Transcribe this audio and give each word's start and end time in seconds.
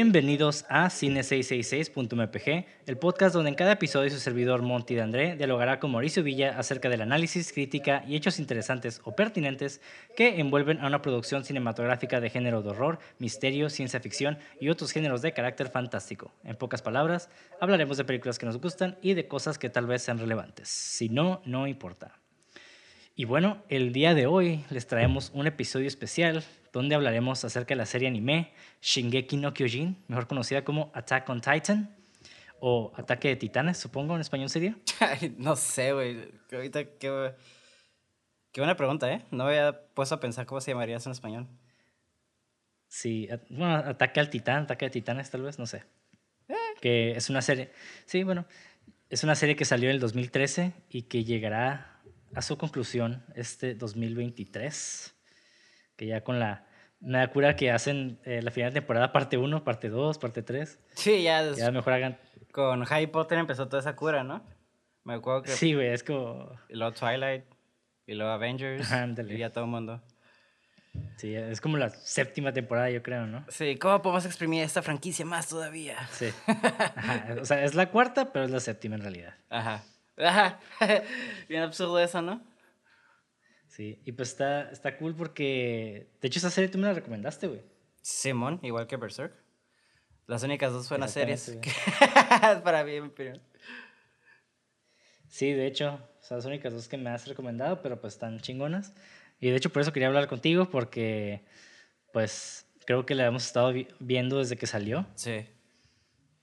Bienvenidos 0.00 0.64
a 0.68 0.86
Cine666.mpg, 0.90 2.66
el 2.86 2.98
podcast 2.98 3.34
donde 3.34 3.48
en 3.48 3.56
cada 3.56 3.72
episodio 3.72 4.08
su 4.10 4.20
servidor 4.20 4.62
Monty 4.62 4.94
de 4.94 5.02
André 5.02 5.34
dialogará 5.34 5.80
con 5.80 5.90
Mauricio 5.90 6.22
Villa 6.22 6.56
acerca 6.56 6.88
del 6.88 7.00
análisis, 7.00 7.52
crítica 7.52 8.04
y 8.06 8.14
hechos 8.14 8.38
interesantes 8.38 9.00
o 9.02 9.16
pertinentes 9.16 9.80
que 10.16 10.38
envuelven 10.38 10.80
a 10.80 10.86
una 10.86 11.02
producción 11.02 11.44
cinematográfica 11.44 12.20
de 12.20 12.30
género 12.30 12.62
de 12.62 12.68
horror, 12.68 13.00
misterio, 13.18 13.68
ciencia 13.70 13.98
ficción 13.98 14.38
y 14.60 14.68
otros 14.68 14.92
géneros 14.92 15.20
de 15.20 15.32
carácter 15.32 15.68
fantástico. 15.68 16.32
En 16.44 16.54
pocas 16.54 16.80
palabras, 16.80 17.28
hablaremos 17.60 17.96
de 17.96 18.04
películas 18.04 18.38
que 18.38 18.46
nos 18.46 18.60
gustan 18.60 18.96
y 19.02 19.14
de 19.14 19.26
cosas 19.26 19.58
que 19.58 19.68
tal 19.68 19.88
vez 19.88 20.02
sean 20.02 20.20
relevantes. 20.20 20.68
Si 20.68 21.08
no, 21.08 21.42
no 21.44 21.66
importa. 21.66 22.20
Y 23.16 23.24
bueno, 23.24 23.64
el 23.68 23.92
día 23.92 24.14
de 24.14 24.28
hoy 24.28 24.64
les 24.70 24.86
traemos 24.86 25.32
un 25.34 25.48
episodio 25.48 25.88
especial 25.88 26.44
donde 26.72 26.94
hablaremos 26.94 27.44
acerca 27.44 27.74
de 27.74 27.76
la 27.76 27.86
serie 27.86 28.08
anime 28.08 28.52
Shingeki 28.82 29.36
no 29.36 29.54
Kyojin, 29.54 30.02
mejor 30.08 30.26
conocida 30.26 30.64
como 30.64 30.90
Attack 30.94 31.28
on 31.28 31.40
Titan 31.40 31.96
o 32.60 32.92
Ataque 32.96 33.28
de 33.28 33.36
Titanes, 33.36 33.78
supongo 33.78 34.14
en 34.14 34.20
español 34.20 34.48
sería. 34.48 34.76
no 35.38 35.56
sé, 35.56 35.92
güey. 35.92 36.30
Ahorita 36.52 36.84
qué, 36.84 37.34
qué 38.52 38.60
buena 38.60 38.76
pregunta, 38.76 39.12
¿eh? 39.12 39.24
No 39.30 39.44
había 39.44 39.80
puesto 39.94 40.14
a 40.14 40.20
pensar 40.20 40.46
cómo 40.46 40.60
se 40.60 40.72
llamaría 40.72 40.96
eso 40.96 41.08
en 41.08 41.12
español. 41.12 41.46
Sí, 42.88 43.28
bueno, 43.50 43.76
Ataque 43.76 44.18
al 44.18 44.30
Titán, 44.30 44.64
Ataque 44.64 44.86
de 44.86 44.90
Titanes 44.90 45.30
tal 45.30 45.42
vez, 45.42 45.58
no 45.58 45.66
sé. 45.66 45.84
Eh. 46.48 46.54
Que 46.80 47.12
es 47.12 47.28
una 47.28 47.42
serie, 47.42 47.70
sí, 48.06 48.22
bueno, 48.24 48.46
es 49.10 49.22
una 49.24 49.34
serie 49.34 49.56
que 49.56 49.64
salió 49.64 49.90
en 49.90 49.96
el 49.96 50.00
2013 50.00 50.72
y 50.88 51.02
que 51.02 51.24
llegará 51.24 52.00
a 52.34 52.42
su 52.42 52.56
conclusión 52.58 53.24
este 53.34 53.74
2023, 53.74 55.14
que 55.98 56.06
ya 56.06 56.22
con 56.22 56.38
la 56.38 56.64
me 57.00 57.28
cura 57.28 57.54
que 57.54 57.70
hacen 57.70 58.18
eh, 58.24 58.40
la 58.42 58.50
final 58.50 58.72
de 58.72 58.80
temporada 58.80 59.12
parte 59.12 59.36
1, 59.36 59.62
parte 59.62 59.88
2, 59.88 60.18
parte 60.18 60.42
3. 60.42 60.78
Sí, 60.94 61.22
ya. 61.22 61.52
Ya 61.52 61.70
mejor 61.70 61.92
hagan. 61.92 62.18
Con 62.50 62.82
Harry 62.90 63.06
Potter 63.06 63.38
empezó 63.38 63.68
toda 63.68 63.80
esa 63.80 63.94
cura, 63.94 64.24
¿no? 64.24 64.42
Me 65.04 65.14
acuerdo 65.14 65.42
que. 65.42 65.50
Sí, 65.50 65.74
güey, 65.74 65.88
es 65.88 66.02
como. 66.02 66.50
Y 66.68 66.76
luego 66.76 66.92
Twilight, 66.94 67.44
y 68.06 68.14
luego 68.14 68.32
Avengers. 68.32 68.90
y 69.28 69.36
ya 69.36 69.50
todo 69.50 69.64
el 69.64 69.70
mundo. 69.70 70.00
Sí, 71.16 71.34
es 71.34 71.60
como 71.60 71.76
la 71.76 71.90
séptima 71.90 72.52
temporada, 72.52 72.90
yo 72.90 73.02
creo, 73.02 73.26
¿no? 73.26 73.44
Sí, 73.48 73.76
¿cómo 73.76 74.02
podemos 74.02 74.24
exprimir 74.24 74.64
esta 74.64 74.82
franquicia 74.82 75.24
más 75.24 75.48
todavía? 75.48 75.96
Sí. 76.10 76.30
O 77.40 77.44
sea, 77.44 77.62
es 77.62 77.74
la 77.74 77.90
cuarta, 77.90 78.32
pero 78.32 78.44
es 78.44 78.50
la 78.50 78.58
séptima 78.58 78.96
en 78.96 79.02
realidad. 79.02 79.34
Ajá. 79.48 79.82
Bien 81.48 81.62
absurdo 81.62 82.00
eso, 82.00 82.20
¿no? 82.22 82.40
Sí, 83.78 83.96
y 84.04 84.10
pues 84.10 84.30
está, 84.30 84.72
está 84.72 84.96
cool 84.96 85.14
porque. 85.14 86.10
De 86.20 86.26
hecho, 86.26 86.40
esa 86.40 86.50
serie 86.50 86.68
tú 86.68 86.78
me 86.78 86.88
la 86.88 86.94
recomendaste, 86.94 87.46
güey. 87.46 87.60
Simón, 88.02 88.58
igual 88.64 88.88
que 88.88 88.96
Berserk. 88.96 89.32
Las 90.26 90.42
únicas 90.42 90.72
dos 90.72 90.88
buenas 90.88 91.12
series 91.12 91.56
para 92.64 92.82
mí, 92.82 92.96
en 92.96 93.04
mi 93.04 93.08
opinión. 93.10 93.40
Sí, 95.28 95.52
de 95.52 95.68
hecho, 95.68 96.00
son 96.20 96.38
las 96.38 96.44
únicas 96.46 96.72
dos 96.72 96.88
que 96.88 96.96
me 96.96 97.10
has 97.10 97.28
recomendado, 97.28 97.80
pero 97.80 98.00
pues 98.00 98.14
están 98.14 98.40
chingonas. 98.40 98.94
Y 99.38 99.48
de 99.50 99.56
hecho, 99.56 99.70
por 99.70 99.80
eso 99.80 99.92
quería 99.92 100.08
hablar 100.08 100.26
contigo, 100.26 100.68
porque 100.68 101.44
pues 102.12 102.66
creo 102.84 103.06
que 103.06 103.14
la 103.14 103.26
hemos 103.26 103.46
estado 103.46 103.72
viendo 104.00 104.38
desde 104.38 104.56
que 104.56 104.66
salió. 104.66 105.06
Sí. 105.14 105.46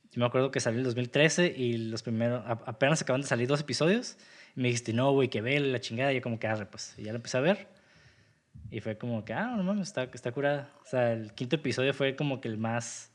Yo 0.10 0.22
me 0.22 0.26
acuerdo 0.26 0.52
que 0.52 0.62
salió 0.62 0.78
en 0.78 0.86
el 0.86 0.86
2013 0.86 1.48
y 1.48 1.80
los 1.80 2.02
primeros, 2.02 2.46
apenas 2.46 3.02
acaban 3.02 3.24
de 3.24 3.28
salir 3.28 3.50
dos 3.50 3.60
episodios. 3.60 4.16
Me 4.56 4.70
dijiste, 4.70 4.94
no, 4.94 5.12
güey, 5.12 5.30
que 5.30 5.42
ve 5.42 5.60
la 5.60 5.80
chingada. 5.80 6.12
Y 6.12 6.16
yo 6.16 6.22
como 6.22 6.40
que, 6.40 6.48
arre, 6.48 6.66
pues, 6.66 6.96
y 6.98 7.04
ya 7.04 7.12
lo 7.12 7.18
empecé 7.18 7.38
a 7.38 7.42
ver. 7.42 7.68
Y 8.72 8.80
fue 8.80 8.98
como 8.98 9.24
que, 9.24 9.34
ah, 9.34 9.54
no 9.56 9.64
mames, 9.64 9.88
está, 9.88 10.04
está 10.04 10.32
curada. 10.32 10.70
O 10.84 10.86
sea, 10.86 11.14
el 11.14 11.34
quinto 11.34 11.56
episodio 11.56 11.94
fue 11.94 12.16
como 12.16 12.42
que 12.42 12.48
el 12.48 12.58
más, 12.58 13.12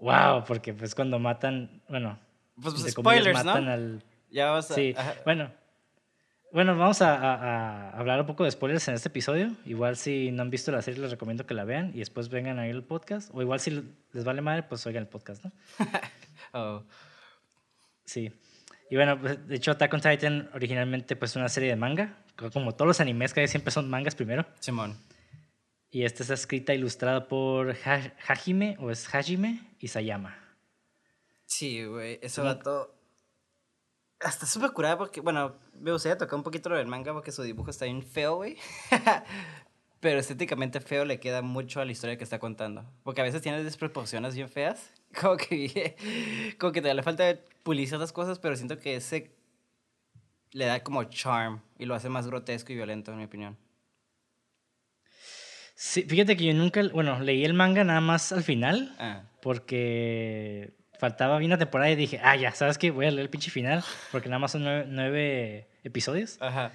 wow, 0.00 0.44
porque 0.46 0.74
pues 0.74 0.94
cuando 0.94 1.18
matan, 1.18 1.82
bueno, 1.88 2.18
pues, 2.60 2.74
pues 2.74 2.92
spoilers, 2.92 3.44
matan 3.44 3.64
¿no? 3.66 3.72
al... 3.72 4.04
Ya 4.30 4.50
vas 4.50 4.70
a... 4.70 4.74
Sí, 4.74 4.94
bueno, 5.24 5.50
bueno, 6.50 6.76
vamos 6.76 7.02
a, 7.02 7.90
hablar 7.90 8.20
un 8.20 8.26
poco 8.26 8.44
de 8.44 8.50
spoilers 8.50 8.88
en 8.88 8.94
este 8.94 9.08
episodio. 9.08 9.52
Igual 9.66 9.96
si 9.96 10.30
no 10.32 10.42
han 10.42 10.50
visto 10.50 10.72
la 10.72 10.80
serie 10.80 11.00
les 11.00 11.10
recomiendo 11.10 11.46
que 11.46 11.52
la 11.52 11.64
vean 11.64 11.90
y 11.94 11.98
después 11.98 12.30
vengan 12.30 12.58
a 12.58 12.66
ir 12.66 12.74
al 12.74 12.84
podcast. 12.84 13.30
O 13.34 13.42
igual 13.42 13.60
si 13.60 13.82
les 14.12 14.24
vale 14.24 14.40
madre, 14.40 14.62
pues 14.62 14.86
oigan 14.86 15.02
el 15.02 15.08
podcast, 15.08 15.44
¿no? 15.44 15.52
oh. 16.54 16.82
Sí. 18.06 18.32
Y 18.90 18.96
bueno, 18.96 19.20
pues, 19.20 19.46
de 19.46 19.56
hecho 19.56 19.72
Attack 19.72 19.92
on 19.94 20.00
Titan 20.00 20.50
originalmente 20.54 21.16
pues 21.16 21.36
una 21.36 21.48
serie 21.48 21.70
de 21.70 21.76
manga. 21.76 22.16
Como 22.52 22.74
todos 22.74 22.86
los 22.86 23.00
animes 23.00 23.34
que 23.34 23.40
hay 23.40 23.48
siempre 23.48 23.70
son 23.70 23.88
mangas 23.90 24.14
primero. 24.14 24.46
Simón. 24.60 24.96
Y 25.90 26.04
esta 26.04 26.22
está 26.22 26.34
escrita 26.34 26.72
e 26.72 26.76
ilustrada 26.76 27.28
por 27.28 27.76
Hajime 28.26 28.76
o 28.78 28.90
es 28.90 29.12
Hajime 29.14 29.60
Isayama. 29.80 30.36
Sí, 31.46 31.84
güey. 31.84 32.18
Eso 32.22 32.44
va 32.44 32.58
todo 32.58 32.98
hasta 34.20 34.46
súper 34.46 34.72
curada 34.72 34.98
porque, 34.98 35.20
bueno, 35.20 35.56
me 35.74 35.92
gustaría 35.92 36.18
tocar 36.18 36.36
un 36.36 36.42
poquito 36.42 36.68
lo 36.68 36.76
del 36.76 36.86
manga 36.86 37.12
porque 37.12 37.32
su 37.32 37.42
dibujo 37.42 37.70
está 37.70 37.84
bien 37.84 38.02
feo, 38.02 38.36
güey. 38.36 38.56
Pero 40.00 40.20
estéticamente 40.20 40.80
feo 40.80 41.04
le 41.04 41.18
queda 41.18 41.42
mucho 41.42 41.80
a 41.80 41.84
la 41.84 41.92
historia 41.92 42.16
que 42.16 42.24
está 42.24 42.38
contando. 42.38 42.84
Porque 43.02 43.20
a 43.20 43.24
veces 43.24 43.42
tiene 43.42 43.62
desproporciones 43.62 44.34
bien 44.34 44.48
feas. 44.48 44.92
Como 45.18 45.36
que, 45.36 45.96
como 46.58 46.72
que 46.72 46.82
te 46.82 46.92
le 46.92 47.02
falta 47.02 47.38
pulir 47.62 47.88
ciertas 47.88 48.12
cosas, 48.12 48.38
pero 48.38 48.56
siento 48.56 48.78
que 48.78 48.96
ese 48.96 49.30
le 50.52 50.66
da 50.66 50.82
como 50.82 51.04
charm 51.04 51.60
y 51.78 51.86
lo 51.86 51.94
hace 51.94 52.08
más 52.08 52.26
grotesco 52.26 52.72
y 52.72 52.76
violento, 52.76 53.12
en 53.12 53.18
mi 53.18 53.24
opinión. 53.24 53.56
Sí, 55.74 56.02
fíjate 56.02 56.36
que 56.36 56.44
yo 56.44 56.54
nunca, 56.54 56.82
bueno, 56.92 57.20
leí 57.20 57.44
el 57.44 57.54
manga 57.54 57.84
nada 57.84 58.00
más 58.00 58.32
al 58.32 58.42
final, 58.42 58.96
ah. 58.98 59.22
porque 59.40 60.74
faltaba 60.98 61.38
bien 61.38 61.50
una 61.52 61.58
temporada 61.58 61.90
y 61.90 61.94
dije, 61.94 62.20
ah, 62.22 62.34
ya, 62.34 62.52
¿sabes 62.52 62.78
qué? 62.78 62.90
Voy 62.90 63.06
a 63.06 63.10
leer 63.10 63.22
el 63.22 63.30
pinche 63.30 63.50
final, 63.50 63.84
porque 64.10 64.28
nada 64.28 64.40
más 64.40 64.52
son 64.52 64.64
nueve, 64.64 65.68
episodios. 65.84 66.36
Ajá. 66.40 66.72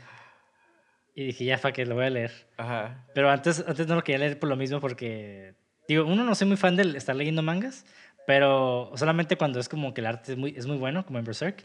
Y 1.15 1.25
dije, 1.25 1.45
ya, 1.45 1.57
fa 1.57 1.73
que 1.73 1.85
lo 1.85 1.95
voy 1.95 2.05
a 2.05 2.09
leer. 2.09 2.31
Ajá. 2.57 3.05
Pero 3.13 3.29
antes, 3.29 3.63
antes 3.67 3.87
no 3.87 3.95
lo 3.95 4.03
quería 4.03 4.19
leer 4.19 4.39
por 4.39 4.47
lo 4.47 4.55
mismo, 4.55 4.79
porque, 4.79 5.55
digo, 5.87 6.05
uno 6.05 6.23
no 6.23 6.33
soy 6.33 6.47
muy 6.47 6.57
fan 6.57 6.77
de 6.77 6.97
estar 6.97 7.15
leyendo 7.15 7.43
mangas, 7.43 7.85
pero 8.27 8.91
solamente 8.95 9.37
cuando 9.37 9.59
es 9.59 9.69
como 9.69 9.93
que 9.93 10.01
el 10.01 10.07
arte 10.07 10.33
es 10.33 10.37
muy, 10.37 10.53
es 10.55 10.65
muy 10.65 10.77
bueno, 10.77 11.05
como 11.05 11.19
en 11.19 11.25
Berserk. 11.25 11.63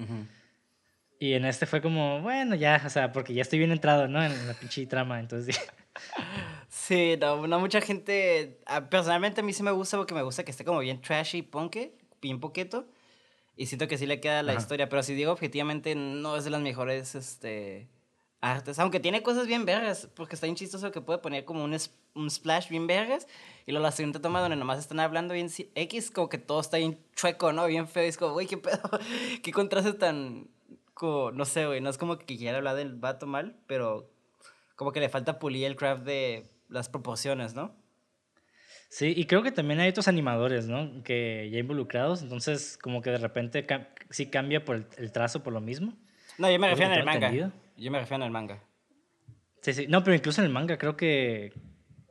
Y 1.21 1.33
en 1.33 1.45
este 1.45 1.67
fue 1.67 1.83
como, 1.83 2.21
bueno, 2.21 2.55
ya, 2.55 2.81
o 2.85 2.91
sea, 2.91 3.13
porque 3.13 3.35
ya 3.35 3.43
estoy 3.43 3.59
bien 3.59 3.73
entrado, 3.73 4.07
¿no? 4.07 4.23
En 4.23 4.47
la 4.47 4.55
pinche 4.55 4.87
trama, 4.87 5.19
entonces 5.19 5.59
Sí, 6.69 7.17
no, 7.21 7.47
no 7.47 7.61
mucha 7.61 7.81
gente. 7.81 8.61
Ah, 8.67 8.89
personalmente 8.89 9.41
a 9.41 9.45
mí 9.45 9.53
sí 9.53 9.63
me 9.63 9.71
gusta 9.71 9.97
porque 9.97 10.15
me 10.15 10.23
gusta 10.23 10.45
que 10.45 10.51
esté 10.51 10.65
como 10.65 10.81
bien 10.81 11.01
trashy, 11.01 11.43
punky 11.43 11.93
bien 12.21 12.41
poquito. 12.41 12.87
Y 13.57 13.67
siento 13.67 13.89
que 13.89 13.99
sí 13.99 14.07
le 14.07 14.21
queda 14.21 14.43
la 14.43 14.55
historia. 14.55 14.89
Pero 14.89 15.03
si 15.03 15.15
digo 15.15 15.33
objetivamente, 15.33 15.95
no 15.95 16.37
es 16.37 16.45
de 16.45 16.51
las 16.51 16.61
mejores 16.61 17.15
este, 17.15 17.89
artes. 18.41 18.79
Aunque 18.79 19.01
tiene 19.01 19.23
cosas 19.23 19.47
bien 19.49 19.65
vergas. 19.65 20.09
Porque 20.15 20.37
está 20.37 20.47
bien 20.47 20.57
chistoso 20.57 20.93
que 20.93 21.01
puede 21.01 21.19
poner 21.19 21.45
como 21.45 21.65
un, 21.65 21.77
un 22.15 22.31
splash 22.31 22.69
bien 22.69 22.87
vergas. 22.87 23.27
Y 23.69 23.73
luego 23.73 23.83
la 23.83 23.93
siguiente 23.93 24.19
toma 24.19 24.41
donde 24.41 24.57
nomás 24.57 24.79
están 24.79 24.99
hablando 24.99 25.35
bien 25.35 25.51
X, 25.75 26.11
como 26.11 26.31
que 26.31 26.39
todo 26.39 26.59
está 26.59 26.79
bien 26.79 26.99
chueco, 27.15 27.53
¿no? 27.53 27.67
Bien 27.67 27.87
feo. 27.87 28.03
Y 28.03 28.09
es 28.09 28.17
como, 28.17 28.33
güey, 28.33 28.47
qué 28.47 28.57
pedo. 28.57 28.81
qué 29.43 29.53
contraste 29.53 29.93
tan. 29.93 30.49
Como, 30.95 31.33
no 31.33 31.45
sé, 31.45 31.67
güey. 31.67 31.83
No 31.83 31.91
es 31.91 31.99
como 31.99 32.17
que 32.17 32.39
quiera 32.39 32.57
hablar 32.57 32.77
del 32.77 32.95
vato 32.95 33.27
mal, 33.27 33.57
pero 33.67 34.11
como 34.75 34.91
que 34.91 35.01
le 35.01 35.11
falta 35.11 35.39
pulir 35.39 35.67
el 35.67 35.77
craft 35.77 36.05
de 36.05 36.51
las 36.71 36.89
proporciones, 36.89 37.53
¿no? 37.53 37.77
Sí, 38.89 39.13
y 39.15 39.27
creo 39.27 39.43
que 39.43 39.53
también 39.53 39.81
hay 39.81 39.91
otros 39.91 40.09
animadores, 40.09 40.67
¿no? 40.67 41.03
Que 41.03 41.51
ya 41.53 41.59
involucrados, 41.59 42.23
entonces 42.23 42.79
como 42.79 43.03
que 43.03 43.11
de 43.11 43.19
repente 43.19 43.67
sí 44.09 44.31
cambia 44.31 44.65
por 44.65 44.89
el, 44.97 45.13
trazo 45.13 45.43
por 45.43 45.53
lo 45.53 45.61
mismo. 45.61 45.93
No, 46.39 46.51
yo 46.51 46.59
me 46.59 46.71
refiero 46.71 46.95
en 46.95 47.01
el 47.01 47.05
manga. 47.05 47.31
Yo 47.77 47.91
me 47.91 48.01
refiero 48.01 48.25
el 48.25 48.31
manga. 48.31 48.63
Sí, 49.61 49.75
sí. 49.75 49.87
No, 49.89 50.03
pero 50.03 50.17
incluso 50.17 50.41
en 50.41 50.47
el 50.47 50.53
manga 50.55 50.79
creo 50.79 50.97
que 50.97 51.53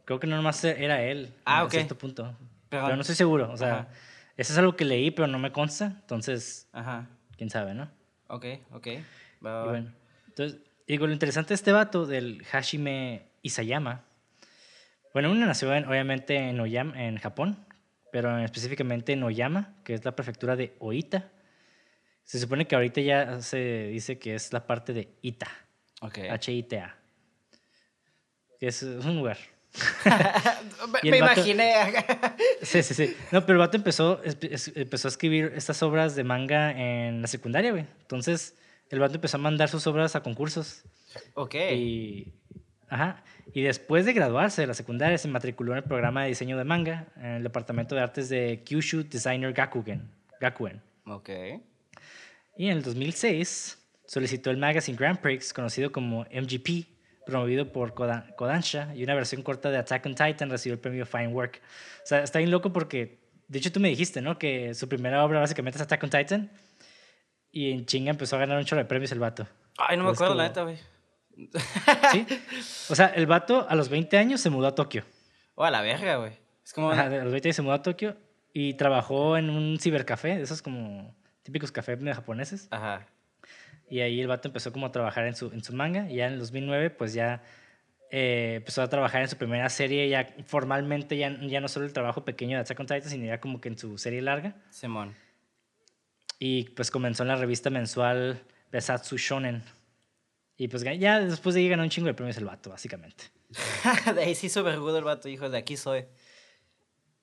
creo 0.08 0.20
que 0.20 0.26
no 0.26 0.36
nomás 0.36 0.64
era 0.64 1.04
él. 1.04 1.32
Ah, 1.46 1.64
ok. 1.64 1.70
Cierto 1.70 1.96
punto. 1.96 2.36
Pero, 2.70 2.96
no 2.96 3.02
estoy 3.02 3.16
seguro. 3.16 3.52
O 3.52 3.58
sea, 3.58 3.90
eso 4.36 4.54
es 4.54 4.58
algo 4.58 4.76
que 4.76 4.86
leí, 4.86 5.12
pero 5.12 5.28
no 5.28 5.38
me 5.38 5.52
consta. 5.52 5.86
Entonces, 6.02 6.68
Ajá. 6.74 7.06
quién 7.38 7.52
sabe, 7.52 7.76
¿no? 7.76 7.88
Ok, 8.28 8.46
ok. 8.72 8.88
Y 8.88 9.02
bueno, 9.40 9.92
entonces, 10.28 10.60
digo, 10.88 11.06
lo 11.06 11.14
interesante 11.14 11.50
de 11.50 11.56
este 11.56 11.72
vato 11.72 12.08
del 12.08 12.44
Hashime 12.46 13.28
Isayama 13.44 14.08
bueno, 15.18 15.32
una 15.32 15.48
nació 15.48 15.70
obviamente 15.70 16.36
en 16.36 16.60
Oyama, 16.60 17.04
en 17.04 17.18
Japón, 17.18 17.58
pero 18.12 18.38
específicamente 18.38 19.14
en 19.14 19.24
Oyama, 19.24 19.74
que 19.84 19.96
es 19.96 20.06
la 20.06 20.16
prefectura 20.16 20.56
de 20.56 20.76
Oita. 20.78 21.32
Se 22.24 22.40
supone 22.40 22.68
que 22.68 22.76
ahorita 22.76 23.02
ya 23.02 23.42
se 23.42 23.88
dice 23.88 24.20
que 24.20 24.36
es 24.36 24.54
la 24.54 24.68
parte 24.68 24.94
de 24.94 25.10
Ita. 25.24 25.48
Okay. 26.02 26.28
H-I-T-A. 26.28 26.96
Que 28.60 28.68
es, 28.68 28.84
un 28.84 29.16
lugar. 29.16 29.40
Me 31.04 31.18
imaginé. 31.18 31.94
sí, 32.62 32.84
sí, 32.84 32.94
sí. 32.94 33.18
No, 33.32 33.42
pero 33.42 33.54
el 33.54 33.60
vato 33.60 33.78
empezó, 33.78 34.22
empezó 34.24 35.08
a 35.08 35.10
escribir 35.10 35.54
estas 35.56 35.82
obras 35.84 36.16
de 36.16 36.24
manga 36.24 36.72
en 36.72 37.22
la 37.22 37.28
secundaria, 37.28 37.72
güey. 37.72 37.86
Entonces, 38.02 38.56
el 38.90 39.00
vato 39.00 39.16
empezó 39.16 39.38
a 39.38 39.40
mandar 39.40 39.70
sus 39.70 39.86
obras 39.88 40.16
a 40.16 40.24
concursos. 40.24 40.84
Ok. 41.36 41.56
Y 41.74 42.34
Ajá. 42.90 43.24
Y 43.54 43.64
después 43.64 44.06
de 44.06 44.14
graduarse 44.14 44.62
de 44.62 44.68
la 44.68 44.74
secundaria, 44.74 45.18
se 45.18 45.28
matriculó 45.28 45.74
en 45.74 45.80
el 45.80 45.84
programa 45.84 46.24
de 46.24 46.30
diseño 46.30 46.58
de 46.58 46.64
manga 46.64 47.08
en 47.18 47.26
el 47.26 47.44
departamento 47.44 47.96
de 47.96 48.02
artes 48.02 48.30
de 48.30 48.62
Kyushu 48.64 49.04
Designer 49.04 49.54
Gakuen. 49.54 50.10
Gakuen. 50.40 50.82
Ok. 51.06 51.30
Y 52.58 52.68
en 52.68 52.78
el 52.78 52.84
2006 52.84 53.78
solicitó 54.06 54.52
el 54.52 54.58
magazine 54.58 54.98
Grand 54.98 55.20
Prix, 55.20 55.54
conocido 55.54 55.92
como 55.92 56.26
MGP, 56.32 56.88
promovido 57.28 57.72
por 57.72 57.94
Koda- 57.94 58.34
Kodansha, 58.36 58.94
y 58.96 59.04
una 59.04 59.14
versión 59.14 59.44
corta 59.44 59.70
de 59.70 59.78
Attack 59.78 60.06
on 60.08 60.16
Titan 60.16 60.50
recibió 60.50 60.74
el 60.74 60.80
premio 60.80 61.06
Fine 61.06 61.28
Work. 61.28 61.62
O 62.04 62.06
sea, 62.08 62.24
está 62.24 62.40
bien 62.40 62.50
loco 62.50 62.74
porque, 62.74 63.20
de 63.48 63.60
hecho, 63.60 63.72
tú 63.72 63.80
me 63.80 63.90
dijiste, 63.90 64.22
¿no? 64.22 64.40
Que 64.40 64.74
su 64.74 64.90
primera 64.90 65.24
obra 65.24 65.40
básicamente 65.40 65.78
es 65.78 65.82
Attack 65.84 66.04
on 66.04 66.10
Titan, 66.10 66.52
y 67.52 67.72
en 67.72 67.86
chinga 67.86 68.10
empezó 68.12 68.36
a 68.36 68.40
ganar 68.40 68.58
un 68.58 68.66
chorro 68.66 68.82
de 68.82 68.86
premios 68.88 69.12
el 69.12 69.20
vato. 69.20 69.48
Ay, 69.78 69.98
no 69.98 70.04
me 70.04 70.10
acuerdo, 70.12 70.34
como- 70.34 70.42
la 70.42 70.48
neta, 70.48 70.64
güey. 70.64 70.78
¿Sí? 72.12 72.26
O 72.90 72.96
sea, 72.96 73.08
el 73.08 73.28
vato 73.28 73.68
a 73.70 73.76
los 73.76 73.90
20 73.90 74.18
años 74.18 74.42
se 74.42 74.50
mudó 74.50 74.68
a 74.68 74.74
Tokio. 74.76 75.04
O 75.56 75.64
a 75.64 75.70
la 75.72 75.82
verga, 75.82 76.16
güey. 76.18 76.34
Es 76.66 76.74
como. 76.74 76.92
Ajá, 76.92 77.06
a 77.06 77.10
los 77.10 77.32
20 77.32 77.48
años 77.50 77.56
se 77.56 77.62
mudó 77.62 77.74
a 77.74 77.82
Tokio 77.84 78.18
y 78.54 78.74
trabajó 78.74 79.38
en 79.38 79.50
un 79.52 79.78
cibercafé, 79.80 80.36
de 80.38 80.42
esos 80.44 80.62
como 80.64 81.16
típicos 81.44 81.72
cafés 81.72 82.00
japoneses. 82.04 82.68
Ajá. 82.72 83.06
Y 83.90 84.02
ahí 84.02 84.20
el 84.20 84.28
vato 84.28 84.48
empezó 84.48 84.72
como 84.72 84.88
a 84.88 84.92
trabajar 84.92 85.26
en 85.28 85.36
su, 85.36 85.52
en 85.52 85.64
su 85.64 85.74
manga. 85.74 86.10
Y 86.10 86.18
ya 86.18 86.28
en 86.28 86.34
el 86.34 86.40
2009, 86.40 86.90
pues 86.92 87.14
ya 87.14 87.42
eh, 88.12 88.56
empezó 88.58 88.82
a 88.82 88.90
trabajar 88.90 89.22
en 89.22 89.28
su 89.28 89.38
primera 89.38 89.70
serie, 89.70 90.08
ya 90.10 90.34
formalmente, 90.46 91.18
ya, 91.18 91.38
ya 91.42 91.60
no 91.60 91.68
solo 91.68 91.86
el 91.86 91.94
trabajo 91.94 92.24
pequeño 92.24 92.58
de 92.58 92.62
Attack 92.62 92.80
on 92.80 92.86
Titan, 92.86 93.10
sino 93.10 93.26
ya 93.26 93.40
como 93.40 93.62
que 93.62 93.70
en 93.70 93.78
su 93.78 93.98
serie 93.98 94.22
larga. 94.22 94.56
Simón. 94.70 95.16
Y 96.40 96.66
pues 96.70 96.92
comenzó 96.92 97.24
en 97.24 97.30
la 97.30 97.36
revista 97.36 97.70
mensual 97.70 98.42
Besatsu 98.72 99.18
Shonen. 99.18 99.64
Y 100.58 100.68
pues 100.68 100.84
ya 100.84 101.20
después 101.20 101.56
de 101.56 101.62
ahí 101.62 101.70
ganó 101.70 101.84
un 101.84 101.90
chingo 101.90 102.08
de 102.08 102.14
premios 102.14 102.38
el 102.38 102.46
vato, 102.46 102.70
básicamente. 102.70 103.26
de 104.16 104.24
ahí 104.24 104.36
sí 104.36 104.48
hizo 104.48 104.64
vergudo 104.64 104.98
el 104.98 105.04
vato, 105.04 105.30
hijo, 105.30 105.50
de 105.50 105.58
aquí 105.58 105.78
soy. 105.78 106.06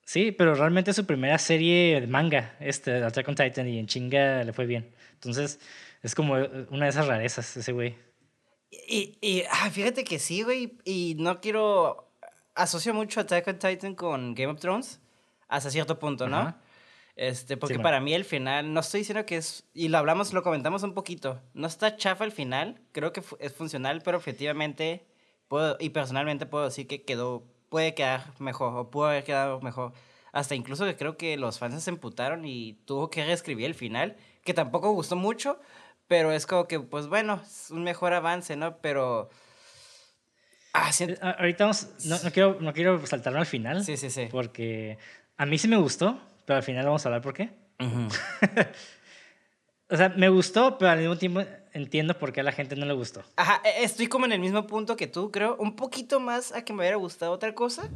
Sí, 0.05 0.31
pero 0.31 0.53
realmente 0.53 0.91
es 0.91 0.95
su 0.95 1.05
primera 1.05 1.37
serie 1.37 1.99
de 1.99 2.07
manga, 2.07 2.55
este, 2.59 3.03
Attack 3.03 3.27
on 3.27 3.35
Titan, 3.35 3.67
y 3.67 3.79
en 3.79 3.87
chinga 3.87 4.43
le 4.43 4.53
fue 4.53 4.67
bien. 4.67 4.93
Entonces, 5.13 5.59
es 6.05 6.13
como 6.13 6.35
una 6.35 6.85
de 6.85 6.89
esas 6.89 7.07
rarezas, 7.07 7.57
ese 7.57 7.71
güey. 7.71 7.95
Y, 8.87 9.17
y 9.21 9.43
ah, 9.49 9.69
fíjate 9.71 10.03
que 10.03 10.19
sí, 10.19 10.43
güey. 10.43 10.77
Y 10.85 11.15
no 11.17 11.41
quiero. 11.41 12.11
Asocio 12.53 12.93
mucho 12.93 13.19
Attack 13.19 13.47
on 13.47 13.59
Titan 13.59 13.95
con 13.95 14.35
Game 14.35 14.51
of 14.51 14.59
Thrones. 14.59 15.01
Hasta 15.47 15.71
cierto 15.71 15.97
punto, 15.97 16.27
¿no? 16.27 16.55
Este, 17.15 17.57
porque 17.57 17.75
Sí, 17.75 17.81
para 17.81 18.01
mí 18.01 18.13
el 18.13 18.23
final, 18.25 18.71
no 18.73 18.81
estoy 18.81 18.99
diciendo 18.99 19.25
que 19.25 19.37
es, 19.37 19.65
y 19.73 19.87
lo 19.87 19.97
hablamos, 19.97 20.33
lo 20.33 20.43
comentamos 20.43 20.83
un 20.83 20.93
poquito, 20.93 21.41
no 21.53 21.65
está 21.65 21.95
chafa 21.95 22.25
el 22.25 22.33
final, 22.33 22.81
creo 22.91 23.13
que 23.13 23.23
es 23.39 23.53
funcional, 23.53 24.01
pero 24.03 24.17
objetivamente, 24.17 25.05
puedo, 25.47 25.77
y 25.79 25.91
personalmente 25.91 26.45
puedo 26.45 26.65
decir 26.65 26.87
que 26.87 27.03
quedó, 27.03 27.45
puede 27.69 27.93
quedar 27.93 28.33
mejor, 28.39 28.75
o 28.75 28.91
pudo 28.91 29.05
haber 29.05 29.23
quedado 29.23 29.61
mejor. 29.61 29.93
Hasta 30.33 30.55
incluso 30.55 30.83
que 30.83 30.97
creo 30.97 31.15
que 31.15 31.37
los 31.37 31.57
fans 31.57 31.81
se 31.81 31.89
emputaron 31.89 32.43
y 32.43 32.73
tuvo 32.83 33.09
que 33.09 33.23
reescribir 33.23 33.67
el 33.67 33.75
final, 33.75 34.17
que 34.43 34.53
tampoco 34.53 34.91
gustó 34.91 35.15
mucho, 35.15 35.57
pero 36.07 36.31
es 36.31 36.45
como 36.45 36.67
que, 36.67 36.79
pues 36.79 37.07
bueno, 37.07 37.41
es 37.45 37.71
un 37.71 37.83
mejor 37.83 38.13
avance, 38.13 38.55
¿no? 38.55 38.77
Pero... 38.77 39.29
Ah, 40.73 40.91
siento- 40.91 41.15
Eh, 41.25 41.35
Ahorita 41.39 41.63
vamos, 41.65 41.87
no, 42.05 42.17
no 42.21 42.31
quiero, 42.31 42.57
no 42.59 42.73
quiero 42.73 43.05
saltarme 43.07 43.39
al 43.39 43.45
final, 43.45 43.83
Sí, 43.85 43.95
sí, 43.97 44.09
sí. 44.09 44.27
porque 44.29 44.97
a 45.37 45.45
mí 45.45 45.57
sí 45.57 45.67
me 45.67 45.77
gustó, 45.77 46.19
pero 46.45 46.57
al 46.57 46.63
final 46.63 46.85
vamos 46.85 47.05
a 47.05 47.09
hablar 47.09 47.21
por 47.21 47.33
qué. 47.33 47.49
Ujú. 47.79 48.07
O 49.87 49.95
sea, 49.97 50.09
me 50.09 50.29
gustó, 50.29 50.79
pero 50.79 50.89
al 50.89 50.97
mismo 50.99 51.15
tiempo 51.15 51.43
entiendo 51.73 52.17
por 52.17 52.33
qué 52.33 52.39
a 52.39 52.43
la 52.43 52.51
gente 52.51 52.75
no 52.75 52.87
le 52.87 52.93
gustó. 52.93 53.23
Ajá, 53.35 53.61
e- 53.63 53.83
estoy 53.83 54.07
como 54.07 54.25
en 54.25 54.31
el 54.31 54.39
mismo 54.39 54.65
punto 54.65 54.95
que 54.95 55.05
tú, 55.05 55.29
creo. 55.31 55.55
Un 55.59 55.75
poquito 55.75 56.19
más 56.19 56.51
a 56.53 56.63
que 56.65 56.73
me 56.73 56.79
hubiera 56.79 56.95
gustado 56.97 57.31
otra 57.31 57.53
cosa. 57.53 57.87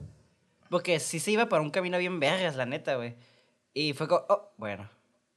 Porque 0.70 1.00
sí 1.00 1.20
se 1.20 1.32
iba 1.32 1.50
para 1.50 1.64
un 1.64 1.72
camino 1.72 1.98
bien 1.98 2.20
vergas, 2.20 2.56
la 2.56 2.68
neta, 2.68 2.94
güey. 2.96 3.16
Y 3.74 3.94
fue 3.94 4.08
como, 4.08 4.24
oh, 4.30 4.54
bueno. 4.58 4.88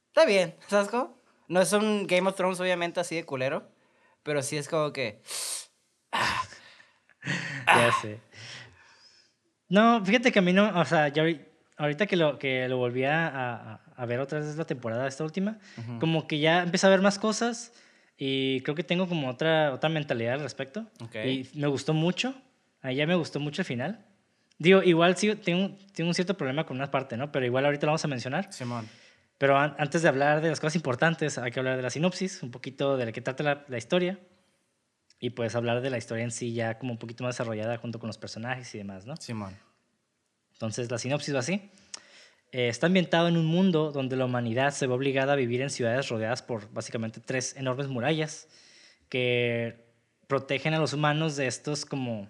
Está 0.09 0.25
bien, 0.25 0.55
¿sabes 0.67 0.89
cómo? 0.89 1.17
No 1.53 1.61
es 1.61 1.71
un 1.71 2.07
Game 2.07 2.27
of 2.27 2.35
Thrones, 2.35 2.59
obviamente, 2.59 2.99
así 2.99 3.15
de 3.15 3.25
culero. 3.25 3.63
Pero 4.23 4.41
sí 4.41 4.57
es 4.57 4.67
como 4.67 4.91
que. 4.91 5.21
Ya 7.65 7.91
sé. 8.01 8.19
No, 9.69 10.03
fíjate 10.03 10.31
que 10.31 10.39
a 10.39 10.41
mí 10.41 10.51
no, 10.51 10.77
o 10.79 10.85
sea, 10.85 11.07
ya 11.07 11.23
ahori- 11.23 11.45
ahorita 11.77 12.05
que 12.05 12.15
lo, 12.17 12.37
que 12.37 12.67
lo 12.67 12.77
volví 12.77 13.05
a, 13.05 13.27
a- 13.27 13.81
a 13.95 14.05
ver 14.05 14.19
otra 14.19 14.39
vez 14.39 14.55
la 14.57 14.65
temporada, 14.65 15.07
esta 15.07 15.23
última, 15.23 15.57
Ujú. 15.77 15.99
como 15.99 16.27
que 16.27 16.39
ya 16.39 16.63
empecé 16.63 16.85
a 16.87 16.89
ver 16.89 17.01
más 17.01 17.17
cosas 17.17 17.71
y 18.17 18.59
creo 18.61 18.75
que 18.75 18.83
tengo 18.83 19.07
como 19.07 19.29
otra, 19.29 19.73
otra 19.73 19.89
mentalidad 19.89 20.33
al 20.33 20.41
respecto. 20.41 20.85
Ok. 21.01 21.15
Y 21.23 21.49
me 21.53 21.67
gustó 21.67 21.93
mucho, 21.93 22.35
a 22.81 22.91
ella 22.91 23.07
me 23.07 23.15
gustó 23.15 23.39
mucho 23.39 23.61
el 23.61 23.65
final. 23.65 24.05
Digo, 24.59 24.83
igual 24.83 25.15
sí, 25.17 25.33
tengo, 25.35 25.75
tengo 25.95 26.09
un 26.09 26.13
cierto 26.13 26.35
problema 26.35 26.65
con 26.65 26.75
una 26.77 26.91
parte, 26.91 27.15
¿no? 27.15 27.31
Pero 27.31 27.45
igual 27.45 27.65
ahorita 27.65 27.85
lo 27.85 27.91
vamos 27.91 28.03
a 28.05 28.07
mencionar. 28.09 28.51
Simón. 28.51 28.87
Pero 29.43 29.57
an- 29.57 29.75
antes 29.77 30.01
de 30.01 30.07
hablar 30.07 30.39
de 30.39 30.47
las 30.47 30.61
cosas 30.61 30.77
importantes, 30.77 31.37
hay 31.37 31.51
que 31.51 31.59
hablar 31.59 31.75
de 31.75 31.81
la 31.83 31.89
sinopsis, 31.89 32.41
un 32.43 32.49
poquito 32.49 32.95
de 32.95 33.11
que 33.11 33.19
trata 33.19 33.43
la, 33.43 33.65
la 33.67 33.77
historia. 33.77 34.17
Y 35.19 35.31
pues 35.31 35.53
hablar 35.53 35.81
de 35.81 35.89
la 35.89 35.97
historia 35.97 36.23
en 36.23 36.31
sí 36.31 36.53
ya 36.53 36.79
como 36.79 36.93
un 36.93 36.97
poquito 36.97 37.25
más 37.25 37.35
desarrollada 37.35 37.75
junto 37.75 37.99
con 37.99 38.07
los 38.07 38.17
personajes 38.17 38.73
y 38.73 38.77
demás, 38.77 39.05
¿no? 39.05 39.17
Simón. 39.17 39.53
Entonces 40.53 40.89
la 40.89 40.97
sinopsis 40.97 41.35
va 41.35 41.39
así. 41.39 41.69
Eh, 42.53 42.69
está 42.69 42.87
ambientado 42.87 43.27
en 43.27 43.35
un 43.35 43.45
mundo 43.45 43.91
donde 43.91 44.15
la 44.15 44.23
humanidad 44.23 44.71
se 44.71 44.87
ve 44.87 44.93
obligada 44.93 45.33
a 45.33 45.35
vivir 45.35 45.61
en 45.61 45.69
ciudades 45.69 46.07
rodeadas 46.07 46.41
por 46.41 46.71
básicamente 46.71 47.19
tres 47.19 47.57
enormes 47.57 47.89
murallas 47.89 48.47
que 49.09 49.93
protegen 50.27 50.73
a 50.73 50.79
los 50.79 50.93
humanos 50.93 51.35
de 51.35 51.47
estos 51.47 51.85
como 51.85 52.29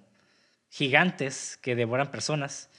gigantes 0.71 1.59
que 1.61 1.75
devoran 1.75 2.09
personas. 2.09 2.71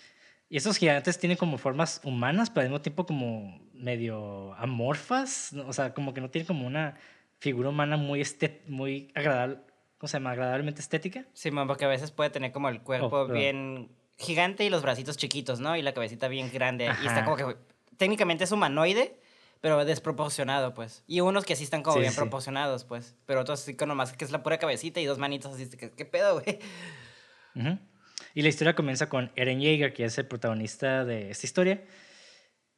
Y 0.49 0.57
estos 0.57 0.76
gigantes 0.76 1.21
tienen 1.21 1.38
como 1.38 1.57
formas 1.57 2.00
humanas, 2.03 2.50
pero 2.50 2.62
al 2.62 2.71
mismo 2.71 2.83
tiempo 2.83 3.07
como 3.07 3.63
medio 3.75 4.54
amorfas, 4.54 5.52
o 5.66 5.73
sea, 5.73 5.93
como 5.95 6.14
que 6.14 6.21
no 6.21 6.31
tienen 6.31 6.47
como 6.47 6.66
una 6.66 6.97
figura 7.38 7.69
humana 7.69 7.97
muy, 7.97 8.21
estet 8.21 8.66
muy 8.69 9.11
agradable, 9.14 9.59
¿cómo 9.99 10.09
se 10.09 10.16
llama? 10.16 10.31
Agradablemente 10.31 10.81
estética. 10.81 11.25
Simón, 11.35 11.66
porque 11.66 11.85
a 11.85 11.88
veces 11.88 12.11
puede 12.11 12.31
tener 12.31 12.52
como 12.52 12.69
el 12.69 12.81
cuerpo 12.81 13.09
Oh, 13.23 13.26
bien 13.26 13.90
gigante 14.16 14.64
y 14.64 14.71
los 14.71 14.83
bracitos 14.83 15.16
chiquitos, 15.16 15.61
¿no? 15.61 15.76
Y 15.76 15.83
la 15.83 15.93
cabecita 15.93 16.28
bien 16.28 16.50
grande. 16.52 16.88
Y 17.02 17.07
está 17.07 17.25
como 17.25 17.37
que 17.37 17.57
técnicamente 17.97 18.45
es 18.45 18.52
humanoide, 18.52 19.19
pero 19.61 19.85
desproporcionado, 19.85 20.73
pues. 20.75 21.02
Y 21.07 21.21
unos 21.21 21.45
que 21.45 21.57
sí 21.57 21.64
están 21.64 21.83
como 21.83 21.95
Sí, 21.95 22.00
bien 22.00 22.12
sí, 22.12 22.16
sí. 22.16 22.21
proporcionados, 22.21 22.85
pues. 22.85 23.16
Pero 23.26 23.40
otros 23.40 23.61
sí 23.61 23.75
con 23.76 23.88
nomás 23.88 24.12
que 24.12 24.25
es 24.25 24.31
la 24.31 24.43
pura 24.43 24.59
cabecita 24.59 25.00
y 25.00 25.04
dos 25.07 25.19
manitos 25.19 25.52
así. 25.52 25.69
¿Qué, 25.69 25.90
qué 25.90 26.04
pedo, 26.04 26.40
güey? 26.40 26.59
Y 28.35 28.43
la 28.43 28.49
historia 28.49 28.75
comienza 28.75 29.09
con 29.09 29.31
Eren 29.37 29.61
Yeager, 29.61 29.93
que 29.93 30.04
es 30.04 30.19
el 30.19 30.26
protagonista 30.26 31.04
de 31.04 31.31
esta 31.31 31.47
historia. 31.47 31.83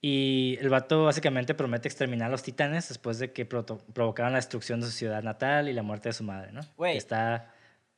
Y 0.08 0.56
el 0.60 0.68
vato 0.68 1.02
básicamente 1.02 1.52
promete 1.52 1.88
exterminar 1.88 2.28
a 2.28 2.30
los 2.30 2.44
titanes 2.44 2.88
después 2.88 3.18
de 3.18 3.32
que 3.32 3.44
provocaron 3.44 4.30
la 4.30 4.38
destrucción 4.38 4.80
de 4.80 4.86
su 4.86 4.92
ciudad 4.92 5.20
natal 5.24 5.68
y 5.68 5.72
la 5.72 5.82
muerte 5.82 6.10
de 6.10 6.12
su 6.12 6.22
madre, 6.22 6.52
¿no? 6.52 6.60
Güey. 6.76 6.92
Que 6.92 6.98
está... 6.98 7.52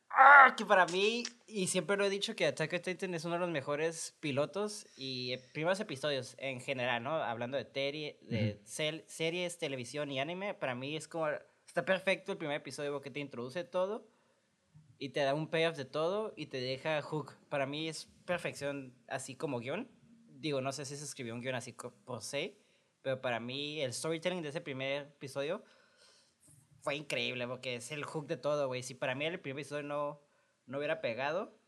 Ah, 0.08 0.54
que 0.56 0.64
para 0.64 0.86
mí, 0.86 1.24
y 1.46 1.66
siempre 1.66 1.98
lo 1.98 2.06
he 2.06 2.08
dicho, 2.08 2.34
que 2.34 2.46
Attack 2.46 2.72
on 2.72 2.80
Titan 2.80 3.12
es 3.12 3.26
uno 3.26 3.34
de 3.34 3.40
los 3.40 3.50
mejores 3.50 4.16
pilotos 4.20 4.86
y 4.96 5.34
eh, 5.34 5.38
primeros 5.52 5.80
episodios 5.80 6.34
en 6.38 6.62
general, 6.62 7.02
¿no? 7.02 7.12
Hablando 7.12 7.58
de, 7.58 7.70
teri- 7.70 8.18
de 8.22 8.58
sel- 8.64 9.04
series, 9.06 9.58
televisión 9.58 10.10
y 10.10 10.18
anime, 10.18 10.54
para 10.54 10.74
mí 10.74 10.96
es 10.96 11.08
como... 11.08 11.28
Está 11.66 11.84
perfecto 11.84 12.32
el 12.32 12.38
primer 12.38 12.56
episodio 12.56 12.90
porque 12.90 13.10
te 13.10 13.20
introduce 13.20 13.64
todo 13.64 14.08
y 14.98 15.10
te 15.10 15.20
da 15.20 15.34
un 15.34 15.48
payoff 15.50 15.76
de 15.76 15.84
todo 15.84 16.32
y 16.38 16.46
te 16.46 16.58
deja 16.58 17.02
hook. 17.02 17.34
Para 17.50 17.66
mí 17.66 17.86
es 17.86 18.08
perfección 18.24 18.94
así 19.08 19.34
como 19.34 19.60
guion. 19.60 19.88
Digo, 20.40 20.60
no 20.60 20.72
sé 20.72 20.84
si 20.84 20.96
se 20.96 21.04
escribió 21.04 21.34
un 21.34 21.40
guion 21.40 21.56
así 21.56 21.74
se, 22.20 22.56
pero 23.02 23.20
para 23.20 23.40
mí 23.40 23.80
el 23.80 23.92
storytelling 23.92 24.42
de 24.42 24.50
ese 24.50 24.60
primer 24.60 25.02
episodio 25.02 25.64
fue 26.80 26.94
increíble 26.94 27.46
porque 27.48 27.76
es 27.76 27.90
el 27.90 28.04
hook 28.04 28.26
de 28.28 28.36
todo, 28.36 28.68
güey. 28.68 28.82
Si 28.82 28.94
para 28.94 29.16
mí 29.16 29.24
el 29.24 29.40
primer 29.40 29.60
episodio 29.60 29.82
no, 29.82 30.20
no 30.66 30.78
hubiera 30.78 31.00
pegado, 31.00 31.58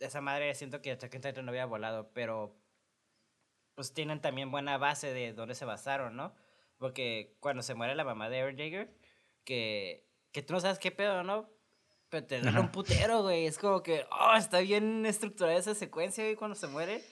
esa 0.00 0.20
madre 0.20 0.54
siento 0.54 0.82
que 0.82 0.92
Attack 0.92 1.14
on 1.14 1.20
Titan 1.22 1.46
no 1.46 1.50
hubiera 1.52 1.66
volado, 1.66 2.12
pero 2.12 2.54
pues 3.74 3.94
tienen 3.94 4.20
también 4.20 4.50
buena 4.50 4.76
base 4.76 5.12
de 5.12 5.32
dónde 5.32 5.54
se 5.54 5.64
basaron, 5.64 6.14
¿no? 6.14 6.34
Porque 6.78 7.36
cuando 7.40 7.62
se 7.62 7.74
muere 7.74 7.94
la 7.94 8.04
mamá 8.04 8.28
de 8.28 8.38
Eren 8.38 8.56
Jaeger, 8.56 8.94
que, 9.44 10.06
que 10.30 10.42
tú 10.42 10.52
no 10.52 10.60
sabes 10.60 10.78
qué 10.78 10.90
pedo, 10.90 11.22
¿no? 11.22 11.48
Pero 12.10 12.26
te 12.26 12.36
Ajá. 12.36 12.60
un 12.60 12.70
putero, 12.70 13.22
güey. 13.22 13.46
Es 13.46 13.58
como 13.58 13.82
que, 13.82 14.04
oh, 14.10 14.36
está 14.36 14.60
bien 14.60 15.06
estructurada 15.06 15.56
esa 15.56 15.74
secuencia, 15.74 16.22
güey, 16.22 16.36
cuando 16.36 16.54
se 16.54 16.66
muere. 16.66 17.02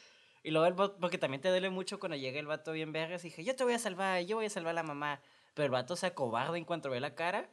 Y 0.42 0.50
luego 0.50 0.66
el 0.66 0.74
vato, 0.74 0.96
porque 1.00 1.18
también 1.18 1.40
te 1.40 1.48
duele 1.48 1.70
mucho 1.70 2.00
cuando 2.00 2.16
llega 2.16 2.40
el 2.40 2.46
vato 2.46 2.72
bien 2.72 2.92
vergas 2.92 3.24
y 3.24 3.28
dije, 3.28 3.44
yo 3.44 3.54
te 3.54 3.64
voy 3.64 3.74
a 3.74 3.78
salvar, 3.78 4.22
yo 4.22 4.36
voy 4.36 4.46
a 4.46 4.50
salvar 4.50 4.70
a 4.70 4.74
la 4.74 4.82
mamá. 4.82 5.20
Pero 5.54 5.66
el 5.66 5.70
vato 5.70 5.96
se 5.96 6.06
acobarda 6.06 6.56
en 6.56 6.64
cuanto 6.64 6.90
ve 6.90 7.00
la 7.00 7.14
cara 7.14 7.48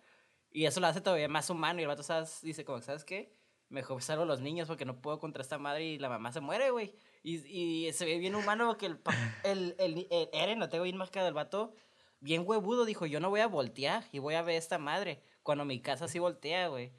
y 0.52 0.66
eso 0.66 0.80
lo 0.80 0.88
hace 0.88 1.02
todavía 1.02 1.28
más 1.28 1.50
humano 1.50 1.80
y 1.80 1.84
el 1.84 1.88
vato 1.88 2.04
¿sabes? 2.04 2.42
dice 2.42 2.66
como, 2.66 2.82
¿sabes 2.82 3.04
qué? 3.04 3.32
Mejor 3.70 4.02
salvo 4.02 4.24
a 4.24 4.26
los 4.26 4.42
niños 4.42 4.68
porque 4.68 4.86
no 4.86 5.00
puedo 5.00 5.20
contra 5.20 5.44
esta 5.44 5.60
madre 5.60 5.86
y 5.86 6.00
la 6.00 6.10
mamá 6.10 6.32
se 6.32 6.40
muere, 6.40 6.72
güey. 6.72 6.96
Y, 7.22 7.46
y 7.46 7.94
se 7.94 8.06
ve 8.06 8.18
bien 8.18 8.34
humano 8.34 8.66
porque 8.66 8.88
el, 8.88 9.00
el, 9.44 9.76
el, 9.78 10.08
el 10.10 10.30
Eren, 10.34 10.60
lo 10.60 10.70
tengo 10.70 10.86
bien 10.86 10.98
marcado, 10.98 11.28
el 11.28 11.36
vato, 11.36 11.74
bien 12.20 12.44
huevudo, 12.46 12.86
dijo, 12.86 13.06
yo 13.06 13.20
no 13.20 13.30
voy 13.30 13.42
a 13.42 13.48
voltear 13.48 14.06
y 14.12 14.18
voy 14.18 14.34
a 14.34 14.42
ver 14.42 14.56
esta 14.56 14.80
madre 14.80 15.22
cuando 15.44 15.66
mi 15.66 15.82
casa 15.82 16.08
sí 16.08 16.18
voltea, 16.18 16.68
güey. 16.70 16.92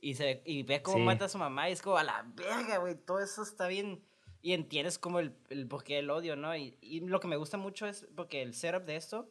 Y, 0.00 0.14
se, 0.14 0.42
y 0.46 0.62
ve 0.62 0.82
cómo 0.82 0.98
mata 1.00 1.26
a 1.26 1.28
su 1.28 1.36
mamá 1.36 1.68
y 1.68 1.72
es 1.72 1.82
como 1.82 1.98
a 1.98 2.04
la 2.04 2.24
verga, 2.34 2.78
güey. 2.78 2.94
Todo 2.94 3.20
eso 3.20 3.42
está 3.42 3.66
bien. 3.66 4.02
Y 4.46 4.52
entiendes 4.52 4.96
como 4.96 5.18
el, 5.18 5.34
el 5.50 5.66
porqué 5.66 5.96
del 5.96 6.08
odio, 6.08 6.36
¿no? 6.36 6.54
Y, 6.54 6.78
y 6.80 7.00
lo 7.00 7.18
que 7.18 7.26
me 7.26 7.34
gusta 7.34 7.56
mucho 7.56 7.84
es 7.84 8.06
porque 8.14 8.42
el 8.42 8.54
setup 8.54 8.84
de 8.84 8.94
esto 8.94 9.28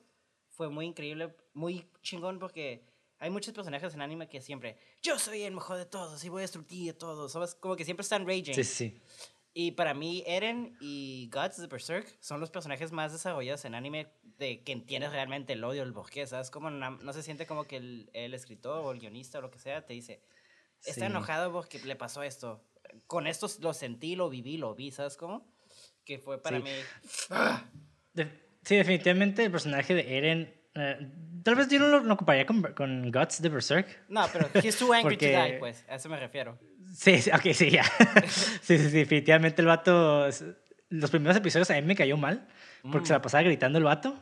fue 0.50 0.68
muy 0.68 0.88
increíble, 0.88 1.34
muy 1.54 1.88
chingón 2.02 2.38
porque 2.38 2.84
hay 3.20 3.30
muchos 3.30 3.54
personajes 3.54 3.94
en 3.94 4.02
anime 4.02 4.28
que 4.28 4.42
siempre, 4.42 4.78
yo 5.02 5.18
soy 5.18 5.44
el 5.44 5.54
mejor 5.54 5.78
de 5.78 5.86
todos 5.86 6.22
y 6.26 6.28
voy 6.28 6.42
a 6.42 6.42
destruir 6.42 6.92
a 6.92 6.98
todos, 6.98 7.32
¿sabes? 7.32 7.56
Como 7.56 7.78
que 7.78 7.86
siempre 7.86 8.02
están 8.02 8.28
raging. 8.28 8.56
Sí, 8.56 8.66
sí. 8.66 9.02
Y 9.54 9.72
para 9.72 9.94
mí, 9.94 10.22
Eren 10.28 10.76
y 10.82 11.30
Guts 11.34 11.62
de 11.62 11.68
Berserk 11.68 12.18
son 12.20 12.42
los 12.42 12.52
personajes 12.52 12.92
más 12.92 13.14
desarrollados 13.14 13.64
en 13.64 13.74
anime 13.74 14.12
de 14.38 14.66
que 14.66 14.74
entiendes 14.74 15.14
realmente 15.14 15.54
el 15.54 15.64
odio, 15.64 15.84
el 15.84 15.94
porqué, 15.94 16.28
¿sabes? 16.28 16.52
Como 16.52 16.70
no, 16.70 17.14
se 17.14 17.24
siente 17.24 17.46
como 17.46 17.64
que 17.64 17.78
el, 17.78 18.10
el, 18.12 18.34
escritor 18.34 18.80
o 18.84 18.92
el 18.92 19.00
guionista 19.00 19.40
o 19.40 19.42
lo 19.42 19.50
que 19.50 19.60
sea 19.60 19.86
te 19.86 19.94
dice, 19.94 20.22
está 20.84 21.06
enojado 21.06 21.54
porque 21.54 21.80
le 21.80 21.96
pasó 21.96 22.22
esto. 22.22 22.62
Con 23.08 23.28
esto 23.28 23.48
lo 23.62 23.74
sentí, 23.74 24.16
lo 24.16 24.30
viví, 24.30 24.58
lo 24.58 24.76
vi, 24.76 24.92
¿sabes 24.92 25.18
cómo? 25.18 25.48
Que 26.04 26.20
fue 26.20 26.42
para 26.42 26.60
mí... 26.60 26.72
sí, 28.64 28.76
definitivamente 28.76 29.44
el 29.44 29.52
personaje 29.52 29.94
de 29.94 30.18
Eren 30.18 30.66
eh, 30.76 31.10
tal 31.44 31.56
vez 31.56 31.70
yo 31.70 31.80
no 31.80 31.88
lo, 31.88 32.00
lo 32.02 32.18
con, 32.18 32.62
con, 32.74 33.12
Guts 33.12 33.42
de 33.42 33.50
Berserk. 33.50 33.88
No, 34.10 34.26
pero 34.32 34.50
he's 34.62 34.78
too 34.78 34.94
angry 34.94 35.16
to 35.18 35.26
die, 35.26 35.58
pues. 35.58 35.86
A 35.88 35.96
eso 35.96 36.10
me 36.10 36.20
refiero. 36.20 36.60
Sí, 36.94 37.24
ok, 37.34 37.54
sí, 37.54 37.72
ya. 37.72 37.84
sí, 38.62 38.78
sí, 38.78 38.90
sí, 38.90 38.98
definitivamente 38.98 39.62
el 39.62 39.68
vato. 39.68 40.28
Los 40.90 41.10
primeros 41.10 41.38
episodios 41.38 41.72
a 41.72 41.76
mí 41.76 41.82
me 41.82 41.96
cayó 41.96 42.18
mal 42.18 42.48
porque 42.92 43.08
se 43.08 43.14
la 43.14 43.20
mm. 43.20 43.22
pasaba 43.22 43.44
gritando 43.44 43.78
el 43.78 43.86
vato. 43.86 44.16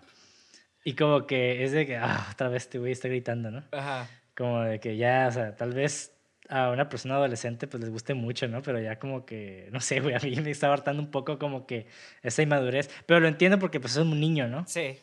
Y 0.86 0.94
como 0.94 1.26
que 1.26 1.64
es 1.64 1.72
de 1.72 1.88
que, 1.88 1.98
ah, 1.98 2.28
otra 2.32 2.50
vez 2.50 2.70
te 2.70 2.78
voy 2.78 2.90
a 2.90 2.94
estar 2.94 3.10
gritando, 3.10 3.50
¿no? 3.50 3.64
Ajá. 3.72 4.08
Como 4.36 4.62
de 4.62 4.80
que 4.80 4.98
ya, 4.98 5.28
o 5.30 5.32
sea, 5.32 5.56
tal 5.56 5.74
vez 5.74 6.13
a 6.54 6.70
una 6.70 6.88
persona 6.88 7.16
adolescente 7.16 7.66
pues 7.66 7.82
les 7.82 7.90
guste 7.90 8.14
mucho, 8.14 8.48
¿no? 8.48 8.62
Pero 8.62 8.80
ya 8.80 9.00
como 9.00 9.26
que, 9.26 9.70
no 9.72 9.80
sé, 9.80 10.00
güey, 10.02 10.14
a 10.16 10.20
mí 10.20 10.36
me 10.36 10.52
está 10.52 10.72
hartando 10.72 11.02
un 11.02 11.10
poco 11.10 11.40
como 11.40 11.66
que 11.66 11.88
esa 12.22 12.44
inmadurez. 12.44 12.90
Pero 13.08 13.20
lo 13.20 13.28
entiendo 13.28 13.58
porque 13.58 13.80
pues 13.80 13.94
es 13.94 14.04
un 14.04 14.20
niño, 14.20 14.48
¿no? 14.48 14.64
Sí. 14.68 15.00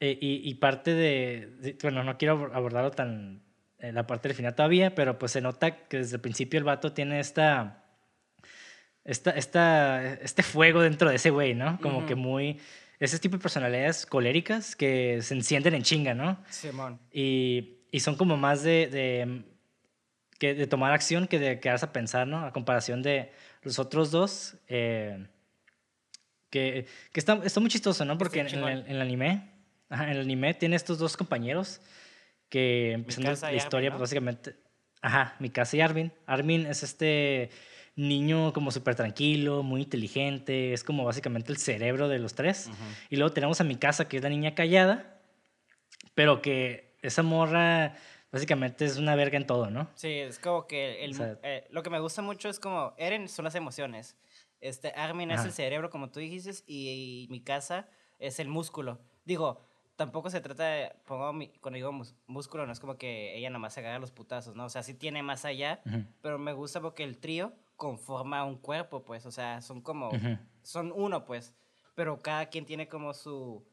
Eh, 0.00 0.18
y, 0.20 0.48
y, 0.48 0.54
parte 0.54 0.94
de, 0.94 1.76
bueno, 1.82 2.04
no 2.04 2.18
quiero 2.18 2.50
abordarlo 2.54 2.90
tan 2.90 3.42
en 3.78 3.94
la 3.94 4.06
parte 4.06 4.28
del 4.28 4.36
final 4.36 4.54
todavía, 4.54 4.94
pero 4.94 5.18
pues 5.18 5.32
se 5.32 5.40
nota 5.40 5.88
que 5.88 5.98
desde 5.98 6.16
el 6.16 6.22
principio 6.22 6.58
el 6.58 6.64
vato 6.64 6.92
tiene 6.92 7.20
esta, 7.20 7.84
esta, 9.04 9.30
esta 9.32 10.14
este 10.14 10.42
fuego 10.42 10.80
dentro 10.80 11.08
de 11.08 11.16
ese 11.16 11.30
güey, 11.30 11.54
¿no? 11.54 11.78
Como 11.80 12.06
que 12.06 12.14
muy, 12.14 12.60
ese 12.98 13.18
tipo 13.18 13.36
de 13.36 13.42
personalidades 13.42 14.06
coléricas 14.06 14.76
que 14.76 15.20
se 15.22 15.34
encienden 15.34 15.74
en 15.74 15.82
chinga, 15.82 16.14
¿no? 16.14 16.42
Simón. 16.48 16.98
Y, 17.12 17.78
y 17.90 18.00
son 18.00 18.16
como 18.16 18.36
más 18.36 18.62
de, 18.62 18.88
de, 18.88 19.44
que 20.38 20.54
de 20.54 20.66
tomar 20.66 20.92
acción 20.92 21.26
que 21.26 21.38
de 21.38 21.60
quedarse 21.60 21.86
a 21.86 21.92
pensar, 21.92 22.26
¿no? 22.26 22.44
A 22.44 22.52
comparación 22.52 23.02
de 23.02 23.32
los 23.62 23.78
otros 23.78 24.10
dos, 24.10 24.56
eh, 24.68 25.26
que, 26.50 26.86
que 27.12 27.20
está, 27.20 27.40
está, 27.44 27.60
muy 27.60 27.70
chistoso, 27.70 28.04
¿no? 28.04 28.18
Porque 28.18 28.40
en, 28.40 28.48
en 28.48 28.88
el 28.88 29.00
anime 29.00 29.56
Ajá, 29.88 30.04
en 30.04 30.10
el 30.10 30.20
anime 30.20 30.54
tiene 30.54 30.76
estos 30.76 30.98
dos 30.98 31.16
compañeros 31.16 31.80
que 32.48 32.92
empezando 32.92 33.32
la 33.40 33.54
historia, 33.54 33.90
pues 33.90 34.00
básicamente. 34.00 34.56
Ajá, 35.02 35.36
casa 35.52 35.76
y 35.76 35.80
Armin. 35.80 36.12
Armin 36.26 36.66
es 36.66 36.82
este 36.82 37.50
niño 37.94 38.52
como 38.52 38.70
súper 38.72 38.94
tranquilo, 38.94 39.62
muy 39.62 39.82
inteligente, 39.82 40.72
es 40.72 40.82
como 40.82 41.04
básicamente 41.04 41.52
el 41.52 41.58
cerebro 41.58 42.08
de 42.08 42.18
los 42.18 42.34
tres. 42.34 42.68
Y 43.10 43.16
luego 43.16 43.32
tenemos 43.32 43.60
a 43.60 43.64
mi 43.64 43.76
casa, 43.76 44.08
que 44.08 44.16
es 44.16 44.22
la 44.22 44.28
niña 44.28 44.54
callada, 44.54 45.20
pero 46.14 46.42
que 46.42 46.96
esa 47.02 47.22
morra 47.22 47.94
básicamente 48.30 48.84
es 48.84 48.96
una 48.98 49.14
verga 49.14 49.36
en 49.36 49.46
todo, 49.46 49.70
¿no? 49.70 49.88
Sí, 49.94 50.08
es 50.08 50.38
como 50.38 50.66
que 50.66 51.04
el, 51.04 51.14
eh, 51.42 51.66
lo 51.70 51.82
que 51.82 51.90
me 51.90 52.00
gusta 52.00 52.22
mucho 52.22 52.48
es 52.48 52.60
como 52.60 52.94
Eren 52.96 53.28
son 53.28 53.44
las 53.44 53.54
emociones. 53.54 54.16
Este, 54.60 54.92
Armin 54.92 55.30
es 55.30 55.44
el 55.44 55.52
cerebro, 55.52 55.90
como 55.90 56.10
tú 56.10 56.20
dijiste, 56.20 56.50
y 56.66 57.26
mi 57.30 57.40
casa 57.40 57.88
es 58.18 58.40
el 58.40 58.48
músculo. 58.48 58.98
Digo, 59.24 59.60
tampoco 59.96 60.30
se 60.30 60.40
trata 60.40 60.64
de, 60.64 60.92
pongo 61.06 61.32
mi, 61.32 61.48
cuando 61.60 61.76
digo 61.76 61.92
músculo, 62.26 62.66
no 62.66 62.72
es 62.72 62.80
como 62.80 62.96
que 62.96 63.36
ella 63.36 63.50
nomás 63.50 63.74
se 63.74 63.80
agarra 63.80 63.98
los 63.98 64.12
putazos, 64.12 64.54
¿no? 64.54 64.64
O 64.64 64.68
sea, 64.68 64.82
sí 64.82 64.94
tiene 64.94 65.22
más 65.22 65.44
allá, 65.44 65.82
pero 66.22 66.38
me 66.38 66.52
gusta 66.52 66.80
porque 66.80 67.04
el 67.04 67.18
trío 67.18 67.52
conforma 67.76 68.44
un 68.44 68.56
cuerpo, 68.56 69.04
pues, 69.04 69.26
o 69.26 69.30
sea, 69.30 69.60
son 69.60 69.80
como, 69.80 70.10
son 70.62 70.92
uno, 70.94 71.24
pues, 71.24 71.54
pero 71.94 72.20
cada 72.20 72.46
quien 72.46 72.66
tiene 72.66 72.88
como 72.88 73.14
su, 73.14 73.66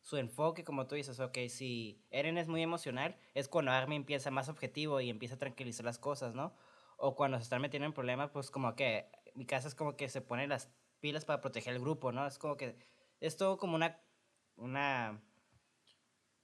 su 0.00 0.16
enfoque, 0.16 0.64
como 0.64 0.86
tú 0.86 0.94
dices, 0.94 1.20
ok, 1.20 1.38
si 1.48 2.02
Eren 2.10 2.38
es 2.38 2.48
muy 2.48 2.62
emocional, 2.62 3.16
es 3.34 3.48
cuando 3.48 3.70
Armin 3.70 3.96
empieza 3.96 4.30
más 4.30 4.48
objetivo 4.48 5.00
y 5.00 5.10
empieza 5.10 5.34
a 5.34 5.38
tranquilizar 5.38 5.84
las 5.84 5.98
cosas, 5.98 6.34
¿no? 6.34 6.54
O 6.96 7.14
cuando 7.14 7.36
se 7.38 7.44
están 7.44 7.62
metiendo 7.62 7.86
en 7.86 7.92
problemas, 7.92 8.30
pues 8.30 8.50
como 8.50 8.74
que 8.74 9.10
mi 9.34 9.46
casa 9.46 9.68
es 9.68 9.74
como 9.74 9.96
que 9.96 10.08
se 10.08 10.20
pone 10.20 10.46
las 10.46 10.70
pilas 11.00 11.24
para 11.24 11.40
proteger 11.40 11.74
el 11.74 11.80
grupo, 11.80 12.12
¿no? 12.12 12.26
Es 12.26 12.38
como 12.38 12.56
que 12.56 12.76
es 13.20 13.36
todo 13.36 13.58
como 13.58 13.76
una, 13.76 14.00
una 14.56 15.20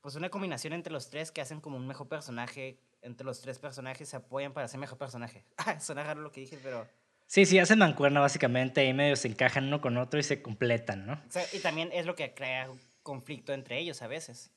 pues 0.06 0.14
una 0.14 0.28
combinación 0.28 0.72
entre 0.72 0.92
los 0.92 1.10
tres 1.10 1.32
que 1.32 1.40
hacen 1.40 1.60
como 1.60 1.76
un 1.76 1.86
mejor 1.86 2.08
personaje. 2.08 2.78
Entre 3.02 3.24
los 3.24 3.40
tres 3.40 3.58
personajes 3.58 4.08
se 4.08 4.16
apoyan 4.16 4.52
para 4.52 4.66
hacer 4.66 4.78
mejor 4.78 4.98
personaje. 4.98 5.44
Ah, 5.56 5.80
suena 5.80 6.04
raro 6.04 6.20
lo 6.20 6.30
que 6.30 6.42
dije, 6.42 6.60
pero... 6.62 6.86
Sí, 7.26 7.44
sí, 7.44 7.58
hacen 7.58 7.80
mancuerna 7.80 8.20
básicamente 8.20 8.84
y 8.84 8.92
medio 8.92 9.16
se 9.16 9.26
encajan 9.26 9.66
uno 9.66 9.80
con 9.80 9.96
otro 9.96 10.20
y 10.20 10.22
se 10.22 10.42
completan, 10.42 11.06
¿no? 11.06 11.14
O 11.14 11.30
sea, 11.30 11.42
y 11.52 11.58
también 11.58 11.90
es 11.92 12.06
lo 12.06 12.14
que 12.14 12.34
crea 12.34 12.70
conflicto 13.06 13.52
entre 13.52 13.78
ellos 13.78 14.02
a 14.02 14.08
veces. 14.08 14.50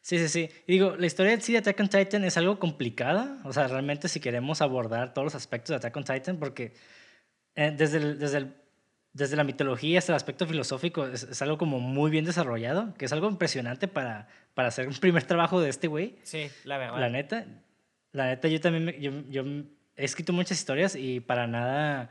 Sí, 0.00 0.18
sí, 0.18 0.28
sí. 0.28 0.48
Y 0.68 0.72
digo, 0.72 0.94
la 0.96 1.06
historia 1.06 1.36
de 1.36 1.58
Attack 1.58 1.80
on 1.80 1.88
Titan 1.88 2.22
es 2.22 2.36
algo 2.36 2.60
complicada. 2.60 3.40
O 3.44 3.52
sea, 3.52 3.66
realmente 3.66 4.06
si 4.08 4.20
queremos 4.20 4.62
abordar 4.62 5.12
todos 5.12 5.24
los 5.26 5.34
aspectos 5.34 5.70
de 5.70 5.76
Attack 5.76 5.96
on 5.96 6.04
Titan, 6.04 6.38
porque 6.38 6.74
eh, 7.56 7.74
desde, 7.76 8.14
desde 8.14 8.38
el 8.38 8.54
desde 9.16 9.34
la 9.34 9.44
mitología 9.44 9.98
hasta 9.98 10.12
el 10.12 10.16
aspecto 10.16 10.46
filosófico, 10.46 11.06
es, 11.06 11.40
algo 11.40 11.56
como 11.56 11.80
muy 11.80 12.10
bien 12.10 12.26
desarrollado, 12.26 12.92
que 12.98 13.06
es 13.06 13.12
algo 13.12 13.30
impresionante 13.30 13.88
para, 13.88 14.28
para 14.52 14.68
hacer 14.68 14.86
un 14.86 14.94
primer 14.94 15.24
trabajo 15.24 15.58
de 15.58 15.70
este 15.70 15.88
güey. 15.88 16.16
Sí, 16.22 16.50
la 16.64 16.76
verdad. 16.76 17.00
La 17.00 17.08
neta, 17.08 17.46
la 18.12 18.26
neta, 18.26 18.48
yo 18.48 18.60
también, 18.60 19.00
yo, 19.00 19.12
yo 19.30 19.42
he 19.96 20.04
escrito 20.04 20.34
muchas 20.34 20.58
historias 20.58 20.96
y 20.96 21.20
para 21.20 21.46
nada 21.46 22.10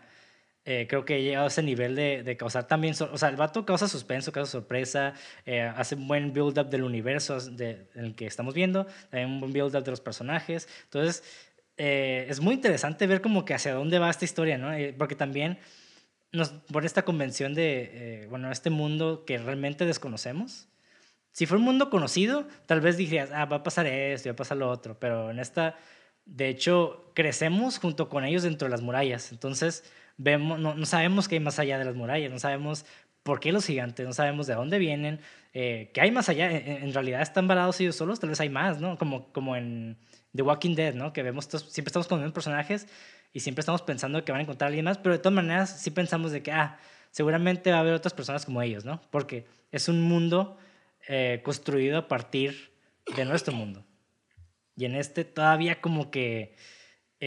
eh, 0.66 0.88
creo 0.90 1.06
que 1.06 1.18
he 1.18 1.24
llegado 1.24 1.46
a 1.46 1.48
ese 1.48 1.62
nivel 1.62 1.96
de, 1.96 2.24
de 2.24 2.38
causar 2.38 2.68
también, 2.68 2.96
o 3.00 3.18
sea, 3.18 3.30
el 3.30 3.36
vato 3.36 3.66
causa 3.66 3.88
suspenso, 3.88 4.32
causa 4.32 4.52
sorpresa, 4.52 5.14
eh, 5.46 5.62
hace 5.62 5.96
un 5.96 6.08
buen 6.08 6.34
build-up 6.34 6.70
del 6.70 6.84
universo 6.84 7.40
de, 7.40 7.88
en 7.94 8.06
el 8.06 8.16
que 8.16 8.26
estamos 8.26 8.54
viendo, 8.56 8.86
también 9.10 9.30
un 9.30 9.40
buen 9.40 9.54
build-up 9.54 9.84
de 9.84 9.92
los 9.92 10.02
personajes. 10.02 10.68
Entonces, 10.86 11.24
eh, 11.78 12.26
es 12.30 12.40
muy 12.40 12.56
interesante 12.56 13.06
ver 13.06 13.22
como 13.22 13.46
que 13.46 13.54
hacia 13.54 13.74
dónde 13.74 14.00
va 14.00 14.10
esta 14.10 14.26
historia, 14.26 14.58
¿no? 14.58 14.72
porque 14.98 15.16
también 15.16 15.60
nos 16.32 16.50
pone 16.50 16.88
esta 16.88 17.04
convención 17.04 17.54
de, 17.54 18.24
eh, 18.24 18.28
bueno, 18.28 18.52
este 18.52 18.70
mundo 18.70 19.24
que 19.26 19.38
realmente 19.38 19.86
desconocemos. 19.86 20.68
Si 21.32 21.46
fuera 21.46 21.60
un 21.60 21.66
mundo 21.66 21.90
conocido, 21.90 22.48
tal 22.66 22.82
vez 22.82 22.98
dirías, 22.98 23.30
ah, 23.34 23.46
va 23.46 23.58
a 23.58 23.64
pasar 23.64 23.86
esto, 23.88 24.30
va 24.30 24.34
a 24.34 24.36
pasar 24.36 24.58
lo 24.58 24.70
otro, 24.70 24.98
pero 25.00 25.32
en 25.32 25.40
esta, 25.40 25.78
de 26.26 26.50
hecho, 26.50 27.12
crecemos 27.14 27.78
junto 27.78 28.10
con 28.10 28.24
ellos 28.24 28.44
dentro 28.44 28.68
de 28.68 28.72
las 28.72 28.82
murallas. 28.82 29.32
Entonces, 29.32 29.84
vemos, 30.18 30.60
no, 30.60 30.76
no 30.76 30.86
sabemos 30.86 31.28
qué 31.28 31.36
hay 31.36 31.42
más 31.42 31.60
allá 31.60 31.78
de 31.78 31.86
las 31.86 31.96
murallas, 31.96 32.32
no 32.32 32.40
sabemos 32.40 32.86
por 33.26 33.40
qué 33.40 33.52
los 33.52 33.66
gigantes, 33.66 34.06
no 34.06 34.14
sabemos 34.14 34.46
de 34.46 34.54
dónde 34.54 34.78
vienen, 34.78 35.20
eh, 35.54 35.90
qué 35.96 36.02
hay 36.02 36.12
más 36.12 36.30
allá. 36.30 36.52
En, 36.52 36.94
realidad 36.94 37.24
están 37.24 37.48
varados 37.48 37.82
ellos 37.82 37.96
solos, 37.96 38.20
tal 38.20 38.30
vez 38.30 38.40
hay 38.40 38.50
más, 38.50 38.80
¿no? 38.80 39.00
Como, 39.00 39.34
como 39.34 39.56
en 39.56 39.98
The 40.36 40.44
Walking 40.44 40.76
Dead, 40.76 40.94
¿no? 40.94 41.12
Que 41.12 41.24
vemos, 41.24 41.46
siempre 41.46 41.90
estamos 41.90 42.08
con 42.08 42.20
los 42.20 42.26
mismos 42.26 42.36
personajes 42.36 42.88
y 43.34 43.40
siempre 43.40 43.62
estamos 43.62 43.82
pensando 43.82 44.24
que 44.24 44.32
van 44.32 44.42
a 44.42 44.44
encontrar 44.44 44.68
a 44.68 44.70
alguien 44.70 44.86
más, 44.86 45.00
pero 45.00 45.14
de 45.14 45.20
todas 45.20 45.34
maneras 45.34 45.82
sí 45.82 45.90
pensamos 45.90 46.32
de 46.32 46.44
que, 46.44 46.52
ah, 46.52 46.78
seguramente 47.10 47.72
va 47.72 47.78
a 47.78 47.80
haber 47.80 47.96
otras 47.96 48.14
personas 48.14 48.46
como 48.46 48.62
ellos, 48.62 48.86
¿no? 48.86 49.02
Porque 49.10 49.48
es 49.72 49.90
un 49.90 50.04
mundo 50.04 50.60
eh, 51.08 51.42
construido 51.44 51.98
a 51.98 52.08
partir 52.08 52.74
de 53.16 53.26
nuestro 53.26 53.56
mundo. 53.56 53.84
Y 54.76 54.86
en 54.86 54.94
este 54.94 55.26
todavía 55.26 55.82
como 55.82 56.12
que, 56.12 56.56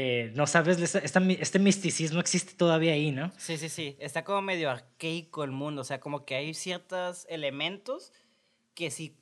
eh, 0.01 0.31
no 0.37 0.47
sabes, 0.47 0.95
este 0.95 1.59
misticismo 1.59 2.21
existe 2.21 2.55
todavía 2.55 2.93
ahí, 2.93 3.11
¿no? 3.11 3.33
Sí, 3.37 3.59
sí, 3.59 3.69
sí, 3.69 3.97
está 3.99 4.23
como 4.23 4.43
medio 4.43 4.71
arcaico 4.71 5.43
el 5.43 5.51
mundo, 5.51 5.81
o 5.81 5.85
sea, 5.85 5.99
como 5.99 6.25
que 6.25 6.37
hay 6.37 6.55
ciertos 6.55 7.27
elementos 7.29 8.13
que 8.75 8.93
sí 8.93 9.19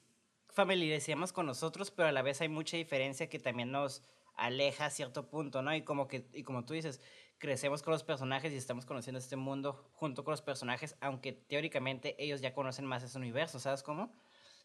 familiarizamos 0.51 1.33
con 1.33 1.47
nosotros, 1.47 1.91
pero 1.91 2.11
a 2.11 2.13
la 2.13 2.21
vez 2.21 2.43
hay 2.43 2.51
mucha 2.51 2.77
diferencia 2.77 3.31
que 3.31 3.39
también 3.39 3.73
nos 3.73 4.03
aleja 4.37 4.85
a 4.85 4.91
cierto 4.91 5.31
punto, 5.31 5.63
¿no? 5.63 5.75
Y 5.75 5.81
como, 5.81 6.09
que, 6.09 6.29
y 6.35 6.43
como 6.43 6.67
tú 6.67 6.75
dices, 6.75 7.01
crecemos 7.39 7.83
con 7.83 7.93
los 7.93 8.05
personajes 8.05 8.53
y 8.53 8.57
estamos 8.57 8.85
conociendo 8.85 9.19
este 9.19 9.37
mundo 9.37 9.89
junto 9.95 10.25
con 10.25 10.33
los 10.33 10.43
personajes, 10.43 10.95
aunque 11.01 11.33
teóricamente 11.33 12.23
ellos 12.23 12.43
ya 12.43 12.53
conocen 12.53 12.85
más 12.85 13.03
ese 13.03 13.17
universo, 13.17 13.59
¿sabes 13.61 13.83
cómo? 13.83 14.15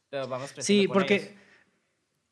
Pero 0.10 0.28
vamos 0.28 0.52
creciendo 0.52 0.82
Sí, 0.82 0.88
porque... 0.90 1.38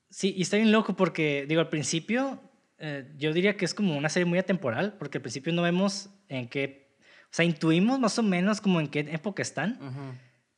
Sí, 0.10 0.34
y 0.36 0.42
está 0.42 0.58
bien 0.58 0.74
loco 0.74 0.96
porque, 0.96 1.46
digo, 1.48 1.62
al 1.62 1.70
principio 1.70 2.42
eh, 2.80 3.12
yo 3.18 3.34
diría 3.34 3.58
que 3.58 3.66
es 3.66 3.74
como 3.74 3.98
una 3.98 4.10
serie 4.10 4.26
muy 4.26 4.40
atemporal, 4.40 4.94
porque 4.98 5.18
al 5.18 5.22
principio 5.22 5.52
no 5.52 5.62
vemos 5.62 6.10
en 6.30 6.48
qué, 6.48 6.96
o 7.26 7.30
sea, 7.32 7.46
intuimos 7.46 8.00
más 8.00 8.18
o 8.18 8.24
menos 8.24 8.62
como 8.62 8.80
en 8.80 8.88
qué 8.88 9.00
época 9.12 9.42
están, 9.42 9.78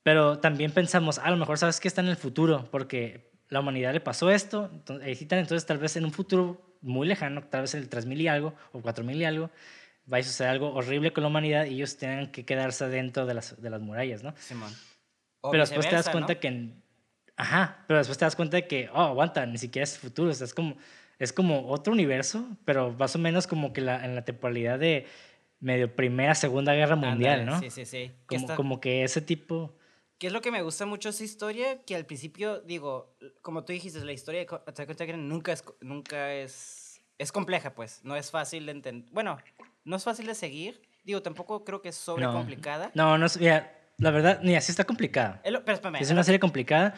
pero 0.04 0.40
también 0.40 0.72
pensamos, 0.72 1.18
a 1.20 1.30
lo 1.32 1.38
mejor 1.38 1.58
sabes 1.58 1.80
que 1.80 1.88
está 1.88 2.02
en 2.02 2.08
el 2.08 2.18
futuro, 2.18 2.68
porque 2.70 3.32
la 3.50 3.60
humanidad 3.60 3.94
le 3.94 4.02
pasó 4.02 4.30
esto, 4.30 4.70
entonces, 4.72 5.22
entonces 5.22 5.66
tal 5.66 5.78
vez 5.78 5.96
en 5.96 6.06
un 6.06 6.12
futuro 6.12 6.78
muy 6.82 7.08
lejano, 7.08 7.44
tal 7.44 7.62
vez 7.62 7.74
el 7.76 7.90
3000 7.90 8.22
y 8.22 8.28
algo 8.28 8.54
o 8.72 8.82
4000 8.82 9.18
y 9.18 9.26
algo, 9.26 9.50
va 10.12 10.18
a 10.18 10.24
suceder 10.24 10.52
algo 10.52 10.74
horrible 10.74 11.14
con 11.14 11.24
la 11.24 11.30
humanidad 11.30 11.66
y 11.66 11.76
ellos 11.76 11.98
tienen 11.98 12.32
que 12.32 12.46
quedarse 12.46 12.88
dentro 12.88 13.26
de 13.26 13.34
las, 13.34 13.62
de 13.62 13.70
las 13.70 13.82
murallas, 13.82 14.24
¿no? 14.24 14.34
Simón. 14.38 14.72
pero 15.42 15.64
después 15.64 15.88
te 15.90 15.96
das 15.96 16.10
cuenta 16.10 16.40
que... 16.40 16.70
Ajá, 17.36 17.84
pero 17.88 17.98
después 17.98 18.18
te 18.18 18.26
das 18.26 18.36
cuenta 18.36 18.58
de 18.58 18.68
que, 18.68 18.90
oh, 18.94 19.02
aguanta, 19.02 19.46
ni 19.46 19.58
siquiera 19.58 19.84
es 19.84 19.98
futuro, 19.98 20.30
o 20.30 20.34
sea, 20.34 20.46
es 20.46 20.54
como, 20.54 20.76
es 21.22 21.32
como 21.34 21.68
otro 21.68 21.94
universo, 21.94 22.48
pero 22.66 22.94
más 22.94 23.16
o 23.16 23.20
menos 23.20 23.46
como 23.46 23.74
que 23.74 23.82
la, 23.82 24.04
en 24.04 24.16
la 24.16 24.26
temporalidad 24.26 24.80
de 24.80 25.06
medio 25.60 25.96
Primera, 25.96 26.34
Segunda 26.34 26.74
Guerra 26.74 26.96
Mundial, 26.96 27.46
¿no? 27.46 27.60
Sí, 27.60 27.70
sí, 27.70 27.86
sí. 27.86 28.12
Como, 28.26 28.56
como 28.56 28.82
que 28.82 29.04
ese 29.04 29.22
tipo... 29.22 29.78
¿Qué 30.18 30.28
es 30.28 30.34
lo 30.34 30.42
que 30.42 30.50
me 30.50 30.64
gusta 30.64 30.88
mucho 30.88 31.10
de 31.10 31.14
esa 31.14 31.24
historia? 31.24 31.84
Que 31.84 31.96
al 31.96 32.08
principio, 32.08 32.62
digo, 32.62 33.16
como 33.44 33.64
tú 33.64 33.72
dijiste, 33.72 34.04
la 34.04 34.14
historia 34.14 34.42
de 34.42 34.48
Attack 34.66 34.90
on 34.90 34.96
Titan 34.96 35.30
nunca 35.30 35.54
es, 35.54 35.64
nunca 35.82 36.34
es, 36.34 37.04
es 37.20 37.32
compleja, 37.32 37.76
pues. 37.76 38.04
No 38.04 38.16
es 38.16 38.32
fácil 38.32 38.66
de 38.66 38.72
entender. 38.72 39.08
Bueno, 39.12 39.38
no 39.84 39.98
es 39.98 40.04
fácil 40.04 40.26
de 40.26 40.34
seguir. 40.34 40.82
Digo, 41.04 41.22
tampoco 41.22 41.64
creo 41.64 41.84
que 41.84 41.90
es 41.90 41.96
sobre 41.96 42.26
complicada. 42.26 42.90
No, 42.96 43.20
no, 43.20 43.28
mira, 43.40 43.80
la 43.98 44.10
verdad, 44.10 44.40
ni 44.42 44.56
así 44.56 44.72
está 44.72 44.86
complicada. 44.86 45.40
pero 45.44 45.74
espérame, 45.74 46.02
es 46.02 46.10
una 46.10 46.24
serie 46.24 46.40
complicada, 46.40 46.96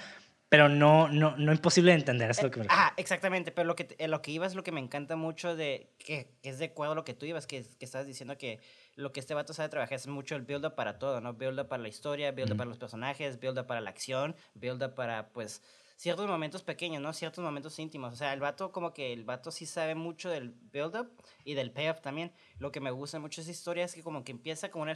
pero 0.53 0.69
no, 0.69 1.07
no, 1.07 1.35
no 1.35 1.51
imposible 1.51 1.93
de 1.93 1.97
entender. 1.97 2.29
Es 2.29 2.43
lo 2.43 2.51
que 2.51 2.63
ah, 2.69 2.93
exactamente. 2.97 3.51
Pero 3.51 3.65
lo 3.65 3.75
que, 3.75 3.97
lo 4.07 4.21
que 4.21 4.29
iba 4.29 4.45
es 4.45 4.53
lo 4.53 4.61
que 4.61 4.71
me 4.71 4.79
encanta 4.79 5.15
mucho 5.15 5.55
de 5.55 5.89
que, 5.97 6.27
es 6.43 6.59
de 6.59 6.65
acuerdo 6.65 6.91
a 6.91 6.95
lo 6.95 7.03
que 7.03 7.15
tú 7.15 7.25
ibas, 7.25 7.47
que, 7.47 7.65
que 7.79 7.85
estabas 7.85 8.05
diciendo 8.05 8.37
que 8.37 8.59
lo 8.95 9.11
que 9.11 9.19
este 9.19 9.33
vato 9.33 9.55
sabe 9.55 9.69
trabajar 9.69 9.95
es 9.95 10.05
mucho 10.05 10.35
el 10.35 10.43
build-up 10.43 10.75
para 10.75 10.99
todo, 10.99 11.21
¿no? 11.21 11.33
Build-up 11.33 11.69
para 11.69 11.81
la 11.81 11.89
historia, 11.89 12.31
build-up 12.33 12.55
para 12.55 12.69
los 12.69 12.77
personajes, 12.77 13.39
build-up 13.39 13.65
para 13.65 13.81
la 13.81 13.89
acción, 13.89 14.35
build-up 14.53 14.93
para, 14.93 15.29
pues, 15.29 15.63
ciertos 15.97 16.27
momentos 16.27 16.61
pequeños, 16.61 17.01
¿no? 17.01 17.13
Ciertos 17.13 17.43
momentos 17.43 17.79
íntimos. 17.79 18.13
O 18.13 18.15
sea, 18.15 18.31
el 18.31 18.39
vato, 18.39 18.71
como 18.71 18.93
que 18.93 19.11
el 19.11 19.23
vato 19.23 19.49
sí 19.49 19.65
sabe 19.65 19.95
mucho 19.95 20.29
del 20.29 20.51
build-up 20.71 21.09
y 21.45 21.55
del 21.55 21.71
payoff 21.71 22.01
también. 22.01 22.31
Lo 22.59 22.71
que 22.71 22.79
me 22.79 22.91
gusta 22.91 23.17
mucho 23.19 23.41
de 23.41 23.45
esa 23.45 23.51
historia 23.51 23.85
es 23.85 23.95
que 23.95 24.03
como 24.03 24.23
que 24.23 24.31
empieza 24.31 24.69
como 24.69 24.83
una... 24.83 24.93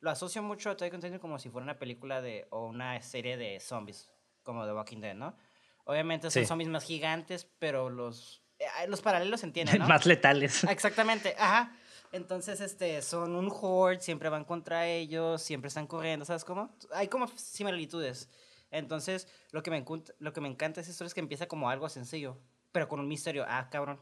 Lo 0.00 0.10
asocio 0.10 0.42
mucho 0.42 0.70
a 0.70 0.76
todo 0.76 0.88
el 0.88 1.20
como 1.20 1.38
si 1.38 1.50
fuera 1.50 1.62
una 1.62 1.78
película 1.78 2.20
de... 2.20 2.48
o 2.50 2.66
una 2.66 3.00
serie 3.00 3.36
de 3.36 3.60
zombies 3.60 4.08
como 4.48 4.64
The 4.64 4.72
Walking 4.72 5.00
Dead, 5.02 5.14
¿no? 5.14 5.36
Obviamente 5.84 6.30
son 6.30 6.46
zombies 6.46 6.70
más 6.70 6.82
gigantes, 6.82 7.46
pero 7.58 7.90
los, 7.90 8.42
eh, 8.58 8.64
los 8.88 9.02
paralelos 9.02 9.40
se 9.40 9.46
entienden, 9.46 9.78
¿no? 9.80 9.86
más 9.86 10.06
letales. 10.06 10.64
Exactamente, 10.64 11.34
ajá. 11.38 11.76
Entonces, 12.12 12.62
este, 12.62 13.02
son 13.02 13.36
un 13.36 13.52
horde, 13.52 14.00
siempre 14.00 14.30
van 14.30 14.44
contra 14.44 14.86
ellos, 14.86 15.42
siempre 15.42 15.68
están 15.68 15.86
corriendo, 15.86 16.24
¿sabes 16.24 16.46
cómo? 16.46 16.74
Hay 16.94 17.08
como 17.08 17.28
similitudes. 17.36 18.30
Entonces, 18.70 19.28
lo 19.50 19.62
que 19.62 19.70
me, 19.70 19.84
lo 20.18 20.32
que 20.32 20.40
me 20.40 20.48
encanta 20.48 20.76
de 20.76 20.82
esa 20.82 20.92
historia 20.92 21.08
es 21.08 21.14
que 21.14 21.20
empieza 21.20 21.46
como 21.46 21.68
algo 21.68 21.86
sencillo, 21.90 22.38
pero 22.72 22.88
con 22.88 23.00
un 23.00 23.06
misterio. 23.06 23.44
Ah, 23.46 23.68
cabrón. 23.70 24.00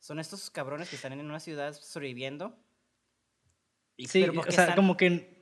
Son 0.00 0.18
estos 0.18 0.50
cabrones 0.50 0.90
que 0.90 0.96
están 0.96 1.14
en 1.14 1.24
una 1.24 1.40
ciudad 1.40 1.72
sobreviviendo. 1.72 2.54
sí, 3.96 4.22
o 4.28 4.52
sea, 4.52 4.74
como 4.74 4.98
que 4.98 5.41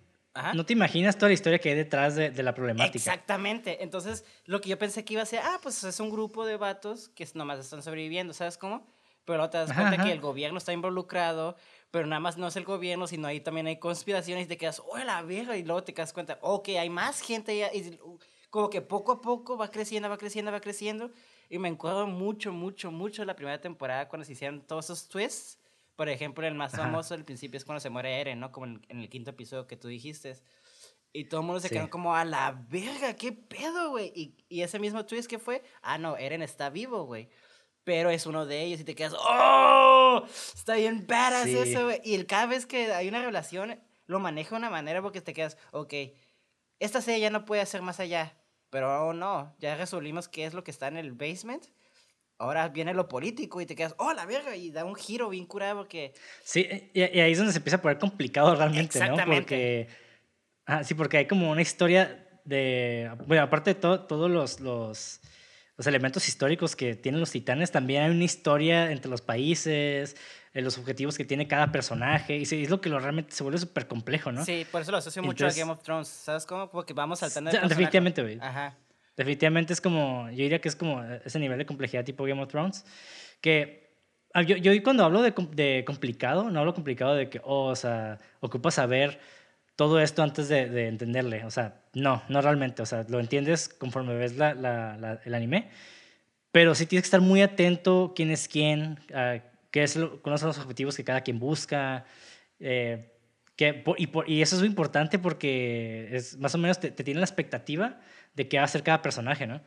no 0.55 0.64
te 0.64 0.73
imaginas 0.73 1.16
toda 1.16 1.29
la 1.29 1.35
historia 1.35 1.59
que 1.59 1.71
hay 1.71 1.75
detrás 1.75 2.14
de, 2.14 2.31
de, 2.31 2.43
la 2.43 2.55
problemática. 2.55 2.99
Exactamente. 2.99 3.83
Entonces, 3.83 4.25
lo 4.45 4.61
que 4.61 4.69
yo 4.69 4.79
pensé 4.79 5.05
que 5.05 5.14
iba 5.14 5.23
a 5.23 5.27
ser, 5.27 5.40
ah, 5.43 5.59
pues 5.62 5.83
es 5.83 5.99
un 6.01 6.11
grupo 6.11 6.45
de 6.45 6.57
vatos 6.57 7.09
que 7.09 7.27
nomás 7.35 7.59
están 7.59 7.83
sobreviviendo, 7.83 8.33
¿sabes 8.33 8.57
cómo? 8.57 8.87
Pero 9.25 9.38
luego 9.38 9.51
te 9.51 9.59
das 9.59 9.73
cuenta 9.73 10.03
que 10.03 10.12
el 10.12 10.21
gobierno 10.21 10.59
está 10.59 10.73
involucrado, 10.73 11.57
pero 11.90 12.07
nada 12.07 12.21
más 12.21 12.37
no 12.37 12.49
es 12.49 12.57
el 12.57 12.64
gobierno, 12.64 13.07
sino 13.07 13.29
ahí 13.29 13.40
también 13.40 13.66
hay 13.66 13.79
conspiraciones 13.79 14.45
y 14.45 14.49
te 14.49 14.57
quedas, 14.57 14.83
oh, 14.85 14.99
la 14.99 15.23
verga, 15.23 15.57
y 15.57 15.62
luego 15.62 15.85
te 15.85 15.93
das 15.93 16.12
cuenta, 16.12 16.38
ok, 16.43 16.71
hay 16.71 16.90
más 16.90 17.21
gente 17.21 17.57
ya, 17.57 17.73
y 17.73 17.99
como 18.49 18.71
que 18.71 18.81
poco 18.81 19.12
a 19.12 19.21
poco 19.21 19.57
va 19.57 19.71
creciendo, 19.71 20.09
va 20.09 20.16
creciendo, 20.16 20.51
va 20.51 20.61
creciendo. 20.61 21.11
Y 21.49 21.59
me 21.59 21.69
acuerdo 21.69 22.07
mucho, 22.07 22.53
mucho, 22.53 22.90
mucho 22.90 23.23
de 23.23 23.27
la 23.27 23.37
primera 23.37 23.61
temporada 23.61 24.09
cuando 24.09 24.25
se 24.25 24.33
hicieron 24.33 24.61
todos 24.62 24.87
esos 24.87 25.09
twists 25.09 25.60
por 26.01 26.09
ejemplo, 26.09 26.47
el 26.47 26.55
más 26.55 26.73
famoso 26.73 27.13
al 27.13 27.27
principio 27.27 27.59
es 27.59 27.67
cuando 27.67 27.79
se 27.79 27.91
muere 27.91 28.23
Eren, 28.23 28.41
¿no? 28.41 28.51
Como 28.51 28.65
en, 28.65 28.81
el 28.89 29.11
quinto 29.11 29.33
episodio 29.33 29.67
que 29.67 29.77
tú 29.77 29.87
dijiste. 29.87 30.35
Y 31.13 31.27
todo 31.27 31.43
el 31.43 31.47
mundo 31.47 31.61
se 31.61 31.69
quedó 31.69 31.91
como 31.91 32.17
a 32.17 32.25
la 32.25 32.53
verga, 32.71 33.17
¿qué 33.17 33.33
pedo, 33.33 33.91
güey? 33.91 34.11
Y, 34.17 34.35
y, 34.49 34.63
ese 34.63 34.79
mismo 34.79 35.05
twist 35.05 35.29
que 35.29 35.39
fue, 35.39 35.63
ah, 35.83 35.99
no, 35.99 36.17
Eren 36.17 36.41
está 36.41 36.71
vivo, 36.71 37.05
güey. 37.05 37.29
Pero 37.85 38.09
es 38.09 38.25
uno 38.25 38.47
de 38.47 38.63
ellos 38.63 38.81
y 38.81 38.85
te 38.85 38.95
quedas, 38.95 39.13
¡oh! 39.15 40.25
Está 40.27 40.77
bien 40.77 41.07
badass 41.07 41.49
eso, 41.49 41.85
güey. 41.85 42.01
Y 42.03 42.25
cada 42.25 42.47
vez 42.47 42.65
que 42.65 42.91
hay 42.95 43.07
una 43.07 43.21
revelación, 43.21 43.79
lo 44.07 44.21
maneja 44.21 44.53
de 44.53 44.57
una 44.57 44.71
manera 44.71 45.03
porque 45.03 45.21
te 45.21 45.35
quedas, 45.35 45.59
ok, 45.73 45.93
esta 46.79 47.03
serie 47.03 47.21
ya 47.21 47.29
no 47.29 47.45
puede 47.45 47.61
hacer 47.61 47.83
más 47.83 48.01
allá. 48.01 48.39
Pero 48.71 49.09
oh, 49.09 49.13
no, 49.13 49.55
ya 49.59 49.77
resolvimos 49.77 50.29
qué 50.29 50.47
es 50.47 50.55
lo 50.55 50.65
que 50.65 50.71
está 50.71 50.89
en 50.89 50.97
el 50.97 51.13
basement 51.13 51.67
ahora 52.40 52.68
viene 52.68 52.94
lo 52.94 53.07
político 53.07 53.61
y 53.61 53.66
te 53.66 53.76
quedas, 53.76 53.94
oh, 53.98 54.12
la 54.14 54.24
verga, 54.24 54.57
y 54.57 54.70
da 54.70 54.85
un 54.85 54.94
giro 54.94 55.29
bien 55.29 55.44
curado 55.44 55.76
porque... 55.76 56.14
Sí, 56.42 56.90
y, 56.94 57.00
ahí 57.03 57.33
es 57.33 57.38
donde 57.38 57.53
se 57.53 57.59
empieza 57.59 57.76
a 57.76 57.83
poner 57.83 57.98
complicado 57.98 58.57
realmente, 58.57 58.98
¿no? 59.07 59.16
Porque, 59.26 59.88
ah, 60.64 60.83
sí, 60.83 60.94
porque 60.94 61.18
hay 61.18 61.26
como 61.26 61.50
una 61.50 61.61
historia 61.61 62.26
de, 62.46 63.11
bueno, 63.26 63.42
aparte 63.42 63.74
de 63.74 63.81
todo, 63.81 64.07
todos 64.07 64.31
los, 64.31 64.59
los, 64.61 65.20
los, 65.76 65.87
elementos 65.87 66.26
históricos 66.29 66.74
que 66.74 66.96
tienen 66.96 67.20
los 67.20 67.31
titanes, 67.31 67.70
también 67.70 68.05
hay 68.05 68.11
una 68.11 68.24
historia 68.24 68.90
entre 68.90 69.11
los 69.11 69.20
países, 69.20 70.16
eh, 70.55 70.62
los 70.62 70.79
objetivos 70.79 71.18
que 71.18 71.26
tiene 71.26 71.46
cada 71.46 71.70
personaje, 71.70 72.38
y 72.38 72.42
es 72.42 72.70
lo 72.70 72.81
que 72.81 72.88
lo 72.88 72.98
realmente 72.98 73.35
se 73.35 73.42
vuelve 73.42 73.59
súper 73.59 73.87
complejo, 73.87 74.33
¿no? 74.33 74.46
Sí, 74.46 74.66
por 74.72 74.81
eso 74.81 74.92
lo 74.92 74.96
asocio 74.96 75.22
mucho 75.22 75.46
a 75.46 75.53
Game 75.53 75.70
of 75.70 75.83
Thrones, 75.83 76.09
¿sabes 76.09 76.46
cómo? 76.46 76.70
Porque 76.70 76.94
vamos 76.94 77.18
saltando... 77.18 77.50
Definitivamente, 77.68 78.22
güey. 78.22 78.38
Ajá. 78.40 78.79
Definitivamente 79.16 79.73
es 79.73 79.81
como, 79.81 80.31
yo 80.31 80.37
diría 80.37 80.61
que 80.61 80.68
es 80.68 80.77
como 80.77 81.03
ese 81.03 81.38
nivel 81.38 81.59
de 81.59 81.66
complejidad 81.66 82.05
tipo 82.05 82.25
Game 82.25 82.40
of 82.40 82.49
Thrones, 82.49 82.85
que 83.40 83.90
ah, 84.33 84.42
yo, 84.42 84.57
yo 84.57 84.73
cuando 84.83 85.05
hablo 85.05 85.23
de, 85.23 85.35
de, 85.53 85.85
complicado, 85.85 86.51
no 86.51 86.61
hablo 86.61 86.75
complicado 86.75 87.14
de 87.14 87.29
que, 87.29 87.40
oh, 87.44 87.66
o 87.66 87.77
sea, 87.77 88.18
ocupas 88.40 88.75
saber 88.75 89.20
todo 89.77 90.01
esto 90.01 90.23
antes 90.23 90.49
de, 90.49 90.68
de, 90.68 90.88
entenderle, 90.88 91.44
o 91.44 91.51
sea, 91.51 91.83
no, 91.94 92.23
no 92.29 92.40
realmente, 92.40 92.83
o 92.83 92.87
sea, 92.87 93.05
lo 93.09 93.18
entiendes 93.18 93.68
conforme 93.68 94.14
ves 94.14 94.37
la, 94.37 94.55
la, 94.55 95.20
el 95.25 95.35
anime, 95.35 95.70
pero 96.53 96.75
sí 96.75 96.87
tienes 96.87 97.05
que 97.05 97.07
estar 97.07 97.20
muy 97.20 97.42
atento 97.42 98.12
quién 98.14 98.31
es 98.31 98.46
quién, 98.49 98.99
uh, 99.11 99.40
qué 99.70 99.83
es 99.83 99.96
lo, 99.96 100.20
cuáles 100.23 100.40
son 100.40 100.49
los 100.49 100.59
objetivos 100.59 100.96
que 100.96 101.05
cada 101.05 101.23
quien 101.23 101.38
busca, 101.38 102.05
eh, 102.59 103.11
y, 103.99 104.09
y, 104.27 104.42
eso 104.42 104.57
es 104.57 104.61
muy 104.61 104.68
importante 104.68 105.18
porque 105.18 106.09
es, 106.12 106.38
más 106.38 106.55
o 106.55 106.59
menos 106.59 106.81
te, 106.81 106.90
te 106.90 107.05
tiene 107.05 107.20
la 107.20 107.27
expectativa 107.27 108.01
de 108.35 108.49
qué 108.49 108.59
va 108.59 108.64
a 108.64 108.69
ser 108.69 108.83
cada 108.83 109.03
personaje, 109.03 109.47
¿no? 109.47 109.61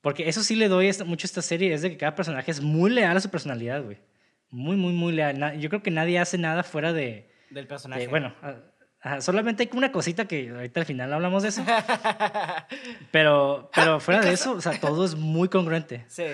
Porque 0.00 0.28
eso 0.28 0.42
sí 0.42 0.54
le 0.54 0.68
doy 0.68 0.90
mucho 1.04 1.24
a 1.24 1.28
esta 1.28 1.42
serie, 1.42 1.72
es 1.74 1.82
de 1.82 1.90
que 1.90 1.96
cada 1.96 2.14
personaje 2.14 2.50
es 2.50 2.60
muy 2.60 2.90
leal 2.90 3.16
a 3.16 3.20
su 3.20 3.30
personalidad, 3.30 3.82
güey. 3.82 3.98
Muy, 4.50 4.76
muy, 4.76 4.92
muy 4.92 5.12
leal. 5.12 5.58
Yo 5.58 5.68
creo 5.68 5.82
que 5.82 5.90
nadie 5.90 6.18
hace 6.18 6.38
nada 6.38 6.62
fuera 6.62 6.92
de... 6.92 7.30
Del 7.50 7.66
personaje. 7.66 8.06
bueno, 8.08 8.34
solamente 9.20 9.62
hay 9.62 9.70
una 9.76 9.92
cosita 9.92 10.26
que 10.26 10.50
ahorita 10.50 10.80
al 10.80 10.86
final 10.86 11.12
hablamos 11.12 11.42
de 11.42 11.50
eso. 11.50 11.64
pero, 13.10 13.70
pero 13.74 14.00
fuera 14.00 14.20
de 14.20 14.32
eso, 14.32 14.52
o 14.52 14.60
sea, 14.60 14.78
todo 14.78 15.04
es 15.04 15.14
muy 15.14 15.48
congruente. 15.48 16.06
Sí. 16.08 16.24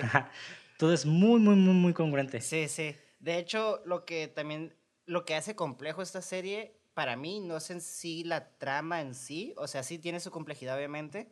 todo 0.77 0.93
es 0.93 1.05
muy, 1.05 1.39
muy, 1.39 1.55
muy, 1.55 1.73
muy 1.73 1.93
congruente. 1.93 2.41
Sí, 2.41 2.67
sí. 2.67 2.95
De 3.19 3.37
hecho, 3.37 3.81
lo 3.85 4.05
que 4.05 4.27
también, 4.27 4.75
lo 5.05 5.25
que 5.25 5.35
hace 5.35 5.55
complejo 5.55 6.01
esta 6.01 6.21
serie, 6.21 6.77
para 6.93 7.15
mí, 7.15 7.39
no 7.39 7.57
es 7.57 7.69
en 7.71 7.81
sí 7.81 8.23
la 8.23 8.49
trama 8.57 9.01
en 9.01 9.15
sí, 9.15 9.53
o 9.57 9.67
sea, 9.67 9.83
sí 9.83 9.99
tiene 9.99 10.19
su 10.19 10.31
complejidad, 10.31 10.77
obviamente, 10.77 11.27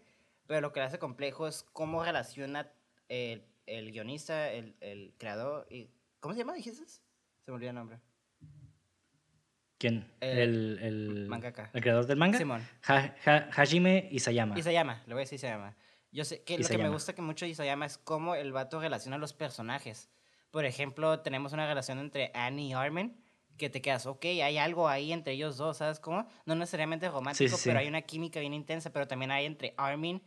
pero 0.47 0.61
lo 0.61 0.71
que 0.71 0.79
le 0.79 0.85
hace 0.85 0.99
complejo 0.99 1.47
es 1.47 1.63
cómo 1.73 2.03
relaciona 2.03 2.71
el, 3.09 3.45
el 3.65 3.91
guionista, 3.91 4.51
el, 4.51 4.75
el, 4.81 5.13
creador. 5.17 5.67
Y, 5.69 5.89
¿Cómo 6.19 6.33
se 6.33 6.39
llama, 6.39 6.53
dijiste? 6.53 6.85
Se 6.85 7.51
me 7.51 7.55
olvidó 7.55 7.69
el 7.69 7.75
nombre. 7.75 7.99
¿Quién? 9.77 10.09
El, 10.21 10.79
el, 10.81 11.27
mangaka. 11.27 11.69
¿El 11.73 11.81
creador 11.81 12.05
del 12.05 12.17
manga? 12.17 12.37
Simón. 12.37 12.65
Hajime 12.85 14.07
Isayama. 14.11 14.57
Isayama, 14.57 15.03
le 15.05 15.13
voy 15.13 15.21
a 15.21 15.25
decir 15.25 15.35
Isayama. 15.35 15.75
Yo 16.11 16.23
sé 16.25 16.43
que 16.43 16.57
lo 16.57 16.67
que 16.67 16.77
me 16.77 16.89
gusta 16.89 17.13
que 17.13 17.21
mucho 17.21 17.45
de 17.45 17.51
Isayama 17.51 17.85
es 17.85 17.97
cómo 17.97 18.35
el 18.35 18.51
vato 18.51 18.79
relaciona 18.79 19.17
a 19.17 19.19
los 19.19 19.33
personajes. 19.33 20.09
Por 20.51 20.65
ejemplo, 20.65 21.19
tenemos 21.21 21.53
una 21.53 21.67
relación 21.67 21.97
entre 21.99 22.31
Annie 22.35 22.69
y 22.69 22.73
Armin 22.73 23.17
que 23.57 23.69
te 23.69 23.81
quedas, 23.81 24.05
ok, 24.05 24.25
hay 24.25 24.57
algo 24.57 24.87
ahí 24.87 25.11
entre 25.11 25.33
ellos 25.33 25.57
dos, 25.57 25.77
¿sabes 25.77 25.99
cómo? 25.99 26.27
No 26.45 26.55
necesariamente 26.55 27.09
romántico, 27.09 27.55
pero 27.63 27.79
hay 27.79 27.87
una 27.87 28.01
química 28.01 28.39
bien 28.39 28.53
intensa, 28.53 28.91
pero 28.91 29.07
también 29.07 29.31
hay 29.31 29.45
entre 29.45 29.73
Armin 29.77 30.21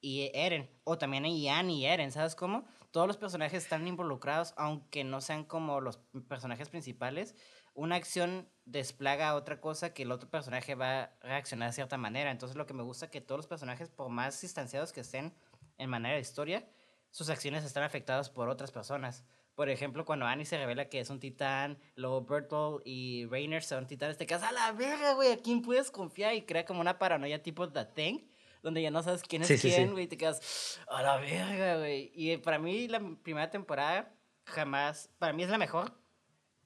y 0.00 0.30
Eren, 0.34 0.70
o 0.84 0.98
también 0.98 1.24
hay 1.24 1.48
Anne 1.48 1.72
y 1.72 1.86
Eren, 1.86 2.12
¿sabes 2.12 2.34
cómo? 2.34 2.64
Todos 2.90 3.06
los 3.06 3.16
personajes 3.16 3.62
están 3.62 3.86
involucrados, 3.86 4.54
aunque 4.56 5.04
no 5.04 5.20
sean 5.20 5.44
como 5.44 5.80
los 5.80 5.98
personajes 6.28 6.68
principales. 6.68 7.34
Una 7.74 7.96
acción 7.96 8.48
desplaga 8.64 9.28
a 9.28 9.34
otra 9.34 9.60
cosa 9.60 9.92
que 9.92 10.04
el 10.04 10.12
otro 10.12 10.30
personaje 10.30 10.74
va 10.74 11.02
a 11.02 11.10
reaccionar 11.20 11.68
de 11.68 11.74
cierta 11.74 11.98
manera. 11.98 12.30
Entonces, 12.30 12.56
lo 12.56 12.66
que 12.66 12.74
me 12.74 12.82
gusta 12.82 13.06
es 13.06 13.10
que 13.10 13.20
todos 13.20 13.38
los 13.38 13.46
personajes, 13.46 13.90
por 13.90 14.08
más 14.08 14.40
distanciados 14.40 14.92
que 14.92 15.00
estén 15.00 15.34
en 15.76 15.90
manera 15.90 16.14
de 16.14 16.20
historia, 16.20 16.66
sus 17.10 17.28
acciones 17.28 17.64
están 17.64 17.82
afectadas 17.82 18.30
por 18.30 18.48
otras 18.48 18.72
personas. 18.72 19.24
Por 19.54 19.70
ejemplo, 19.70 20.04
cuando 20.04 20.26
Annie 20.26 20.44
se 20.44 20.58
revela 20.58 20.90
que 20.90 21.00
es 21.00 21.08
un 21.08 21.18
titán, 21.18 21.78
luego 21.94 22.26
Bertolt 22.26 22.82
y 22.84 23.24
Rainer 23.26 23.62
son 23.62 23.86
titanes, 23.86 24.18
te 24.18 24.26
quedas 24.26 24.42
a 24.42 24.52
la 24.52 24.70
verga, 24.72 25.14
güey, 25.14 25.32
¿a 25.32 25.38
quién 25.38 25.62
puedes 25.62 25.90
confiar? 25.90 26.34
Y 26.34 26.42
crea 26.42 26.66
como 26.66 26.82
una 26.82 26.98
paranoia 26.98 27.42
tipo 27.42 27.66
The 27.70 27.86
Thing, 27.86 28.18
donde 28.62 28.82
ya 28.82 28.90
no 28.90 29.02
sabes 29.02 29.22
quién 29.22 29.42
es 29.42 29.60
quién, 29.60 29.92
güey, 29.92 30.06
te 30.06 30.16
quedas 30.16 30.80
a 30.88 31.02
la 31.02 31.16
verga, 31.18 31.78
güey. 31.78 32.10
Y 32.14 32.36
para 32.38 32.58
mí 32.58 32.88
la 32.88 33.00
primera 33.22 33.50
temporada 33.50 34.14
jamás, 34.44 35.10
para 35.18 35.32
mí 35.32 35.42
es 35.42 35.50
la 35.50 35.58
mejor, 35.58 35.92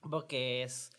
porque 0.08 0.62
es... 0.62 0.90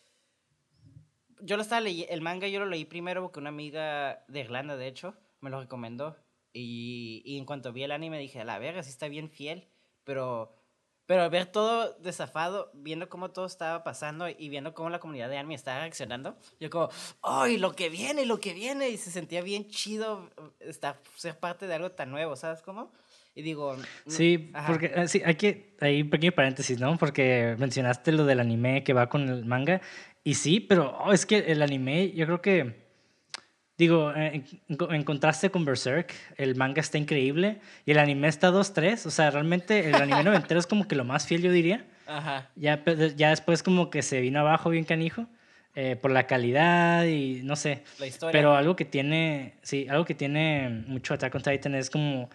Yo 1.40 1.56
lo 1.56 1.64
estaba 1.64 1.82
leyendo, 1.82 2.14
el 2.14 2.22
manga 2.22 2.48
yo 2.48 2.60
lo 2.60 2.68
leí 2.68 2.86
primero 2.86 3.24
porque 3.24 3.40
una 3.40 3.50
amiga 3.50 4.24
de 4.28 4.42
Irlanda, 4.42 4.78
de 4.78 4.88
hecho, 4.88 5.16
me 5.40 5.50
lo 5.50 5.60
recomendó. 5.60 6.18
Y, 6.54 7.24
y 7.26 7.38
en 7.38 7.46
cuanto 7.46 7.74
vi 7.74 7.84
el 7.84 7.92
anime 7.92 8.20
dije, 8.20 8.42
a 8.42 8.46
la 8.46 8.60
verga, 8.60 8.84
sí 8.84 8.90
está 8.90 9.08
bien 9.08 9.30
fiel, 9.30 9.68
pero 10.04 10.61
pero 11.12 11.30
ver 11.30 11.46
todo 11.46 11.94
desafado, 12.00 12.72
viendo 12.74 13.10
cómo 13.10 13.32
todo 13.32 13.46
estaba 13.46 13.84
pasando 13.84 14.30
y 14.30 14.48
viendo 14.48 14.74
cómo 14.74 14.90
la 14.90 15.00
comunidad 15.00 15.28
de 15.28 15.38
Army 15.38 15.56
estaba 15.56 15.82
reaccionando, 15.82 16.38
yo 16.58 16.70
como, 16.70 16.88
¡ay, 17.22 17.58
lo 17.58 17.74
que 17.74 17.90
viene, 17.90 18.26
lo 18.26 18.40
que 18.40 18.54
viene! 18.54 18.88
Y 18.88 18.96
se 18.96 19.12
sentía 19.12 19.42
bien 19.42 19.68
chido 19.68 20.30
estar, 20.62 21.02
ser 21.18 21.38
parte 21.38 21.68
de 21.68 21.74
algo 21.74 21.92
tan 21.92 22.12
nuevo, 22.12 22.38
¿sabes 22.38 22.62
cómo? 22.62 22.94
Y 23.36 23.42
digo... 23.42 23.76
Sí, 24.08 24.54
porque 24.66 24.90
eh, 24.96 25.10
sí, 25.10 25.22
hay 25.26 25.36
que... 25.36 25.76
Hay 25.82 26.02
un 26.02 26.10
pequeño 26.10 26.32
paréntesis, 26.32 26.80
¿no? 26.80 26.98
Porque 26.98 27.58
mencionaste 27.60 28.14
lo 28.14 28.24
del 28.24 28.40
anime 28.40 28.86
que 28.86 28.94
va 28.94 29.10
con 29.10 29.28
el 29.28 29.44
manga. 29.44 29.82
Y 30.24 30.36
sí, 30.36 30.62
pero 30.62 30.98
oh, 30.98 31.12
es 31.12 31.26
que 31.26 31.40
el 31.40 31.62
anime, 31.62 32.14
yo 32.14 32.26
creo 32.26 32.42
que 32.42 32.91
Digo, 33.82 34.14
eh, 34.16 34.44
en, 34.70 35.04
contraste 35.04 35.50
con 35.50 35.66
Berserk, 35.66 36.14
el 36.38 36.56
manga 36.56 36.82
está 36.82 37.00
increíble 37.00 37.58
y 37.84 37.90
el 37.90 37.98
anime 37.98 38.28
está 38.28 38.52
2-3. 38.52 39.08
O 39.08 39.10
sea, 39.10 39.32
realmente 39.32 39.90
el 39.90 39.96
anime 39.96 40.24
noventero 40.24 40.60
es 40.60 40.68
como 40.68 40.88
que 40.88 40.96
lo 40.96 41.04
más 41.04 41.26
fiel, 41.26 41.42
yo 41.42 41.52
diría. 41.52 41.84
Ajá. 42.06 42.52
Ya, 42.56 42.84
ya 43.16 43.32
después 43.32 43.64
como 43.64 43.90
que 43.90 44.04
se 44.04 44.22
vino 44.22 44.40
abajo 44.40 44.70
bien 44.70 44.84
canijo 44.84 45.26
eh, 45.74 45.96
por 45.96 46.12
la 46.12 46.28
calidad 46.28 47.06
y 47.06 47.42
no 47.44 47.56
sé. 47.56 47.84
La 47.98 48.06
historia. 48.06 48.32
Pero 48.32 48.56
algo 48.56 48.76
que 48.76 48.86
tiene, 48.86 49.56
sí, 49.64 49.88
algo 49.90 50.06
que 50.06 50.14
tiene 50.14 50.84
mucho 50.86 51.16
Attack 51.16 51.34
on 51.34 51.42
Titan 51.42 51.74
es 51.74 51.90
como 51.90 52.30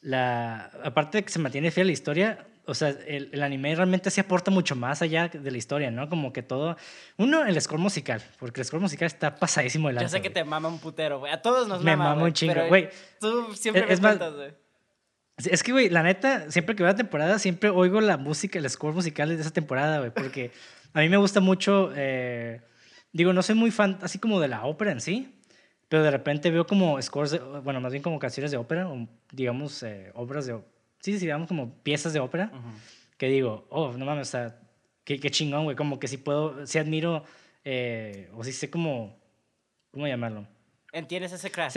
la... 0.00 0.70
Aparte 0.82 1.18
de 1.18 1.24
que 1.24 1.30
se 1.30 1.40
mantiene 1.40 1.70
fiel 1.70 1.84
a 1.84 1.88
la 1.88 1.92
historia, 1.92 2.46
o 2.66 2.74
sea, 2.74 2.88
el, 2.88 3.30
el, 3.32 3.42
anime 3.42 3.74
realmente 3.74 4.10
se 4.10 4.20
aporta 4.20 4.50
mucho 4.50 4.74
más 4.74 5.00
allá 5.00 5.28
de 5.28 5.50
la 5.50 5.56
historia, 5.56 5.90
¿no? 5.90 6.08
Como 6.08 6.32
que 6.32 6.42
todo. 6.42 6.76
Uno, 7.16 7.44
el 7.44 7.60
score 7.60 7.78
musical, 7.80 8.22
porque 8.38 8.60
el 8.60 8.66
score 8.66 8.80
musical 8.80 9.06
está 9.06 9.36
pasadísimo 9.36 9.88
de 9.88 9.94
lanza. 9.94 10.06
Yo 10.06 10.12
sé 10.12 10.22
que 10.22 10.30
te 10.30 10.44
mama 10.44 10.68
un 10.68 10.78
putero, 10.80 11.20
güey. 11.20 11.32
A 11.32 11.40
todos 11.40 11.68
nos 11.68 11.78
mama. 11.78 11.90
Me 11.90 11.96
mama 11.96 12.24
un 12.24 12.32
chingo, 12.32 12.66
güey. 12.68 12.88
Tú 13.20 13.54
siempre 13.54 13.84
es, 13.88 14.00
me 14.00 14.08
cuentas, 14.08 14.34
güey. 14.34 14.50
Es 15.44 15.62
que, 15.62 15.72
güey, 15.72 15.90
la 15.90 16.02
neta, 16.02 16.50
siempre 16.50 16.74
que 16.74 16.82
veo 16.82 16.90
la 16.90 16.96
temporada, 16.96 17.38
siempre 17.38 17.70
oigo 17.70 18.00
la 18.00 18.16
música, 18.16 18.58
el 18.58 18.68
score 18.68 18.94
musical 18.94 19.28
de 19.28 19.40
esa 19.40 19.50
temporada, 19.50 19.98
güey, 19.98 20.10
porque 20.10 20.50
a 20.92 21.00
mí 21.00 21.08
me 21.08 21.18
gusta 21.18 21.40
mucho. 21.40 21.92
Eh, 21.94 22.62
digo, 23.12 23.32
no 23.32 23.42
soy 23.42 23.54
muy 23.54 23.70
fan 23.70 23.98
así 24.02 24.18
como 24.18 24.40
de 24.40 24.48
la 24.48 24.64
ópera 24.64 24.92
en 24.92 25.00
sí, 25.00 25.40
pero 25.88 26.02
de 26.02 26.10
repente 26.10 26.50
veo 26.50 26.66
como 26.66 27.00
scores, 27.00 27.30
de, 27.30 27.38
bueno, 27.38 27.80
más 27.80 27.92
bien 27.92 28.02
como 28.02 28.18
canciones 28.18 28.50
de 28.50 28.56
ópera, 28.56 28.88
o 28.88 29.06
digamos, 29.30 29.82
eh, 29.82 30.10
obras 30.14 30.46
de 30.46 30.54
sí, 31.00 31.12
digamos 31.12 31.48
como 31.48 31.82
piezas 31.82 32.12
de 32.12 32.20
ópera, 32.20 32.50
que 33.16 33.28
digo, 33.28 33.66
oh, 33.70 33.92
no 33.92 34.04
mames, 34.04 34.28
o 34.28 34.30
sea, 34.30 34.60
qué, 35.04 35.18
qué 35.18 35.30
chingón, 35.30 35.64
güey, 35.64 35.76
como 35.76 35.98
que 35.98 36.08
sí 36.08 36.18
puedo, 36.18 36.66
sí 36.66 36.78
admiro, 36.78 37.24
eh, 37.64 38.30
o 38.34 38.44
sí 38.44 38.52
sé 38.52 38.70
cómo, 38.70 39.18
¿cómo 39.90 40.06
llamarlo? 40.06 40.46
¿Entiendes 40.92 41.32
ese 41.32 41.50
craft? 41.50 41.76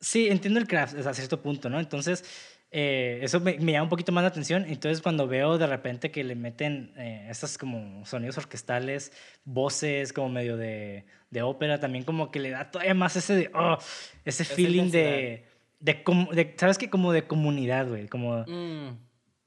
Sí, 0.00 0.28
entiendo 0.28 0.60
el 0.60 0.66
craft 0.66 0.96
hasta 0.96 1.14
cierto 1.14 1.40
punto, 1.40 1.70
¿no? 1.70 1.80
Entonces, 1.80 2.24
eh, 2.70 3.20
eso 3.22 3.40
me, 3.40 3.56
llama 3.56 3.84
un 3.84 3.88
poquito 3.88 4.12
más 4.12 4.22
la 4.22 4.28
atención. 4.28 4.64
Entonces, 4.68 5.00
cuando 5.00 5.26
veo 5.26 5.58
de 5.58 5.66
repente 5.66 6.10
que 6.10 6.24
le 6.24 6.34
meten 6.34 6.92
eh, 6.96 7.26
estos 7.30 7.56
como 7.56 8.04
sonidos 8.04 8.36
orquestales, 8.36 9.12
voces 9.44 10.12
como 10.12 10.28
medio 10.28 10.56
de, 10.56 11.06
de, 11.30 11.42
ópera, 11.42 11.80
también 11.80 12.04
como 12.04 12.30
que 12.30 12.40
le 12.40 12.50
da 12.50 12.70
todavía 12.70 12.94
más 12.94 13.16
ese, 13.16 13.34
de, 13.34 13.50
oh, 13.54 13.78
ese 14.24 14.44
feeling 14.44 14.90
de 14.90 15.46
de, 15.78 16.54
¿sabes 16.58 16.78
qué? 16.78 16.90
Como 16.90 17.12
de 17.12 17.26
comunidad, 17.26 17.88
güey, 17.88 18.08
como, 18.08 18.44
mm. 18.46 18.98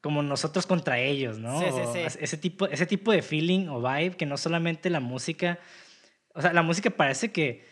como 0.02 0.24
nosotros 0.24 0.66
contra 0.66 1.00
ellos, 1.00 1.40
¿no? 1.40 1.60
Sí, 1.60 1.66
sí, 1.72 1.82
sí. 1.94 2.20
Ese 2.20 2.38
tipo, 2.38 2.68
ese 2.68 2.86
tipo 2.86 3.12
de 3.12 3.22
feeling 3.22 3.68
o 3.68 3.82
vibe 3.82 4.18
que 4.18 4.26
no 4.26 4.38
solamente 4.38 4.90
la 4.90 5.00
música, 5.00 5.60
o 6.34 6.42
sea, 6.42 6.54
la 6.54 6.62
música 6.62 6.90
parece 6.90 7.32
que, 7.32 7.66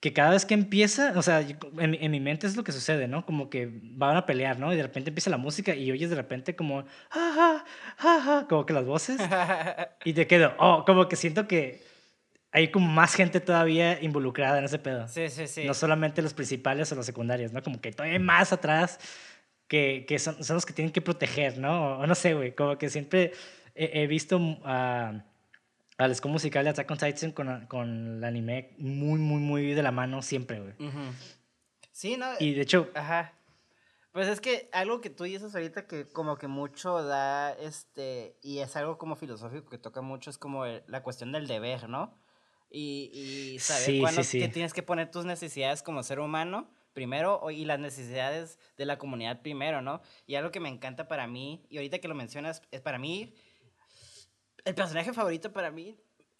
que 0.00 0.12
cada 0.12 0.30
vez 0.30 0.46
que 0.46 0.54
empieza, 0.54 1.12
o 1.16 1.22
sea, 1.22 1.40
en, 1.40 1.94
en 1.94 2.10
mi 2.10 2.20
mente 2.20 2.46
es 2.46 2.56
lo 2.56 2.64
que 2.64 2.72
sucede, 2.72 3.08
¿no? 3.08 3.26
Como 3.26 3.50
que 3.50 3.68
van 3.72 4.16
a 4.16 4.26
pelear, 4.26 4.58
¿no? 4.58 4.72
Y 4.72 4.76
de 4.76 4.82
repente 4.82 5.10
empieza 5.10 5.30
la 5.30 5.36
música 5.36 5.74
y 5.74 5.90
oyes 5.90 6.10
de 6.10 6.16
repente 6.16 6.56
como, 6.56 6.84
ja, 7.10 7.64
ja, 7.98 8.46
como 8.48 8.66
que 8.66 8.72
las 8.72 8.84
voces, 8.84 9.20
y 10.04 10.12
te 10.12 10.26
quedo, 10.26 10.54
oh, 10.58 10.84
como 10.84 11.08
que 11.08 11.16
siento 11.16 11.46
que 11.46 11.91
hay 12.52 12.70
como 12.70 12.86
más 12.86 13.14
gente 13.14 13.40
todavía 13.40 14.00
involucrada 14.02 14.58
en 14.58 14.64
ese 14.66 14.78
pedo. 14.78 15.08
Sí, 15.08 15.30
sí, 15.30 15.46
sí. 15.46 15.64
No 15.64 15.72
solamente 15.72 16.20
los 16.20 16.34
principales 16.34 16.92
o 16.92 16.94
los 16.94 17.06
secundarios, 17.06 17.52
¿no? 17.52 17.62
Como 17.62 17.80
que 17.80 17.90
todavía 17.92 18.18
hay 18.18 18.22
más 18.22 18.52
atrás 18.52 19.00
que, 19.66 20.04
que 20.06 20.18
son, 20.18 20.44
son, 20.44 20.56
los 20.56 20.66
que 20.66 20.74
tienen 20.74 20.92
que 20.92 21.00
proteger, 21.00 21.56
¿no? 21.56 21.98
O, 21.98 22.06
no 22.06 22.14
sé, 22.14 22.34
güey, 22.34 22.54
como 22.54 22.76
que 22.76 22.90
siempre 22.90 23.32
he, 23.74 24.06
visto 24.06 24.38
a, 24.64 25.24
al 25.96 26.14
score 26.14 26.30
musical 26.30 26.64
de 26.64 26.70
Attack 26.70 26.90
on 26.90 26.98
Titan 26.98 27.32
con, 27.32 27.66
con 27.66 28.18
el 28.18 28.24
anime 28.24 28.74
muy, 28.76 29.18
muy, 29.18 29.40
muy 29.40 29.72
de 29.72 29.82
la 29.82 29.90
mano 29.90 30.20
siempre, 30.20 30.60
güey. 30.60 30.74
Sí, 31.90 32.18
¿no? 32.18 32.26
Y 32.38 32.52
de 32.52 32.62
hecho... 32.62 32.90
Ajá. 32.94 33.32
Pues 34.12 34.28
es 34.28 34.42
que 34.42 34.68
algo 34.72 35.00
que 35.00 35.08
tú 35.08 35.24
dices 35.24 35.54
ahorita 35.54 35.86
que 35.86 36.06
como 36.06 36.36
que 36.36 36.46
mucho 36.46 37.02
da, 37.02 37.52
este, 37.54 38.36
y 38.42 38.58
es 38.58 38.76
algo 38.76 38.98
como 38.98 39.16
filosófico 39.16 39.70
que 39.70 39.78
toca 39.78 40.02
mucho, 40.02 40.28
es 40.28 40.36
como 40.36 40.66
la 40.66 41.02
cuestión 41.02 41.32
del 41.32 41.46
deber, 41.46 41.88
¿no? 41.88 42.14
Y, 42.72 43.10
y 43.54 43.58
saber 43.58 44.00
cuándo 44.00 44.22
Que 44.22 44.48
tienes 44.48 44.72
que 44.72 44.82
poner 44.82 45.10
tus 45.10 45.24
necesidades 45.24 45.82
como 45.82 46.02
ser 46.02 46.20
humano 46.20 46.70
primero 46.92 47.50
y 47.50 47.64
las 47.64 47.78
necesidades 47.78 48.58
de 48.76 48.86
la 48.86 48.98
comunidad 48.98 49.42
primero, 49.42 49.82
¿no? 49.82 50.02
Y 50.26 50.34
algo 50.34 50.50
que 50.50 50.60
me 50.60 50.68
encanta 50.68 51.08
para 51.08 51.26
mí, 51.26 51.64
y 51.68 51.76
ahorita 51.78 51.98
que 51.98 52.08
lo 52.08 52.14
mencionas, 52.14 52.62
es 52.70 52.80
para 52.80 52.98
mí, 52.98 53.34
el 54.64 54.74
personaje 54.74 55.12
favorito 55.12 55.52
para 55.52 55.70
mí, 55.70 55.96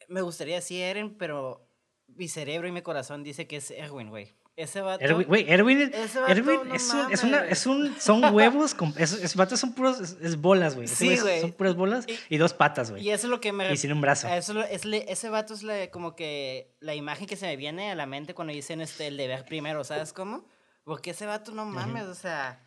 me 0.09 0.21
gustaría 0.21 0.57
decir 0.57 0.83
Eren, 0.83 1.17
pero 1.17 1.69
mi 2.07 2.29
cerebro 2.29 2.69
y 2.69 2.73
mi 2.73 2.83
corazón 2.83 3.23
dice 3.23 3.47
que 3.47 3.57
es 3.57 3.71
Erwin, 3.71 4.11
güey. 4.11 4.35
Ese 4.55 4.83
vato. 4.83 5.03
Erwin, 5.03 5.27
güey, 5.27 5.51
Erwin, 5.51 5.93
Erwin 6.29 6.61
es, 6.75 6.93
un, 6.93 7.11
es, 7.11 7.25
una, 7.25 7.47
es 7.47 7.67
un, 7.67 7.99
son 7.99 8.23
huevos, 8.35 8.75
con, 8.75 8.93
es, 8.99 9.35
vato 9.35 9.57
son 9.57 9.73
puros, 9.73 10.19
es, 10.21 10.37
bolas, 10.37 10.75
güey. 10.75 10.89
Sí, 10.89 11.19
güey. 11.19 11.41
Son 11.41 11.53
puras 11.53 11.75
bolas 11.75 12.07
y, 12.29 12.37
dos 12.37 12.53
patas, 12.53 12.91
güey. 12.91 13.03
Y 13.03 13.11
eso 13.11 13.29
es 13.29 13.31
lo 13.31 13.41
que 13.41 13.53
me. 13.53 13.73
Y 13.73 13.79
sin 13.79 13.93
un 13.93 14.03
brazo. 14.03 14.29
Eso 14.29 14.61
es, 14.63 14.85
ese 14.85 15.31
vato 15.31 15.55
es 15.55 15.63
la, 15.63 15.91
como 15.91 16.15
que 16.15 16.77
la 16.81 16.95
imagen 16.95 17.27
que 17.27 17.37
se 17.37 17.47
me 17.47 17.57
viene 17.57 17.93
a 17.93 17.95
la 17.95 18.05
mente 18.05 18.35
cuando 18.35 18.53
dicen 18.53 18.83
este, 18.83 19.07
el 19.07 19.17
deber 19.17 19.47
primero, 19.47 19.85
¿sabes 19.85 20.13
cómo? 20.13 20.45
Porque 20.85 21.13
ese 21.13 21.25
vato 21.25 21.53
no 21.53 21.65
mames, 21.65 22.05
o 22.05 22.15
sea, 22.15 22.63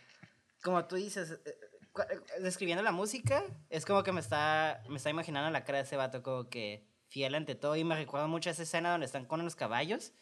como 0.63 0.85
tú 0.85 0.95
dices, 0.95 1.39
eh, 1.45 1.55
eh, 1.99 2.41
describiendo 2.41 2.81
la 2.81 2.93
música, 2.93 3.43
es 3.69 3.85
como 3.85 4.01
que 4.01 4.11
me 4.11 4.21
está, 4.21 4.81
me 4.89 4.97
está 4.97 5.11
imaginando 5.11 5.51
la 5.51 5.63
cara 5.63 5.79
de 5.79 5.83
ese 5.83 5.97
vato 5.97 6.23
como 6.23 6.49
que 6.49 6.87
fiel 7.09 7.35
ante 7.35 7.53
todo 7.53 7.75
y 7.75 7.83
me 7.83 7.95
recuerda 7.95 8.25
mucho 8.25 8.49
a 8.49 8.53
esa 8.53 8.63
escena 8.63 8.89
donde 8.89 9.05
están 9.05 9.25
con 9.25 9.43
los 9.43 9.55
caballos 9.55 10.13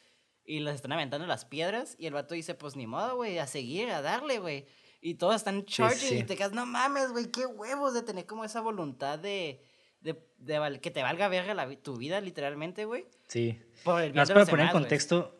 y 0.45 0.59
les 0.59 0.75
están 0.75 0.91
aventando 0.91 1.25
las 1.25 1.45
piedras 1.45 1.95
y 1.97 2.07
el 2.07 2.13
vato 2.13 2.35
dice, 2.35 2.53
pues 2.55 2.75
ni 2.75 2.87
modo, 2.87 3.15
güey, 3.15 3.37
a 3.37 3.47
seguir, 3.47 3.89
a 3.91 4.01
darle, 4.01 4.39
güey. 4.39 4.65
Y 5.01 5.15
todos 5.15 5.35
están 5.35 5.65
charging 5.65 6.19
y 6.19 6.23
te 6.23 6.35
quedas, 6.35 6.53
no 6.53 6.65
mames, 6.65 7.11
güey, 7.11 7.29
qué 7.31 7.45
huevos 7.45 7.93
de 7.93 8.03
tener 8.03 8.25
como 8.25 8.45
esa 8.45 8.61
voluntad 8.61 9.19
de, 9.19 9.61
de, 10.01 10.17
de, 10.37 10.79
que 10.81 10.91
te 10.91 11.03
valga 11.03 11.27
verga 11.27 11.53
la, 11.53 11.69
tu 11.75 11.97
vida, 11.97 12.21
literalmente, 12.21 12.85
güey. 12.85 13.05
Sí. 13.27 13.61
Por 13.83 14.01
el 14.01 14.13
nada 14.13 14.21
más 14.25 14.31
para 14.31 14.45
poner 14.45 14.65
en 14.67 14.71
contexto, 14.71 15.37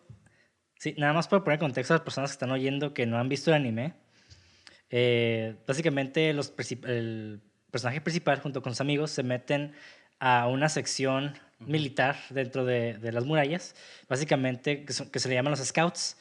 sí, 0.78 0.96
nada 0.98 1.14
más 1.14 1.28
para 1.28 1.44
poner 1.44 1.60
en 1.60 1.68
contexto 1.68 1.94
a 1.94 1.98
las 1.98 2.04
personas 2.04 2.32
que 2.32 2.36
están 2.36 2.52
oyendo 2.52 2.94
que 2.94 3.06
no 3.06 3.18
han 3.18 3.30
visto 3.30 3.52
el 3.52 3.56
anime. 3.56 3.96
Eh, 4.90 5.56
básicamente 5.66 6.34
los, 6.34 6.54
el 6.84 7.42
personaje 7.72 8.02
principal 8.02 8.40
junto 8.40 8.62
con 8.62 8.74
sus 8.74 8.82
amigos 8.82 9.12
se 9.12 9.24
meten 9.24 9.74
a 10.20 10.48
una 10.48 10.70
sección 10.70 11.34
militar 11.60 12.18
dentro 12.30 12.66
de, 12.66 12.98
de 12.98 13.12
las 13.12 13.26
murallas, 13.26 13.76
básicamente 14.08 14.86
que, 14.86 14.94
que, 15.12 15.20
se 15.20 15.30
le 15.30 15.36
llaman 15.36 15.52
los 15.52 15.60
scouts, 15.60 16.18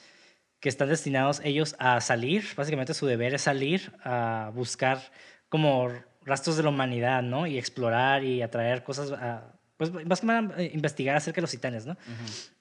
que 0.60 0.68
están 0.68 0.88
destinados 0.88 1.40
ellos 1.44 1.74
a 1.78 2.00
salir, 2.00 2.44
básicamente 2.56 2.94
su 2.94 3.06
deber 3.06 3.34
es 3.34 3.42
salir 3.42 3.92
a 4.04 4.52
buscar 4.54 5.00
como 5.48 5.90
rastros 6.24 6.56
de 6.56 6.62
la 6.62 6.68
humanidad, 6.68 7.22
¿no? 7.22 7.46
Y 7.46 7.58
explorar 7.58 8.24
y 8.24 8.42
atraer 8.42 8.84
cosas, 8.84 9.10
a, 9.12 9.52
pues 9.76 9.90
básicamente 9.92 10.70
investigar 10.72 11.16
acerca 11.16 11.36
de 11.36 11.42
los 11.42 11.50
titanes, 11.50 11.84
¿no? 11.84 11.96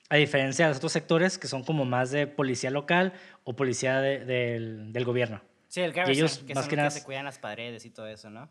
A 0.09 0.15
diferencia 0.15 0.65
de 0.65 0.71
los 0.71 0.77
otros 0.77 0.91
sectores 0.91 1.37
que 1.37 1.47
son 1.47 1.63
como 1.63 1.85
más 1.85 2.11
de 2.11 2.27
policía 2.27 2.71
local 2.71 3.13
o 3.43 3.55
policía 3.55 4.01
del, 4.01 4.91
del, 4.91 5.05
gobierno. 5.05 5.41
Sí, 5.67 5.81
el 5.81 5.93
que, 5.93 6.01
ellos, 6.07 6.39
que 6.39 6.53
más 6.53 6.67
que, 6.67 6.75
nada, 6.75 6.89
que 6.89 6.95
se 6.95 7.03
cuidan 7.03 7.25
las 7.25 7.39
paredes 7.39 7.85
y 7.85 7.91
todo 7.91 8.07
eso, 8.07 8.29
¿no? 8.29 8.49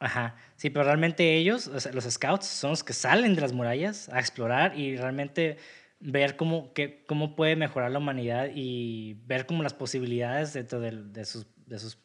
Ajá, 0.00 0.36
sí, 0.56 0.70
pero 0.70 0.84
realmente 0.84 1.36
ellos, 1.36 1.66
los 1.92 2.04
scouts, 2.04 2.46
son 2.46 2.70
los 2.70 2.84
que 2.84 2.92
salen 2.92 3.34
de 3.34 3.40
las 3.40 3.52
murallas 3.52 4.08
a 4.10 4.20
explorar 4.20 4.78
y 4.78 4.96
realmente 4.96 5.58
ver 5.98 6.36
cómo, 6.36 6.72
que, 6.72 7.04
cómo 7.06 7.34
puede 7.34 7.56
mejorar 7.56 7.90
la 7.90 7.98
humanidad 7.98 8.50
y 8.54 9.14
ver 9.24 9.46
como 9.46 9.62
las 9.62 9.74
posibilidades 9.74 10.52
dentro 10.52 10.78
de, 10.78 10.92
de, 10.92 11.24
sus, 11.24 11.46
de, 11.66 11.78
sus, 11.80 11.98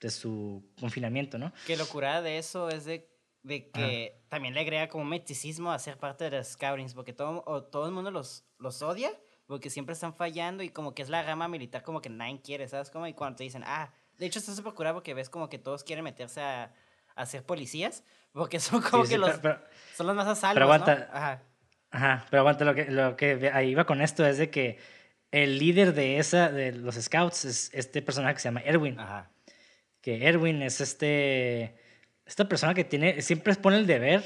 de 0.00 0.10
su 0.10 0.64
confinamiento, 0.80 1.38
¿no? 1.38 1.52
Qué 1.66 1.76
locura 1.76 2.22
de 2.22 2.38
eso 2.38 2.70
es 2.70 2.86
de, 2.86 3.10
de 3.42 3.70
que 3.70 4.22
también 4.28 4.54
le 4.54 4.60
agrega 4.60 4.88
como 4.88 5.04
meticismo 5.04 5.70
a 5.70 5.78
ser 5.78 5.98
parte 5.98 6.24
de 6.24 6.38
los 6.38 6.48
scoutings, 6.48 6.94
porque 6.94 7.12
todo, 7.12 7.44
o 7.46 7.62
todo 7.62 7.86
el 7.86 7.92
mundo 7.92 8.10
los, 8.10 8.46
los 8.58 8.80
odia, 8.80 9.10
porque 9.46 9.68
siempre 9.68 9.92
están 9.92 10.14
fallando 10.14 10.62
y 10.62 10.70
como 10.70 10.94
que 10.94 11.02
es 11.02 11.10
la 11.10 11.22
rama 11.22 11.46
militar 11.48 11.82
como 11.82 12.00
que 12.00 12.08
nadie 12.08 12.40
quiere, 12.40 12.68
¿sabes? 12.68 12.90
Como 12.90 13.06
y 13.06 13.12
cuando 13.12 13.36
te 13.36 13.44
dicen, 13.44 13.64
ah, 13.66 13.92
de 14.16 14.24
hecho 14.24 14.38
está 14.38 14.54
súper 14.54 14.72
curado 14.72 14.96
porque 14.96 15.12
ves 15.12 15.28
como 15.28 15.50
que 15.50 15.58
todos 15.58 15.84
quieren 15.84 16.04
meterse 16.04 16.40
a 16.40 16.72
a 17.20 17.26
ser 17.26 17.42
policías, 17.42 18.04
porque 18.32 18.60
son 18.60 18.80
como 18.82 19.04
Sí, 19.04 19.10
que 19.10 19.14
sí, 19.16 19.20
los, 19.20 19.38
pero- 19.38 19.60
son 19.96 20.06
los 20.06 20.16
más 20.16 20.26
a 20.26 20.34
salvo, 20.34 20.54
pero 20.54 20.64
aguanta. 20.66 21.10
Ajá. 21.12 21.42
Ajá, 21.90 22.26
pero 22.30 22.40
aguanta, 22.40 22.64
lo 22.64 22.74
que, 22.74 22.84
lo 22.90 23.16
que 23.16 23.50
ahí 23.52 23.70
iba 23.70 23.84
con 23.86 24.02
esto 24.02 24.24
es 24.26 24.36
de 24.38 24.50
que 24.50 24.78
el 25.30 25.58
líder 25.58 25.94
de 25.94 26.18
esa, 26.18 26.50
de 26.50 26.72
los 26.72 26.94
scouts, 26.96 27.44
es 27.46 27.70
este 27.72 28.02
personaje 28.02 28.34
que 28.34 28.40
se 28.40 28.48
llama 28.48 28.60
Erwin. 28.60 28.98
Ajá. 29.00 29.30
Que 30.02 30.26
Erwin 30.26 30.62
es 30.62 30.80
este, 30.80 31.76
esta 32.26 32.46
persona 32.48 32.74
que 32.74 32.84
tiene, 32.84 33.20
siempre 33.22 33.54
pone 33.56 33.78
el 33.78 33.86
deber 33.86 34.22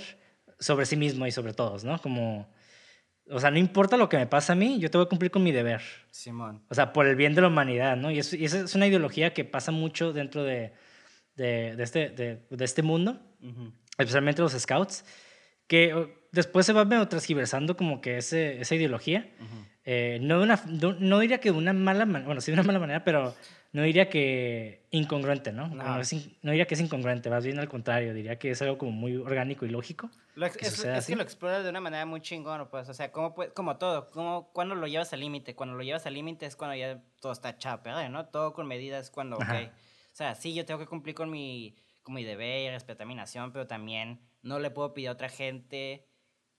sobre 0.58 0.86
sí 0.86 0.96
mismo 0.96 1.26
y 1.26 1.30
sobre 1.32 1.54
todos, 1.54 1.82
¿no? 1.84 2.00
Como, 2.00 2.48
o 3.30 3.38
sea, 3.40 3.50
no 3.50 3.58
importa 3.58 3.96
lo 3.96 4.08
que 4.08 4.16
me 4.16 4.26
pasa 4.26 4.52
a 4.52 4.56
mí, 4.56 4.78
yo 4.80 4.90
tengo 4.90 5.04
que 5.06 5.10
cumplir 5.10 5.30
con 5.30 5.42
mi 5.42 5.50
deber. 5.52 5.80
Simón. 6.10 6.64
O 6.68 6.74
sea, 6.74 6.92
por 6.92 7.06
el 7.06 7.14
bien 7.16 7.34
de 7.34 7.40
la 7.42 7.48
humanidad, 7.48 7.96
¿no? 7.96 8.10
Y, 8.10 8.18
eso- 8.18 8.36
y 8.36 8.44
esa 8.44 8.60
es 8.60 8.74
una 8.74 8.86
ideología 8.88 9.32
que 9.34 9.44
pasa 9.44 9.70
mucho 9.72 10.12
dentro 10.12 10.42
de, 10.44 10.72
de, 11.36 11.76
de 11.76 11.82
este, 11.82 12.10
de, 12.10 12.42
de 12.50 12.64
este 12.64 12.82
mundo 12.82 13.18
Ujú. 13.42 13.72
especialmente 13.98 14.42
los 14.42 14.52
scouts, 14.52 15.04
que 15.66 16.14
después 16.32 16.66
se 16.66 16.72
va 16.72 16.84
medio 16.84 17.06
transgiversando 17.08 17.76
como 17.76 18.00
que 18.00 18.18
ese, 18.18 18.60
esa 18.60 18.74
ideología. 18.74 19.30
Ujú. 19.38 19.66
Eh, 19.84 20.18
no, 20.20 20.38
de 20.38 20.44
una, 20.44 20.62
no, 20.66 20.92
no 20.94 21.18
diría 21.18 21.38
que 21.40 21.50
de 21.50 21.58
una 21.58 21.72
mala 21.72 22.04
manera, 22.06 22.26
bueno, 22.26 22.40
sí 22.40 22.50
de 22.52 22.54
una 22.54 22.62
mala 22.62 22.78
manera, 22.78 23.02
pero 23.04 23.34
no 23.72 23.82
diría 23.82 24.08
que 24.08 24.86
incongruente, 24.90 25.50
¿no? 25.50 25.68
No. 25.68 25.82
No, 25.82 26.00
es 26.00 26.12
in- 26.12 26.36
no 26.42 26.52
diría 26.52 26.66
que 26.66 26.74
es 26.74 26.80
incongruente, 26.80 27.30
más 27.30 27.44
bien 27.44 27.58
al 27.58 27.68
contrario, 27.68 28.14
diría 28.14 28.38
que 28.38 28.50
es 28.50 28.62
algo 28.62 28.78
como 28.78 28.92
muy 28.92 29.16
orgánico 29.16 29.64
y 29.66 29.70
lógico. 29.70 30.08
Lo 30.34 30.50
que 30.52 30.66
es, 30.66 30.84
es 30.84 31.06
que 31.06 31.16
lo 31.16 31.22
explora 31.22 31.62
de 31.62 31.70
una 31.70 31.80
manera 31.80 32.06
muy 32.06 32.20
chingón, 32.20 32.68
pues, 32.70 32.88
o 32.88 32.94
sea, 32.94 33.10
como, 33.10 33.34
como 33.54 33.76
todo, 33.78 34.10
como 34.10 34.50
cuando 34.52 34.74
lo 34.74 34.86
llevas 34.86 35.12
al 35.12 35.20
límite, 35.20 35.54
cuando 35.56 35.74
lo 35.74 35.82
llevas 35.82 36.06
al 36.06 36.14
límite 36.14 36.46
es 36.46 36.54
cuando 36.54 36.76
ya 36.76 37.02
todo 37.20 37.32
está 37.32 37.56
perder, 37.82 38.10
¿no? 38.10 38.26
Todo 38.26 38.52
con 38.52 38.66
medidas 38.68 39.10
cuando, 39.10 39.36
ok, 39.36 39.42
Ajá. 39.42 39.70
O 40.12 40.14
sea, 40.14 40.34
sí, 40.34 40.54
yo 40.54 40.64
tengo 40.64 40.80
que 40.80 40.86
cumplir 40.86 41.14
con 41.14 41.30
mi, 41.30 41.76
con 42.02 42.14
mi 42.14 42.24
deber 42.24 42.66
y 42.66 42.70
respetar 42.70 43.06
mi 43.06 43.14
nación, 43.14 43.52
pero 43.52 43.66
también 43.66 44.20
no 44.42 44.58
le 44.58 44.70
puedo 44.70 44.92
pedir 44.92 45.08
a 45.08 45.12
otra 45.12 45.28
gente 45.28 46.06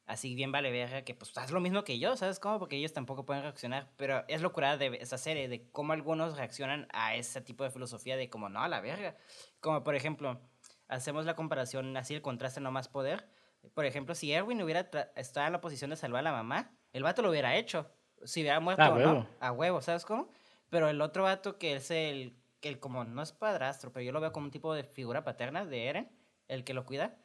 así 0.05 0.35
bien 0.35 0.51
vale 0.51 0.71
verga 0.71 1.03
que 1.03 1.13
pues 1.13 1.35
haz 1.37 1.51
lo 1.51 1.59
mismo 1.59 1.83
que 1.83 1.99
yo, 1.99 2.17
¿sabes 2.17 2.39
cómo? 2.39 2.59
Porque 2.59 2.75
ellos 2.75 2.93
tampoco 2.93 3.25
pueden 3.25 3.43
reaccionar, 3.43 3.91
pero 3.97 4.23
es 4.27 4.41
locura 4.41 4.77
de 4.77 4.97
esa 5.01 5.17
serie, 5.17 5.47
de 5.47 5.69
cómo 5.71 5.93
algunos 5.93 6.37
reaccionan 6.37 6.87
a 6.91 7.15
ese 7.15 7.41
tipo 7.41 7.63
de 7.63 7.71
filosofía 7.71 8.17
de 8.17 8.29
como, 8.29 8.49
no, 8.49 8.61
a 8.61 8.67
la 8.67 8.81
verga. 8.81 9.15
Como 9.59 9.83
por 9.83 9.95
ejemplo, 9.95 10.41
hacemos 10.87 11.25
la 11.25 11.35
comparación 11.35 11.95
así, 11.97 12.13
el 12.13 12.21
contraste 12.21 12.59
no 12.59 12.71
más 12.71 12.87
poder. 12.87 13.27
Por 13.73 13.85
ejemplo, 13.85 14.13
si 14.13 14.33
Erwin 14.33 14.61
hubiera 14.61 14.89
estado 15.15 15.47
en 15.47 15.53
la 15.53 15.61
posición 15.61 15.89
de 15.89 15.95
salvar 15.95 16.19
a 16.19 16.23
la 16.23 16.31
mamá, 16.33 16.75
el 16.91 17.03
vato 17.03 17.21
lo 17.21 17.29
hubiera 17.29 17.55
hecho. 17.55 17.89
Si 18.25 18.41
hubiera 18.41 18.59
muerto 18.59 18.83
A 18.83 18.89
o 18.89 18.99
no, 18.99 19.11
huevo. 19.13 19.27
a 19.39 19.51
huevo, 19.51 19.81
¿sabes 19.81 20.05
cómo? 20.05 20.31
Pero 20.69 20.89
el 20.89 21.01
otro 21.01 21.23
vato 21.23 21.57
que 21.57 21.75
es 21.75 21.91
el, 21.91 22.37
que 22.63 22.69
el 22.69 22.79
como, 22.79 23.03
no 23.03 23.21
es 23.21 23.33
padrastro, 23.33 23.91
pero 23.91 24.03
yo 24.05 24.13
lo 24.13 24.21
veo 24.21 24.31
como 24.31 24.45
un 24.45 24.51
tipo 24.51 24.73
de 24.73 24.85
figura 24.85 25.25
paterna 25.25 25.65
de 25.65 25.87
Eren, 25.87 26.09
el 26.47 26.63
que 26.63 26.73
lo 26.73 26.85
cuida. 26.85 27.17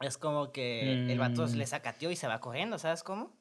Es 0.00 0.16
como 0.16 0.50
que 0.50 0.94
el 1.12 1.18
vato 1.18 1.46
Mm. 1.46 1.56
le 1.56 1.66
sacateó 1.66 2.10
y 2.10 2.16
se 2.16 2.26
va 2.26 2.40
corriendo, 2.40 2.78
¿sabes 2.78 3.02
cómo? 3.02 3.38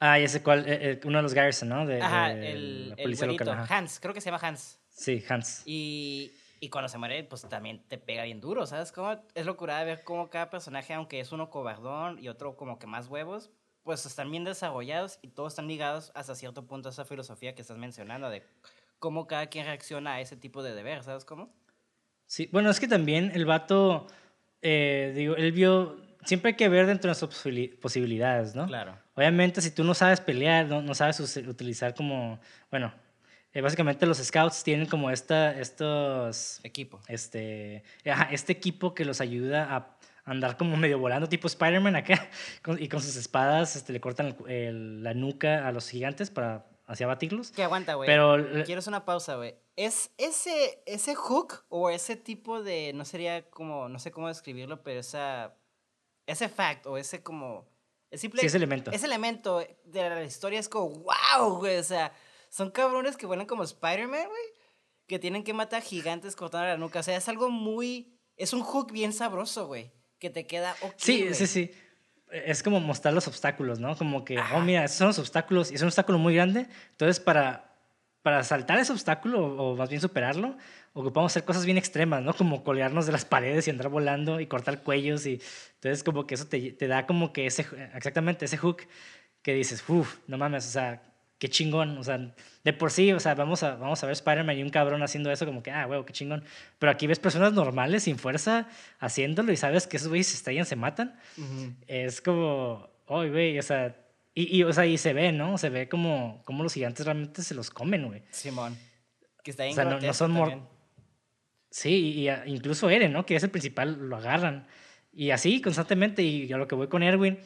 Ah, 0.00 0.18
ya 0.18 0.26
sé 0.26 0.42
cuál, 0.42 0.68
eh, 0.68 0.90
eh, 0.92 1.00
uno 1.04 1.18
de 1.18 1.22
los 1.22 1.34
Garrison, 1.34 1.68
¿no? 1.68 1.86
De, 1.86 2.02
Ajá, 2.02 2.34
de 2.34 2.52
el, 2.52 2.88
la 2.90 2.94
el 2.96 3.02
policía 3.04 3.26
güerito, 3.26 3.44
local, 3.44 3.64
ajá. 3.64 3.76
Hans, 3.78 4.00
creo 4.00 4.12
que 4.12 4.20
se 4.20 4.30
llama 4.30 4.44
Hans. 4.44 4.80
Sí, 4.88 5.22
Hans. 5.28 5.62
Y, 5.66 6.32
y 6.58 6.68
cuando 6.68 6.88
se 6.88 6.98
muere, 6.98 7.22
pues 7.22 7.42
también 7.48 7.86
te 7.86 7.96
pega 7.96 8.24
bien 8.24 8.40
duro, 8.40 8.66
¿sabes? 8.66 8.90
Cómo 8.90 9.16
es 9.34 9.46
locura 9.46 9.78
de 9.78 9.84
ver 9.84 10.02
cómo 10.02 10.30
cada 10.30 10.50
personaje, 10.50 10.94
aunque 10.94 11.20
es 11.20 11.30
uno 11.30 11.48
cobardón 11.48 12.18
y 12.18 12.28
otro 12.28 12.56
como 12.56 12.80
que 12.80 12.88
más 12.88 13.06
huevos, 13.06 13.50
pues 13.84 14.04
están 14.04 14.32
bien 14.32 14.42
desarrollados 14.42 15.20
y 15.22 15.28
todos 15.28 15.52
están 15.52 15.68
ligados 15.68 16.10
hasta 16.16 16.34
cierto 16.34 16.66
punto 16.66 16.88
a 16.88 16.92
esa 16.92 17.04
filosofía 17.04 17.54
que 17.54 17.62
estás 17.62 17.76
mencionando 17.78 18.28
de 18.30 18.42
cómo 19.06 19.28
cada 19.28 19.46
quien 19.46 19.66
reacciona 19.66 20.14
a 20.14 20.20
ese 20.20 20.36
tipo 20.36 20.64
de 20.64 20.74
deber, 20.74 21.04
¿sabes 21.04 21.24
cómo? 21.24 21.54
Sí, 22.26 22.48
bueno, 22.50 22.70
es 22.70 22.80
que 22.80 22.88
también 22.88 23.30
el 23.34 23.44
vato, 23.46 24.08
eh, 24.62 25.12
digo, 25.14 25.36
él 25.36 25.52
vio, 25.52 25.96
siempre 26.24 26.48
hay 26.50 26.56
que 26.56 26.68
ver 26.68 26.86
dentro 26.86 27.02
de 27.02 27.10
nuestras 27.10 27.30
posibili- 27.30 27.78
posibilidades, 27.78 28.56
¿no? 28.56 28.66
Claro. 28.66 28.98
Obviamente, 29.14 29.60
si 29.60 29.70
tú 29.70 29.84
no 29.84 29.94
sabes 29.94 30.20
pelear, 30.20 30.66
no, 30.66 30.82
no 30.82 30.92
sabes 30.96 31.20
utilizar 31.20 31.94
como, 31.94 32.40
bueno, 32.68 32.92
eh, 33.52 33.60
básicamente 33.60 34.06
los 34.06 34.18
scouts 34.18 34.64
tienen 34.64 34.86
como 34.86 35.08
esta, 35.08 35.56
estos, 35.56 36.58
Equipo. 36.64 37.00
este, 37.06 37.84
este 38.32 38.52
equipo 38.52 38.92
que 38.92 39.04
los 39.04 39.20
ayuda 39.20 39.72
a 39.76 39.96
andar 40.24 40.56
como 40.56 40.76
medio 40.84 40.98
volando, 40.98 41.28
tipo 41.28 41.46
Spider-Man 41.46 41.94
acá, 41.94 42.28
y 42.80 42.88
con 42.88 43.00
sus 43.00 43.14
espadas 43.14 43.76
este, 43.76 43.92
le 43.92 44.00
cortan 44.00 44.34
el- 44.48 44.50
el- 44.50 45.02
la 45.04 45.14
nuca 45.14 45.64
a 45.68 45.70
los 45.70 45.88
gigantes 45.88 46.28
para 46.28 46.66
así 46.86 47.04
abatirlos. 47.04 47.50
Que 47.50 47.62
aguanta, 47.62 47.94
güey. 47.94 48.06
Pero 48.06 48.64
Quiero 48.64 48.78
hacer 48.78 48.90
una 48.90 49.04
pausa, 49.04 49.36
güey. 49.36 49.56
¿Es 49.76 50.10
ese, 50.16 50.82
ese 50.86 51.14
hook 51.14 51.64
o 51.68 51.90
ese 51.90 52.16
tipo 52.16 52.62
de, 52.62 52.92
no 52.94 53.04
sería 53.04 53.48
como, 53.50 53.88
no 53.88 53.98
sé 53.98 54.10
cómo 54.10 54.28
describirlo, 54.28 54.82
pero 54.82 55.00
esa, 55.00 55.54
ese 56.26 56.48
fact 56.48 56.86
o 56.86 56.96
ese 56.96 57.22
como, 57.22 57.68
es 58.10 58.20
simple, 58.20 58.40
sí, 58.40 58.46
ese 58.46 58.56
elemento. 58.56 58.90
ese 58.90 59.04
elemento 59.06 59.58
de 59.84 60.10
la 60.10 60.24
historia 60.24 60.58
es 60.58 60.68
como, 60.68 60.88
wow, 60.90 61.58
güey, 61.58 61.76
o 61.76 61.82
sea, 61.84 62.12
son 62.48 62.70
cabrones 62.70 63.16
que 63.18 63.26
vuelan 63.26 63.46
como 63.46 63.64
Spider-Man, 63.64 64.28
güey, 64.28 64.44
que 65.06 65.18
tienen 65.18 65.44
que 65.44 65.52
matar 65.52 65.82
gigantes 65.82 66.34
cortando 66.36 66.66
la 66.66 66.78
nuca, 66.78 67.00
o 67.00 67.02
sea, 67.02 67.16
es 67.16 67.28
algo 67.28 67.50
muy, 67.50 68.18
es 68.36 68.54
un 68.54 68.62
hook 68.62 68.92
bien 68.92 69.12
sabroso, 69.12 69.66
güey, 69.66 69.92
que 70.18 70.30
te 70.30 70.46
queda 70.46 70.74
ok, 70.80 70.94
Sí, 70.96 71.22
güey. 71.22 71.34
sí, 71.34 71.46
sí. 71.46 71.70
Es 72.30 72.62
como 72.62 72.80
mostrar 72.80 73.14
los 73.14 73.28
obstáculos, 73.28 73.78
¿no? 73.78 73.96
Como 73.96 74.24
que, 74.24 74.38
Ajá. 74.38 74.56
oh, 74.56 74.60
mira, 74.60 74.84
esos 74.84 74.96
son 74.98 75.06
los 75.08 75.18
obstáculos 75.18 75.70
y 75.70 75.76
es 75.76 75.82
un 75.82 75.88
obstáculo 75.88 76.18
muy 76.18 76.34
grande. 76.34 76.66
Entonces, 76.90 77.20
para, 77.20 77.72
para 78.22 78.42
saltar 78.42 78.78
ese 78.78 78.92
obstáculo 78.92 79.44
o, 79.46 79.72
o 79.72 79.76
más 79.76 79.88
bien 79.88 80.00
superarlo, 80.00 80.56
ocupamos 80.92 81.32
hacer 81.32 81.44
cosas 81.44 81.64
bien 81.64 81.78
extremas, 81.78 82.22
¿no? 82.22 82.34
Como 82.34 82.64
colgarnos 82.64 83.06
de 83.06 83.12
las 83.12 83.24
paredes 83.34 83.66
y 83.68 83.70
andar 83.70 83.88
volando 83.88 84.40
y 84.40 84.46
cortar 84.46 84.82
cuellos. 84.82 85.24
Y 85.26 85.40
entonces, 85.74 86.02
como 86.02 86.26
que 86.26 86.34
eso 86.34 86.46
te, 86.46 86.72
te 86.72 86.88
da 86.88 87.06
como 87.06 87.32
que 87.32 87.46
ese, 87.46 87.66
exactamente 87.94 88.44
ese 88.46 88.56
hook 88.56 88.82
que 89.42 89.54
dices, 89.54 89.84
uff, 89.88 90.16
no 90.26 90.38
mames, 90.38 90.66
o 90.66 90.70
sea, 90.70 91.02
qué 91.38 91.48
chingón. 91.48 91.98
O 91.98 92.04
sea, 92.04 92.34
de 92.64 92.72
por 92.72 92.90
sí, 92.90 93.12
o 93.12 93.20
sea, 93.20 93.34
vamos 93.34 93.62
a, 93.62 93.76
vamos 93.76 94.02
a 94.02 94.06
ver 94.06 94.12
Spider-Man 94.14 94.58
y 94.58 94.62
un 94.62 94.70
cabrón 94.70 95.02
haciendo 95.02 95.30
eso, 95.30 95.46
como 95.46 95.62
que, 95.62 95.70
ah, 95.70 95.86
huevo, 95.86 96.04
qué 96.04 96.12
chingón. 96.12 96.44
Pero 96.78 96.90
aquí 96.92 97.06
ves 97.06 97.18
personas 97.18 97.52
normales, 97.52 98.04
sin 98.04 98.18
fuerza, 98.18 98.68
haciéndolo 98.98 99.52
y 99.52 99.56
sabes 99.56 99.86
que 99.86 99.96
esos 99.96 100.08
güeyes 100.08 100.26
se 100.28 100.36
estallan, 100.36 100.64
se 100.66 100.76
matan 100.76 101.18
Ujú. 101.38 101.74
es 101.86 102.20
como, 102.20 102.88
oh, 103.06 103.26
güey, 103.28 103.58
o 103.58 103.62
sea, 103.62 103.96
y, 104.34 104.56
y, 104.58 104.62
o 104.64 104.72
sea, 104.72 104.84
y 104.86 104.98
se 104.98 105.12
ve, 105.14 105.32
¿no? 105.32 105.56
Se 105.58 105.70
ve 105.70 105.88
como, 105.88 106.42
como 106.44 106.62
los 106.62 106.74
gigantes 106.74 107.06
realmente 107.06 107.42
se 107.42 107.54
los 107.54 107.70
comen, 107.70 108.06
güey. 108.06 108.22
Simón. 108.30 108.76
Que 109.42 109.50
está 109.52 109.62
bien 109.64 109.72
O 109.72 109.76
sea, 109.76 109.84
no- 109.84 110.00
no 110.00 110.12
son 110.14 110.32
mor-. 110.32 110.58
Sí, 111.70 112.12
y, 112.12 112.28
a- 112.28 112.46
incluso 112.46 112.88
Eren, 112.90 113.12
¿no? 113.12 113.26
Que 113.26 113.36
es 113.36 113.42
el 113.42 113.50
principal, 113.50 114.08
lo 114.08 114.16
agarran. 114.16 114.66
Y 115.12 115.30
así, 115.30 115.60
constantemente, 115.60 116.22
y 116.22 116.52
a 116.52 116.56
lo 116.58 116.68
que 116.68 116.74
voy 116.74 116.88
con 116.88 117.02
Erwin, 117.02 117.38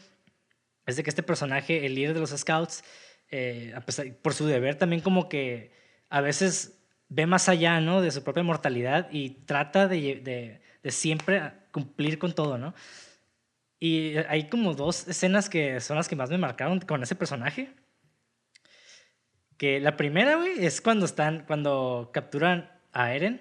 es 0.86 0.96
de 0.96 1.02
que 1.02 1.10
este 1.10 1.22
personaje, 1.22 1.86
el 1.86 1.94
líder 1.94 2.14
de 2.14 2.20
los 2.20 2.30
scouts, 2.30 2.82
eh, 3.30 3.72
a 3.76 3.80
pesar- 3.80 4.12
por 4.22 4.34
su 4.34 4.46
deber 4.46 4.76
también 4.76 5.00
como 5.02 5.28
que 5.28 5.72
a 6.08 6.20
veces 6.20 6.82
ve 7.08 7.26
más 7.26 7.48
allá, 7.48 7.80
¿no? 7.80 8.00
De 8.00 8.10
su 8.10 8.22
propia 8.24 8.42
mortalidad 8.42 9.08
y 9.10 9.30
trata 9.46 9.88
de, 9.88 10.16
de, 10.16 10.60
de 10.82 10.90
siempre 10.90 11.52
cumplir 11.72 12.18
con 12.18 12.34
todo, 12.34 12.58
¿no? 12.58 12.74
Y 13.78 14.16
hay 14.28 14.48
como 14.48 14.74
dos 14.74 15.08
escenas 15.08 15.48
que 15.48 15.80
son 15.80 15.96
las 15.96 16.08
que 16.08 16.16
más 16.16 16.28
me 16.30 16.38
marcaron 16.38 16.80
con 16.80 17.02
ese 17.02 17.14
personaje. 17.14 17.72
Que 19.56 19.80
la 19.80 19.96
primera, 19.96 20.36
güey, 20.36 20.64
es 20.64 20.80
cuando 20.80 21.06
están, 21.06 21.44
cuando 21.46 22.10
capturan 22.12 22.70
a 22.92 23.14
Eren 23.14 23.40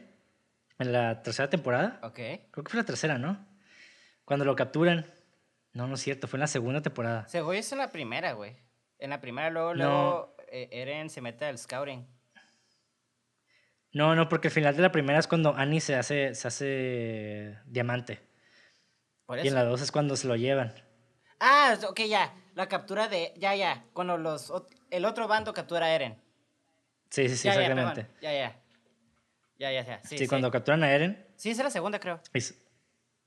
en 0.78 0.92
la 0.92 1.22
tercera 1.24 1.50
temporada. 1.50 2.00
Ok. 2.04 2.16
Creo 2.16 2.64
que 2.64 2.70
fue 2.70 2.80
la 2.80 2.86
tercera, 2.86 3.18
¿no? 3.18 3.46
Cuando 4.26 4.46
lo 4.46 4.56
capturan. 4.56 5.06
No, 5.74 5.88
no 5.88 5.96
es 5.96 6.02
cierto, 6.02 6.28
fue 6.28 6.38
en 6.38 6.42
la 6.42 6.48
segunda 6.48 6.82
temporada. 6.82 7.28
Según 7.28 7.56
eso 7.56 7.76
en 7.76 7.80
la 7.80 7.92
primera, 7.92 8.34
güey. 8.34 8.56
En 9.00 9.10
la 9.12 9.22
primera, 9.22 9.50
luego, 9.50 9.74
No. 9.74 9.84
luego 9.86 10.36
eh, 10.52 10.68
Eren 10.72 11.10
se 11.10 11.22
mete 11.22 11.46
al 11.46 11.58
scouting. 11.58 12.06
No, 13.92 14.14
no, 14.16 14.30
porque 14.30 14.50
el 14.50 14.54
final 14.54 14.76
de 14.76 14.82
la 14.84 14.92
primera 14.92 15.18
es 15.20 15.28
cuando 15.28 15.56
Annie 15.56 15.80
se 15.82 15.96
hace, 15.96 16.36
se 16.36 16.48
hace 16.48 17.58
diamante. 17.66 18.20
Y 19.44 19.48
en 19.48 19.56
la 19.56 19.64
dos 19.64 19.82
es 19.82 19.92
cuando 19.92 20.16
se 20.16 20.28
lo 20.28 20.36
llevan. 20.36 20.74
Ah, 21.40 21.78
ok, 21.88 22.02
ya. 22.02 22.34
La 22.56 22.68
captura 22.68 23.08
de. 23.08 23.34
Ya, 23.38 23.56
ya. 23.56 23.86
Cuando 23.94 24.18
los, 24.18 24.52
el 24.92 25.06
otro 25.06 25.28
bando 25.28 25.54
captura 25.54 25.86
a 25.88 25.96
Eren. 25.96 26.22
Sí, 27.10 27.28
sí, 27.30 27.38
sí, 27.38 27.48
ya, 27.48 27.54
exactamente. 27.54 28.08
Ya, 28.22 28.34
ya. 28.34 28.60
Ya, 29.58 29.72
ya, 29.72 29.86
ya. 29.86 30.00
Sí, 30.04 30.10
sí, 30.10 30.18
sí. 30.20 30.28
cuando 30.28 30.52
capturan 30.52 30.84
a 30.84 30.92
Eren, 30.92 31.26
Sí, 31.36 31.50
es 31.52 31.58
la 31.58 31.70
segunda, 31.72 32.00
creo. 32.00 32.22
es- 32.34 32.62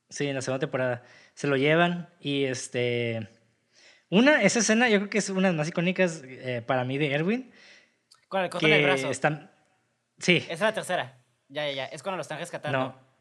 sí, 0.08 0.28
en 0.28 0.34
la 0.34 0.42
segunda 0.42 0.60
temporada, 0.60 1.02
se 1.34 1.46
lo 1.46 1.56
llevan 1.56 2.08
y 2.20 2.44
este... 2.44 3.28
Una, 4.12 4.42
esa 4.42 4.58
escena 4.58 4.90
yo 4.90 4.98
creo 4.98 5.08
que 5.10 5.16
es 5.18 5.30
una 5.30 5.48
de 5.48 5.54
las 5.54 5.54
más 5.54 5.68
icónicas 5.68 6.20
eh, 6.24 6.62
para 6.66 6.84
mí 6.84 6.98
de 6.98 7.14
Erwin. 7.14 7.50
Cortan 8.28 8.70
el 8.70 8.76
Que 8.78 8.82
brazo. 8.84 9.10
están... 9.10 9.50
Sí, 10.18 10.36
Esa 10.36 10.52
es 10.52 10.60
la 10.60 10.74
tercera. 10.74 11.18
Ya, 11.48 11.66
ya, 11.68 11.72
ya. 11.72 11.84
Es 11.86 12.02
cuando 12.02 12.16
lo 12.18 12.22
están 12.22 12.38
rescatando. 12.38 12.78
no. 12.78 13.12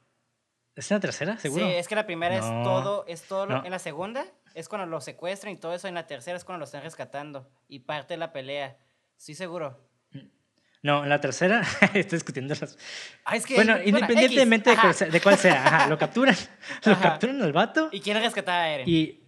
¿Es 0.76 0.92
la 0.92 1.00
tercera, 1.00 1.38
seguro? 1.38 1.66
Sí, 1.66 1.72
es 1.74 1.88
que 1.88 1.96
la 1.96 2.06
primera 2.06 2.36
es 2.36 2.46
No, 2.46 2.64
todo, 2.64 3.06
es 3.08 3.24
todo 3.24 3.46
lo- 3.46 3.58
no. 3.60 3.66
en 3.66 3.72
la 3.72 3.80
segunda 3.80 4.26
es 4.54 4.68
cuando 4.68 4.86
lo 4.86 5.00
secuestran 5.00 5.54
y 5.54 5.58
todo 5.58 5.74
eso, 5.74 5.88
en 5.88 5.96
la 5.96 6.08
tercera 6.08 6.36
es 6.38 6.44
cuando 6.44 6.60
lo 6.60 6.66
están 6.66 6.84
rescatando 6.84 7.50
y 7.70 7.80
parte 7.80 8.14
de 8.16 8.18
la 8.18 8.34
pelea. 8.34 8.78
Sí, 9.16 9.34
seguro. 9.34 9.80
No, 10.84 11.04
en 11.04 11.10
la 11.10 11.22
tercera, 11.22 11.62
estoy 11.94 12.18
discutiendo 12.18 12.54
las... 12.60 12.78
Ah, 13.24 13.36
es 13.38 13.46
que, 13.46 13.56
bueno, 13.56 13.74
bueno, 13.76 13.88
independientemente 13.88 14.72
de, 14.72 14.76
cuál 14.78 14.94
sea, 14.94 15.08
de 15.10 15.22
cuál 15.22 15.38
sea, 15.38 15.66
ajá, 15.66 15.88
lo 15.88 15.98
capturan, 15.98 16.36
lo 16.86 17.00
capturan 17.00 17.42
al 17.42 17.54
vato 17.54 17.90
¿Y 17.92 18.02
quién 18.02 18.18
rescataba 18.22 18.64
a 18.64 18.70
Eren? 18.74 18.90
y, 18.90 19.21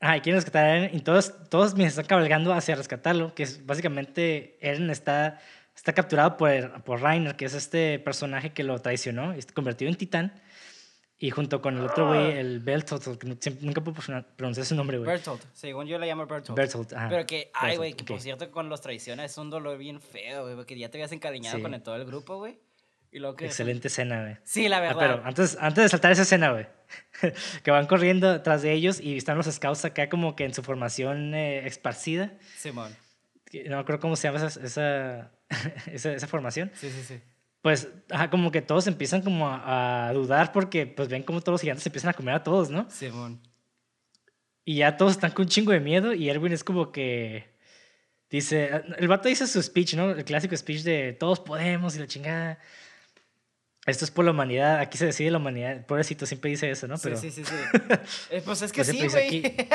y 0.00 0.20
quieren 0.20 0.34
rescatar 0.40 0.64
a 0.64 0.76
Eren 0.76 0.96
y 0.96 1.00
todos, 1.00 1.32
todos 1.48 1.74
mientras 1.74 1.92
están 1.94 2.06
cabalgando 2.06 2.52
hacia 2.52 2.74
rescatarlo, 2.76 3.34
que 3.34 3.42
es 3.44 3.64
básicamente 3.64 4.58
Eren 4.60 4.90
está, 4.90 5.40
está 5.74 5.92
capturado 5.92 6.36
por, 6.36 6.82
por 6.84 7.00
Reiner, 7.02 7.34
que 7.36 7.46
es 7.46 7.54
este 7.54 7.98
personaje 7.98 8.52
que 8.52 8.62
lo 8.62 8.78
traicionó 8.80 9.34
y 9.34 9.38
está 9.38 9.54
convertido 9.54 9.90
en 9.90 9.96
titán. 9.96 10.42
Y 11.18 11.30
junto 11.30 11.62
con 11.62 11.78
el 11.78 11.84
otro 11.86 12.08
güey, 12.08 12.32
el 12.36 12.60
Bertolt, 12.60 13.16
que 13.18 13.50
nunca 13.62 13.80
puedo 13.80 13.96
pronunciar- 13.96 14.64
su 14.66 14.74
nombre, 14.74 14.98
güey. 14.98 15.08
Bertolt. 15.08 15.42
Según 15.54 15.86
yo 15.86 15.98
le 15.98 16.06
llamo 16.06 16.26
Bertolt. 16.26 16.54
Bertolt, 16.58 16.92
ajá. 16.92 17.08
Pero 17.08 17.24
que, 17.24 17.50
ay, 17.54 17.78
güey, 17.78 17.94
que 17.94 18.02
ok. 18.02 18.08
por 18.08 18.20
cierto, 18.20 18.50
con 18.50 18.68
los 18.68 18.82
traiciones 18.82 19.30
es 19.32 19.38
un 19.38 19.48
dolor 19.48 19.78
bien 19.78 19.98
feo, 20.02 20.42
güey, 20.42 20.56
porque 20.56 20.78
ya 20.78 20.90
te 20.90 20.98
habías 20.98 21.12
encariñado 21.12 21.56
Sí. 21.56 21.62
con 21.62 21.72
el- 21.72 21.82
todo 21.82 21.96
el 21.96 22.04
grupo, 22.04 22.36
güey. 22.36 22.58
Y 23.16 23.18
luego 23.18 23.34
que... 23.34 23.46
Excelente 23.46 23.88
escena, 23.88 24.20
güey. 24.20 24.36
Sí, 24.44 24.68
la 24.68 24.76
Ah, 24.76 24.80
verdad. 24.80 24.96
pero 24.98 25.22
antes, 25.24 25.56
antes 25.58 25.84
de 25.84 25.88
saltar 25.88 26.12
esa 26.12 26.20
escena, 26.22 26.50
güey, 26.52 26.66
que 27.62 27.70
van 27.70 27.86
corriendo 27.86 28.42
tras 28.42 28.60
de 28.60 28.72
ellos 28.72 29.00
y 29.00 29.16
están 29.16 29.38
los 29.38 29.46
scouts 29.46 29.86
acá 29.86 30.10
como 30.10 30.36
que 30.36 30.44
en 30.44 30.52
su 30.52 30.62
formación 30.62 31.34
eh, 31.34 31.66
esparcida. 31.66 32.34
Simón. 32.58 32.94
No 33.64 33.76
me 33.76 33.80
acuerdo 33.80 34.00
cómo 34.00 34.16
se 34.16 34.28
llama 34.28 34.46
esa, 34.46 34.60
esa, 34.62 35.30
esa, 35.90 36.12
esa 36.12 36.26
formación. 36.26 36.70
Sí, 36.74 36.90
sí, 36.90 37.02
sí. 37.02 37.20
Pues, 37.62 37.88
ajá, 38.10 38.28
como 38.28 38.50
que 38.50 38.60
todos 38.60 38.86
empiezan 38.86 39.22
como 39.22 39.48
a, 39.48 40.08
a 40.08 40.12
dudar 40.12 40.52
porque 40.52 40.86
pues 40.86 41.08
ven 41.08 41.22
como 41.22 41.40
todos 41.40 41.54
los 41.54 41.60
gigantes 41.62 41.86
empiezan 41.86 42.10
a 42.10 42.12
comer 42.12 42.34
a 42.34 42.42
todos, 42.44 42.68
¿no? 42.68 42.86
Simón. 42.90 43.40
Y 44.66 44.76
ya 44.76 44.98
todos 44.98 45.12
están 45.12 45.30
con 45.30 45.44
un 45.44 45.48
chingo 45.48 45.72
de 45.72 45.80
miedo 45.80 46.12
y 46.12 46.28
Erwin 46.28 46.52
es 46.52 46.62
como 46.62 46.92
que 46.92 47.46
dice, 48.28 48.82
el 48.98 49.08
vato 49.08 49.30
dice 49.30 49.46
su 49.46 49.62
speech, 49.62 49.94
¿no? 49.94 50.10
El 50.10 50.24
clásico 50.26 50.54
speech 50.54 50.82
de 50.82 51.14
todos 51.14 51.40
podemos 51.40 51.96
y 51.96 52.00
la 52.00 52.06
chingada. 52.06 52.58
Esto 53.86 54.04
es 54.04 54.10
por 54.10 54.24
la 54.24 54.32
humanidad, 54.32 54.80
aquí 54.80 54.98
se 54.98 55.06
decide 55.06 55.30
la 55.30 55.38
humanidad. 55.38 55.86
Pobrecito, 55.86 56.26
siempre 56.26 56.50
dice 56.50 56.68
eso, 56.70 56.88
¿no? 56.88 56.96
Pero, 57.00 57.16
Sí, 57.16 57.30
sí, 57.30 57.44
sí, 57.44 57.52
sí. 57.52 57.78
Eh, 58.30 58.42
pues 58.44 58.62
es 58.62 58.72
que 58.72 58.82
Pues 58.82 58.88
sí, 58.88 59.06
güey. 59.08 59.40
dice 59.42 59.68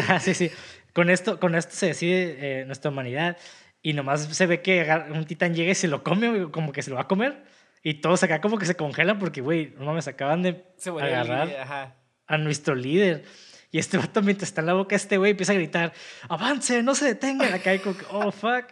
Ajá, 0.00 0.18
sí, 0.18 0.34
sí. 0.34 0.50
Con 0.92 1.10
esto, 1.10 1.38
con 1.38 1.54
esto 1.54 1.74
se 1.74 1.86
decide 1.86 2.36
eh, 2.40 2.64
nuestra 2.66 2.90
humanidad. 2.90 3.36
Y 3.80 3.92
nomás 3.94 4.24
se 4.24 4.46
ve 4.46 4.62
que 4.62 4.88
un 5.10 5.24
titán 5.24 5.54
llega 5.54 5.72
y 5.72 5.74
se 5.74 5.88
lo 5.88 6.02
come, 6.02 6.50
como 6.50 6.72
que 6.72 6.82
se 6.82 6.90
lo 6.90 6.96
va 6.96 7.02
a 7.02 7.08
comer. 7.08 7.44
Y 7.84 7.94
todos 7.94 8.22
acá 8.22 8.40
como 8.40 8.58
que 8.58 8.66
se 8.66 8.76
congelan 8.76 9.18
porque, 9.18 9.40
güey, 9.40 9.74
no 9.78 9.86
mames, 9.86 10.06
acaban 10.08 10.42
de 10.42 10.64
Se 10.76 10.90
agarrar 10.90 11.46
líder, 11.48 11.60
Ajá. 11.60 11.94
a 12.26 12.38
nuestro 12.38 12.74
líder. 12.74 13.24
Y 13.72 13.78
este 13.78 13.96
vato 13.96 14.22
mientras 14.22 14.50
está 14.50 14.60
en 14.60 14.66
la 14.66 14.74
boca 14.74 14.94
este 14.94 15.16
güey 15.16 15.30
empieza 15.32 15.52
a 15.52 15.56
gritar, 15.56 15.92
avance, 16.28 16.82
no 16.82 16.94
se 16.94 17.06
detengan. 17.06 17.52
Acá 17.54 17.70
hay 17.70 17.78
como 17.78 17.96
oh, 18.10 18.30
fuck. 18.30 18.66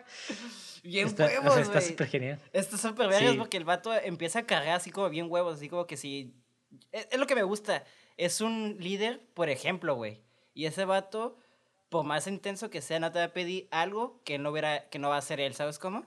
Bien 0.83 1.07
está, 1.07 1.25
o 1.25 1.29
huevos, 1.29 1.55
sea, 1.55 1.63
está 1.63 1.81
súper 1.81 2.07
genial. 2.09 2.41
Está 2.53 2.77
súper 2.79 3.09
vergas 3.09 3.33
Sí. 3.33 3.39
porque 3.39 3.57
el 3.57 3.65
vato 3.65 3.93
empieza 3.95 4.41
a 4.41 4.47
cargar 4.47 4.75
así 4.77 4.91
como 4.91 5.09
bien 5.11 5.27
huevos, 5.31 5.57
así 5.57 5.69
como 5.69 5.87
que 5.87 5.97
si... 5.97 6.35
Es, 6.93 7.09
es 7.11 7.19
lo 7.19 7.27
que 7.27 7.35
me 7.35 7.43
gusta. 7.43 7.85
Es 8.17 8.41
un 8.41 8.77
líder, 8.79 9.21
por 9.35 9.49
ejemplo, 9.49 9.95
güey. 9.95 10.21
Y 10.55 10.67
ese 10.67 10.85
vato, 10.85 11.37
por 11.89 12.05
más 12.05 12.27
intenso 12.27 12.71
que 12.71 12.81
sea, 12.83 13.01
no 13.01 13.11
te 13.13 13.19
va 13.19 13.27
a 13.27 13.33
pedir 13.33 13.69
algo 13.71 14.21
que 14.25 14.39
no, 14.39 14.51
hubiera, 14.51 14.89
que 14.89 14.99
no 14.99 15.09
va 15.11 15.17
a 15.17 15.23
ser 15.23 15.41
él, 15.41 15.55
¿sabes 15.55 15.79
cómo? 15.79 16.05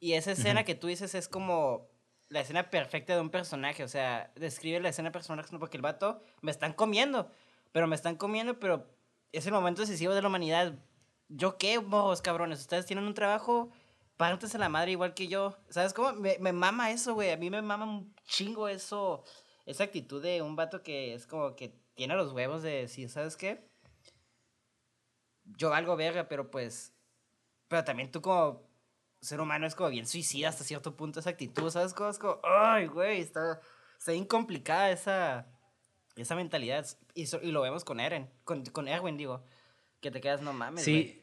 Y 0.00 0.12
esa 0.14 0.32
escena 0.32 0.60
Ujú. 0.60 0.66
que 0.66 0.74
tú 0.74 0.86
dices 0.86 1.14
es 1.14 1.28
como 1.28 1.88
la 2.28 2.40
escena 2.40 2.70
perfecta 2.70 3.14
de 3.14 3.20
un 3.20 3.30
personaje. 3.30 3.82
O 3.84 3.88
sea, 3.88 4.30
describe 4.36 4.80
la 4.80 4.90
escena 4.90 5.10
personaje 5.12 5.56
porque 5.58 5.76
el 5.76 5.82
vato 5.82 6.22
me 6.40 6.50
están 6.50 6.72
comiendo. 6.72 7.30
Pero 7.72 7.86
me 7.86 7.96
están 7.96 8.16
comiendo, 8.16 8.58
pero 8.58 8.86
es 9.32 9.46
el 9.46 9.52
momento 9.52 9.82
decisivo 9.82 10.14
de 10.14 10.22
la 10.22 10.28
humanidad. 10.28 10.74
¿Yo 11.28 11.58
qué, 11.58 11.78
morros, 11.80 12.22
cabrones? 12.22 12.60
Ustedes 12.60 12.86
tienen 12.86 13.04
un 13.04 13.12
trabajo, 13.14 13.70
pártense 14.18 14.58
la 14.58 14.68
madre 14.68 14.90
igual 14.90 15.14
que 15.14 15.28
yo. 15.28 15.56
¿Sabes 15.70 15.94
cómo? 15.94 16.12
Me, 16.12 16.36
me 16.40 16.52
mama 16.52 16.90
eso, 16.90 17.14
güey. 17.14 17.30
A 17.30 17.38
mí 17.38 17.48
me 17.48 17.62
mama 17.62 17.86
un 17.86 18.14
chingo 18.26 18.68
eso. 18.68 19.24
Esa 19.64 19.84
actitud 19.84 20.22
de 20.22 20.42
un 20.42 20.56
vato 20.56 20.82
que 20.82 21.14
es 21.14 21.26
como 21.26 21.56
que 21.56 21.74
tiene 21.94 22.14
los 22.14 22.32
huevos 22.32 22.62
de 22.62 22.70
decir, 22.82 23.08
¿sabes 23.08 23.36
qué? 23.36 23.66
Yo 25.56 25.70
valgo 25.70 25.96
verga, 25.96 26.28
pero 26.28 26.50
pues... 26.50 26.92
Pero 27.68 27.84
también 27.84 28.10
tú 28.10 28.20
como 28.22 28.66
ser 29.20 29.40
humano 29.40 29.66
es 29.66 29.74
como 29.74 29.90
bien 29.90 30.06
suicida 30.06 30.48
hasta 30.48 30.64
cierto 30.64 30.96
punto 30.96 31.20
esa 31.20 31.30
actitud, 31.30 31.70
¿sabes? 31.70 31.92
Como, 31.92 32.08
es 32.10 32.18
como, 32.18 32.40
ay, 32.44 32.86
güey, 32.86 33.20
está, 33.20 33.60
está 33.98 34.12
bien 34.12 34.24
complicada 34.24 34.90
esa, 34.90 35.46
esa 36.16 36.34
mentalidad. 36.34 36.86
Y, 37.14 37.26
so- 37.26 37.40
y 37.42 37.50
lo 37.50 37.60
vemos 37.60 37.84
con 37.84 38.00
Eren, 38.00 38.30
con, 38.44 38.64
con 38.66 38.88
Erwin, 38.88 39.16
digo. 39.16 39.42
Que 40.00 40.10
te 40.10 40.20
quedas, 40.20 40.40
no 40.40 40.52
mames. 40.52 40.84
Sí. 40.84 41.22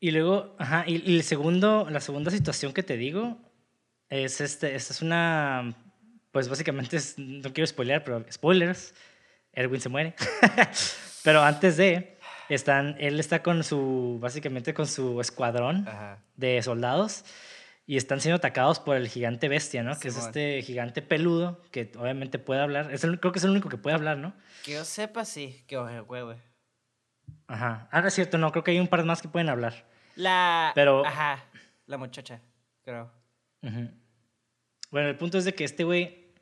Y 0.00 0.10
luego, 0.12 0.54
ajá, 0.58 0.84
y, 0.86 1.02
y 1.10 1.16
el 1.16 1.22
segundo, 1.24 1.88
la 1.90 2.00
segunda 2.00 2.30
situación 2.30 2.72
que 2.72 2.82
te 2.82 2.96
digo 2.96 3.38
es 4.08 4.40
este, 4.40 4.74
esta 4.74 4.92
es 4.94 5.02
una, 5.02 5.74
pues 6.30 6.48
básicamente, 6.48 6.96
es- 6.96 7.18
no 7.18 7.52
quiero 7.52 7.66
spoilear, 7.66 8.04
pero 8.04 8.24
spoilers, 8.30 8.94
Erwin 9.52 9.80
se 9.80 9.88
muere. 9.88 10.14
pero 11.24 11.42
antes 11.42 11.76
de, 11.76 12.16
están, 12.48 12.96
él 13.00 13.18
está 13.18 13.42
con 13.42 13.64
su, 13.64 14.18
básicamente 14.20 14.72
con 14.72 14.86
su 14.86 15.20
escuadrón 15.20 15.86
Ajá. 15.88 16.22
de 16.36 16.62
soldados 16.62 17.24
y 17.86 17.96
están 17.96 18.20
siendo 18.20 18.36
atacados 18.36 18.78
por 18.80 18.96
el 18.96 19.08
gigante 19.08 19.48
bestia, 19.48 19.82
¿no? 19.82 19.98
Que 19.98 20.08
es 20.08 20.16
este 20.16 20.62
gigante 20.62 21.02
peludo 21.02 21.60
que 21.72 21.90
obviamente 21.98 22.38
puede 22.38 22.60
hablar. 22.60 22.92
Es 22.92 23.02
el- 23.02 23.18
creo 23.18 23.32
que 23.32 23.38
es 23.40 23.44
el 23.44 23.50
único 23.50 23.68
que 23.68 23.78
puede 23.78 23.96
hablar, 23.96 24.18
¿no? 24.18 24.32
Que 24.64 24.72
yo 24.74 24.84
sepa, 24.84 25.24
sí. 25.24 25.64
Que 25.66 25.76
oje, 25.78 26.00
güey, 26.00 26.22
güey. 26.22 26.36
Ajá. 27.46 27.88
Ah, 27.90 28.00
no 28.00 28.08
es 28.08 28.14
cierto, 28.14 28.38
no, 28.38 28.50
creo 28.52 28.64
que 28.64 28.70
hay 28.72 28.80
un 28.80 28.88
par 28.88 29.04
más 29.04 29.22
que 29.22 29.28
pueden 29.28 29.48
hablar. 29.48 29.86
La... 30.16 30.72
Pero- 30.74 31.04
Ajá. 31.06 31.44
La 31.86 31.96
muchacha, 31.96 32.40
creo. 32.82 33.10
Ujú. 33.62 33.90
Bueno, 34.90 35.08
el 35.08 35.16
punto 35.16 35.38
es 35.38 35.44
de 35.44 35.54
que 35.54 35.64
este 35.64 35.84
güey 35.84 36.32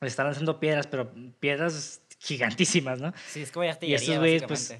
le 0.00 0.08
está 0.08 0.24
lanzando 0.24 0.60
piedras, 0.60 0.86
pero 0.86 1.12
piedras 1.40 2.02
gigantísimas, 2.20 3.00
¿no? 3.00 3.12
Sí, 3.28 3.42
es 3.42 3.50
como 3.50 3.64
Y 3.64 3.68
artillería, 3.68 3.96
estos 4.04 4.18
güeyes, 4.18 4.42
pues. 4.44 4.74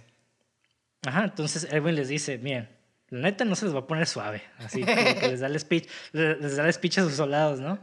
Ajá, 1.07 1.25
entonces 1.25 1.67
Erwin 1.73 1.97
les 1.97 2.09
dice, 2.09 2.39
miren, 2.39 2.69
la 3.09 3.21
neta 3.23 3.45
no 3.45 3.57
se 3.57 3.65
les 3.67 3.75
va 3.75 3.81
a 3.81 3.87
poner 3.87 4.07
suave, 4.07 4.43
así 4.59 4.81
como 4.83 4.95
que 4.97 5.29
les 5.29 5.41
da 5.41 5.49
el 5.49 5.59
speech, 5.59 5.89
le- 6.13 6.37
les 6.37 6.57
da 6.57 6.65
el 6.67 6.73
speech 6.73 6.99
a 6.99 7.03
sus 7.03 7.15
soldados, 7.15 7.59
¿no? 7.61 7.81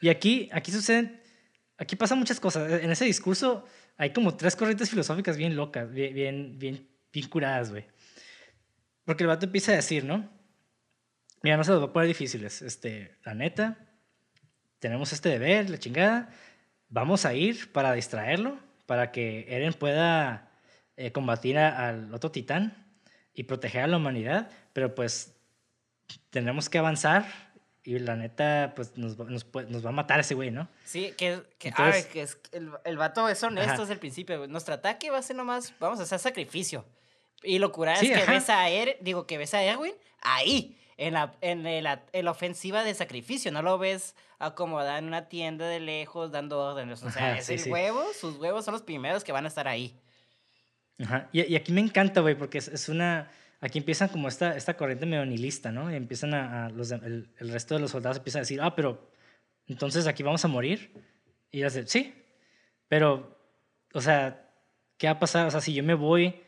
Y 0.00 0.08
aquí, 0.08 0.48
aquí 0.52 0.72
suceden, 0.72 1.22
aquí 1.78 1.94
pasan 1.94 2.18
muchas 2.18 2.40
cosas. 2.40 2.82
En 2.82 2.90
ese 2.90 3.04
discurso 3.04 3.64
hay 3.96 4.10
como 4.12 4.36
tres 4.36 4.56
corrientes 4.56 4.90
filosóficas 4.90 5.36
bien 5.36 5.54
locas, 5.54 5.90
bien, 5.92 6.12
bien, 6.14 6.58
bien, 6.58 6.88
bien 7.16 7.28
curadas, 7.30 7.70
güey. 7.70 7.86
Porque 9.04 9.22
el 9.24 9.28
vato 9.28 9.46
empieza 9.46 9.72
a 9.72 9.76
decir, 9.76 10.04
¿no? 10.04 10.28
Mira, 11.42 11.56
no 11.56 11.64
se 11.64 11.70
los 11.72 11.80
va 11.80 11.86
a 11.86 11.92
poner 11.92 12.08
difíciles. 12.08 12.60
Este, 12.62 13.16
la 13.24 13.34
neta, 13.34 13.78
tenemos 14.78 15.12
este 15.12 15.28
deber, 15.30 15.70
la 15.70 15.78
chingada. 15.78 16.28
Vamos 16.88 17.24
a 17.24 17.32
ir 17.34 17.72
para 17.72 17.92
distraerlo, 17.92 18.58
para 18.86 19.12
que 19.12 19.46
Eren 19.48 19.72
pueda 19.72 20.50
eh, 20.96 21.12
combatir 21.12 21.58
a- 21.58 21.88
al 21.88 22.12
otro 22.14 22.30
titán 22.30 22.86
y 23.32 23.44
proteger 23.44 23.82
a 23.82 23.86
la 23.86 23.96
humanidad. 23.96 24.50
Pero 24.72 24.94
pues 24.94 25.34
tenemos 26.30 26.68
que 26.68 26.78
avanzar 26.78 27.26
y 27.84 27.98
la 28.00 28.16
neta, 28.16 28.72
pues 28.74 28.96
nos, 28.98 29.18
va- 29.20 29.24
nos, 29.30 29.44
puede- 29.44 29.70
nos 29.70 29.84
va 29.84 29.90
a 29.90 29.92
matar 29.92 30.20
ese 30.20 30.34
güey, 30.34 30.50
¿no? 30.50 30.68
Sí, 30.84 31.12
que, 31.16 31.42
que, 31.58 31.68
Entonces- 31.68 32.04
ay, 32.06 32.12
que 32.12 32.22
es, 32.22 32.38
el, 32.52 32.70
el 32.84 32.96
vato 32.96 33.28
es 33.28 33.42
honesto 33.42 33.72
Ajá. 33.72 33.80
desde 33.80 33.92
el 33.94 34.00
principio. 34.00 34.46
Nuestro 34.48 34.74
ataque 34.74 35.10
va 35.10 35.18
a 35.18 35.22
ser 35.22 35.36
nomás, 35.36 35.72
vamos 35.78 36.00
a 36.00 36.02
hacer 36.02 36.18
sacrificio. 36.18 36.84
Y 37.46 37.58
lo 37.58 37.72
curada 37.72 37.98
Sí, 37.98 38.06
es 38.10 38.16
que 38.16 38.22
ajá. 38.24 38.32
ves 38.32 38.50
a 38.50 38.68
Er, 38.68 38.98
digo, 39.00 39.26
que 39.26 39.38
ves 39.38 39.54
a 39.54 39.62
Erwin 39.62 39.92
ahí, 40.20 40.76
en 40.96 41.14
la, 41.14 41.34
en, 41.40 41.66
el- 41.66 41.86
en 42.12 42.24
la 42.24 42.30
ofensiva 42.30 42.82
de 42.84 42.94
sacrificio. 42.94 43.52
No 43.52 43.62
lo 43.62 43.78
ves 43.78 44.14
acomodado 44.38 44.98
en 44.98 45.06
una 45.06 45.28
tienda 45.28 45.66
de 45.68 45.80
lejos 45.80 46.30
dando 46.32 46.58
órdenes. 46.58 47.02
O 47.02 47.10
sea, 47.10 47.30
Ajá, 47.32 47.38
es 47.38 47.46
sí, 47.46 47.54
el 47.54 47.58
sí. 47.60 47.70
huevo, 47.70 48.04
sus 48.18 48.36
huevos 48.38 48.64
son 48.64 48.72
los 48.72 48.82
primeros 48.82 49.22
que 49.24 49.32
van 49.32 49.44
a 49.44 49.48
estar 49.48 49.68
ahí. 49.68 49.98
Ajá. 50.98 51.28
Y, 51.32 51.42
y 51.44 51.56
aquí 51.56 51.72
me 51.72 51.80
encanta, 51.80 52.20
güey, 52.20 52.34
porque 52.34 52.58
es, 52.58 52.68
es 52.68 52.88
una... 52.88 53.30
Aquí 53.60 53.78
empiezan 53.78 54.08
como 54.08 54.28
esta, 54.28 54.54
esta 54.56 54.76
corriente 54.76 55.06
medio 55.06 55.24
nihilista, 55.24 55.70
¿no? 55.72 55.90
Y 55.90 55.94
empiezan 55.96 56.34
a... 56.34 56.66
a 56.66 56.68
los, 56.70 56.90
el, 56.90 57.30
el 57.38 57.48
resto 57.52 57.74
de 57.74 57.80
los 57.80 57.90
soldados 57.90 58.18
empiezan 58.18 58.40
a 58.40 58.42
decir, 58.42 58.60
ah, 58.62 58.74
pero 58.74 59.10
entonces 59.66 60.06
aquí 60.06 60.22
vamos 60.22 60.44
a 60.44 60.48
morir. 60.48 60.92
Y 61.50 61.62
dicen, 61.62 61.86
sí, 61.88 62.14
pero, 62.88 63.38
o 63.94 64.00
sea, 64.00 64.50
¿qué 64.98 65.06
va 65.06 65.14
a 65.14 65.18
pasar? 65.18 65.46
O 65.46 65.50
sea, 65.50 65.60
si 65.60 65.72
yo 65.74 65.82
me 65.82 65.94
voy, 65.94 66.42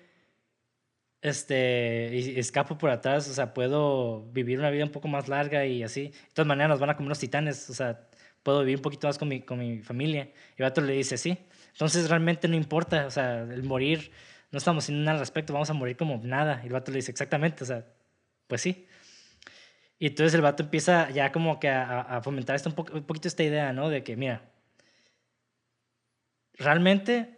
este, 1.22 2.10
y 2.12 2.38
escapo 2.38 2.78
por 2.78 2.90
atrás, 2.90 3.28
o 3.28 3.34
sea, 3.34 3.52
puedo 3.54 4.22
vivir 4.32 4.58
una 4.58 4.70
vida 4.70 4.84
un 4.84 4.92
poco 4.92 5.08
más 5.08 5.28
larga 5.28 5.66
y 5.66 5.82
así. 5.82 6.08
De 6.08 6.14
todas 6.34 6.46
maneras, 6.46 6.70
nos 6.70 6.80
van 6.80 6.90
a 6.90 6.96
comer 6.96 7.08
los 7.10 7.18
titanes, 7.18 7.68
o 7.70 7.74
sea, 7.74 8.08
puedo 8.42 8.60
vivir 8.60 8.76
un 8.76 8.82
poquito 8.82 9.06
más 9.08 9.18
con 9.18 9.28
mi, 9.28 9.40
con 9.42 9.58
mi 9.58 9.80
familia. 9.82 10.30
Y 10.58 10.62
Vato 10.62 10.80
le 10.80 10.92
dice, 10.94 11.16
sí. 11.18 11.36
Entonces 11.72 12.08
realmente 12.08 12.48
no 12.48 12.56
importa, 12.56 13.06
o 13.06 13.10
sea, 13.10 13.40
el 13.42 13.62
morir, 13.62 14.10
no 14.50 14.58
estamos 14.58 14.84
haciendo 14.84 15.04
nada 15.04 15.14
al 15.14 15.20
respecto, 15.20 15.52
vamos 15.52 15.70
a 15.70 15.74
morir 15.74 15.96
como 15.96 16.20
nada. 16.24 16.60
Y 16.64 16.66
el 16.68 16.72
vato 16.72 16.90
le 16.90 16.96
dice, 16.98 17.10
exactamente, 17.12 17.64
o 17.64 17.66
sea, 17.66 17.86
pues 18.46 18.60
sí. 18.62 18.86
Y 19.98 20.06
entonces 20.06 20.34
el 20.34 20.40
vato 20.42 20.62
empieza 20.62 21.10
ya 21.10 21.32
como 21.32 21.58
que 21.60 21.68
a, 21.68 22.00
a- 22.00 22.22
fomentar 22.22 22.54
esto 22.56 22.68
un, 22.70 22.74
po- 22.76 22.86
un 22.92 23.02
poquito 23.04 23.28
esta 23.28 23.42
idea, 23.42 23.72
¿no? 23.72 23.88
De 23.90 24.02
que, 24.04 24.16
mira, 24.16 24.42
realmente 26.54 27.37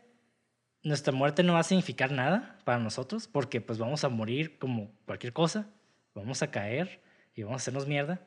nuestra 0.83 1.13
muerte 1.13 1.43
no 1.43 1.55
va 1.55 1.61
a 1.61 1.65
significar 1.65 2.11
nada 2.11 2.59
para 2.65 2.79
nosotros 2.79 3.29
porque 3.29 3.61
pues 3.61 3.79
vamos 3.79 4.05
a 4.05 4.09
morir 4.09 4.59
como 4.59 4.91
cualquier 5.07 5.33
cosa, 5.33 5.69
vamos 6.15 6.43
a 6.43 6.51
caer 6.51 7.01
y 7.35 7.43
vamos 7.43 7.61
a 7.61 7.63
hacernos 7.63 7.87
mierda. 7.87 8.21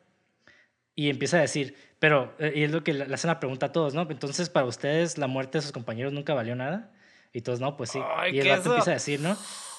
Y 0.95 1.10
empieza 1.10 1.38
a 1.38 1.41
decir, 1.41 1.76
pero, 1.97 2.36
eh, 2.38 2.54
y 2.56 2.64
es 2.64 2.72
lo 2.72 2.84
que 2.84 2.93
le 2.93 3.14
hacen 3.14 3.30
la 3.30 3.39
pregunta 3.39 3.68
a 3.68 3.72
todos, 3.72 3.95
¿no? 3.95 4.04
Entonces, 4.10 4.49
para 4.49 4.68
ustedes, 4.68 5.18
la 5.18 5.26
muerte 5.26 5.58
de 5.58 5.64
sus 5.64 5.72
compañeros 5.72 6.14
nunca 6.14 6.36
valió 6.36 6.56
nada. 6.56 6.91
Y 7.32 7.41
todos, 7.41 7.60
no, 7.60 7.76
pues 7.78 7.89
sí. 7.89 7.99
y 8.32 8.39
el 8.39 8.49
vato 8.49 8.70
empieza 8.70 8.91
a 8.91 8.93
decir, 8.93 9.20
¿no? 9.20 9.36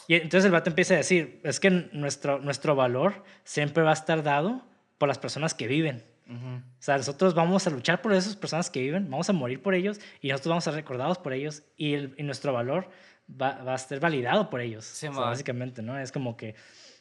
Y 0.08 0.16
entonces 0.16 0.44
el 0.44 0.50
vato 0.50 0.70
empieza 0.70 0.94
a 0.94 0.96
decir, 0.98 1.40
es 1.44 1.60
que 1.60 1.70
nuestro, 1.70 2.40
nuestro 2.40 2.74
valor 2.74 3.22
siempre 3.44 3.84
va 3.84 3.90
a 3.90 3.94
estar 3.94 4.24
dado 4.24 4.66
por 4.98 5.08
las 5.08 5.18
personas 5.18 5.54
que 5.54 5.68
viven. 5.68 6.02
O 6.26 6.82
sea, 6.82 6.96
nosotros 6.96 7.34
vamos 7.34 7.66
a 7.66 7.70
luchar 7.70 8.00
por 8.00 8.12
esas 8.14 8.34
personas 8.34 8.70
que 8.70 8.80
viven, 8.80 9.10
vamos 9.10 9.28
a 9.28 9.32
morir 9.34 9.62
por 9.62 9.74
ellos 9.74 10.00
y 10.20 10.28
nosotros 10.28 10.50
vamos 10.50 10.66
a 10.66 10.70
ser 10.70 10.80
recordados 10.80 11.18
por 11.18 11.34
ellos 11.34 11.64
y, 11.76 11.94
el, 11.94 12.14
y 12.16 12.22
nuestro 12.22 12.52
valor 12.52 12.88
va, 13.30 13.62
va, 13.62 13.74
a 13.74 13.78
ser 13.78 14.00
validado 14.00 14.48
por 14.48 14.60
ellos. 14.60 14.84
Sí, 14.86 15.08
básicamente, 15.08 15.82
¿no? 15.82 15.98
Es 15.98 16.12
como 16.12 16.36
que, 16.36 16.54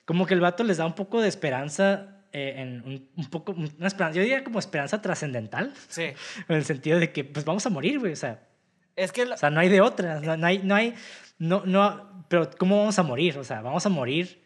como 0.06 0.26
que 0.26 0.34
el 0.34 0.42
vato 0.42 0.64
les 0.64 0.78
da 0.78 0.86
un 0.86 0.96
poco 0.96 1.22
de 1.22 1.30
esperanza 1.30 2.24
eh, 2.34 2.56
en 2.58 2.84
un, 2.86 3.10
un, 3.16 3.30
poco, 3.30 3.54
una 3.54 3.88
esperanza, 3.88 4.18
yo 4.18 4.24
diría 4.24 4.44
como 4.44 4.60
esperanza 4.60 5.02
trascendental. 5.02 5.74
Sí. 5.88 6.14
En 6.50 6.56
el 6.56 6.66
sentido 6.66 7.00
de 7.00 7.12
que, 7.12 7.24
pues 7.24 7.46
vamos 7.46 7.66
a 7.66 7.70
morir, 7.70 8.00
güey, 8.00 8.14
o 8.14 8.18
sea. 8.18 8.42
Es 8.96 9.12
que... 9.12 9.24
O 9.24 9.38
sea, 9.38 9.50
no 9.50 9.60
hay 9.60 9.70
de 9.70 9.82
otra, 9.82 10.20
no, 10.20 10.36
no, 10.36 10.48
hay, 10.48 10.60
no 10.60 10.76
hay, 10.76 10.96
no, 11.38 11.64
no, 11.66 12.26
pero 12.28 12.50
¿cómo 12.58 12.80
vamos 12.80 12.98
a 13.00 13.04
morir? 13.04 13.38
O 13.38 13.44
sea, 13.44 13.62
¿vamos 13.62 13.86
a 13.86 13.90
morir 13.90 14.44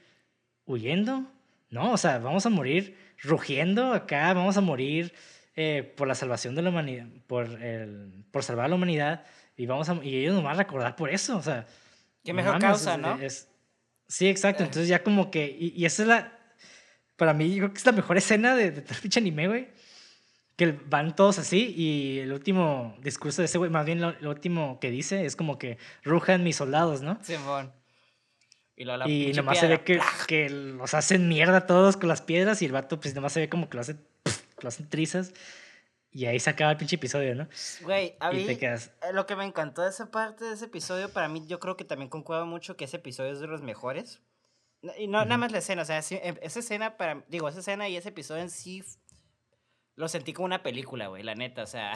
huyendo? 0.66 1.26
No, 1.70 1.94
o 1.94 1.98
sea, 1.98 2.20
vamos 2.20 2.46
a 2.46 2.50
morir 2.50 2.98
rugiendo 3.22 3.94
acá, 3.94 4.34
vamos 4.34 4.58
a 4.58 4.62
morir 4.62 5.14
eh, 5.56 5.94
por 5.96 6.08
la 6.08 6.16
salvación 6.16 6.56
de 6.56 6.62
la 6.62 6.70
humanidad, 6.70 7.08
por, 7.28 7.46
el, 7.62 8.26
por 8.32 8.44
salvar 8.44 8.66
a 8.66 8.70
la 8.70 8.76
humanidad, 8.76 9.26
y, 9.56 9.66
vamos 9.66 9.90
a, 9.90 9.96
y 10.04 10.18
ellos 10.18 10.36
nos 10.36 10.44
van 10.44 10.56
a 10.56 10.58
recordar 10.58 10.96
por 10.96 11.10
eso, 11.10 11.38
o 11.38 11.42
sea. 11.42 11.66
Qué 12.24 12.34
mejor 12.34 12.60
causa, 12.60 12.98
¿no? 12.98 13.18
sí, 14.08 14.28
exacto, 14.28 14.64
eh. 14.64 14.66
entonces 14.66 14.88
ya 14.88 15.04
como 15.04 15.32
que, 15.32 15.46
y, 15.46 15.74
y 15.76 15.86
esa 15.86 16.04
es 16.04 16.08
la, 16.08 16.38
para 17.18 17.34
mí, 17.34 17.50
yo 17.50 17.58
creo 17.58 17.74
que 17.74 17.80
es 17.80 17.86
la 17.86 17.92
mejor 17.92 18.18
escena 18.18 18.56
de, 18.56 18.72
de 18.72 18.82
tal 18.82 18.98
pinche 18.98 19.20
anime, 19.20 19.48
güey. 19.48 19.68
Que 20.56 20.72
van 20.72 21.16
todos 21.16 21.38
así 21.38 21.74
y 21.78 22.20
el 22.20 22.34
último 22.34 22.96
discurso 23.04 23.44
de 23.44 23.46
ese 23.46 23.60
güey, 23.60 23.70
más 23.70 23.86
bien 23.86 24.02
lo, 24.02 24.30
último 24.30 24.80
que 24.80 24.90
dice 24.90 25.24
es 25.26 25.36
como 25.36 25.60
que 25.60 25.78
rujan 26.04 26.44
mis 26.44 26.56
soldados, 26.56 27.02
¿no? 27.02 27.20
Simón. 27.22 27.72
Y, 28.80 28.86
lo, 28.86 29.10
y 29.10 29.34
nomás 29.34 29.60
se 29.60 29.68
ve 29.68 29.82
que, 29.82 30.00
que, 30.28 30.50
los 30.52 30.94
hacen 30.94 31.28
mierda 31.28 31.66
todos 31.66 31.98
con 31.98 32.08
las 32.08 32.22
piedras 32.22 32.62
y 32.62 32.66
el 32.66 32.72
vato 32.72 33.00
pues 33.00 33.16
nomás 33.16 33.34
se 33.34 33.40
ve 33.40 33.50
como 33.50 33.70
que 33.70 33.76
lo 33.76 33.82
hacen, 33.82 34.00
lo 34.62 34.68
hacen 34.68 34.88
trizas. 34.88 35.34
Y 36.12 36.26
ahí 36.26 36.40
se 36.40 36.50
acaba 36.50 36.72
el 36.72 36.78
pinche 36.78 36.96
episodio, 36.96 37.36
¿no? 37.36 37.48
Güey, 37.82 38.16
a 38.20 38.32
mí 38.32 38.46
eh, 38.48 38.80
lo 39.14 39.26
que 39.26 39.36
me 39.36 39.46
encantó 39.46 39.82
de 39.82 39.90
esa 39.90 40.10
parte 40.10 40.46
de 40.46 40.54
ese 40.54 40.66
episodio, 40.66 41.12
para 41.12 41.28
mí 41.28 41.44
yo 41.48 41.60
creo 41.60 41.76
que 41.76 41.86
también 41.86 42.10
concuerdo 42.10 42.46
mucho 42.46 42.78
que 42.78 42.86
ese 42.86 42.98
episodio 42.98 43.34
es 43.34 43.40
de 43.40 43.48
los 43.48 43.62
mejores. 43.62 44.22
Y 44.98 45.08
no, 45.08 45.24
nada 45.26 45.38
más 45.38 45.52
la 45.52 45.58
escena, 45.58 45.82
o 45.82 45.86
sea, 45.86 46.00
em, 46.10 46.36
esa 46.42 46.60
escena 46.60 46.98
para, 46.98 47.24
digo, 47.28 47.50
esa 47.50 47.60
escena 47.60 47.90
y 47.90 47.98
ese 47.98 48.10
episodio 48.10 48.44
en 48.44 48.50
sí 48.50 48.84
lo 49.96 50.08
sentí 50.08 50.34
como 50.34 50.46
una 50.46 50.62
película, 50.62 51.08
güey, 51.08 51.24
la 51.24 51.34
neta, 51.34 51.64
o 51.64 51.68
sea. 51.68 51.94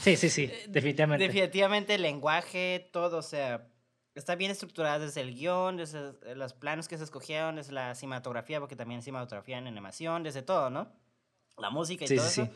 sí, 0.00 0.16
sí, 0.16 0.28
sí, 0.28 0.50
definitivamente. 0.68 1.24
Definitivamente 1.24 1.94
el 1.94 2.02
lenguaje, 2.02 2.90
todo, 2.92 3.18
o 3.18 3.22
sea, 3.22 3.68
está 4.16 4.34
bien 4.34 4.50
estructurado 4.50 5.04
desde 5.04 5.20
el 5.20 5.34
guion, 5.34 5.76
desde 5.76 6.34
los 6.34 6.54
planos 6.54 6.88
que 6.88 6.98
se 6.98 7.04
escogieron, 7.04 7.56
desde 7.56 7.72
la 7.72 7.94
cinematografía, 7.94 8.58
porque 8.58 8.74
también 8.74 9.02
cinematografía 9.02 9.58
en 9.58 9.66
animación, 9.66 10.22
desde 10.22 10.42
todo, 10.42 10.70
¿no? 10.70 10.88
La 11.58 11.70
música 11.70 12.04
y 12.04 12.08
todo 12.08 12.26
eso. 12.26 12.48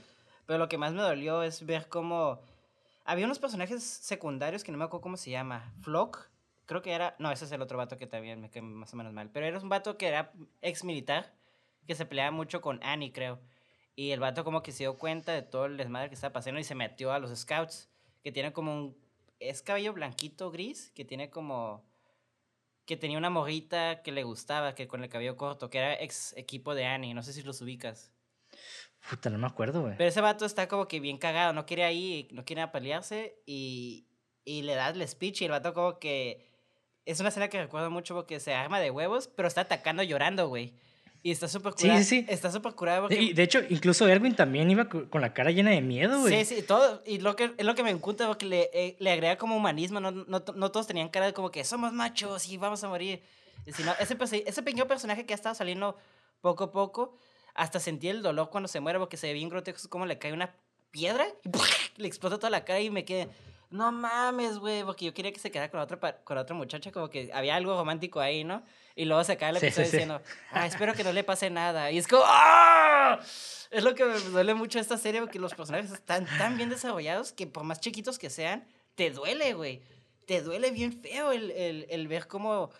Pero 0.47 0.59
lo 0.59 0.69
que 0.69 0.79
más 0.79 0.93
me 0.93 1.03
dolió 1.03 1.43
es 1.43 1.65
ver 1.65 1.89
cómo 1.89 2.41
había 3.05 3.27
unos 3.27 3.39
personajes 3.39 3.83
secundarios 3.83 4.65
que 4.65 4.73
no 4.73 4.79
me 4.79 4.85
acuerdo 4.85 5.03
cómo 5.03 5.17
se 5.17 5.31
llama, 5.31 5.73
Flock, 5.83 6.31
creo 6.67 6.83
que 6.83 6.93
era, 6.93 7.15
no, 7.19 7.31
ese 7.31 7.45
es 7.45 7.53
el 7.53 7.61
otro 7.63 7.77
vato 7.77 7.97
que 7.97 8.07
también 8.07 8.41
me 8.41 8.51
quedé 8.51 8.63
más 8.63 8.93
o 8.95 8.97
menos 8.97 9.13
mal, 9.13 9.31
pero 9.31 9.47
era 9.47 9.59
un 9.59 9.69
vato 9.69 9.99
que 9.99 10.09
era 10.09 10.33
ex 10.63 10.85
militar, 10.85 11.35
que 11.87 11.95
se 11.95 12.07
peleaba 12.07 12.31
mucho 12.31 12.61
con 12.61 12.83
Annie, 12.83 13.13
creo. 13.13 13.41
Y 13.97 14.13
el 14.13 14.21
vato 14.21 14.45
como 14.45 14.63
que 14.63 14.73
se 14.73 14.85
dio 14.85 14.97
cuenta 14.97 15.33
de 15.33 15.43
todo 15.43 15.67
el 15.67 15.77
desmadre 15.77 16.09
que 16.09 16.15
estaba 16.15 16.33
pasando 16.33 16.61
y 16.61 16.65
se 16.65 16.75
metió 16.75 17.13
a 17.13 17.19
los 17.19 17.37
scouts, 17.37 17.91
que 18.23 18.33
tiene 18.33 18.53
como 18.53 18.73
un, 18.73 18.97
es 19.41 19.63
cabello 19.63 19.93
blanquito 19.93 20.51
gris, 20.51 20.93
que 20.95 21.05
tiene 21.05 21.31
como, 21.31 21.85
que 22.87 22.97
tenía 22.97 23.19
una 23.19 23.31
morrita 23.31 24.03
que 24.03 24.13
le 24.13 24.23
gustaba, 24.23 24.75
que 24.75 24.87
con 24.87 25.03
el 25.03 25.09
cabello 25.09 25.37
corto, 25.37 25.71
que 25.71 25.79
era 25.79 25.95
ex 25.95 26.35
equipo 26.37 26.75
de 26.75 26.87
Annie, 26.87 27.15
no 27.15 27.23
sé 27.23 27.33
si 27.33 27.43
los 27.43 27.61
ubicas. 27.61 28.13
Puta, 29.09 29.31
no 29.31 29.39
me 29.39 29.47
acuerdo, 29.47 29.83
güey. 29.83 29.97
Pero 29.97 30.09
ese 30.09 30.21
vato 30.21 30.45
está 30.45 30.69
como 30.69 30.87
que 30.87 31.01
bien 31.01 31.19
cagado, 31.19 31.53
no 31.53 31.67
quiere 31.67 31.85
ahí, 31.85 32.29
no 32.33 32.45
quiere 32.45 32.67
pelearse 32.69 33.43
y, 33.47 34.07
y 34.45 34.63
le 34.63 34.75
da 34.75 34.91
el 34.91 35.09
speech 35.09 35.41
y 35.41 35.45
el 35.47 35.53
vato 35.53 35.73
como 35.73 35.99
que 35.99 36.47
es 37.07 37.19
una 37.21 37.31
escena 37.31 37.49
que 37.49 37.61
recuerdo 37.61 37.91
mucho 37.91 38.15
porque 38.15 38.41
se 38.41 38.55
arma 38.55 38.79
de 38.79 38.91
huevos, 38.91 39.29
pero 39.29 39.49
está 39.49 39.63
atacando 39.63 40.03
llorando, 40.03 40.49
güey. 40.49 40.75
Y 41.23 41.31
está 41.31 41.49
súper 41.49 41.75
curado. 41.75 41.99
Sí, 41.99 42.05
sí, 42.05 42.21
sí. 42.23 42.27
Está 42.29 42.51
súper 42.51 42.73
curado 42.73 43.03
porque... 43.03 43.21
Y 43.21 43.33
de 43.35 43.43
hecho, 43.43 43.61
incluso 43.69 44.09
Erwin 44.09 44.35
también 44.35 44.71
iba 44.71 44.89
con 44.89 45.21
la 45.21 45.35
cara 45.35 45.51
llena 45.51 45.71
de 45.71 45.83
miedo, 45.83 46.21
güey. 46.21 46.45
Sí, 46.45 46.57
sí, 46.57 46.63
todo. 46.63 47.03
Y 47.05 47.19
lo 47.19 47.37
que, 47.37 47.53
es 47.59 47.65
lo 47.67 47.75
que 47.75 47.83
me 47.83 47.91
encanta 47.91 48.27
porque 48.27 48.47
le, 48.47 48.71
eh, 48.73 48.97
le 48.99 49.11
agrega 49.11 49.37
como 49.37 49.57
humanismo. 49.57 50.01
No, 50.01 50.11
no, 50.11 50.25
no, 50.27 50.71
todos 50.71 50.87
tenían 50.87 51.11
cara 51.11 51.27
de 51.27 51.35
como 51.35 51.51
que 51.51 51.63
somos 51.65 51.93
machos 51.93 52.49
y 52.49 52.57
vamos 52.57 52.83
a 52.85 52.89
morir. 52.89 53.23
Sino 53.67 53.93
ese, 54.01 54.17
ese 54.47 54.63
pequeño 54.63 54.87
personaje 54.87 55.27
que 55.27 55.35
ha 55.35 55.37
estado 55.37 55.55
saliendo 55.55 55.97
poco 56.41 56.65
a 56.65 56.73
poco, 56.73 57.15
hasta 57.55 57.81
sentí 57.81 58.09
el 58.09 58.23
dolor 58.23 58.49
cuando 58.49 58.69
se 58.69 58.81
muere 58.81 58.99
porque 58.99 59.19
se 59.19 59.27
ve 59.27 59.35
bien 59.35 59.51
grotesco 59.51 59.91
como 59.91 60.07
le 60.07 60.19
cae 60.19 60.33
una 60.33 60.55
piedra 60.91 61.27
y 61.45 61.51
le 62.01 62.09
explota 62.09 62.39
toda 62.39 62.51
la 62.51 62.65
cara 62.65 62.81
y 62.81 62.91
me 62.91 63.05
quedé 63.05 63.29
no 63.71 63.93
mames, 63.93 64.59
güey, 64.59 64.83
porque 64.85 65.05
yo 65.05 65.15
quería 65.15 65.33
que 65.33 65.39
se 65.39 65.51
quedara 65.51 65.71
con 65.71 65.81
otra, 65.81 65.99
con 66.25 66.37
otra 66.37 66.57
muchacha, 66.57 66.91
como 66.91 67.09
que 67.09 67.31
había 67.33 67.55
algo 67.55 67.77
romántico 67.77 68.21
ahí, 68.21 68.43
¿no? 68.43 68.63
Y 68.97 69.05
luego 69.05 69.23
se 69.23 69.33
acaba 69.33 69.51
el 69.51 69.57
episodio 69.59 69.91
diciendo, 69.91 70.21
ah, 70.51 70.67
espero 70.67 70.93
que 70.95 71.05
no 71.05 71.13
le 71.13 71.23
pase 71.23 71.51
nada. 71.51 71.91
Y 71.91 71.99
es 71.99 72.09
como, 72.09 72.25
¡ah! 72.27 73.21
Es 73.71 73.85
lo 73.85 73.95
que 73.95 74.05
me 74.05 74.19
duele 74.19 74.55
mucho 74.55 74.81
esta 74.81 74.99
serie, 74.99 75.21
porque 75.21 75.39
los 75.39 75.55
personajes 75.55 75.93
están 75.93 76.27
tan 76.39 76.57
bien 76.57 76.69
desarrollados 76.69 77.33
que 77.33 77.47
por 77.47 77.63
más 77.63 77.81
chiquitos 77.81 78.19
que 78.19 78.29
sean, 78.29 78.67
te 78.97 79.11
duele, 79.11 79.55
güey. 79.55 79.83
Te 80.27 80.43
duele 80.43 80.73
bien 80.73 80.93
feo 80.93 81.31
el, 81.31 81.53
el, 81.53 81.87
el 81.89 82.09
ver 82.09 82.27
cómo, 82.27 82.71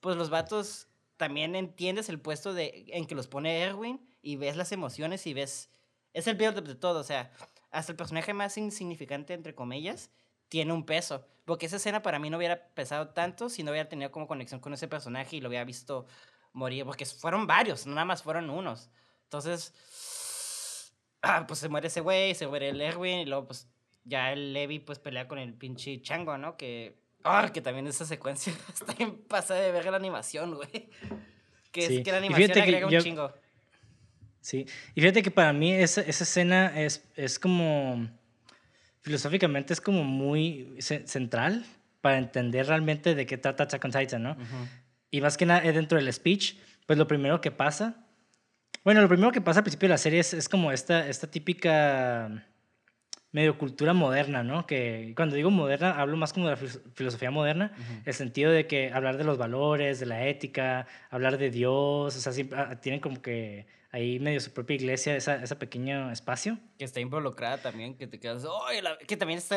pues 0.00 0.16
los 0.16 0.30
vatos 0.30 0.88
también 1.16 1.54
entiendes 1.54 2.08
el 2.08 2.18
puesto 2.18 2.54
de, 2.54 2.86
en 2.88 3.06
que 3.06 3.14
los 3.14 3.28
pone 3.28 3.60
Erwin 3.60 4.00
y 4.22 4.36
ves 4.36 4.56
las 4.56 4.72
emociones 4.72 5.26
y 5.26 5.34
ves, 5.34 5.70
es 6.12 6.26
el 6.26 6.34
build 6.34 6.66
de 6.66 6.74
todo, 6.74 7.00
o 7.00 7.04
sea, 7.04 7.30
hasta 7.70 7.92
el 7.92 7.96
personaje 7.96 8.34
más 8.34 8.56
insignificante, 8.56 9.34
entre 9.34 9.54
comillas, 9.54 10.10
tiene 10.50 10.74
un 10.74 10.84
peso. 10.84 11.26
Porque 11.46 11.66
esa 11.66 11.76
escena 11.76 12.02
para 12.02 12.18
mí 12.18 12.28
no 12.28 12.36
hubiera 12.36 12.68
pesado 12.74 13.08
tanto 13.08 13.48
si 13.48 13.62
no 13.62 13.70
hubiera 13.70 13.88
tenido 13.88 14.10
como 14.10 14.28
conexión 14.28 14.60
con 14.60 14.74
ese 14.74 14.86
personaje 14.86 15.36
y 15.36 15.40
lo 15.40 15.48
hubiera 15.48 15.64
visto 15.64 16.06
morir. 16.52 16.84
Porque 16.84 17.06
fueron 17.06 17.46
varios, 17.46 17.86
no 17.86 17.94
nada 17.94 18.04
más 18.04 18.22
fueron 18.22 18.50
unos. 18.50 18.90
Entonces, 19.24 20.92
ah, 21.22 21.46
pues 21.46 21.60
se 21.60 21.68
muere 21.68 21.88
ese 21.88 22.00
güey, 22.02 22.34
se 22.34 22.46
muere 22.46 22.68
el 22.68 22.80
Erwin 22.80 23.20
y 23.20 23.26
luego 23.26 23.46
pues 23.46 23.68
ya 24.04 24.32
el 24.32 24.52
Levi 24.52 24.80
pues 24.80 24.98
pelea 24.98 25.26
con 25.26 25.38
el 25.38 25.54
pinche 25.54 26.02
chango, 26.02 26.36
¿no? 26.36 26.56
Que, 26.56 27.00
ah, 27.24 27.50
que 27.52 27.60
también 27.60 27.86
esa 27.86 28.04
secuencia 28.04 28.52
está 28.74 28.94
en 29.02 29.16
pasada 29.22 29.60
de 29.60 29.72
ver 29.72 29.86
la 29.86 29.96
animación, 29.96 30.54
güey. 30.54 30.90
Que 31.72 31.86
es 31.86 32.04
que 32.04 32.12
la 32.12 32.18
animación 32.18 32.50
agrega 32.50 32.86
un 32.86 32.98
chingo. 32.98 33.32
Sí, 34.40 34.66
y 34.94 35.00
fíjate 35.00 35.22
que 35.22 35.30
para 35.30 35.52
mí 35.52 35.72
esa, 35.72 36.00
esa 36.00 36.24
escena 36.24 36.80
es, 36.80 37.04
es 37.14 37.38
como 37.38 38.08
filosóficamente 39.02 39.72
es 39.72 39.80
como 39.80 40.04
muy 40.04 40.76
central 40.78 41.64
para 42.00 42.18
entender 42.18 42.66
realmente 42.66 43.14
de 43.14 43.26
qué 43.26 43.38
trata 43.38 43.64
Attack 43.64 43.84
on 43.84 43.90
Titan, 43.90 44.22
¿no? 44.22 44.36
Y 45.10 45.20
más 45.20 45.36
que 45.36 45.46
nada 45.46 45.60
dentro 45.60 45.98
del 45.98 46.12
speech, 46.12 46.56
pues 46.86 46.98
lo 46.98 47.06
primero 47.06 47.40
que 47.40 47.50
pasa, 47.50 48.06
bueno, 48.84 49.02
lo 49.02 49.08
primero 49.08 49.32
que 49.32 49.40
pasa 49.40 49.60
al 49.60 49.64
principio 49.64 49.88
de 49.88 49.94
la 49.94 49.98
serie 49.98 50.20
es, 50.20 50.32
es 50.32 50.48
como 50.48 50.72
esta, 50.72 51.08
esta 51.08 51.30
típica 51.30 52.46
medio 53.32 53.58
cultura 53.58 53.92
moderna, 53.92 54.42
¿no? 54.42 54.66
Que 54.66 55.12
cuando 55.14 55.36
digo 55.36 55.50
moderna, 55.50 55.92
hablo 56.00 56.16
más 56.16 56.32
como 56.32 56.48
de 56.48 56.56
la 56.56 56.68
filosofía 56.94 57.30
moderna, 57.30 57.72
el 58.04 58.14
sentido 58.14 58.50
de 58.50 58.66
que 58.66 58.92
hablar 58.92 59.18
de 59.18 59.24
los 59.24 59.38
valores, 59.38 60.00
de 60.00 60.06
la 60.06 60.26
ética, 60.26 60.86
hablar 61.10 61.38
de 61.38 61.50
Dios, 61.50 62.16
o 62.16 62.32
sea, 62.32 62.32
ah, 62.56 62.80
tienen 62.80 63.00
como 63.00 63.22
que 63.22 63.66
ahí 63.90 64.18
medio 64.20 64.40
su 64.40 64.52
propia 64.52 64.76
iglesia, 64.76 65.16
esa, 65.16 65.42
ese 65.42 65.56
pequeño 65.56 66.10
espacio. 66.10 66.58
Que 66.78 66.84
está 66.84 67.00
involucrada 67.00 67.58
también, 67.58 67.96
que 67.96 68.06
te 68.06 68.18
quedas, 68.18 68.44
que 69.06 69.16
también 69.16 69.38
está 69.38 69.56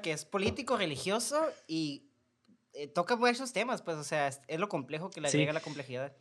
que 0.00 0.12
es 0.12 0.24
político, 0.24 0.76
religioso 0.76 1.40
y 1.66 2.10
eh, 2.72 2.86
toca 2.88 3.18
esos 3.30 3.52
temas, 3.52 3.82
pues, 3.82 3.96
o 3.96 4.04
sea, 4.04 4.28
es, 4.28 4.40
lo 4.58 4.68
complejo 4.68 5.10
que 5.10 5.20
le 5.20 5.28
agrega 5.28 5.52
la 5.52 5.60
complejidad. 5.60 6.12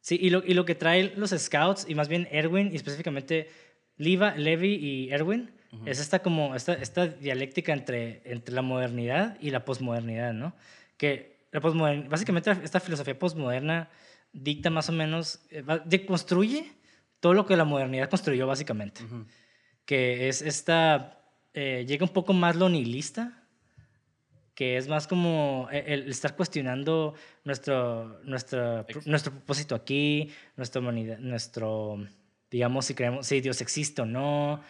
Sí, 0.00 0.18
y 0.20 0.30
lo, 0.30 0.42
y 0.44 0.54
lo 0.54 0.64
que 0.64 0.74
traen 0.74 1.12
los 1.16 1.30
scouts, 1.30 1.86
y 1.88 1.94
más 1.94 2.08
bien 2.08 2.28
Erwin, 2.30 2.70
y 2.72 2.76
específicamente 2.76 3.50
Liva, 3.96 4.34
Levi 4.36 4.74
y 4.74 5.10
Erwin, 5.10 5.50
es 5.84 6.00
esta 6.00 6.20
como, 6.20 6.54
esta, 6.54 6.72
esta 6.72 7.08
dialéctica 7.08 7.74
entre, 7.74 8.22
entre 8.24 8.54
la 8.54 8.62
modernidad 8.62 9.36
y 9.38 9.50
la 9.50 9.66
posmodernidad, 9.66 10.32
¿no? 10.32 10.54
Que 10.96 11.46
la 11.52 11.60
básicamente 11.60 12.50
esta 12.50 12.80
filosofía 12.80 13.18
posmoderna 13.18 13.90
dicta 14.42 14.70
más 14.70 14.88
o 14.88 14.92
menos, 14.92 15.40
eh, 15.50 15.64
deconstruye 15.84 16.72
todo 17.20 17.34
lo 17.34 17.46
que 17.46 17.56
la 17.56 17.64
modernidad 17.64 18.10
construyó 18.10 18.46
básicamente. 18.46 19.02
Que 19.84 20.28
es 20.28 20.42
esta, 20.42 21.20
eh, 21.54 21.84
llega 21.86 22.04
un 22.04 22.12
poco 22.12 22.32
más 22.32 22.56
lo 22.56 22.68
nihilista, 22.68 23.44
que 24.54 24.76
es 24.76 24.88
más 24.88 25.06
como 25.06 25.68
eh, 25.70 25.84
el, 25.86 26.08
estar 26.08 26.34
cuestionando 26.36 27.14
nuestro, 27.44 28.20
nuestro, 28.24 28.84
nuestro 29.06 29.32
propósito 29.32 29.74
aquí, 29.74 30.30
nuestra 30.56 30.80
humanidad, 30.80 31.18
nuestro, 31.18 32.04
digamos, 32.50 32.86
si 32.86 32.94
creemos, 32.94 33.26
si 33.26 33.40
Dios 33.40 33.60
existe 33.60 34.02
o 34.02 34.06
no, 34.06 34.60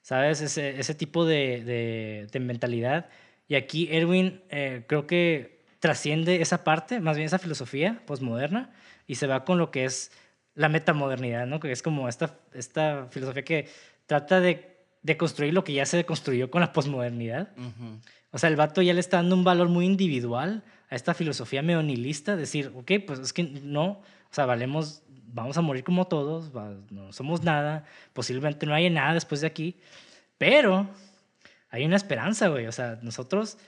¿sabes? 0.00 0.40
Ese, 0.40 0.78
ese 0.78 0.94
tipo 0.94 1.24
de, 1.24 1.64
de, 1.64 2.28
de 2.30 2.40
mentalidad. 2.40 3.08
Y 3.48 3.54
aquí 3.54 3.88
Erwin 3.90 4.42
eh, 4.48 4.84
creo 4.86 5.06
que 5.06 5.55
trasciende 5.80 6.40
esa 6.42 6.64
parte, 6.64 7.00
más 7.00 7.16
bien 7.16 7.26
esa 7.26 7.38
filosofía 7.38 8.02
postmoderna, 8.06 8.70
y 9.06 9.16
se 9.16 9.26
va 9.26 9.44
con 9.44 9.58
lo 9.58 9.70
que 9.70 9.84
es 9.84 10.10
la 10.54 10.68
metamodernidad, 10.68 11.46
¿no? 11.46 11.60
Que 11.60 11.70
es 11.70 11.82
como 11.82 12.08
esta, 12.08 12.38
esta 12.54 13.06
filosofía 13.10 13.44
que 13.44 13.68
trata 14.06 14.40
de, 14.40 14.76
de 15.02 15.16
construir 15.16 15.52
lo 15.52 15.64
que 15.64 15.74
ya 15.74 15.86
se 15.86 16.04
construyó 16.04 16.50
con 16.50 16.60
la 16.60 16.72
posmodernidad. 16.72 17.50
O 18.32 18.38
sea, 18.38 18.50
el 18.50 18.56
vato 18.56 18.82
ya 18.82 18.94
le 18.94 19.00
está 19.00 19.18
dando 19.18 19.36
un 19.36 19.44
valor 19.44 19.68
muy 19.68 19.86
individual 19.86 20.64
a 20.88 20.94
esta 20.94 21.14
filosofía 21.14 21.62
meonilista, 21.62 22.36
decir, 22.36 22.72
ok, 22.74 22.92
pues 23.06 23.18
es 23.18 23.32
que 23.32 23.42
no, 23.44 23.84
o 23.86 24.02
sea, 24.30 24.46
valemos, 24.46 25.02
vamos 25.32 25.56
a 25.58 25.62
morir 25.62 25.84
como 25.84 26.06
todos, 26.06 26.52
no 26.90 27.12
somos 27.12 27.42
nada, 27.42 27.84
posiblemente 28.12 28.66
no 28.66 28.74
haya 28.74 28.90
nada 28.90 29.14
después 29.14 29.40
de 29.40 29.46
aquí, 29.46 29.76
pero 30.38 30.88
hay 31.70 31.84
una 31.84 31.96
esperanza, 31.96 32.48
güey, 32.48 32.66
o 32.66 32.72
sea, 32.72 32.98
nosotros 33.02 33.58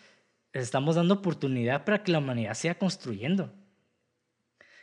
estamos 0.62 0.96
dando 0.96 1.14
oportunidad 1.14 1.84
para 1.84 2.02
que 2.02 2.12
la 2.12 2.18
humanidad 2.18 2.54
siga 2.54 2.74
construyendo. 2.74 3.52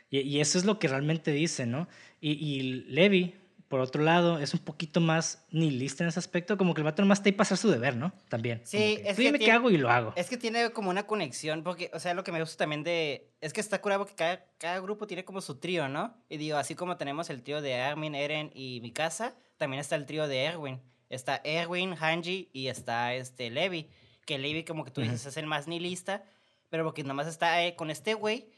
Y, 0.08 0.40
eso 0.40 0.58
es 0.58 0.64
lo 0.64 0.78
que 0.78 0.88
realmente 0.88 1.32
dice, 1.32 1.66
¿no? 1.66 1.88
Y, 2.20 2.32
y, 2.32 2.62
Levi, 2.88 3.34
por 3.68 3.80
otro 3.80 4.04
lado, 4.04 4.38
es 4.38 4.54
un 4.54 4.60
poquito 4.60 5.00
más 5.00 5.44
nihilista 5.50 6.04
en 6.04 6.08
ese 6.08 6.20
aspecto, 6.20 6.56
como 6.56 6.74
que 6.74 6.80
el 6.80 6.84
vato 6.84 7.02
nomás 7.02 7.18
está 7.18 7.28
ahí 7.28 7.32
para 7.32 7.42
hacer 7.42 7.58
su 7.58 7.68
deber, 7.68 7.96
¿no? 7.96 8.12
También. 8.28 8.60
Sí, 8.64 9.00
es 9.04 9.16
que 9.16 9.22
dime 9.22 9.38
qué 9.40 9.50
hago 9.50 9.70
y 9.70 9.76
lo 9.76 9.90
hago. 9.90 10.12
Es 10.14 10.28
que 10.28 10.36
tiene 10.36 10.70
como 10.70 10.90
una 10.90 11.06
conexión, 11.06 11.64
porque, 11.64 11.90
o 11.92 11.98
sea, 11.98 12.14
lo 12.14 12.22
que 12.22 12.30
me 12.30 12.40
gusta 12.40 12.56
también 12.56 12.84
de... 12.84 13.28
Es 13.40 13.52
que 13.52 13.60
está 13.60 13.80
curado 13.80 14.02
porque 14.04 14.14
cada, 14.14 14.46
cada 14.58 14.78
grupo 14.78 15.08
tiene 15.08 15.24
como 15.24 15.40
su 15.40 15.56
trío, 15.56 15.88
¿no? 15.88 16.14
Y 16.28 16.36
digo, 16.36 16.56
así 16.56 16.76
como 16.76 16.96
tenemos 16.96 17.28
el 17.28 17.42
trío 17.42 17.60
de 17.60 17.74
Armin, 17.74 18.14
Eren 18.14 18.52
y 18.54 18.80
Mikasa, 18.82 19.34
también 19.56 19.80
está 19.80 19.96
el 19.96 20.06
trío 20.06 20.28
de 20.28 20.44
Erwin. 20.44 20.80
Está 21.10 21.40
Erwin, 21.44 21.94
Hanji 21.98 22.48
y 22.52 22.68
está 22.68 23.14
este 23.14 23.50
Levi. 23.50 23.88
Que 24.26 24.38
Levi, 24.38 24.64
como 24.64 24.84
que 24.84 24.90
tú 24.90 25.00
dices, 25.00 25.24
es 25.24 25.36
el 25.38 25.46
más 25.46 25.66
nihilista, 25.68 26.24
pero 26.68 26.84
porque 26.84 27.02
nomás 27.02 27.26
está 27.26 27.64
eh, 27.64 27.76
con 27.76 27.90
este 27.90 28.12
güey 28.12 28.50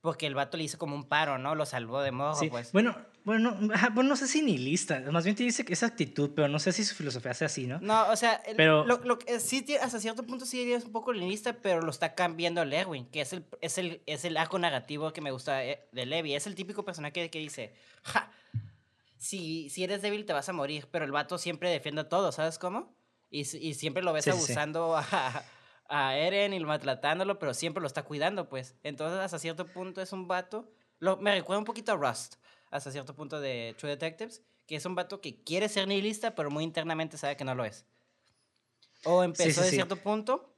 porque 0.00 0.26
el 0.26 0.34
vato 0.34 0.56
le 0.56 0.64
hizo 0.64 0.78
como 0.78 0.94
un 0.94 1.04
paro, 1.04 1.38
¿no? 1.38 1.54
Lo 1.54 1.66
salvó 1.66 2.00
de 2.02 2.12
modo, 2.12 2.34
sí. 2.34 2.48
pues. 2.48 2.72
Bueno, 2.72 2.96
bueno, 3.24 3.56
bueno, 3.92 4.02
no 4.04 4.16
sé 4.16 4.28
si 4.28 4.42
ni 4.42 4.56
lista. 4.56 5.00
Más 5.10 5.24
bien 5.24 5.34
te 5.34 5.42
dice 5.42 5.64
que 5.64 5.72
esa 5.72 5.86
actitud, 5.86 6.30
pero 6.34 6.48
no 6.48 6.58
sé 6.58 6.72
si 6.72 6.84
su 6.84 6.94
filosofía 6.94 7.34
sea 7.34 7.46
así, 7.46 7.66
¿no? 7.66 7.80
No, 7.80 8.08
o 8.08 8.16
sea, 8.16 8.40
pero... 8.56 8.84
lo, 8.84 8.98
lo, 8.98 9.18
sí, 9.40 9.64
hasta 9.80 9.98
cierto 9.98 10.22
punto 10.24 10.46
sí 10.46 10.72
es 10.72 10.84
un 10.84 10.92
poco 10.92 11.12
lista, 11.12 11.54
pero 11.54 11.82
lo 11.82 11.90
está 11.90 12.14
cambiando 12.14 12.64
Lewin, 12.64 13.06
que 13.06 13.22
es 13.22 13.32
el, 13.32 13.44
es 13.60 13.78
el, 13.78 14.02
es 14.06 14.24
el 14.24 14.36
arco 14.36 14.58
negativo 14.58 15.12
que 15.12 15.20
me 15.20 15.32
gusta 15.32 15.64
eh, 15.64 15.88
de 15.92 16.06
Levi. 16.06 16.34
Es 16.34 16.46
el 16.46 16.54
típico 16.54 16.84
personaje 16.84 17.12
que, 17.12 17.30
que 17.30 17.40
dice, 17.40 17.74
ja, 18.04 18.30
si, 19.16 19.68
si 19.68 19.82
eres 19.82 20.00
débil 20.00 20.26
te 20.26 20.32
vas 20.32 20.48
a 20.48 20.52
morir, 20.52 20.86
pero 20.90 21.04
el 21.04 21.12
vato 21.12 21.38
siempre 21.38 21.70
defiende 21.70 22.02
a 22.02 22.08
todo, 22.08 22.30
¿sabes 22.30 22.58
cómo? 22.58 22.96
Y, 23.30 23.40
y 23.40 23.74
siempre 23.74 24.02
lo 24.02 24.12
ves 24.12 24.28
abusando 24.28 24.96
a 24.96 25.44
a 25.88 26.16
Eren 26.16 26.52
y 26.52 26.60
maltratándolo, 26.60 27.38
pero 27.38 27.54
siempre 27.54 27.80
lo 27.80 27.86
está 27.86 28.02
cuidando, 28.04 28.48
pues. 28.48 28.76
Entonces, 28.82 29.18
hasta 29.18 29.38
cierto 29.38 29.66
punto 29.66 30.00
es 30.02 30.12
un 30.12 30.28
vato. 30.28 30.70
Lo, 30.98 31.16
me 31.16 31.34
recuerda 31.34 31.58
un 31.58 31.64
poquito 31.64 31.92
a 31.92 31.96
Rust, 31.96 32.36
hasta 32.70 32.92
cierto 32.92 33.14
punto 33.14 33.40
de 33.40 33.74
True 33.78 33.90
Detectives, 33.90 34.42
que 34.66 34.76
es 34.76 34.84
un 34.84 34.94
vato 34.94 35.20
que 35.20 35.42
quiere 35.42 35.68
ser 35.68 35.88
nihilista, 35.88 36.34
pero 36.34 36.50
muy 36.50 36.62
internamente 36.62 37.16
sabe 37.16 37.36
que 37.36 37.44
no 37.44 37.54
lo 37.54 37.64
es. 37.64 37.86
O 39.04 39.22
empezó 39.24 39.62
de 39.62 39.70
cierto 39.70 39.96
punto. 39.96 40.54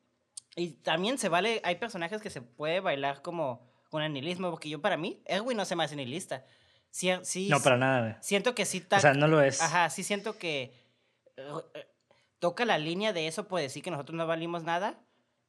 Y 0.57 0.71
también 0.71 1.17
se 1.17 1.29
vale, 1.29 1.61
hay 1.63 1.77
personajes 1.77 2.21
que 2.21 2.31
se 2.31 2.43
puede 2.43 2.81
bailar 2.81 3.23
como 3.23 3.71
con 3.89 4.03
el 4.03 4.13
nihilismo, 4.13 4.51
porque 4.51 4.69
yo 4.69 4.81
para 4.81 4.97
mí, 4.97 5.23
Erwin 5.27 5.57
no 5.57 5.65
se 5.65 5.77
me 5.77 5.85
hace 5.85 5.95
nihilista. 5.95 6.45
Sí, 6.91 7.09
sí, 7.23 7.49
no, 7.49 7.61
para 7.61 7.77
nada. 7.77 8.19
Siento 8.21 8.53
que 8.57 8.65
sí. 8.67 8.85
O 8.91 8.99
sea, 8.99 9.15
no 9.15 9.29
lo 9.29 9.41
es. 9.41 9.61
Ajá, 9.63 9.91
sí 9.91 10.03
siento 10.03 10.39
que 10.39 10.75
eh, 11.37 11.87
toca 12.41 12.65
la 12.65 12.79
línea 12.79 13.13
de 13.13 13.29
eso, 13.29 13.47
puede 13.47 13.65
decir 13.65 13.83
que 13.83 13.91
nosotros 13.91 14.17
no 14.17 14.27
valimos 14.27 14.65
nada, 14.65 14.99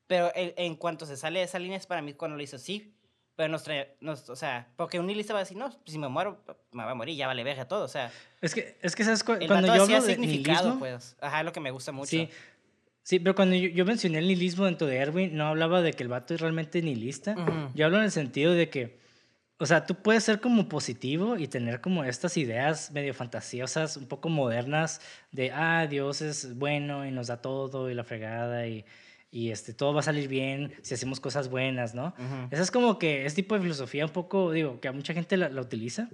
pero 0.06 0.32
en, 0.36 0.76
cuanto 0.76 1.06
se 1.06 1.18
sale 1.18 1.40
de 1.40 1.46
esa 1.46 1.58
línea 1.58 1.78
es 1.78 1.88
para 1.88 2.02
mí 2.02 2.14
cuando 2.14 2.38
lo 2.38 2.44
hizo 2.44 2.60
sí. 2.60 2.94
Pero 3.38 3.48
nos 3.48 3.64
trae, 3.64 3.96
nos, 4.02 4.30
o 4.30 4.36
sea, 4.36 4.68
porque 4.76 5.00
un 5.00 5.08
nihilista 5.08 5.34
va 5.34 5.40
a 5.40 5.44
decir, 5.44 5.58
no, 5.58 5.72
si 5.86 5.98
me 5.98 6.10
muero, 6.10 6.44
me 6.74 6.84
va 6.84 6.92
a 6.92 6.96
morir, 6.96 7.16
ya 7.16 7.28
vale 7.28 7.46
verga 7.46 7.66
todo, 7.66 7.86
o 7.86 7.88
sea. 7.88 8.12
Es 8.42 8.54
que, 8.54 8.78
es 8.82 8.94
que 8.94 9.06
¿sabes? 9.06 9.24
cuando 9.24 9.74
yo 9.74 9.84
hablo 9.84 10.02
de 10.02 10.18
nihilismo, 10.18 10.78
pues, 10.80 11.16
ajá, 11.22 11.42
lo 11.42 11.54
que 11.54 11.62
me 11.62 11.72
gusta 11.72 11.94
mucho. 11.94 12.10
Sí, 12.10 12.30
sí 13.04 13.20
pero 13.20 13.34
cuando 13.34 13.56
yo, 13.56 13.86
mencioné 13.86 14.20
el 14.20 14.28
nihilismo 14.28 14.66
dentro 14.66 14.86
de 14.86 14.98
Erwin, 14.98 15.36
no 15.36 15.48
hablaba 15.48 15.82
de 15.82 15.94
que 15.94 16.04
el 16.04 16.10
vato 16.10 16.34
es 16.34 16.42
realmente 16.42 16.82
nihilista. 16.82 17.36
Yo 17.74 17.86
hablo 17.86 18.00
en 18.00 18.04
el 18.04 18.12
sentido 18.12 18.54
de 18.54 18.70
que, 18.70 19.00
o 19.62 19.66
sea, 19.66 19.86
tú 19.86 19.96
puedes 19.96 20.24
ser 20.24 20.42
como 20.42 20.68
positivo 20.68 21.38
y 21.38 21.48
tener 21.48 21.82
como 21.82 22.04
estas 22.04 22.36
ideas 22.38 22.92
medio 22.92 23.14
fantasiosas, 23.14 23.96
un 23.96 24.08
poco 24.08 24.30
modernas, 24.30 25.02
de, 25.32 25.52
ah, 25.52 25.88
Dios 25.88 26.22
es 26.22 26.58
bueno 26.58 27.06
y 27.06 27.12
nos 27.12 27.28
da 27.28 27.38
todo 27.38 27.90
y 27.90 27.94
la 27.94 28.04
fregada 28.04 28.68
y 28.68 28.84
y 29.32 29.52
este, 29.52 29.74
todo 29.74 29.94
va 29.94 30.02
a 30.02 30.04
salir 30.04 30.28
bien 30.28 30.74
si 30.82 30.94
hacemos 30.94 31.22
cosas 31.22 31.50
buenas, 31.50 31.96
¿no? 31.96 32.14
Esa 32.52 32.62
es 32.62 32.70
como 32.70 33.00
que 33.00 33.26
ese 33.26 33.38
tipo 33.38 33.56
de 33.56 33.62
filosofía 33.62 34.06
un 34.06 34.12
poco, 34.12 34.52
digo, 34.52 34.82
que 34.82 34.90
a 34.90 34.92
mucha 34.92 35.14
gente 35.14 35.38
la, 35.38 35.48
utiliza, 35.62 36.10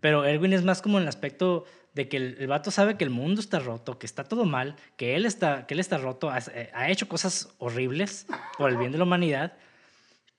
pero 0.00 0.24
Erwin 0.24 0.54
es 0.54 0.64
más 0.64 0.80
como 0.80 0.96
en 0.96 1.02
el 1.02 1.08
aspecto 1.08 1.66
de 1.92 2.08
que 2.08 2.16
el, 2.16 2.46
vato 2.46 2.70
sabe 2.70 2.96
que 2.96 3.04
el 3.04 3.10
mundo 3.10 3.42
está 3.42 3.58
roto, 3.58 3.98
que 3.98 4.06
está 4.06 4.24
todo 4.24 4.46
mal, 4.46 4.74
que 4.96 5.16
él 5.16 5.26
está, 5.26 5.66
que 5.66 5.74
él 5.74 5.80
está 5.80 5.98
roto, 5.98 6.30
ha, 6.30 6.38
eh, 6.38 6.70
hecho 6.88 7.08
cosas 7.08 7.50
horribles 7.58 8.26
por 8.56 8.70
el 8.70 8.78
bien 8.78 8.92
de 8.92 8.98
la 8.98 9.04
humanidad, 9.04 9.52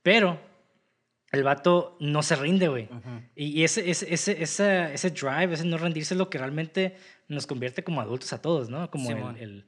pero 0.01 0.39
el 1.32 1.43
vato 1.43 1.97
no 1.99 2.23
se 2.23 2.36
rinde, 2.36 2.67
güey. 2.67 2.89
Y 3.36 3.63
ese, 3.63 3.89
ese, 3.89 4.13
ese, 4.13 4.43
ese, 4.43 4.93
ese 4.93 5.09
drive, 5.11 5.53
ese 5.53 5.65
no 5.65 5.77
rendirse 5.77 6.13
es 6.13 6.17
lo 6.17 6.29
que 6.29 6.38
realmente 6.38 6.97
nos 7.27 7.47
convierte 7.47 7.84
como 7.84 8.01
adultos 8.01 8.34
a 8.34 8.41
todos, 8.41 8.69
¿no? 8.69 8.89
Como 8.91 9.32
el 9.32 9.65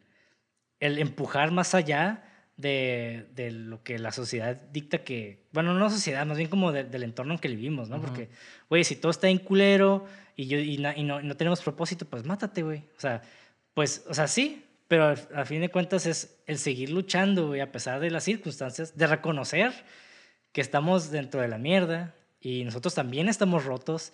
el 0.84 1.00
empujar 1.00 1.52
más 1.52 1.76
allá 1.76 2.26
de, 2.58 3.28
de, 3.36 3.52
lo 3.52 3.84
que 3.84 3.98
la 4.00 4.12
sociedad 4.12 4.58
dicta 4.74 4.98
que, 4.98 5.46
bueno, 5.54 5.74
no 5.74 5.90
sociedad, 5.90 6.26
más 6.26 6.38
bien 6.38 6.50
como 6.50 6.74
del 6.74 7.04
entorno 7.04 7.34
en 7.34 7.40
que 7.40 7.48
vivimos, 7.48 7.90
¿no? 7.90 8.02
Porque, 8.02 8.28
güey, 8.70 8.84
si 8.84 8.98
todo 8.98 9.10
está 9.10 9.30
en 9.30 9.38
culero 9.38 10.06
y, 10.36 10.48
yo, 10.48 10.60
y, 10.60 10.78
no, 10.78 11.22
no, 11.22 11.38
tenemos 11.38 11.62
propósito, 11.62 12.06
pues 12.06 12.26
mátate, 12.26 12.64
güey. 12.64 12.80
O 12.98 13.00
sea, 13.00 13.22
pues, 13.74 14.04
o 14.10 14.14
sea, 14.14 14.28
sí, 14.28 14.66
pero 14.90 15.16
a 15.34 15.46
fin 15.46 15.62
de 15.62 15.70
cuentas 15.70 16.06
es 16.06 16.38
el 16.48 16.58
seguir 16.58 16.90
luchando, 16.90 17.48
güey, 17.48 17.62
a 17.62 17.72
pesar 17.72 18.02
de 18.02 18.12
las 18.12 18.26
circunstancias, 18.26 18.98
de 18.98 19.08
reconocer 19.08 19.72
que 20.54 20.62
estamos 20.62 21.12
dentro 21.12 21.42
de 21.42 21.50
la 21.50 21.58
mierda 21.58 22.16
y 22.40 22.64
nosotros 22.64 22.96
también 22.96 23.28
estamos 23.28 23.66
rotos. 23.66 24.14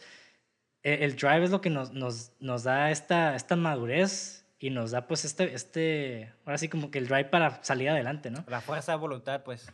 El, 0.81 1.03
el 1.03 1.15
drive 1.15 1.43
es 1.43 1.51
lo 1.51 1.61
que 1.61 1.69
nos, 1.69 1.93
nos, 1.93 2.31
nos 2.39 2.63
da 2.63 2.89
esta, 2.89 3.35
esta 3.35 3.55
madurez 3.55 4.39
y 4.59 4.69
nos 4.69 4.91
da 4.91 5.07
pues 5.07 5.25
este, 5.25 5.53
este, 5.53 6.33
ahora 6.45 6.57
sí 6.57 6.67
como 6.67 6.91
que 6.91 6.99
el 6.99 7.07
drive 7.07 7.25
para 7.25 7.63
salir 7.63 7.89
adelante, 7.89 8.29
¿no? 8.29 8.43
La 8.47 8.61
fuerza 8.61 8.91
de 8.93 8.97
voluntad, 8.97 9.43
pues. 9.43 9.71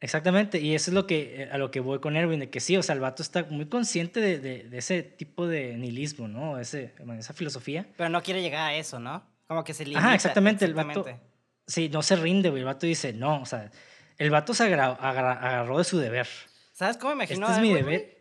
Exactamente, 0.00 0.60
y 0.60 0.76
eso 0.76 0.92
es 0.92 0.94
lo 0.94 1.08
que, 1.08 1.42
eh, 1.42 1.48
a 1.50 1.58
lo 1.58 1.72
que 1.72 1.80
voy 1.80 1.98
con 1.98 2.16
Erwin, 2.16 2.38
de 2.38 2.50
que 2.50 2.60
sí, 2.60 2.76
o 2.76 2.82
sea, 2.84 2.94
el 2.94 3.00
vato 3.00 3.20
está 3.20 3.44
muy 3.50 3.66
consciente 3.66 4.20
de, 4.20 4.38
de, 4.38 4.78
ese 4.78 5.02
tipo 5.02 5.48
de 5.48 5.76
nihilismo, 5.76 6.28
¿no? 6.28 6.60
Ese, 6.60 6.94
esa 7.18 7.34
filosofía. 7.34 7.86
Pero 7.96 8.08
no 8.08 8.22
quiere 8.22 8.40
llegar 8.40 8.70
a 8.70 8.74
eso, 8.76 9.00
¿no? 9.00 9.24
Como 9.48 9.64
que 9.64 9.74
se 9.74 9.84
limita. 9.84 10.00
Ajá, 10.00 10.14
exactamente, 10.14 10.64
el 10.64 10.74
vato. 10.74 11.04
Sí, 11.66 11.88
no 11.88 12.02
se 12.02 12.14
rinde, 12.14 12.50
güey. 12.50 12.60
El 12.60 12.66
vato 12.66 12.86
dice, 12.86 13.12
no, 13.12 13.42
o 13.42 13.46
sea, 13.46 13.72
el 14.18 14.30
vato 14.30 14.54
se 14.54 14.64
agarró 14.64 15.78
de 15.78 15.84
su 15.84 15.98
deber. 15.98 16.28
¿Sabes 16.72 16.96
cómo 16.96 17.14
me 17.14 17.24
imagino? 17.24 17.46
Este 17.46 17.56
es 17.58 17.62
mi 17.62 17.74
deber. 17.74 18.18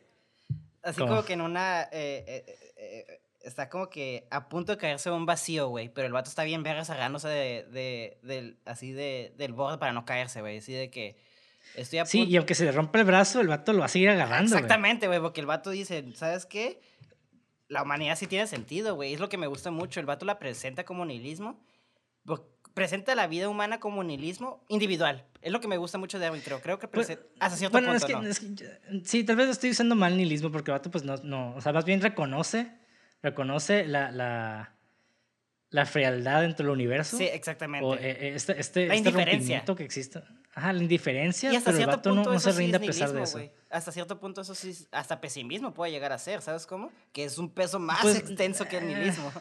Así 0.83 1.01
como 1.01 1.23
que 1.25 1.33
en 1.33 1.41
una. 1.41 1.83
Eh, 1.91 2.45
eh, 2.77 3.21
está 3.41 3.69
como 3.69 3.89
que 3.89 4.27
a 4.29 4.49
punto 4.49 4.73
de 4.73 4.77
caerse 4.77 5.09
un 5.09 5.25
vacío, 5.25 5.69
güey. 5.69 5.89
Pero 5.89 6.07
el 6.07 6.13
vato 6.13 6.29
está 6.29 6.43
bien 6.43 6.63
vergas 6.63 6.89
agarrándose 6.89 7.27
de, 7.29 7.67
de, 7.71 8.17
del, 8.21 8.59
así 8.65 8.91
de, 8.91 9.33
del 9.37 9.53
borde 9.53 9.77
para 9.77 9.93
no 9.93 10.05
caerse, 10.05 10.41
güey. 10.41 10.57
Así 10.57 10.73
de 10.73 10.89
que 10.89 11.17
estoy 11.75 11.99
a 11.99 12.05
Sí, 12.05 12.25
y 12.25 12.37
aunque 12.37 12.55
se 12.55 12.65
le 12.65 12.71
rompe 12.71 12.99
el 12.99 13.05
brazo, 13.05 13.41
el 13.41 13.47
vato 13.47 13.73
lo 13.73 13.79
va 13.79 13.85
a 13.85 13.89
seguir 13.89 14.09
agarrando, 14.09 14.55
Exactamente, 14.55 15.07
güey, 15.07 15.19
porque 15.19 15.41
el 15.41 15.47
vato 15.47 15.69
dice, 15.69 16.03
¿sabes 16.15 16.45
qué? 16.45 16.81
La 17.67 17.83
humanidad 17.83 18.15
sí 18.17 18.27
tiene 18.27 18.47
sentido, 18.47 18.95
güey. 18.95 19.13
Es 19.13 19.19
lo 19.19 19.29
que 19.29 19.37
me 19.37 19.47
gusta 19.47 19.71
mucho. 19.71 19.99
El 19.99 20.05
vato 20.05 20.25
la 20.25 20.39
presenta 20.39 20.83
como 20.85 21.05
nihilismo. 21.05 21.59
Presenta 22.73 23.15
la 23.15 23.27
vida 23.27 23.49
humana 23.49 23.79
como 23.79 24.03
nihilismo 24.03 24.63
individual. 24.67 25.25
Es 25.47 25.53
lo 25.53 25.61
que 25.61 25.67
me 25.67 25.77
gusta 25.77 25.97
mucho 25.97 26.19
de 26.19 26.25
Erwin, 26.25 26.41
creo. 26.41 26.59
Creo 26.59 26.77
que 26.77 26.87
pues, 26.87 27.17
hasta 27.39 27.57
cierto 27.57 27.71
bueno, 27.79 27.97
punto, 27.97 28.27
es 28.27 28.39
que, 28.39 29.01
sí, 29.05 29.23
tal 29.23 29.37
vez 29.37 29.49
estoy 29.49 29.71
usando 29.71 29.95
mal 29.95 30.17
nihilismo 30.17 30.51
porque 30.51 30.71
el 30.71 30.77
vato, 30.77 30.91
pues, 30.91 31.03
no, 31.03 31.15
no... 31.23 31.55
O 31.55 31.61
sea, 31.61 31.71
más 31.71 31.85
bien 31.85 32.01
reconoce 32.01 32.69
reconoce 33.21 33.85
la, 33.85 34.11
la, 34.11 34.75
la 35.69 35.85
frialdad 35.85 36.41
dentro 36.41 36.65
del 36.65 36.73
universo. 36.73 37.17
Sí, 37.17 37.25
exactamente. 37.25 37.85
O, 37.85 37.95
eh, 37.95 37.99
eh, 38.03 38.31
este, 38.35 38.59
este, 38.59 38.87
la 38.87 38.95
este 38.95 39.09
indiferencia. 39.09 39.63
que 39.65 39.83
existe. 39.83 40.23
Ajá, 40.53 40.73
la 40.73 40.81
indiferencia, 40.81 41.51
y 41.53 41.55
hasta 41.55 41.71
pero 41.71 41.77
cierto 41.77 42.09
el 42.09 42.15
vato 42.17 42.31
no, 42.31 42.39
se 42.39 42.51
rinde 42.51 42.77
a 42.77 42.79
pesar 42.79 43.11
de 43.11 43.21
eso. 43.21 43.39
Hasta 43.69 43.91
cierto 43.91 44.19
punto 44.19 44.41
eso 44.41 44.55
sí, 44.55 44.75
hasta 44.91 45.21
pesimismo 45.21 45.73
puede 45.73 45.91
llegar 45.91 46.11
a 46.11 46.17
ser, 46.17 46.41
¿sabes 46.41 46.65
cómo? 46.65 46.91
Que 47.11 47.25
es 47.25 47.37
un 47.37 47.51
peso 47.51 47.79
más 47.79 48.01
pues, 48.01 48.17
extenso 48.17 48.65
que 48.65 48.77
el 48.77 48.85
eh, 48.85 48.87
nihilismo. 48.87 49.31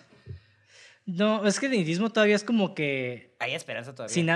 No, 1.07 1.47
es 1.47 1.59
que 1.59 1.67
el 1.67 1.73
nihilismo 1.73 2.11
todavía 2.11 2.37
es 2.37 2.45
como 2.45 2.75
que... 2.75 3.35
Hay 3.39 3.55
esperanza 3.55 3.95
todavía. 3.95 4.13
Sin 4.13 4.29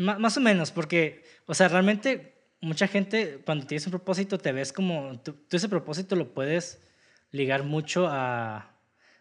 más 0.00 0.36
o 0.36 0.40
menos, 0.40 0.70
porque, 0.70 1.22
o 1.46 1.54
sea, 1.54 1.68
realmente 1.68 2.34
mucha 2.60 2.86
gente 2.86 3.40
cuando 3.44 3.66
tienes 3.66 3.86
un 3.86 3.90
propósito 3.90 4.38
te 4.38 4.52
ves 4.52 4.72
como, 4.72 5.20
tú 5.20 5.34
ese 5.50 5.68
propósito 5.68 6.16
lo 6.16 6.32
puedes 6.34 6.80
ligar 7.30 7.64
mucho 7.64 8.06
a... 8.08 8.76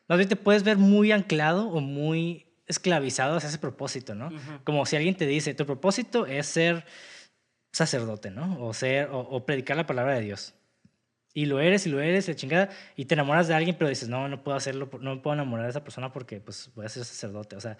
Más 0.07 0.17
bien 0.17 0.29
te 0.29 0.35
puedes 0.35 0.63
ver 0.63 0.77
muy 0.77 1.11
anclado 1.11 1.69
o 1.69 1.81
muy 1.81 2.47
esclavizado 2.65 3.37
hacia 3.37 3.49
ese 3.49 3.59
propósito, 3.59 4.15
¿no? 4.15 4.31
Como 4.63 4.85
si 4.85 4.95
alguien 4.95 5.15
te 5.15 5.27
dice, 5.27 5.53
tu 5.53 5.65
propósito 5.65 6.25
es 6.25 6.47
ser 6.47 6.85
sacerdote, 7.71 8.31
¿no? 8.31 8.63
O 8.63 8.73
ser, 8.73 9.09
o, 9.11 9.45
predicar 9.45 9.77
la 9.77 9.85
palabra 9.85 10.15
de 10.15 10.21
Dios. 10.21 10.55
Y 11.33 11.45
lo 11.45 11.59
eres, 11.59 11.85
y 11.85 11.89
lo 11.89 11.99
eres, 11.99 12.27
la 12.27 12.35
chingada, 12.35 12.69
y 12.95 13.05
te 13.05 13.13
enamoras 13.13 13.47
de 13.47 13.53
alguien, 13.53 13.75
pero 13.77 13.89
dices, 13.89 14.09
no, 14.09 14.27
no 14.27 14.43
puedo 14.43 14.57
hacerlo, 14.57 14.89
no 14.99 15.15
me 15.15 15.21
puedo 15.21 15.35
enamorar 15.35 15.67
de 15.67 15.71
esa 15.71 15.83
persona 15.83 16.11
porque, 16.11 16.39
pues, 16.39 16.71
voy 16.73 16.85
a 16.85 16.89
ser 16.89 17.05
sacerdote. 17.05 17.55
O 17.55 17.61
sea, 17.61 17.77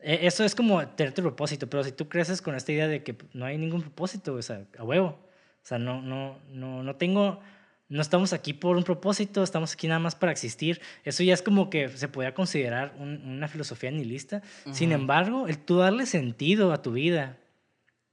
eso 0.00 0.44
es 0.44 0.54
como 0.54 0.86
tener 0.88 1.12
tu 1.12 1.22
propósito, 1.22 1.68
pero 1.68 1.82
si 1.84 1.92
tú 1.92 2.08
creces 2.08 2.40
con 2.40 2.54
esta 2.54 2.72
idea 2.72 2.88
de 2.88 3.02
que 3.02 3.16
no 3.32 3.44
hay 3.44 3.58
ningún 3.58 3.82
propósito, 3.82 4.34
o 4.34 4.42
sea, 4.42 4.64
a 4.78 4.84
huevo. 4.84 5.08
O 5.08 5.66
sea, 5.68 5.78
no, 5.78 6.00
no, 6.00 6.38
no, 6.50 6.82
no 6.82 6.96
tengo 6.96 7.40
no 7.88 8.02
estamos 8.02 8.34
aquí 8.34 8.52
por 8.52 8.76
un 8.76 8.84
propósito, 8.84 9.42
estamos 9.42 9.72
aquí 9.72 9.88
nada 9.88 9.98
más 9.98 10.14
para 10.14 10.30
existir. 10.30 10.80
Eso 11.04 11.22
ya 11.22 11.32
es 11.32 11.40
como 11.40 11.70
que 11.70 11.88
se 11.88 12.08
podría 12.08 12.34
considerar 12.34 12.94
una 12.98 13.48
filosofía 13.48 13.90
nihilista. 13.90 14.42
Sin 14.72 14.92
embargo, 14.92 15.48
el 15.48 15.58
tú 15.58 15.78
darle 15.78 16.04
sentido 16.04 16.72
a 16.72 16.82
tu 16.82 16.92
vida 16.92 17.38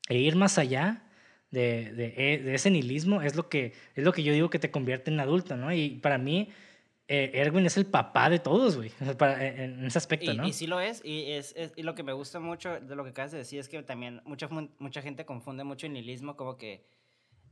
e 0.08 0.18
ir 0.18 0.38
más 0.38 0.58
allá 0.58 1.04
de, 1.52 1.92
de, 1.92 2.56
ese 2.56 2.72
nihilismo 2.72 3.22
es 3.22 3.36
lo, 3.36 3.50
que, 3.50 3.74
es 3.96 4.04
lo 4.04 4.14
que 4.14 4.24
yo 4.24 4.32
digo 4.32 4.50
que 4.50 4.60
te 4.60 4.72
convierte 4.72 5.12
en 5.12 5.20
adulto, 5.20 5.58
¿no? 5.58 5.74
Y 5.74 5.90
para 6.02 6.18
mí, 6.18 6.50
eh, 7.08 7.32
Erwin 7.34 7.66
es 7.66 7.78
el 7.78 7.86
papá 7.86 8.30
de 8.30 8.40
todos, 8.40 8.78
güey, 8.78 8.92
en 9.00 9.86
ese 9.86 9.98
aspecto, 9.98 10.32
y, 10.32 10.38
¿no? 10.38 10.48
Y 10.48 10.54
sí 10.54 10.68
lo 10.68 10.80
es, 10.80 11.02
y, 11.04 11.32
es, 11.32 11.54
y 11.76 11.84
lo 11.84 11.94
que 11.94 12.04
me 12.04 12.14
gusta 12.14 12.40
mucho 12.40 12.80
de 12.80 12.96
lo 12.96 13.04
que 13.04 13.12
acabas 13.12 13.32
de 13.32 13.38
decir 13.40 13.60
es 13.60 13.70
que 13.70 13.84
también 13.84 14.22
mucha, 14.26 14.50
mucha 14.80 15.02
gente 15.02 15.26
confunde 15.26 15.64
mucho 15.64 15.86
el 15.86 15.94
nihilismo 15.94 16.36
como 16.36 16.58
que 16.58 16.84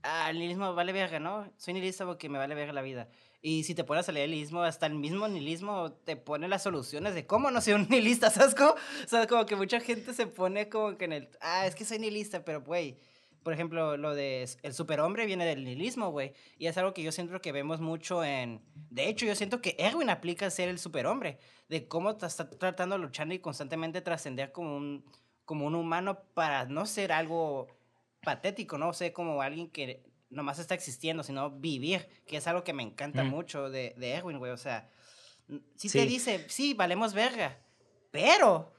ah, 0.04 0.30
el 0.30 0.38
nihilismo 0.38 0.74
vale 0.76 0.94
verga, 0.94 1.20
¿no? 1.20 1.52
Soy 1.58 1.74
nihilista 1.74 2.06
porque 2.06 2.30
me 2.30 2.38
vale 2.38 2.56
verga 2.56 2.74
la 2.74 2.82
vida. 2.82 3.10
Y 3.42 3.64
si 3.64 3.76
te 3.76 3.84
pones 3.84 4.08
a 4.08 4.12
leer 4.12 4.26
el 4.26 4.32
nihilismo, 4.32 4.62
hasta 4.62 4.86
el 4.86 4.96
mismo 4.96 5.28
nihilismo 5.28 5.92
te 5.92 6.16
pone 6.16 6.48
las 6.48 6.64
soluciones 6.64 7.14
de 7.14 7.26
cómo 7.26 7.52
no 7.52 7.60
ser 7.62 7.76
un 7.76 7.88
nihilista, 7.90 8.30
¿sabes 8.32 8.56
cómo? 8.56 8.72
O 8.72 9.08
sea, 9.08 9.28
como 9.28 9.46
que 9.46 9.56
mucha 9.56 9.80
gente 9.80 10.14
se 10.14 10.28
pone 10.28 10.70
como 10.70 10.98
que 10.98 11.06
en 11.06 11.14
el, 11.14 11.30
ah, 11.42 11.66
es 11.66 11.76
que 11.76 11.86
soy 11.86 12.00
nihilista, 12.00 12.46
pero, 12.46 12.62
güey, 12.62 12.98
por 13.44 13.54
ejemplo, 13.54 13.98
lo 13.98 14.16
de 14.16 14.48
el 14.62 14.74
superhombre 14.74 15.26
viene 15.26 15.46
del 15.46 15.64
nihilismo, 15.64 16.12
güey. 16.12 16.34
Y 16.58 16.68
es 16.68 16.78
algo 16.78 16.94
que 16.94 17.04
yo 17.04 17.12
siento 17.12 17.42
que 17.42 17.52
vemos 17.52 17.82
mucho 17.82 18.24
en... 18.24 18.62
De 18.90 19.08
hecho, 19.10 19.26
yo 19.26 19.36
siento 19.36 19.62
que 19.62 19.76
Erwin 19.78 20.10
aplica 20.10 20.50
ser 20.50 20.70
el 20.70 20.80
superhombre. 20.80 21.40
De 21.70 21.88
cómo 21.88 22.12
está 22.12 22.50
tratando 22.50 22.96
de 22.98 23.02
luchar 23.02 23.32
y 23.32 23.40
constantemente 23.40 24.02
trascender 24.02 24.52
como 24.52 24.76
un, 24.76 25.06
como 25.46 25.66
un 25.66 25.76
humano 25.76 26.20
para 26.34 26.66
no 26.66 26.86
ser 26.86 27.12
algo 27.12 27.68
patético, 28.22 28.78
no 28.78 28.94
sé, 28.94 29.12
como 29.12 29.42
alguien 29.42 29.70
que 29.70 30.04
nomás 30.30 30.60
está 30.60 30.74
existiendo, 30.74 31.24
sino 31.24 31.52
vivir, 31.52 32.08
que 32.26 32.38
es 32.38 32.48
algo 32.48 32.64
que 32.64 32.74
me 32.74 32.84
encanta 32.84 33.24
mucho 33.24 33.70
de, 33.70 33.94
de 33.98 34.12
Erwin, 34.12 34.40
güey. 34.40 34.52
O 34.52 34.58
sea, 34.58 34.90
si 35.76 35.90
te 35.90 36.06
dice, 36.06 36.46
sí, 36.50 36.74
valemos 36.74 37.14
verga, 37.14 37.60
pero 38.12 38.74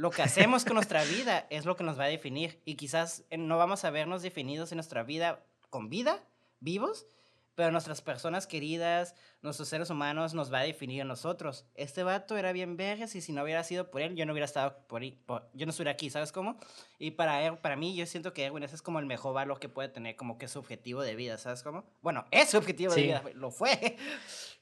lo 0.00 0.10
que 0.10 0.22
hacemos 0.22 0.64
con 0.64 0.76
nuestra 0.76 1.04
vida 1.04 1.46
es 1.50 1.66
lo 1.66 1.76
que 1.76 1.84
nos 1.84 1.98
va 1.98 2.04
a 2.04 2.08
definir. 2.08 2.58
Y 2.64 2.76
quizás 2.76 3.22
eh, 3.28 3.36
no 3.36 3.58
vamos 3.58 3.84
a 3.84 3.90
vernos 3.90 4.22
definidos 4.22 4.72
en 4.72 4.76
nuestra 4.76 5.02
vida 5.02 5.44
con 5.68 5.90
vida, 5.90 6.24
vivos, 6.58 7.06
pero 7.54 7.70
nuestras 7.70 8.00
personas 8.00 8.46
queridas, 8.46 9.14
nuestros 9.42 9.68
seres 9.68 9.90
humanos 9.90 10.32
nos 10.32 10.50
va 10.50 10.60
a 10.60 10.62
definir 10.62 11.02
a 11.02 11.04
nosotros. 11.04 11.66
Este 11.74 12.02
vato 12.02 12.38
era 12.38 12.52
bien 12.52 12.78
vergas 12.78 13.14
y 13.14 13.20
si 13.20 13.32
no 13.32 13.42
hubiera 13.42 13.62
sido 13.62 13.90
por 13.90 14.00
él, 14.00 14.16
yo 14.16 14.24
no 14.24 14.32
hubiera 14.32 14.46
estado 14.46 14.74
por, 14.88 15.02
ahí, 15.02 15.20
yo 15.52 15.66
no 15.66 15.70
estuviera 15.70 15.90
aquí, 15.90 16.08
¿sabes 16.08 16.32
cómo? 16.32 16.58
Y 16.98 17.10
para 17.10 17.44
él, 17.44 17.58
para 17.58 17.76
mí, 17.76 17.94
yo 17.94 18.06
siento 18.06 18.32
que 18.32 18.46
Erwin 18.46 18.62
ese 18.62 18.76
es 18.76 18.82
como 18.82 19.00
el 19.00 19.06
mejor 19.06 19.34
valor 19.34 19.60
que 19.60 19.68
puede 19.68 19.90
tener, 19.90 20.16
como 20.16 20.38
que 20.38 20.48
su 20.48 20.60
objetivo 20.60 21.02
de 21.02 21.14
vida, 21.14 21.36
¿sabes 21.36 21.62
cómo? 21.62 21.84
Bueno, 22.00 22.24
es 22.30 22.48
su 22.48 22.56
objetivo 22.56 22.94
de 22.94 23.02
vida, 23.02 23.22
lo 23.34 23.50
fue. 23.50 23.98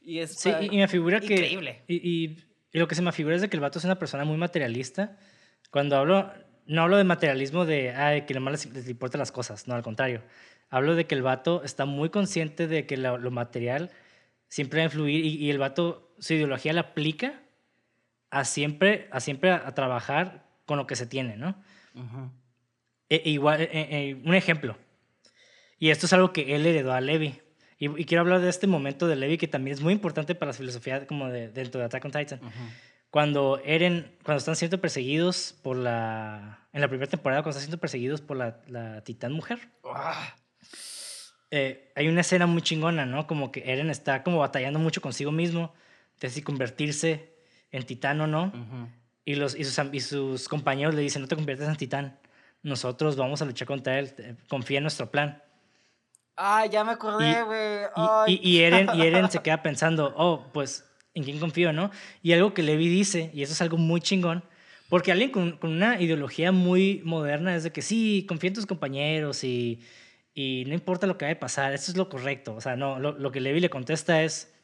Y 0.01 0.21
es 0.21 0.35
sí, 0.37 0.51
y 0.63 0.79
me 0.79 0.89
figura 0.89 1.21
que... 1.21 1.35
Increíble. 1.35 1.83
Y, 1.87 2.25
y, 2.25 2.45
lo 2.73 2.89
que 2.89 2.95
se 2.95 3.03
me 3.03 3.13
figura 3.13 3.37
es 3.37 3.43
de 3.43 3.49
que 3.51 3.57
el 3.57 3.61
vato 3.61 3.79
es 3.79 3.85
una 3.85 3.99
persona 3.99 4.25
muy 4.25 4.37
materialista. 4.37 5.19
Cuando 5.71 5.97
hablo, 5.97 6.33
no 6.67 6.83
hablo 6.83 6.97
de 6.97 7.05
materialismo 7.05 7.65
de, 7.67 7.91
ay, 7.91 8.23
que 8.23 8.35
nomás 8.35 8.65
les, 8.65 8.75
les 8.75 8.89
importan 8.89 9.19
las 9.19 9.33
cosas, 9.33 9.69
no, 9.69 9.75
al 9.75 9.83
contrario 9.83 10.23
hablo 10.71 10.95
de 10.95 11.07
que 11.07 11.15
el 11.15 11.23
vato 11.23 11.63
está 11.65 11.85
muy 11.85 12.11
consciente 12.11 12.67
de 12.67 12.87
que 12.87 12.97
lo, 12.97 13.31
material 13.31 13.91
siempre 14.49 14.79
va 14.79 14.83
a 14.83 14.87
influir 14.87 15.25
y, 15.25 15.51
el 15.51 15.59
vato 15.59 16.15
su 16.19 16.35
ideología 16.35 16.73
la 16.73 16.81
aplica 16.83 17.41
a 18.31 18.45
siempre 18.45 19.09
a, 19.11 19.21
siempre 19.21 19.51
a, 19.51 19.75
trabajar 19.75 20.47
con 20.67 20.77
lo 20.77 20.87
que 20.87 20.97
se 20.97 21.07
tiene, 21.07 21.37
¿no? 21.37 21.57
E, 23.09 23.23
e 23.25 23.31
igual, 23.31 23.63
e, 23.63 23.69
e, 23.73 24.15
un 24.15 24.35
ejemplo. 24.35 24.77
Y 25.79 25.91
esto 25.91 26.07
es 26.07 26.13
algo 26.13 26.33
que 26.33 26.55
él 26.55 26.67
heredó 26.67 26.93
a 26.93 27.01
Levi. 27.01 27.41
Y, 27.79 27.89
quiero 28.05 28.21
hablar 28.21 28.41
de 28.41 28.51
este 28.51 28.67
momento 28.67 29.07
de 29.07 29.17
Levi 29.17 29.39
que 29.39 29.49
también 29.49 29.75
es 29.75 29.81
muy 29.81 29.95
importante 29.95 30.35
para 30.35 30.51
la 30.51 30.53
filosofía 30.53 31.07
como 31.07 31.29
de, 31.29 31.49
dentro 31.49 31.81
de 31.81 31.87
Attack 31.87 32.05
on 32.05 32.11
Titan. 32.11 32.41
Cuando 33.11 33.61
Eren, 33.65 34.17
cuando 34.23 34.39
están 34.39 34.57
siendo 34.57 34.81
perseguidos 34.81 35.55
por 35.63 35.77
la... 35.77 36.67
En 36.73 36.81
la 36.83 36.89
primera 36.89 37.11
temporada, 37.11 37.43
cuando 37.43 37.51
están 37.51 37.63
siendo 37.63 37.81
perseguidos 37.81 38.21
por 38.21 38.37
la, 38.37 38.61
la 38.67 39.03
titán 39.03 39.33
mujer. 39.33 39.71
¡Ah! 39.85 40.35
Eh, 41.51 41.91
hay 41.97 42.09
una 42.09 42.21
escena 42.21 42.47
muy 42.47 42.61
chingona, 42.61 43.07
¿no? 43.07 43.27
Como 43.27 43.51
que 43.51 43.73
Eren 43.73 43.91
está 43.91 44.23
como 44.23 44.39
batallando 44.39 44.79
mucho 44.79 45.01
consigo 45.01 45.33
mismo 45.33 45.73
de 46.21 46.29
si 46.29 46.43
convertirse 46.43 47.35
en 47.71 47.85
titán 47.85 48.21
o 48.21 48.27
no. 48.27 48.53
y, 49.25 49.35
los, 49.37 49.55
y, 49.55 49.65
sus, 49.65 49.79
y 49.93 50.01
sus 50.01 50.49
compañeros 50.49 50.95
le 50.95 51.03
dicen, 51.03 51.23
no 51.23 51.29
te 51.29 51.37
conviertes 51.37 51.69
en 51.69 51.77
titán. 51.77 52.19
Nosotros 52.63 53.17
vamos 53.17 53.41
a 53.41 53.45
luchar 53.45 53.67
contra 53.67 53.99
él. 53.99 54.37
Confía 54.49 54.79
en 54.79 54.85
nuestro 54.85 55.11
plan. 55.11 55.43
Ah, 56.37 56.67
ya 56.67 56.85
me 56.85 56.93
acordé, 56.93 57.43
güey. 57.43 57.81
Y, 58.27 58.51
y, 58.51 58.63
Eren, 58.63 58.89
y 58.95 59.03
Eren 59.07 59.31
se 59.31 59.41
queda 59.41 59.63
pensando, 59.63 60.15
oh, 60.17 60.47
pues, 60.53 60.88
¿en 61.19 61.25
quién 61.25 61.39
confío, 61.39 61.73
no? 61.73 61.91
Y 62.23 62.33
algo 62.33 62.55
que 62.55 62.63
Levi 62.63 62.89
dice, 62.89 63.31
y 63.35 63.43
eso 63.43 63.53
es 63.53 63.61
algo 63.61 63.77
muy 63.77 64.01
chingón, 64.01 64.43
porque 64.89 65.13
alguien 65.13 65.31
con, 65.31 65.59
con 65.59 65.71
una 65.71 66.01
ideología 66.01 66.51
muy 66.53 67.03
moderna 67.05 67.55
es 67.55 67.65
de 67.65 67.73
que 67.73 67.83
sí, 67.83 68.25
confía 68.29 68.49
en 68.49 68.55
tus 68.55 68.67
compañeros 68.67 69.45
y 69.45 69.81
y 70.41 70.63
no 70.69 70.75
importa 70.75 71.09
lo 71.09 71.19
que 71.19 71.25
vaya 71.25 71.37
a 71.37 71.41
pasar, 71.41 71.73
eso 71.73 71.91
es 71.91 71.97
lo 71.97 72.09
correcto. 72.09 72.55
O 72.55 72.61
sea, 72.61 72.77
no, 72.77 73.01
lo, 73.01 73.11
lo 73.11 73.33
que 73.33 73.41
Levi 73.41 73.59
le 73.59 73.71
contesta 73.71 74.23
es... 74.23 74.55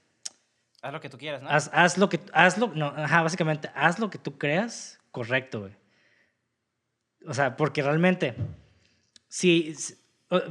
Haz 0.82 0.92
lo 0.92 1.00
que 1.00 1.08
tú 1.08 1.18
quieras, 1.18 1.42
¿no? 1.42 1.48
Haz, 1.48 1.68
haz 1.72 1.98
lo 1.98 2.08
que... 2.08 2.20
Hazlo, 2.32 2.70
no, 2.76 2.94
ajá, 2.96 3.22
básicamente, 3.22 3.68
haz 3.74 3.98
lo 3.98 4.08
que 4.08 4.18
tú 4.18 4.38
creas 4.38 5.00
correcto, 5.10 5.62
güey. 5.62 5.72
O 7.26 7.34
sea, 7.34 7.56
porque 7.56 7.82
realmente, 7.82 8.36
si... 9.26 9.74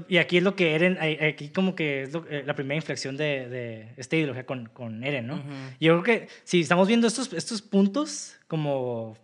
Y 0.07 0.17
aquí 0.17 0.37
es 0.37 0.43
lo 0.43 0.55
que 0.55 0.75
Eren, 0.75 0.97
aquí 1.01 1.49
como 1.49 1.75
que 1.75 2.03
es 2.03 2.11
eh, 2.29 2.43
la 2.45 2.55
primera 2.55 2.75
inflexión 2.75 3.17
de, 3.17 3.49
de 3.49 3.93
esta 3.97 4.15
ideología 4.15 4.45
con, 4.45 4.67
con 4.67 5.03
Eren, 5.03 5.27
¿no? 5.27 5.43
Yo 5.79 6.01
creo 6.01 6.03
que 6.03 6.27
si 6.43 6.61
estamos 6.61 6.87
viendo 6.87 7.07
estos, 7.07 7.33
estos 7.33 7.61
puntos 7.61 8.35
como, 8.47 9.17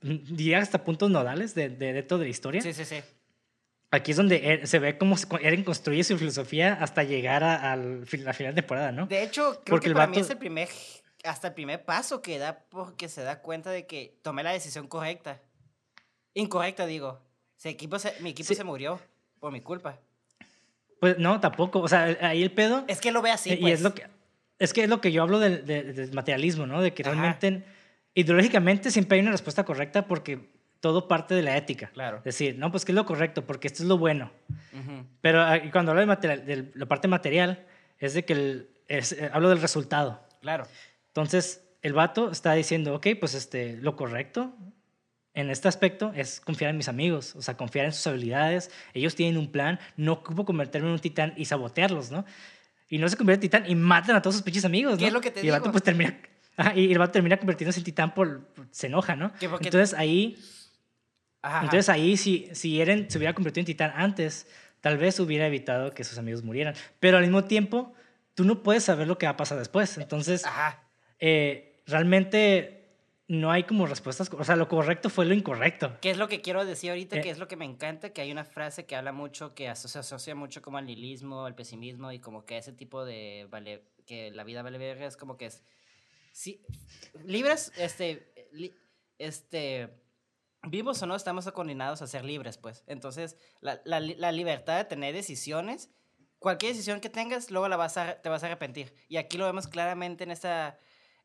diría 0.00 0.58
hasta 0.58 0.82
puntos 0.82 1.10
nodales 1.10 1.54
de, 1.54 1.68
de, 1.68 1.92
de 1.92 2.02
toda 2.02 2.24
la 2.24 2.30
historia. 2.30 2.62
Sí, 2.62 2.72
sí, 2.72 2.84
sí 2.84 3.00
Aquí 3.92 4.12
es 4.12 4.16
donde 4.16 4.52
er, 4.52 4.66
se 4.66 4.78
ve 4.78 4.96
cómo 4.96 5.16
Eren 5.42 5.64
construye 5.64 6.02
su 6.02 6.16
filosofía 6.16 6.78
hasta 6.80 7.02
llegar 7.02 7.44
a, 7.44 7.76
la 7.76 8.32
final 8.32 8.54
de 8.54 8.62
temporada, 8.62 8.90
¿no? 8.90 9.06
De 9.06 9.22
hecho, 9.22 9.60
creo 9.64 9.80
que 9.80 9.92
para 9.92 10.06
mí 10.06 10.18
es 10.18 10.30
el 10.30 10.38
primer, 10.38 10.70
hasta 11.24 11.48
el 11.48 11.54
primer 11.54 11.84
paso 11.84 12.22
que 12.22 12.38
da 12.38 12.64
porque 12.70 13.10
se 13.10 13.22
da 13.22 13.42
cuenta 13.42 13.70
de 13.70 13.86
que 13.86 14.18
tomé 14.22 14.42
la 14.42 14.52
decisión 14.52 14.88
correcta. 14.88 15.42
Incorrecta, 16.32 16.86
digo. 16.86 17.20
equipo 17.62 17.98
mi 18.20 18.30
equipo 18.30 18.54
se 18.54 18.64
murió 18.64 18.98
por 19.42 19.52
mi 19.52 19.60
culpa. 19.60 19.98
Pues 21.00 21.18
no, 21.18 21.40
tampoco. 21.40 21.80
O 21.80 21.88
sea, 21.88 22.16
ahí 22.20 22.44
el 22.44 22.52
pedo... 22.52 22.84
Es 22.86 23.00
que 23.00 23.10
lo 23.10 23.22
ve 23.22 23.32
así, 23.32 23.50
Y 23.50 23.54
es 23.54 23.60
pues. 23.60 23.80
lo 23.82 23.92
que... 23.92 24.06
Es 24.60 24.72
que 24.72 24.84
es 24.84 24.88
lo 24.88 25.00
que 25.00 25.10
yo 25.10 25.20
hablo 25.22 25.40
del, 25.40 26.10
materialismo, 26.12 26.64
¿no? 26.64 26.80
De 26.80 26.94
que 26.94 27.02
realmente, 27.02 27.64
ideológicamente, 28.14 28.92
siempre 28.92 29.16
hay 29.16 29.22
una 29.22 29.32
respuesta 29.32 29.64
correcta 29.64 30.06
porque 30.06 30.48
todo 30.78 31.08
parte 31.08 31.34
de 31.34 31.42
la 31.42 31.56
ética. 31.56 31.90
Claro. 31.92 32.20
Decir, 32.24 32.56
no, 32.56 32.70
pues 32.70 32.84
que 32.84 32.92
es 32.92 32.96
lo 32.96 33.04
correcto, 33.04 33.44
porque 33.44 33.66
esto 33.66 33.82
es 33.82 33.88
lo 33.88 33.98
bueno. 33.98 34.30
Pero 35.20 35.42
ah, 35.42 35.58
cuando 35.72 35.90
hablo 35.90 36.02
de, 36.02 36.06
material, 36.06 36.46
de, 36.46 36.70
la 36.76 36.86
parte 36.86 37.08
material, 37.08 37.66
es 37.98 38.14
de 38.14 38.24
que 38.24 38.34
el, 38.34 38.70
es, 38.86 39.10
eh, 39.10 39.28
hablo 39.32 39.48
del 39.48 39.60
resultado. 39.60 40.24
Claro. 40.40 40.68
Entonces, 41.08 41.64
el 41.82 41.94
vato 41.94 42.30
está 42.30 42.52
diciendo, 42.52 42.94
ok, 42.94 43.08
pues 43.18 43.34
este, 43.34 43.76
lo 43.78 43.96
correcto 43.96 44.54
en 45.34 45.50
este 45.50 45.68
aspecto 45.68 46.12
es 46.14 46.40
confiar 46.40 46.70
en 46.70 46.76
mis 46.76 46.88
amigos, 46.88 47.34
o 47.36 47.42
sea, 47.42 47.56
confiar 47.56 47.86
en 47.86 47.92
sus 47.92 48.06
habilidades. 48.06 48.70
Ellos 48.92 49.14
tienen 49.14 49.38
un 49.38 49.50
plan, 49.50 49.78
no 49.96 50.12
ocupo 50.12 50.44
convertirme 50.44 50.88
en 50.88 50.94
un 50.94 51.00
titán 51.00 51.32
y 51.36 51.46
sabotearlos, 51.46 52.10
¿no? 52.10 52.24
Y 52.88 52.98
no 52.98 53.08
se 53.08 53.16
convierte 53.16 53.46
en 53.46 53.50
titán 53.50 53.70
y 53.70 53.74
matan 53.74 54.16
a 54.16 54.22
todos 54.22 54.36
sus 54.36 54.42
pinches 54.42 54.64
amigos, 54.64 54.92
¿no? 54.92 54.98
¿Qué 54.98 55.06
es 55.06 55.12
lo 55.12 55.20
que 55.20 55.30
te 55.30 55.40
y 55.40 55.46
el 55.46 55.52
vato 55.52 55.70
pues 55.70 55.82
termina... 55.82 56.18
y 56.74 56.92
el 56.92 56.98
vato 56.98 57.12
termina 57.12 57.38
convirtiéndose 57.38 57.80
en 57.80 57.84
titán 57.84 58.14
por... 58.14 58.52
se 58.70 58.88
enoja, 58.88 59.16
¿no? 59.16 59.32
Entonces 59.40 59.94
ahí 59.94 60.36
entonces 61.44 61.88
ahí, 61.88 62.16
si, 62.16 62.48
si 62.52 62.80
Eren 62.80 63.10
se 63.10 63.18
hubiera 63.18 63.34
convertido 63.34 63.62
en 63.62 63.66
titán 63.66 63.92
antes, 63.96 64.46
tal 64.80 64.96
vez 64.96 65.18
hubiera 65.18 65.46
evitado 65.46 65.92
que 65.92 66.04
sus 66.04 66.18
amigos 66.18 66.42
murieran. 66.44 66.74
Pero 67.00 67.16
al 67.16 67.24
mismo 67.24 67.44
tiempo, 67.44 67.94
tú 68.34 68.44
no 68.44 68.62
puedes 68.62 68.84
saber 68.84 69.08
lo 69.08 69.18
que 69.18 69.26
va 69.26 69.32
a 69.32 69.36
pasar 69.36 69.58
después. 69.58 69.98
Entonces, 69.98 70.44
eh, 71.18 71.82
realmente 71.86 72.81
no 73.32 73.50
hay 73.50 73.64
como 73.64 73.86
respuestas. 73.86 74.30
O 74.30 74.44
sea, 74.44 74.56
lo 74.56 74.68
correcto 74.68 75.08
fue 75.08 75.24
lo 75.24 75.32
incorrecto. 75.32 75.96
¿Qué 76.02 76.10
es 76.10 76.18
lo 76.18 76.28
que 76.28 76.42
quiero 76.42 76.66
decir 76.66 76.90
ahorita? 76.90 77.16
Eh. 77.16 77.22
que 77.22 77.30
es 77.30 77.38
lo 77.38 77.48
que 77.48 77.56
me 77.56 77.64
encanta? 77.64 78.10
Que 78.10 78.20
hay 78.20 78.30
una 78.30 78.44
frase 78.44 78.84
que 78.84 78.94
habla 78.94 79.12
mucho, 79.12 79.54
que 79.54 79.74
se 79.74 79.98
asocia 79.98 80.34
mucho 80.34 80.60
como 80.60 80.76
al 80.76 80.84
nihilismo, 80.84 81.46
al 81.46 81.54
pesimismo 81.54 82.12
y 82.12 82.18
como 82.18 82.44
que 82.44 82.58
ese 82.58 82.74
tipo 82.74 83.06
de, 83.06 83.46
vale, 83.50 83.84
que 84.04 84.30
la 84.32 84.44
vida 84.44 84.62
vale 84.62 84.76
verga, 84.76 85.06
es 85.06 85.16
como 85.16 85.38
que 85.38 85.46
es... 85.46 85.62
Sí, 86.32 86.62
libres, 87.24 87.72
este, 87.76 88.32
este, 89.16 89.88
vivos 90.64 91.02
o 91.02 91.06
no, 91.06 91.16
estamos 91.16 91.50
coordinados 91.52 92.02
a 92.02 92.06
ser 92.06 92.26
libres, 92.26 92.58
pues. 92.58 92.84
Entonces, 92.86 93.38
la, 93.62 93.80
la, 93.86 94.00
la, 94.00 94.32
libertad 94.32 94.76
de 94.76 94.84
tener 94.84 95.14
decisiones, 95.14 95.90
cualquier 96.38 96.72
decisión 96.72 97.00
que 97.00 97.08
tengas, 97.08 97.50
luego 97.50 97.68
la 97.68 97.76
vas 97.78 97.96
a, 97.96 98.20
te 98.20 98.28
vas 98.28 98.42
a 98.42 98.46
arrepentir. 98.46 98.94
Y 99.08 99.16
aquí 99.16 99.38
lo 99.38 99.46
vemos 99.46 99.68
claramente 99.68 100.24
en 100.24 100.30
esta, 100.30 100.78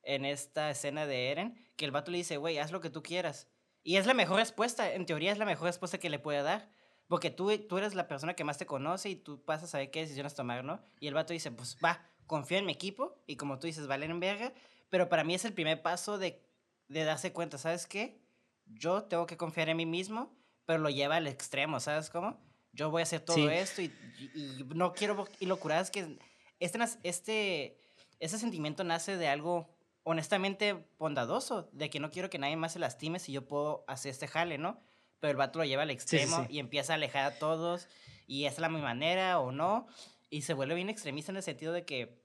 en 0.08 0.24
esta 0.24 0.72
escena 0.72 1.06
de 1.06 1.32
Eren, 1.32 1.70
que 1.76 1.86
el 1.86 1.92
vato 1.92 2.12
le 2.12 2.18
dice, 2.18 2.38
güey, 2.38 2.58
haz 2.58 2.72
lo 2.72 2.80
que 2.80 2.90
tú 2.90 3.04
quieras. 3.04 3.50
Y 3.84 3.98
es 3.98 4.06
la 4.06 4.14
mejor 4.14 4.38
respuesta, 4.38 4.94
en 4.94 5.06
teoría 5.06 5.34
es 5.34 5.38
la 5.38 5.46
mejor 5.46 5.68
respuesta 5.68 5.98
que 5.98 6.10
le 6.10 6.18
puede 6.18 6.42
dar. 6.42 6.72
Porque 7.08 7.30
tú, 7.30 7.56
tú 7.68 7.78
eres 7.78 7.94
la 7.94 8.08
persona 8.08 8.34
que 8.34 8.44
más 8.44 8.58
te 8.58 8.66
conoce 8.66 9.10
y 9.10 9.16
tú 9.16 9.44
vas 9.46 9.64
a 9.64 9.68
saber 9.68 9.92
qué 9.92 10.02
decisiones 10.02 10.34
tomar, 10.34 10.64
¿no? 10.64 10.82
Y 11.00 11.08
el 11.08 11.14
vato 11.14 11.34
dice, 11.34 11.52
pues 11.52 11.78
va, 11.84 12.02
confía 12.26 12.58
en 12.58 12.66
mi 12.66 12.72
equipo 12.72 13.22
y 13.28 13.36
como 13.36 13.60
tú 13.60 13.68
dices, 13.68 13.88
valen 13.88 14.12
en 14.12 14.20
verga. 14.20 14.54
Pero 14.90 15.10
para 15.10 15.24
mí 15.24 15.36
es 15.36 15.46
el 15.46 15.54
primer 15.54 15.82
paso 15.82 16.18
de, 16.18 16.42
de 16.88 17.04
darse 17.04 17.34
cuenta, 17.34 17.58
¿sabes 17.58 17.86
qué? 17.86 18.22
Yo 18.66 19.04
tengo 19.04 19.26
que 19.26 19.38
confiar 19.38 19.70
en 19.70 19.78
mí 19.78 19.86
mismo, 19.86 20.38
pero 20.66 20.80
lo 20.80 20.90
lleva 20.90 21.18
al 21.18 21.28
extremo, 21.28 21.80
¿sabes 21.80 22.10
cómo? 22.10 22.42
Yo 22.72 22.90
voy 22.92 23.02
a 23.02 23.04
hacer 23.04 23.22
todo 23.22 23.50
esto 23.50 23.82
y, 23.82 23.94
y, 24.36 24.66
no 24.74 24.94
quiero... 24.94 25.28
Y 25.40 25.46
lo 25.46 25.58
curado 25.60 25.82
es 25.82 25.92
que 25.92 26.18
este, 26.60 26.80
este, 27.04 27.80
ese 28.20 28.38
sentimiento 28.38 28.84
nace 28.84 29.18
de 29.18 29.28
algo 29.30 29.77
honestamente 30.08 30.86
bondadoso, 30.98 31.70
de 31.74 31.90
que 31.90 32.00
no 32.00 32.12
quiero 32.12 32.30
que 32.30 32.40
nadie 32.40 32.56
más 32.56 32.72
se 32.74 32.80
lastime 32.80 33.20
si 33.20 33.34
yo 33.34 33.46
puedo 33.46 33.84
hacer 33.88 34.12
este 34.12 34.28
jale, 34.28 34.58
¿no? 34.58 34.80
Pero 35.20 35.32
el 35.32 35.38
vato 35.38 35.60
lo 35.60 35.66
lleva 35.66 35.84
al 35.84 35.90
extremo 35.90 36.48
y 36.50 36.60
empieza 36.60 36.94
a 36.94 36.96
alejar 36.96 37.26
a 37.26 37.38
todos 37.38 37.90
y 38.26 38.46
es 38.46 38.58
la 38.58 38.70
mi 38.70 38.80
manera 38.80 39.40
o 39.40 39.52
no, 39.52 39.86
y 40.30 40.44
se 40.44 40.54
vuelve 40.54 40.76
bien 40.76 40.90
extremista 40.90 41.34
en 41.34 41.38
el 41.38 41.44
sentido 41.44 41.74
de 41.74 41.84
que, 41.84 42.22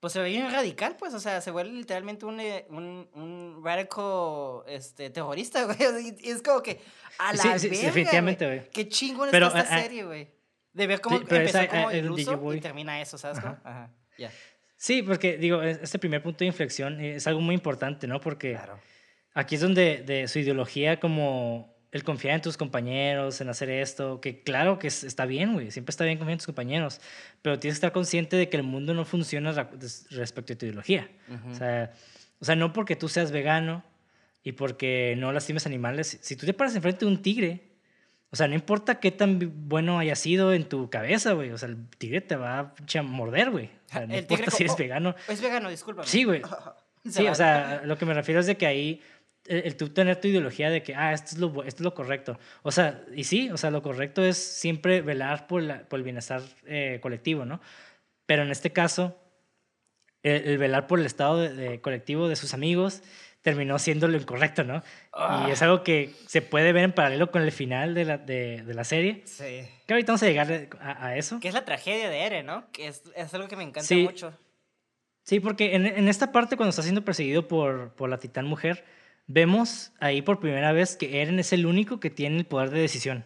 pues 0.00 0.12
se 0.12 0.20
ve 0.20 0.28
bien 0.28 0.52
radical, 0.52 0.96
pues, 0.96 1.14
o 1.14 1.20
sea, 1.20 1.40
se 1.40 1.50
vuelve 1.50 1.72
literalmente 1.72 2.26
un, 2.26 2.40
eh, 2.40 2.66
un, 2.68 3.08
un 3.14 3.62
radical 3.64 4.64
este, 4.66 5.08
terrorista, 5.08 5.64
güey, 5.64 6.14
y 6.20 6.28
es 6.28 6.42
como 6.42 6.62
que, 6.62 6.78
a 7.16 7.32
la 7.32 7.58
sí, 7.58 7.68
verga, 7.68 7.86
definitivamente, 7.86 8.46
güey. 8.46 8.70
Qué 8.70 8.86
chingón 8.86 9.30
está 9.30 9.46
esta 9.46 9.60
ah, 9.60 9.66
ah, 9.70 9.80
serie, 9.80 10.04
güey. 10.04 10.30
De 10.74 10.86
ver 10.86 11.00
cómo 11.00 11.16
empezó 11.16 11.66
como 11.68 11.90
iluso 11.90 12.54
y 12.54 12.60
termina 12.60 13.00
eso, 13.00 13.16
¿sabes? 13.16 13.38
Ajá, 13.38 13.60
Ajá. 13.64 13.94
ya. 14.18 14.30
Sí, 14.78 15.02
porque 15.02 15.36
digo, 15.36 15.60
este 15.60 15.98
primer 15.98 16.22
punto 16.22 16.38
de 16.38 16.46
inflexión 16.46 17.00
es 17.00 17.26
algo 17.26 17.40
muy 17.40 17.56
importante, 17.56 18.06
¿no? 18.06 18.20
Porque 18.20 18.56
aquí 19.34 19.56
es 19.56 19.60
donde 19.60 20.04
de 20.06 20.28
su 20.28 20.38
ideología 20.38 21.00
como 21.00 21.76
el 21.90 22.04
confiar 22.04 22.36
en 22.36 22.42
tus 22.42 22.56
compañeros, 22.56 23.40
en 23.40 23.48
hacer 23.48 23.70
esto, 23.70 24.20
que 24.20 24.42
claro 24.42 24.78
que 24.78 24.86
está 24.86 25.26
bien, 25.26 25.54
güey, 25.54 25.72
siempre 25.72 25.90
está 25.90 26.04
bien 26.04 26.18
confiar 26.18 26.34
en 26.34 26.38
tus 26.38 26.46
compañeros, 26.46 27.00
pero 27.42 27.58
tienes 27.58 27.74
que 27.74 27.78
estar 27.78 27.92
consciente 27.92 28.36
de 28.36 28.48
que 28.48 28.56
el 28.56 28.62
mundo 28.62 28.94
no 28.94 29.04
funciona 29.04 29.52
respecto 30.10 30.52
a 30.52 30.56
tu 30.56 30.66
ideología. 30.66 31.10
o, 31.50 31.54
sea, 31.56 31.92
o 32.38 32.44
sea, 32.44 32.54
no 32.54 32.72
porque 32.72 32.94
tú 32.94 33.08
seas 33.08 33.32
vegano 33.32 33.82
y 34.44 34.52
porque 34.52 35.16
no 35.18 35.32
lastimes 35.32 35.66
animales, 35.66 36.18
si 36.20 36.36
tú 36.36 36.46
te 36.46 36.54
paras 36.54 36.76
enfrente 36.76 37.04
de 37.04 37.10
un 37.10 37.20
tigre, 37.20 37.67
o 38.30 38.36
sea, 38.36 38.46
no 38.46 38.54
importa 38.54 39.00
qué 39.00 39.10
tan 39.10 39.68
bueno 39.68 39.98
haya 39.98 40.14
sido 40.14 40.52
en 40.52 40.68
tu 40.68 40.90
cabeza, 40.90 41.32
güey. 41.32 41.50
O 41.50 41.58
sea, 41.58 41.68
el 41.68 41.88
tigre 41.96 42.20
te 42.20 42.36
va 42.36 42.58
a 42.58 43.02
morder, 43.02 43.50
güey. 43.50 43.70
O 43.88 43.92
sea, 43.92 44.06
no 44.06 44.16
importa 44.16 44.50
si 44.50 44.64
eres 44.64 44.76
vegano. 44.76 45.14
Es 45.28 45.40
vegano, 45.40 45.70
disculpa. 45.70 46.04
Sí, 46.04 46.24
güey. 46.24 46.42
Sí, 47.08 47.26
o 47.26 47.34
sea, 47.34 47.80
lo 47.84 47.96
que 47.96 48.04
me 48.04 48.12
refiero 48.12 48.40
es 48.40 48.46
de 48.46 48.58
que 48.58 48.66
ahí 48.66 49.00
el, 49.46 49.76
tú 49.76 49.88
tener 49.88 50.20
tu 50.20 50.28
ideología 50.28 50.68
de 50.68 50.82
que, 50.82 50.94
ah, 50.94 51.12
esto 51.12 51.30
es, 51.32 51.38
lo, 51.38 51.48
esto 51.64 51.80
es 51.80 51.84
lo 51.84 51.94
correcto. 51.94 52.38
O 52.62 52.70
sea, 52.70 53.02
y 53.14 53.24
sí, 53.24 53.50
o 53.50 53.56
sea, 53.56 53.70
lo 53.70 53.82
correcto 53.82 54.22
es 54.22 54.36
siempre 54.36 55.00
velar 55.00 55.46
por, 55.46 55.62
la, 55.62 55.88
por 55.88 55.98
el 55.98 56.04
bienestar 56.04 56.42
eh, 56.66 56.98
colectivo, 57.00 57.46
¿no? 57.46 57.60
Pero 58.26 58.42
en 58.42 58.50
este 58.50 58.72
caso, 58.72 59.18
el, 60.22 60.58
velar 60.58 60.86
por 60.86 61.00
el 61.00 61.06
estado 61.06 61.38
de, 61.38 61.80
colectivo 61.80 62.28
de 62.28 62.36
sus 62.36 62.52
amigos 62.52 63.02
terminó 63.42 63.78
siendo 63.78 64.08
lo 64.08 64.16
incorrecto, 64.16 64.64
¿no? 64.64 64.82
Y 65.46 65.50
es 65.50 65.62
ah. 65.62 65.66
algo 65.66 65.82
que 65.82 66.14
se 66.26 66.42
puede 66.42 66.72
ver 66.72 66.84
en 66.84 66.92
paralelo 66.92 67.30
con 67.30 67.42
el 67.42 67.52
final 67.52 67.94
de 67.94 68.04
la, 68.04 68.18
de, 68.18 68.62
de 68.62 68.74
la 68.74 68.84
serie. 68.84 69.22
Sí. 69.24 69.66
Que 69.86 69.94
ahorita 69.94 70.12
vamos 70.12 70.22
a 70.22 70.26
llegar 70.26 70.68
a, 70.80 71.16
eso. 71.16 71.40
Que 71.40 71.48
es 71.48 71.54
la 71.54 71.64
tragedia 71.64 72.10
de 72.10 72.20
Eren, 72.22 72.46
¿no? 72.46 72.70
Que 72.72 72.88
es, 72.88 73.02
es 73.14 73.34
algo 73.34 73.48
que 73.48 73.56
me 73.56 73.62
encanta 73.62 73.94
mucho. 73.94 74.36
Sí, 75.22 75.40
porque 75.40 75.74
en, 75.74 75.86
en, 75.86 76.08
esta 76.08 76.32
parte, 76.32 76.56
cuando 76.56 76.70
está 76.70 76.82
siendo 76.82 77.04
perseguido 77.04 77.48
por, 77.48 77.94
por 77.94 78.08
la 78.08 78.18
titán 78.18 78.46
mujer, 78.46 78.84
vemos 79.26 79.92
ahí 80.00 80.22
por 80.22 80.40
primera 80.40 80.72
vez 80.72 80.96
que 80.96 81.20
Eren 81.20 81.38
es 81.38 81.52
el 81.52 81.66
único 81.66 82.00
que 82.00 82.10
tiene 82.10 82.38
el 82.38 82.46
poder 82.46 82.70
de 82.70 82.80
decisión. 82.80 83.24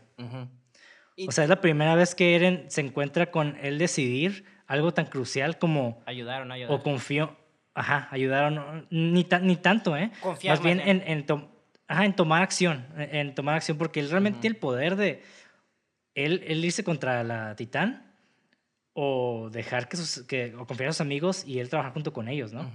O 1.29 1.31
sea, 1.31 1.45
es 1.45 1.51
la 1.51 1.61
primera 1.61 1.95
vez 1.95 2.15
que 2.15 2.35
Eren 2.35 2.65
se 2.69 2.81
encuentra 2.81 3.31
con 3.31 3.57
él 3.63 3.79
decidir 3.79 4.45
algo 4.67 4.93
tan 4.93 5.07
crucial 5.07 5.59
como... 5.59 6.03
Ayudar 6.07 6.43
o 6.43 6.45
no 6.45 6.55
ayudar. 6.55 6.73
O 6.73 6.83
confío... 6.83 7.37
Ajá, 7.75 8.09
ayudar 8.11 8.45
o 8.45 8.51
no... 8.51 8.87
Ni, 8.91 9.27
ni 9.43 9.57
tanto, 9.57 9.97
¿eh? 9.97 10.11
Confiar 10.21 10.57
más 10.57 10.65
bien, 10.65 10.81
en, 10.81 11.03
en, 11.07 11.27
en, 11.89 12.17
tomar 12.17 12.43
acción. 12.43 12.87
En, 12.97 13.35
tomar 13.35 13.57
acción 13.57 13.79
porque 13.79 14.01
él 14.01 14.11
realmente 14.11 14.41
tiene 14.41 14.55
el 14.55 14.61
poder 14.61 14.97
de... 14.97 15.23
Él, 16.15 16.45
él 16.47 16.65
irse 16.65 16.85
contra 16.85 17.25
la 17.25 17.57
titán 17.57 18.13
o 18.93 19.49
dejar 19.51 19.89
que, 19.89 19.97
sus, 19.97 20.25
que 20.25 20.55
o 20.55 20.67
confiar 20.67 20.91
a 20.91 20.93
sus 20.93 21.01
amigos 21.01 21.45
y 21.47 21.59
él 21.59 21.71
trabajar 21.71 21.95
junto 21.95 22.13
con 22.13 22.29
ellos, 22.29 22.53
¿no? 22.53 22.71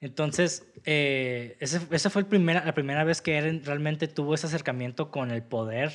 Entonces, 0.00 0.66
eh, 0.84 1.56
esa 1.60 2.10
fue 2.10 2.22
el 2.22 2.26
primera, 2.26 2.64
la 2.64 2.74
primera 2.74 3.04
vez 3.04 3.20
que 3.20 3.36
Eren 3.36 3.64
realmente 3.64 4.08
tuvo 4.08 4.34
ese 4.34 4.46
acercamiento 4.46 5.10
con 5.10 5.30
el 5.30 5.42
poder 5.42 5.92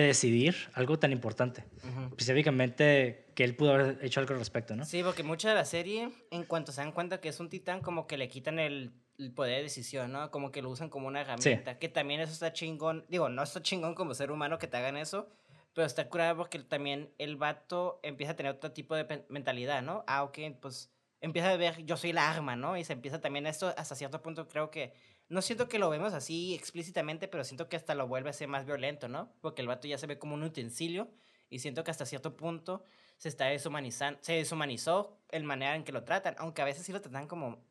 de 0.00 0.08
decidir 0.08 0.54
algo 0.74 0.98
tan 0.98 1.12
importante. 1.12 1.64
Específicamente 2.10 3.26
que 3.34 3.44
él 3.44 3.56
pudo 3.56 3.72
haber 3.72 3.98
hecho 4.02 4.20
algo 4.20 4.32
al 4.34 4.38
respecto, 4.38 4.76
¿no? 4.76 4.84
Sí, 4.84 5.02
porque 5.02 5.22
mucha 5.22 5.48
de 5.48 5.54
la 5.54 5.64
serie, 5.64 6.10
en 6.30 6.44
cuanto 6.44 6.72
se 6.72 6.80
dan 6.80 6.92
cuenta 6.92 7.20
que 7.20 7.28
es 7.28 7.40
un 7.40 7.48
titán, 7.48 7.80
como 7.80 8.06
que 8.06 8.16
le 8.16 8.28
quitan 8.28 8.58
el, 8.58 8.92
poder 9.34 9.56
de 9.56 9.62
decisión, 9.64 10.12
¿no? 10.12 10.30
Como 10.30 10.52
que 10.52 10.62
lo 10.62 10.70
usan 10.70 10.88
como 10.88 11.08
una 11.08 11.22
herramienta. 11.22 11.78
Que 11.78 11.88
también 11.88 12.20
eso 12.20 12.32
está 12.32 12.52
chingón. 12.52 13.04
Digo, 13.08 13.28
no 13.28 13.42
está 13.42 13.62
chingón 13.62 13.94
como 13.94 14.14
ser 14.14 14.30
humano 14.30 14.58
que 14.58 14.66
te 14.66 14.76
hagan 14.76 14.96
eso, 14.96 15.28
pero 15.72 15.86
está 15.86 16.08
curado 16.08 16.36
porque 16.36 16.58
también 16.60 17.10
el 17.18 17.36
vato 17.36 18.00
empieza 18.02 18.32
a 18.32 18.36
tener 18.36 18.52
otro 18.52 18.72
tipo 18.72 18.94
de 18.94 19.24
mentalidad, 19.28 19.82
¿no? 19.82 20.04
Ah, 20.06 20.22
ok, 20.24 20.38
pues 20.60 20.90
empieza 21.20 21.50
a 21.50 21.56
ver, 21.56 21.84
yo 21.84 21.96
soy 21.96 22.12
la 22.12 22.30
arma, 22.30 22.56
¿no? 22.56 22.76
Y 22.76 22.84
se 22.84 22.92
empieza 22.92 23.20
también 23.20 23.46
esto, 23.46 23.74
hasta 23.76 23.94
cierto 23.94 24.22
punto 24.22 24.48
creo 24.48 24.70
que, 24.70 24.94
no 25.28 25.42
siento 25.42 25.68
que 25.68 25.78
lo 25.78 25.90
vemos 25.90 26.12
así 26.14 26.54
explícitamente, 26.54 27.28
pero 27.28 27.44
siento 27.44 27.68
que 27.68 27.76
hasta 27.76 27.94
lo 27.94 28.06
vuelve 28.06 28.30
a 28.30 28.32
ser 28.32 28.48
más 28.48 28.64
violento, 28.66 29.08
¿no? 29.08 29.32
Porque 29.40 29.62
el 29.62 29.68
vato 29.68 29.88
ya 29.88 29.98
se 29.98 30.06
ve 30.06 30.18
como 30.18 30.34
un 30.34 30.42
utensilio 30.44 31.10
y 31.50 31.58
siento 31.58 31.84
que 31.84 31.90
hasta 31.90 32.06
cierto 32.06 32.36
punto 32.36 32.84
se 33.16 33.28
está 33.28 33.46
deshumanizando, 33.46 34.18
se 34.22 34.34
deshumanizó 34.34 35.18
el 35.30 35.44
manera 35.44 35.74
en 35.74 35.84
que 35.84 35.92
lo 35.92 36.04
tratan, 36.04 36.36
aunque 36.38 36.62
a 36.62 36.64
veces 36.64 36.84
sí 36.84 36.92
lo 36.92 37.00
tratan 37.00 37.26
como 37.26 37.64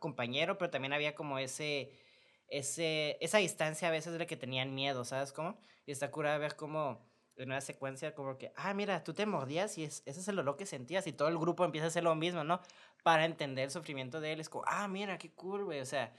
compañero, 0.00 0.58
pero 0.58 0.70
también 0.70 0.92
había 0.92 1.14
como 1.14 1.38
ese, 1.38 1.92
ese, 2.48 3.18
esa 3.20 3.38
distancia 3.38 3.88
a 3.88 3.90
veces 3.90 4.12
de 4.12 4.18
la 4.20 4.26
que 4.26 4.36
tenían 4.36 4.74
miedo, 4.74 5.04
¿sabes 5.04 5.32
cómo? 5.32 5.60
Y 5.86 5.92
está 5.92 6.10
curada 6.10 6.38
ver 6.38 6.56
cómo 6.56 7.06
en 7.36 7.50
una 7.50 7.60
secuencia 7.60 8.14
como 8.14 8.38
que, 8.38 8.52
ah, 8.56 8.72
mira, 8.74 9.04
tú 9.04 9.12
te 9.12 9.26
mordías 9.26 9.76
y 9.78 9.84
ese 9.84 10.02
es 10.06 10.28
el 10.28 10.38
olor 10.38 10.56
que 10.56 10.66
sentías 10.66 11.06
y 11.06 11.12
todo 11.12 11.28
el 11.28 11.38
grupo 11.38 11.64
empieza 11.64 11.86
a 11.86 11.88
hacer 11.88 12.02
lo 12.02 12.14
mismo, 12.14 12.44
¿no? 12.44 12.60
Para 13.02 13.24
entender 13.26 13.64
el 13.66 13.70
sufrimiento 13.70 14.20
de 14.20 14.32
él. 14.32 14.40
Es 14.40 14.48
como, 14.48 14.64
ah, 14.66 14.88
mira, 14.88 15.18
qué 15.18 15.30
cool, 15.32 15.64
güey. 15.64 15.80
O 15.80 15.84
sea, 15.84 16.12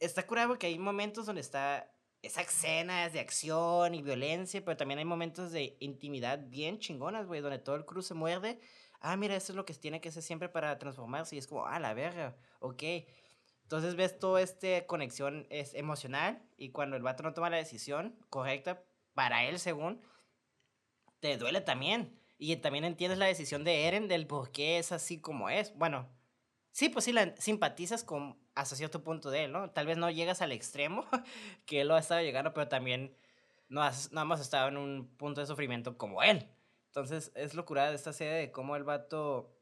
está 0.00 0.26
curado 0.26 0.48
porque 0.48 0.66
hay 0.66 0.78
momentos 0.78 1.26
donde 1.26 1.40
está 1.40 1.90
esa 2.22 2.42
escenas 2.42 3.12
de 3.12 3.20
acción 3.20 3.94
y 3.94 4.02
violencia, 4.02 4.62
pero 4.64 4.76
también 4.76 4.98
hay 4.98 5.04
momentos 5.04 5.52
de 5.52 5.76
intimidad 5.80 6.38
bien 6.48 6.78
chingonas, 6.78 7.26
güey, 7.26 7.40
donde 7.40 7.58
todo 7.58 7.76
el 7.76 7.86
cruz 7.86 8.06
se 8.06 8.14
muerde. 8.14 8.60
Ah, 9.00 9.16
mira, 9.16 9.36
eso 9.36 9.52
es 9.52 9.56
lo 9.56 9.64
que 9.64 9.72
tiene 9.74 10.00
que 10.00 10.10
hacer 10.10 10.22
siempre 10.22 10.48
para 10.48 10.78
transformarse. 10.78 11.36
Y 11.36 11.38
es 11.38 11.46
como, 11.46 11.66
ah, 11.66 11.78
la 11.78 11.94
verga, 11.94 12.36
ok. 12.58 12.82
Entonces 13.62 13.94
ves 13.94 14.18
toda 14.18 14.42
esta 14.42 14.86
conexión 14.86 15.46
es 15.48 15.74
emocional 15.74 16.42
y 16.56 16.70
cuando 16.70 16.96
el 16.96 17.02
vato 17.02 17.22
no 17.22 17.32
toma 17.32 17.50
la 17.50 17.56
decisión 17.56 18.16
correcta, 18.28 18.82
para 19.14 19.44
él, 19.44 19.58
según, 19.58 20.02
te 21.20 21.36
duele 21.36 21.60
también. 21.60 22.18
Y 22.38 22.56
también 22.56 22.84
entiendes 22.84 23.18
la 23.18 23.26
decisión 23.26 23.64
de 23.64 23.86
Eren 23.86 24.08
del 24.08 24.26
por 24.26 24.50
qué 24.50 24.78
es 24.78 24.92
así 24.92 25.20
como 25.20 25.50
es. 25.50 25.76
Bueno, 25.76 26.08
sí, 26.72 26.88
pues 26.88 27.04
sí, 27.04 27.12
la 27.12 27.36
simpatizas 27.36 28.02
con, 28.02 28.38
hasta 28.60 28.76
cierto 28.76 29.02
punto 29.02 29.30
de 29.30 29.44
él, 29.44 29.52
¿no? 29.52 29.70
Tal 29.70 29.86
vez 29.86 29.96
no 29.96 30.10
llegas 30.10 30.42
al 30.42 30.52
extremo 30.52 31.06
que 31.66 31.80
él 31.80 31.88
lo 31.88 31.94
ha 31.94 32.00
estado 32.00 32.20
llegando, 32.20 32.52
pero 32.52 32.68
también 32.68 33.16
no, 33.68 33.82
has, 33.82 34.12
no 34.12 34.20
hemos 34.20 34.40
estado 34.40 34.68
en 34.68 34.76
un 34.76 35.08
punto 35.16 35.40
de 35.40 35.46
sufrimiento 35.46 35.96
como 35.96 36.22
él. 36.22 36.48
Entonces, 36.86 37.32
es 37.34 37.54
locura 37.54 37.88
de 37.88 37.96
esta 37.96 38.12
serie 38.12 38.34
de 38.34 38.50
cómo 38.50 38.76
el 38.76 38.84
vato 38.84 39.56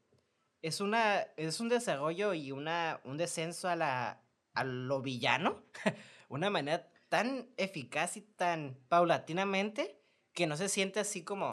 es, 0.61 0.81
una, 0.81 1.21
es 1.37 1.59
un 1.59 1.69
desarrollo 1.69 2.33
y 2.33 2.51
una, 2.51 2.99
un 3.03 3.17
descenso 3.17 3.69
a, 3.69 3.75
la, 3.75 4.21
a 4.53 4.63
lo 4.63 5.01
villano. 5.01 5.63
una 6.29 6.49
manera 6.49 6.87
tan 7.09 7.47
eficaz 7.57 8.17
y 8.17 8.21
tan 8.21 8.77
paulatinamente 8.87 9.99
que 10.33 10.47
no 10.47 10.57
se 10.57 10.69
siente 10.69 10.99
así 10.99 11.23
como... 11.23 11.49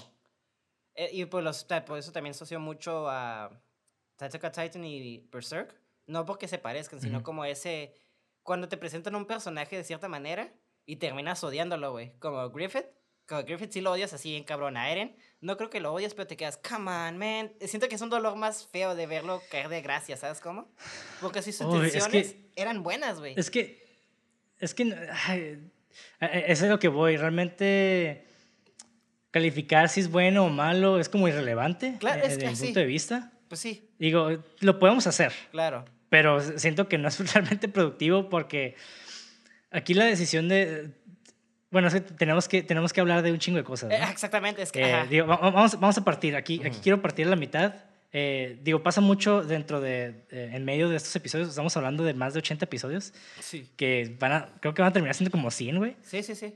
Eh, 0.94 1.10
y 1.12 1.24
por, 1.26 1.42
los, 1.42 1.64
por 1.64 1.98
eso 1.98 2.10
también 2.12 2.30
asocio 2.30 2.58
mucho 2.58 3.08
a 3.08 3.50
Tatsuka 4.16 4.50
Titan 4.50 4.84
y 4.84 5.18
Berserk. 5.30 5.78
No 6.06 6.24
porque 6.24 6.48
se 6.48 6.58
parezcan, 6.58 7.00
sino 7.00 7.22
como 7.22 7.44
ese... 7.44 7.94
Cuando 8.42 8.68
te 8.68 8.76
presentan 8.76 9.14
un 9.16 9.26
personaje 9.26 9.76
de 9.76 9.82
cierta 9.84 10.06
manera 10.08 10.52
y 10.84 10.96
terminas 10.96 11.42
odiándolo, 11.42 11.90
güey. 11.90 12.12
Como 12.20 12.48
Griffith. 12.50 12.86
como 13.26 13.42
Griffith 13.42 13.72
sí 13.72 13.80
lo 13.80 13.90
odias 13.90 14.12
así 14.12 14.36
en 14.36 14.44
cabrón 14.44 14.76
a 14.76 14.88
Eren. 14.90 15.16
No 15.40 15.56
creo 15.56 15.68
que 15.68 15.80
lo 15.80 15.92
odias, 15.92 16.14
pero 16.14 16.28
te 16.28 16.36
quedas, 16.36 16.56
come 16.58 16.90
on, 16.92 17.18
man. 17.18 17.52
Siento 17.60 17.88
que 17.88 17.96
es 17.96 18.00
un 18.02 18.08
dolor 18.10 18.36
más 18.36 18.68
feo 18.68 18.94
de 18.94 19.06
verlo 19.08 19.42
caer 19.50 19.68
de 19.68 19.82
gracia, 19.82 20.16
¿sabes 20.16 20.38
cómo? 20.40 20.68
Porque 21.20 21.42
si 21.42 21.50
sus 21.52 21.66
Uy, 21.66 21.88
es 21.88 21.94
intenciones 21.96 22.32
que- 22.34 22.50
eran 22.54 22.84
buenas, 22.84 23.18
güey. 23.18 23.34
Es 23.36 23.50
que. 23.50 23.84
Es 24.60 24.74
que. 24.74 24.84
ay, 25.26 25.68
eso 26.20 26.64
es 26.66 26.70
lo 26.70 26.78
que 26.78 26.86
voy. 26.88 27.16
Realmente. 27.16 28.24
Calificar 29.32 29.88
si 29.88 30.00
es 30.00 30.10
bueno 30.10 30.46
o 30.46 30.48
malo 30.48 30.98
es 30.98 31.08
como 31.08 31.26
irrelevante. 31.28 31.96
Claro, 31.98 32.22
eh, 32.22 32.26
es 32.26 32.38
que 32.38 32.44
desde 32.46 32.50
mi 32.50 32.56
sí. 32.56 32.64
punto 32.66 32.80
de 32.80 32.86
vista. 32.86 33.32
Pues 33.48 33.60
sí, 33.60 33.90
Digo, 33.98 34.30
lo 34.60 34.78
podemos 34.78 35.06
hacer. 35.06 35.32
claro. 35.50 35.84
Pero 36.08 36.40
siento 36.58 36.88
que 36.88 36.98
no 36.98 37.08
es 37.08 37.18
realmente 37.34 37.68
productivo 37.68 38.28
porque 38.28 38.74
aquí 39.70 39.94
la 39.94 40.04
decisión 40.04 40.48
de. 40.48 40.90
Bueno, 41.70 41.88
es 41.88 41.94
que 41.94 42.00
tenemos 42.00 42.48
que, 42.48 42.62
tenemos 42.62 42.92
que 42.92 43.00
hablar 43.00 43.22
de 43.22 43.32
un 43.32 43.38
chingo 43.38 43.58
de 43.58 43.64
cosas. 43.64 43.90
Eh, 43.92 43.98
¿no? 44.00 44.08
exactamente, 44.08 44.62
es 44.62 44.72
que. 44.72 44.82
Eh, 44.82 45.06
digo, 45.10 45.26
va- 45.26 45.36
vamos, 45.36 45.78
vamos 45.80 45.98
a 45.98 46.04
partir. 46.04 46.36
Aquí, 46.36 46.60
aquí 46.64 46.78
quiero 46.82 47.02
partir 47.02 47.26
a 47.26 47.30
la 47.30 47.36
mitad. 47.36 47.74
Eh, 48.12 48.58
digo, 48.62 48.82
pasa 48.82 49.00
mucho 49.00 49.42
dentro 49.42 49.80
de. 49.80 50.24
eh, 50.30 50.50
en 50.54 50.64
medio 50.64 50.88
de 50.88 50.96
estos 50.96 51.14
episodios. 51.16 51.48
Estamos 51.48 51.76
hablando 51.76 52.04
de 52.04 52.14
más 52.14 52.32
de 52.34 52.38
80 52.38 52.64
episodios. 52.64 53.12
Sí. 53.40 53.68
Que 53.76 54.16
van 54.18 54.32
a. 54.32 54.48
Creo 54.60 54.72
que 54.74 54.80
van 54.82 54.90
a 54.90 54.92
terminar 54.92 55.14
siendo 55.16 55.30
como 55.32 55.50
100, 55.50 55.76
güey. 55.76 55.96
Sí, 56.02 56.22
sí, 56.22 56.34
sí. 56.36 56.54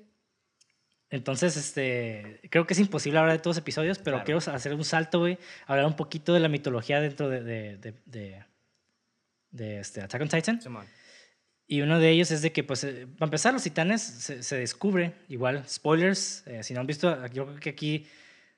Entonces, 1.10 1.56
este. 1.56 2.40
Creo 2.50 2.66
que 2.66 2.74
es 2.74 2.80
imposible 2.80 3.18
hablar 3.18 3.32
de 3.36 3.40
todos 3.42 3.56
los 3.56 3.62
episodios, 3.62 3.98
pero 3.98 4.22
Claro. 4.22 4.24
quiero 4.40 4.56
hacer 4.56 4.74
un 4.74 4.84
salto, 4.84 5.18
güey. 5.18 5.38
Hablar 5.66 5.86
un 5.86 5.96
poquito 5.96 6.32
de 6.32 6.40
la 6.40 6.48
mitología 6.48 7.00
dentro 7.00 7.28
de. 7.28 7.42
de, 7.42 7.94
de, 8.06 8.44
de- 9.50 9.80
este, 9.80 10.00
Attack 10.00 10.22
on 10.22 10.28
Titan. 10.28 10.60
Simón. 10.60 10.86
Y 11.66 11.82
uno 11.82 12.00
de 12.00 12.10
ellos 12.10 12.30
es 12.32 12.42
de 12.42 12.50
que, 12.52 12.64
pues, 12.64 12.82
eh, 12.84 13.06
para 13.16 13.26
empezar, 13.28 13.52
los 13.52 13.62
titanes 13.62 14.02
se, 14.02 14.42
se 14.42 14.56
descubre, 14.56 15.12
igual, 15.28 15.64
spoilers, 15.68 16.44
eh, 16.48 16.64
si 16.64 16.74
no 16.74 16.80
han 16.80 16.86
visto, 16.88 17.26
yo 17.28 17.46
creo 17.46 17.60
que 17.60 17.70
aquí, 17.70 18.06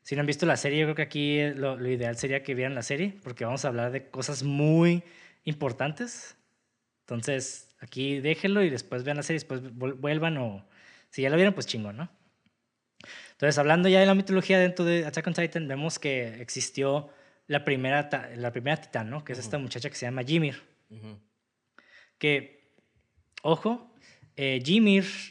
si 0.03 0.15
no 0.15 0.21
han 0.21 0.27
visto 0.27 0.47
la 0.47 0.57
serie, 0.57 0.81
yo 0.81 0.87
creo 0.87 0.95
que 0.95 1.03
aquí 1.03 1.39
eh, 1.39 1.55
lo, 1.55 1.77
lo 1.77 1.89
ideal 1.91 2.17
sería 2.17 2.43
que 2.43 2.55
vieran 2.55 2.75
la 2.75 2.83
serie, 2.83 3.15
porque 3.23 3.45
vamos 3.45 3.65
a 3.65 3.69
hablar 3.69 3.93
de 3.93 4.09
cosas 4.09 4.43
muy 4.43 5.03
importantes. 5.45 6.37
Entonces, 7.01 7.69
aquí 7.81 8.21
déjenlo 8.21 8.63
y 8.63 8.71
después 8.71 9.05
vean 9.05 9.19
la 9.19 9.23
serie, 9.23 9.37
después 9.41 9.63
vuel- 9.63 9.95
vuelvan 10.01 10.39
o 10.39 10.67
si 11.11 11.21
ya 11.21 11.29
la 11.29 11.37
vieron, 11.37 11.53
pues 11.53 11.67
chingón, 11.67 11.99
¿no? 11.99 12.09
Entonces, 13.33 13.59
hablando 13.59 13.91
ya 13.91 14.01
de 14.01 14.07
la 14.07 14.15
mitología 14.15 14.59
dentro 14.59 14.85
de 14.87 15.05
Attack 15.05 15.27
on 15.27 15.35
Titan, 15.35 15.69
vemos 15.69 15.99
que 15.99 16.41
existió 16.41 17.11
la 17.47 17.65
primera, 17.65 18.09
la 18.37 18.53
primera 18.53 18.81
titán, 18.81 19.11
¿no? 19.11 19.23
Que 19.23 19.33
es 19.35 19.39
esta 19.39 19.59
muchacha 19.59 19.91
que 19.91 19.97
se 19.97 20.07
llama 20.07 20.23
Ymir 20.23 20.72
Que, 22.19 22.71
ojo, 23.43 23.95
eh, 24.37 24.61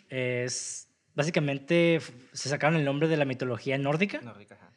es 0.09 0.89
básicamente, 1.13 1.99
se 2.33 2.49
sacaron 2.49 2.77
el 2.77 2.85
nombre 2.85 3.07
de 3.07 3.17
la 3.17 3.25
mitología 3.25 3.77
nórdica, 3.77 4.19
ajá. 4.55 4.71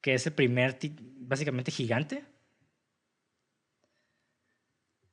que 0.00 0.14
es 0.14 0.26
el 0.26 0.32
primer, 0.32 0.78
básicamente, 1.18 1.70
gigante. 1.70 2.24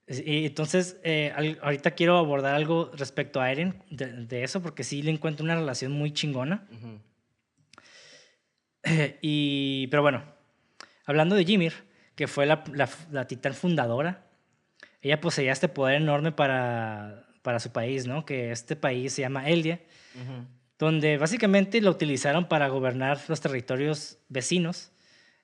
Y 0.08 0.46
entonces, 0.46 1.00
eh, 1.04 1.32
al- 1.36 1.60
ahorita 1.62 1.92
quiero 1.92 2.18
abordar 2.18 2.54
algo 2.56 2.92
respecto 2.94 3.40
a 3.40 3.50
Eren 3.52 3.82
de, 3.90 4.08
de 4.26 4.44
eso, 4.44 4.62
porque 4.62 4.84
sí 4.84 5.02
le 5.02 5.12
encuentro 5.12 5.44
una 5.46 5.56
relación 5.56 5.92
muy 5.94 6.12
chingona. 6.12 6.68
Y, 9.22 9.88
pero 9.88 10.02
bueno, 10.02 10.24
hablando 11.06 11.36
de 11.36 11.44
Ymir, 11.44 11.74
que 12.16 12.28
fue 12.28 12.46
la, 12.46 12.64
la, 12.74 12.90
la 13.12 13.26
titán 13.28 13.54
fundadora, 13.54 14.28
ella 15.04 15.22
poseía 15.22 15.52
este 15.52 15.68
poder 15.68 16.02
enorme 16.02 16.32
para, 16.32 17.28
para 17.42 17.60
su 17.60 17.72
país, 17.72 18.08
¿no? 18.08 18.26
Que 18.26 18.52
este 18.52 18.76
país 18.76 19.14
se 19.14 19.22
llama 19.22 19.50
Eldia, 19.50 19.82
donde 20.80 21.18
básicamente 21.18 21.82
lo 21.82 21.92
utilizaron 21.92 22.48
para 22.48 22.70
gobernar 22.70 23.20
los 23.28 23.42
territorios 23.42 24.18
vecinos. 24.30 24.92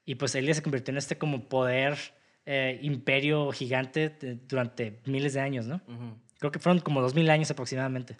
Y 0.05 0.16
pues 0.16 0.34
Eldia 0.34 0.53
se 0.53 0.64
convirtió 0.64 0.91
en 0.91 0.97
este 0.97 1.18
como 1.18 1.47
poder, 1.49 1.97
eh, 2.45 2.80
imperio 2.82 3.51
gigante 3.51 4.10
durante 4.47 5.01
miles 5.05 5.34
de 5.34 5.41
años, 5.41 5.68
¿no? 5.68 5.82
Creo 6.39 6.51
que 6.51 6.60
fueron 6.60 6.80
como 6.80 7.01
dos 7.01 7.14
mil 7.14 7.30
años 7.30 7.51
aproximadamente 7.51 8.18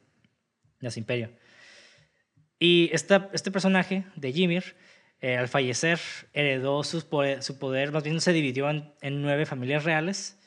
de 0.82 0.92
su 0.92 1.00
imperio. 1.00 1.32
Y 2.60 2.90
esta, 2.92 3.30
este 3.34 3.50
personaje 3.50 4.04
de 4.16 4.30
Ymir, 4.30 4.76
eh, 5.22 5.38
al 5.38 5.48
fallecer, 5.48 6.00
heredó 6.34 6.84
sus 6.84 7.06
poder, 7.06 7.42
su 7.42 7.58
poder, 7.58 7.92
más 7.94 8.04
bien 8.04 8.20
se 8.20 8.34
dividió 8.34 8.70
en, 8.70 8.92
en 9.02 9.22
nueve 9.22 9.46
familias 9.46 9.86
reales. 9.86 10.39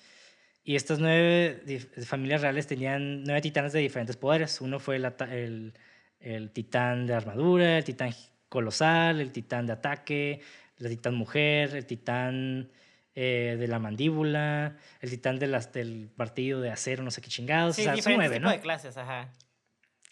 Y 0.65 0.77
estas 0.77 1.01
nueve 1.01 1.61
familias 2.05 2.41
reales 2.41 2.67
tenían 2.67 3.25
nueve 3.25 3.41
titanes 3.41 3.73
de 3.73 3.81
diferentes 3.81 4.17
poderes. 4.17 4.61
Uno 4.61 4.79
fue 4.79 4.97
el, 4.97 5.13
el, 5.31 5.75
el 6.21 6.51
titán 6.51 7.07
de 7.07 7.15
armadura, 7.15 7.79
el 7.79 7.85
titán 7.85 8.15
colosal, 8.49 9.21
el 9.21 9.33
titán 9.33 9.67
de 9.67 9.73
ataque, 9.73 10.41
el 10.79 10.89
titán 10.89 11.15
mujer, 11.15 11.75
el 11.75 11.87
titán 11.87 12.71
eh, 13.15 13.57
de 13.59 13.67
la 13.67 13.79
mandíbula, 13.79 14.77
el 15.01 15.11
titán 15.11 15.39
de 15.39 15.49
las, 15.49 15.73
del 15.73 16.11
partido 16.17 16.61
de 16.61 16.71
acero, 16.71 17.03
no 17.03 17.11
sé 17.11 17.21
qué 17.21 17.29
chingados. 17.29 17.77
Sí, 17.77 17.83
o 17.83 17.85
sea, 17.85 17.97
son 18.03 18.15
nueve, 18.15 18.39
¿no? 18.39 18.51
de 18.51 18.61
clases, 18.61 18.97
ajá. 18.97 19.33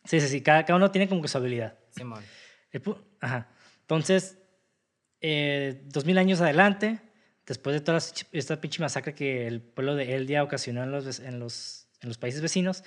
Sí, 0.04 0.20
sí, 0.20 0.28
sí. 0.28 0.40
Cada, 0.40 0.64
cada 0.64 0.76
uno 0.76 0.90
tiene 0.90 1.08
como 1.08 1.22
que 1.22 1.28
su 1.28 1.38
habilidad. 1.38 1.78
Simón. 1.90 2.24
Ajá. 3.20 3.48
Entonces, 3.82 4.38
eh, 5.20 5.82
dos 5.86 6.04
mil 6.04 6.18
años 6.18 6.40
adelante, 6.40 6.98
después 7.50 7.74
de 7.74 7.80
toda 7.80 7.98
esta 8.30 8.60
pinche 8.60 8.80
masacre 8.80 9.12
que 9.12 9.48
el 9.48 9.60
pueblo 9.60 9.96
de 9.96 10.14
Eldia 10.14 10.44
ocasionó 10.44 10.84
en 10.84 10.92
los, 11.40 11.88
países 12.20 12.40
vecinos, 12.40 12.84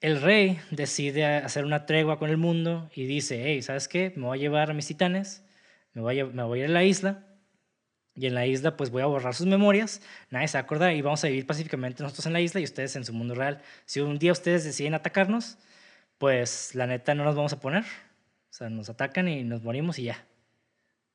el 0.00 0.22
rey 0.22 0.60
decide 0.70 1.26
hacer 1.26 1.64
una 1.64 1.84
tregua 1.84 2.16
con 2.20 2.30
el 2.30 2.36
mundo 2.36 2.88
y 2.94 3.06
dice, 3.06 3.42
hey, 3.44 3.60
¿sabes 3.60 3.88
qué? 3.88 4.12
Me 4.14 4.26
voy 4.26 4.38
a 4.38 4.40
llevar 4.40 4.70
a 4.70 4.72
mis 4.72 4.86
titanes, 4.86 5.42
me 5.94 6.00
voy 6.00 6.20
a, 6.20 6.26
me 6.26 6.42
a 6.42 6.56
ir 6.56 6.66
a 6.66 6.68
la 6.68 6.84
isla, 6.84 7.26
y 8.14 8.26
en 8.26 8.36
la 8.36 8.46
isla 8.46 8.76
pues 8.76 8.90
voy 8.90 9.02
a 9.02 9.06
borrar 9.06 9.34
sus 9.34 9.48
memorias, 9.48 10.00
nadie 10.30 10.46
se 10.46 10.58
va 10.58 10.60
a 10.60 10.62
acordar 10.62 10.92
y 10.92 11.02
vamos 11.02 11.24
a 11.24 11.26
vivir 11.26 11.44
pacíficamente 11.44 12.04
nosotros 12.04 12.26
en 12.26 12.34
la 12.34 12.40
isla 12.40 12.60
y 12.60 12.64
ustedes 12.64 12.94
en 12.94 13.04
su 13.04 13.12
mundo 13.12 13.34
real. 13.34 13.62
Si 13.84 13.98
un 13.98 14.16
día 14.16 14.30
ustedes 14.30 14.62
deciden 14.62 14.94
atacarnos, 14.94 15.58
pues 16.18 16.76
la 16.76 16.86
neta 16.86 17.16
no 17.16 17.24
nos 17.24 17.34
vamos 17.34 17.52
a 17.52 17.58
poner. 17.58 17.82
O 17.82 18.54
sea, 18.54 18.70
nos 18.70 18.88
atacan 18.88 19.26
y 19.26 19.42
nos 19.42 19.64
morimos 19.64 19.98
y 19.98 20.04
ya. 20.04 20.24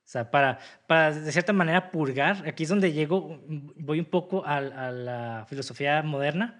O 0.08 0.10
sea, 0.10 0.30
para, 0.30 0.58
para 0.86 1.12
de 1.12 1.30
cierta 1.32 1.52
manera 1.52 1.90
purgar, 1.90 2.42
aquí 2.48 2.62
es 2.62 2.70
donde 2.70 2.92
llego, 2.94 3.42
voy 3.76 3.98
un 3.98 4.06
poco 4.06 4.42
a, 4.46 4.56
a 4.56 4.90
la 4.90 5.44
filosofía 5.50 6.02
moderna, 6.02 6.58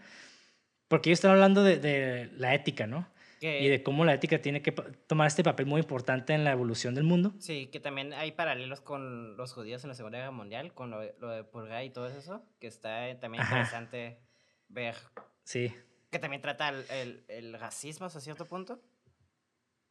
porque 0.86 1.08
ellos 1.08 1.16
están 1.20 1.30
hablando 1.30 1.64
de, 1.64 1.78
de 1.78 2.28
la 2.36 2.54
ética, 2.54 2.86
¿no? 2.86 3.08
Que, 3.40 3.62
Y 3.62 3.68
de 3.68 3.82
cómo 3.82 4.04
la 4.04 4.12
ética 4.12 4.42
tiene 4.42 4.60
que 4.60 4.72
tomar 4.72 5.28
este 5.28 5.42
papel 5.42 5.64
muy 5.64 5.80
importante 5.80 6.34
en 6.34 6.44
la 6.44 6.52
evolución 6.52 6.94
del 6.94 7.04
mundo. 7.04 7.32
Sí, 7.38 7.68
que 7.68 7.80
también 7.80 8.12
hay 8.12 8.32
paralelos 8.32 8.82
con 8.82 9.38
los 9.38 9.54
judíos 9.54 9.82
en 9.82 9.88
la 9.88 9.94
Segunda 9.94 10.18
Guerra 10.18 10.30
Mundial, 10.32 10.74
con 10.74 10.90
lo, 10.90 11.00
de- 11.00 11.14
lo 11.18 11.30
de 11.30 11.42
purgar 11.42 11.82
y 11.84 11.88
todo 11.90 12.06
eso, 12.08 12.44
que 12.60 12.66
está 12.66 13.08
eh, 13.08 13.14
también 13.14 13.44
Ajá. 13.44 13.54
interesante 13.54 14.18
ver. 14.68 14.94
Sí. 15.44 15.72
Que 16.10 16.18
también 16.18 16.42
trata 16.42 16.68
el, 16.68 16.84
el, 16.90 17.24
el 17.28 17.58
racismo 17.58 18.04
hasta 18.04 18.20
cierto 18.20 18.44
punto. 18.44 18.78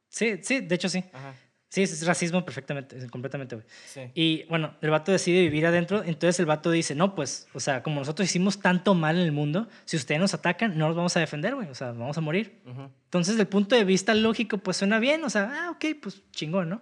Sí, 0.08 0.38
sí, 0.44 0.60
de 0.60 0.74
hecho 0.76 0.88
sí. 0.88 1.02
Ajá. 1.12 1.34
Sí, 1.70 1.82
es 1.82 2.06
racismo 2.06 2.46
perfectamente, 2.46 3.06
completamente, 3.08 3.56
güey. 3.56 3.66
Sí. 3.86 4.00
Y 4.14 4.44
bueno, 4.44 4.74
el 4.80 4.88
vato 4.88 5.12
decide 5.12 5.42
vivir 5.42 5.66
adentro, 5.66 6.02
entonces 6.02 6.40
el 6.40 6.46
vato 6.46 6.70
dice, 6.70 6.94
no, 6.94 7.14
pues, 7.14 7.46
o 7.52 7.60
sea, 7.60 7.82
como 7.82 8.00
nosotros 8.00 8.26
hicimos 8.26 8.58
tanto 8.60 8.94
mal 8.94 9.16
en 9.16 9.22
el 9.22 9.32
mundo, 9.32 9.68
si 9.84 9.96
ustedes 9.98 10.18
nos 10.18 10.32
atacan, 10.32 10.78
no 10.78 10.88
nos 10.88 10.96
vamos 10.96 11.14
a 11.18 11.20
defender, 11.20 11.54
güey, 11.54 11.68
o 11.68 11.74
sea, 11.74 11.92
vamos 11.92 12.16
a 12.16 12.22
morir. 12.22 12.62
Ujú. 12.64 12.90
Entonces, 13.04 13.36
del 13.36 13.48
punto 13.48 13.76
de 13.76 13.84
vista 13.84 14.14
lógico, 14.14 14.56
pues 14.58 14.78
suena 14.78 14.98
bien, 14.98 15.22
o 15.24 15.30
sea, 15.30 15.52
ah, 15.52 15.70
ok, 15.72 15.84
pues 16.02 16.22
chingón, 16.32 16.70
¿no? 16.70 16.80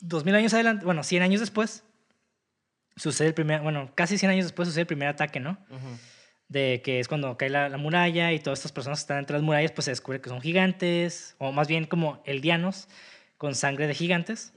Dos 0.00 0.24
mil 0.24 0.34
años 0.34 0.54
adelante, 0.54 0.84
bueno, 0.86 1.02
100 1.02 1.22
años 1.22 1.40
después, 1.40 1.84
sucede 2.96 3.28
el 3.28 3.34
primer, 3.34 3.60
bueno, 3.60 3.90
casi 3.94 4.16
100 4.16 4.30
años 4.30 4.46
después 4.46 4.66
sucede 4.66 4.82
el 4.82 4.86
primer 4.86 5.08
ataque, 5.08 5.40
¿no? 5.40 5.58
Ujú. 5.70 5.98
de 6.48 6.82
que 6.84 7.00
es 7.00 7.08
cuando 7.08 7.36
cae 7.38 7.48
la, 7.48 7.70
la 7.70 7.78
muralla 7.78 8.32
y 8.32 8.38
todas 8.38 8.58
estas 8.58 8.72
personas 8.72 8.98
que 8.98 9.02
están 9.04 9.18
entre 9.18 9.34
las 9.36 9.42
murallas, 9.42 9.72
pues 9.72 9.86
se 9.86 9.90
descubre 9.90 10.20
que 10.20 10.28
son 10.28 10.40
gigantes, 10.42 11.34
o 11.38 11.50
más 11.52 11.66
bien 11.66 11.86
como 11.86 12.22
eldianos, 12.26 12.88
con 13.42 13.56
sangre 13.56 13.88
de 13.88 13.94
gigantes, 13.94 14.52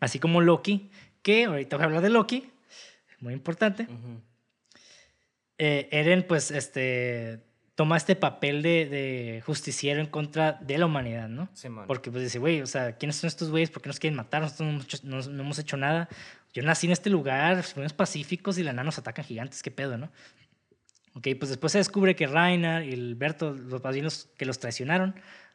así 0.00 0.20
como 0.20 0.40
Loki, 0.40 0.88
que 1.22 1.46
ahorita 1.46 1.74
voy 1.76 1.82
a 1.82 1.86
hablar 1.86 2.00
de 2.02 2.10
Loki, 2.10 2.48
muy 3.18 3.32
importante. 3.32 3.88
Eh, 5.58 5.88
Eren, 5.90 6.24
pues, 6.28 6.52
este, 6.52 7.40
toma 7.74 7.96
este 7.96 8.14
papel 8.14 8.62
de, 8.62 8.86
de 8.86 9.42
justiciero 9.44 10.00
en 10.00 10.06
contra 10.06 10.52
de 10.52 10.78
la 10.78 10.86
humanidad, 10.86 11.28
¿no? 11.28 11.48
Simón. 11.54 11.86
Porque 11.88 12.12
pues 12.12 12.22
dice, 12.22 12.38
güey, 12.38 12.60
o 12.62 12.66
sea, 12.68 12.96
¿quiénes 12.98 13.16
son 13.16 13.26
estos 13.26 13.50
güeyes? 13.50 13.70
¿Por 13.70 13.82
qué 13.82 13.88
nos 13.88 13.98
quieren 13.98 14.16
matar? 14.16 14.42
Nosotros 14.42 14.66
no 14.68 14.74
hemos 14.74 14.84
hecho, 14.84 14.98
no- 15.02 15.20
no 15.36 15.42
hemos 15.42 15.58
hecho 15.58 15.76
nada. 15.76 16.08
Yo 16.52 16.62
nací 16.62 16.86
en 16.86 16.92
este 16.92 17.10
lugar, 17.10 17.64
fuimos 17.64 17.92
pacíficos 17.92 18.58
y 18.58 18.62
la 18.62 18.72
nada 18.72 18.84
nos 18.84 18.98
atacan 18.98 19.24
gigantes, 19.24 19.60
qué 19.60 19.72
pedo, 19.72 19.98
¿no? 19.98 20.08
Ok, 21.14 21.26
pues 21.38 21.48
después 21.50 21.72
se 21.72 21.78
descubre 21.78 22.14
que 22.14 22.28
Reinhard 22.28 22.84
y 22.84 22.92
el 22.92 23.16
Berto, 23.16 23.52
los 23.54 23.82
los 23.82 24.24
que 24.38 24.44
los 24.46 24.58
traicionaron 24.60 25.14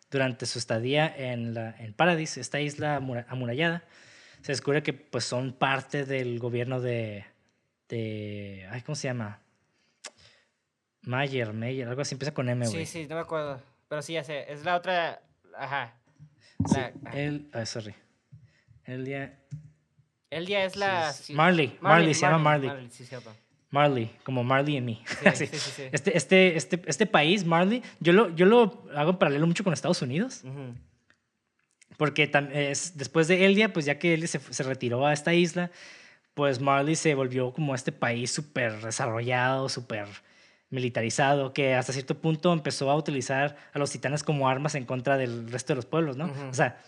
durante 0.09 0.45
su 0.45 0.59
estadía 0.59 1.13
en, 1.15 1.53
la, 1.53 1.75
en 1.79 1.93
Paradis, 1.93 2.37
esta 2.37 2.59
isla 2.61 2.95
amura- 2.95 3.25
amurallada, 3.29 3.83
se 4.41 4.51
descubre 4.51 4.83
que 4.83 4.93
pues 4.93 5.23
son 5.25 5.53
parte 5.53 6.05
del 6.05 6.39
gobierno 6.39 6.79
de, 6.79 7.25
de 7.89 8.67
ay, 8.71 8.81
¿cómo 8.81 8.95
se 8.95 9.07
llama? 9.07 9.39
Mayer, 11.01 11.53
Mayer, 11.53 11.87
algo 11.87 12.01
así, 12.01 12.15
empieza 12.15 12.33
con 12.33 12.49
M, 12.49 12.65
güey. 12.67 12.85
Sí, 12.85 12.91
sí, 13.03 13.07
no 13.07 13.15
me 13.15 13.21
acuerdo. 13.21 13.61
Pero 13.87 14.01
sí, 14.01 14.13
ya 14.13 14.23
sé. 14.23 14.51
Es 14.51 14.65
la 14.65 14.75
otra. 14.75 15.21
Ajá. 15.57 15.93
Sí, 16.65 16.79
el, 17.13 17.49
ah, 17.53 17.65
sorry. 17.65 17.95
Eldia. 18.85 19.37
Eldia 20.29 20.65
es 20.65 20.75
la. 20.75 21.13
Marley, 21.29 21.77
Marley, 21.81 22.13
se 22.13 22.21
llama 22.21 22.37
Marley. 22.39 22.67
Marley, 22.69 22.89
sí, 22.89 23.05
cierto. 23.05 23.33
Marley, 23.69 24.11
como 24.23 24.43
Marley 24.43 24.77
y 24.77 24.81
mí. 24.81 25.03
Sí, 25.33 25.47
sí, 25.47 25.57
sí, 25.57 25.83
este, 25.91 26.17
este, 26.17 26.57
este, 26.57 26.81
este 26.85 27.05
país, 27.05 27.45
Marley, 27.45 27.83
yo 27.99 28.13
lo, 28.13 28.35
yo 28.35 28.45
lo 28.45 28.83
hago 28.95 29.19
paralelo 29.19 29.45
mucho 29.47 29.63
con 29.63 29.73
Estados 29.73 30.01
Unidos. 30.01 30.43
Porque 31.97 32.31
es, 32.53 32.97
después 32.97 33.27
de 33.27 33.45
Eldia, 33.45 33.73
pues 33.73 33.85
ya 33.85 33.97
que 33.97 34.13
Eldia 34.13 34.27
se, 34.27 34.39
se, 34.39 34.63
retiró 34.63 35.05
a 35.05 35.13
esta 35.13 35.33
isla, 35.33 35.71
pues 36.33 36.61
Marley 36.61 36.95
se 36.95 37.15
volvió 37.15 37.51
como 37.51 37.73
este 37.73 37.91
país 37.91 38.31
súper 38.31 38.81
desarrollado, 38.81 39.67
súper 39.67 40.05
militarizado, 40.69 41.53
que 41.53 41.73
hasta 41.73 41.93
cierto 41.93 42.19
punto 42.19 42.53
empezó 42.53 42.91
a 42.91 42.95
utilizar 42.95 43.57
a 43.73 43.79
los 43.79 43.91
titanes 43.91 44.23
como 44.23 44.49
armas 44.49 44.75
en 44.75 44.85
contra 44.85 45.17
del 45.17 45.49
resto 45.51 45.73
de 45.73 45.77
los 45.77 45.85
pueblos, 45.85 46.17
¿no? 46.17 46.31
O 46.49 46.53
sea, 46.53 46.81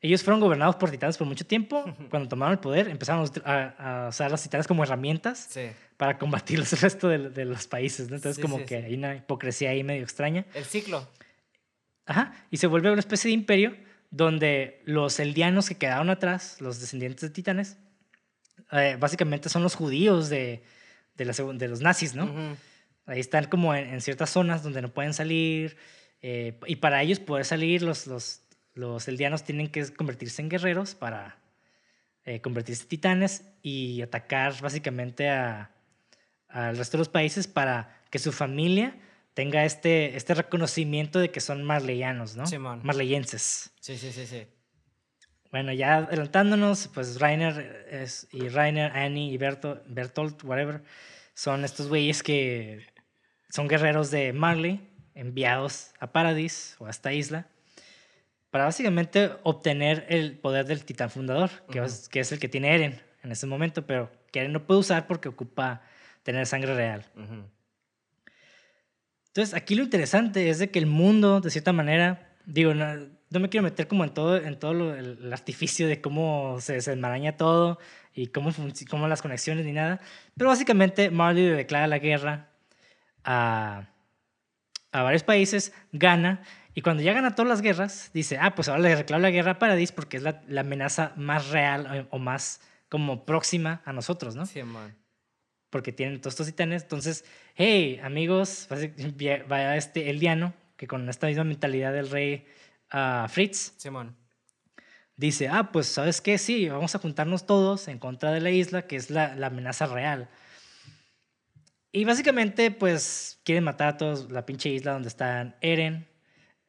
ellos 0.00 0.22
fueron 0.22 0.40
gobernados 0.40 0.76
por 0.76 0.90
titanes 0.90 1.16
por 1.16 1.26
mucho 1.26 1.44
tiempo. 1.44 1.84
Cuando 2.10 2.28
tomaron 2.28 2.52
el 2.52 2.60
poder, 2.60 2.88
empezaron 2.88 3.28
a, 3.44 4.06
usar 4.08 4.28
a 4.28 4.30
los 4.30 4.42
titanes 4.42 4.66
como 4.66 4.84
herramientas 4.84 5.58
para 5.96 6.18
combatir 6.18 6.60
el 6.60 6.66
resto 6.80 7.08
de, 7.08 7.44
los 7.44 7.66
países, 7.66 8.08
¿no? 8.08 8.16
Entonces, 8.16 8.40
como 8.40 8.64
que 8.64 8.76
hay 8.76 8.94
una 8.94 9.16
hipocresía 9.16 9.70
ahí 9.70 9.82
medio 9.82 10.02
extraña. 10.02 10.46
El 10.54 10.64
ciclo. 10.64 11.08
Ajá, 12.06 12.32
y 12.50 12.56
se 12.56 12.66
vuelve 12.66 12.90
una 12.90 13.00
especie 13.00 13.28
de 13.28 13.34
imperio 13.34 13.76
donde 14.10 14.80
los 14.84 15.20
eldianos 15.20 15.68
que 15.68 15.76
quedaron 15.76 16.08
atrás, 16.08 16.60
los 16.60 16.80
descendientes 16.80 17.20
de 17.20 17.30
titanes, 17.30 17.76
eh, 18.72 18.96
básicamente 18.98 19.48
son 19.48 19.62
los 19.62 19.74
judíos 19.74 20.28
de, 20.28 20.62
de, 21.16 21.24
de 21.24 21.68
los 21.68 21.80
nazis, 21.80 22.14
¿no? 22.14 22.56
Ahí 23.06 23.20
están 23.20 23.46
como 23.46 23.74
en, 23.74 24.00
ciertas 24.00 24.30
zonas 24.30 24.62
donde 24.62 24.82
no 24.82 24.90
pueden 24.90 25.14
salir. 25.14 25.76
Eh, 26.20 26.58
y 26.66 26.76
para 26.76 27.02
ellos 27.02 27.18
poder 27.18 27.44
salir, 27.44 27.82
los, 27.82 28.06
los, 28.06 28.42
los 28.78 29.08
eldianos 29.08 29.42
tienen 29.42 29.68
que 29.68 29.92
convertirse 29.92 30.40
en 30.40 30.48
guerreros 30.48 30.94
para 30.94 31.36
eh, 32.24 32.40
convertirse 32.40 32.84
en 32.84 32.88
titanes 32.88 33.42
y 33.60 34.02
atacar 34.02 34.54
básicamente 34.60 35.28
al 35.28 36.76
resto 36.76 36.96
de 36.96 36.98
los 36.98 37.08
países 37.08 37.48
para 37.48 38.00
que 38.08 38.20
su 38.20 38.30
familia 38.30 38.94
tenga 39.34 39.64
este, 39.64 40.16
este 40.16 40.32
reconocimiento 40.34 41.18
de 41.18 41.32
que 41.32 41.40
son 41.40 41.64
marleyanos, 41.64 42.36
¿no? 42.36 42.46
Sí, 42.46 42.56
Marleyenses. 42.58 43.72
Sí, 43.80 43.98
sí, 43.98 44.12
sí, 44.12 44.26
sí. 44.26 44.46
Bueno, 45.50 45.72
ya 45.72 45.96
adelantándonos, 45.96 46.88
pues 46.94 47.18
Rainer 47.18 47.84
es, 47.90 48.28
y 48.30 48.48
Rainer, 48.48 48.92
Annie 48.92 49.32
y 49.32 49.38
Bertolt, 49.38 50.44
whatever, 50.44 50.84
son 51.34 51.64
estos 51.64 51.88
güeyes 51.88 52.22
que 52.22 52.86
son 53.50 53.66
guerreros 53.66 54.12
de 54.12 54.32
Marley 54.32 54.88
enviados 55.14 55.90
a 55.98 56.12
Paradis 56.12 56.76
o 56.78 56.86
a 56.86 56.90
esta 56.90 57.12
isla 57.12 57.48
para 58.50 58.64
básicamente 58.64 59.30
obtener 59.42 60.06
el 60.08 60.38
poder 60.38 60.66
del 60.66 60.84
titán 60.84 61.10
fundador, 61.10 61.50
que, 61.70 61.80
es, 61.80 62.08
que 62.08 62.20
es 62.20 62.32
el 62.32 62.38
que 62.38 62.48
tiene 62.48 62.74
Eren 62.74 63.00
en 63.22 63.32
ese 63.32 63.46
momento, 63.46 63.86
pero 63.86 64.10
que 64.32 64.40
Eren 64.40 64.52
no 64.52 64.66
puede 64.66 64.80
usar 64.80 65.06
porque 65.06 65.28
ocupa 65.28 65.82
tener 66.22 66.46
sangre 66.46 66.74
real. 66.74 67.04
Entonces, 69.28 69.54
aquí 69.54 69.74
lo 69.74 69.82
interesante 69.82 70.48
es 70.48 70.58
de 70.58 70.70
que 70.70 70.78
el 70.78 70.86
mundo, 70.86 71.40
de 71.40 71.50
cierta 71.50 71.72
manera, 71.72 72.34
digo, 72.46 72.72
no 72.74 73.40
me 73.40 73.48
quiero 73.48 73.64
meter 73.64 73.86
como 73.86 74.04
en 74.04 74.10
todo, 74.10 74.36
en 74.36 74.58
todo 74.58 74.94
el, 74.94 75.32
artificio 75.32 75.86
de 75.86 76.00
cómo 76.00 76.56
se 76.60 76.74
desenmaraña 76.74 77.36
todo 77.36 77.78
y 78.14 78.28
cómo, 78.28 78.50
cómo 78.90 79.08
las 79.08 79.22
conexiones 79.22 79.66
ni 79.66 79.72
nada. 79.72 80.00
Pero 80.36 80.48
básicamente 80.48 81.10
Marley 81.10 81.44
le 81.44 81.54
declara 81.54 81.86
la 81.86 81.98
guerra 81.98 82.48
a, 83.24 83.90
a 84.92 85.02
varios 85.02 85.22
países, 85.22 85.72
gana, 85.92 86.42
y 86.78 86.80
cuando 86.80 87.02
ya 87.02 87.12
gana 87.12 87.34
todas 87.34 87.48
las 87.48 87.60
guerras, 87.60 88.12
dice, 88.14 88.38
ah, 88.40 88.54
pues 88.54 88.68
ahora 88.68 88.82
le 88.82 88.94
declaro 88.94 89.20
la 89.20 89.32
guerra 89.32 89.50
a 89.50 89.58
Paradis 89.58 89.90
porque 89.90 90.16
es 90.16 90.22
la, 90.22 90.44
la 90.46 90.60
amenaza 90.60 91.12
más 91.16 91.48
real 91.48 92.06
o, 92.12 92.20
más 92.20 92.60
como 92.88 93.26
próxima 93.26 93.82
a 93.84 93.92
nosotros, 93.92 94.36
¿no? 94.36 94.46
Sí, 94.46 94.62
man. 94.62 94.96
Porque 95.70 95.90
tienen 95.90 96.20
todos 96.20 96.34
estos 96.34 96.46
titanes. 96.46 96.84
Entonces, 96.84 97.24
hey, 97.56 97.98
amigos, 98.00 98.68
vaya 99.48 99.76
este 99.76 100.08
Eliano, 100.08 100.54
que 100.76 100.86
con 100.86 101.08
esta 101.08 101.26
misma 101.26 101.42
mentalidad 101.42 101.92
del 101.92 102.10
rey 102.10 102.46
a 102.90 103.26
Fritz. 103.28 103.74
Simón. 103.76 104.14
Dice, 105.16 105.48
ah, 105.48 105.72
pues 105.72 105.86
sabes 105.86 106.20
qué, 106.20 106.38
sí, 106.38 106.68
vamos 106.68 106.94
a 106.94 107.00
juntarnos 107.00 107.44
todos 107.44 107.88
en 107.88 107.98
contra 107.98 108.30
de 108.30 108.40
la 108.40 108.50
isla, 108.50 108.82
que 108.82 108.94
es 108.94 109.10
la, 109.10 109.34
la 109.34 109.48
amenaza 109.48 109.86
real. 109.86 110.28
Y 111.90 112.04
básicamente, 112.04 112.70
pues, 112.70 113.40
quieren 113.42 113.64
matar 113.64 113.88
a 113.88 113.96
todos 113.96 114.30
la 114.30 114.46
pinche 114.46 114.68
isla 114.68 114.92
donde 114.92 115.08
están 115.08 115.56
Eren. 115.60 116.06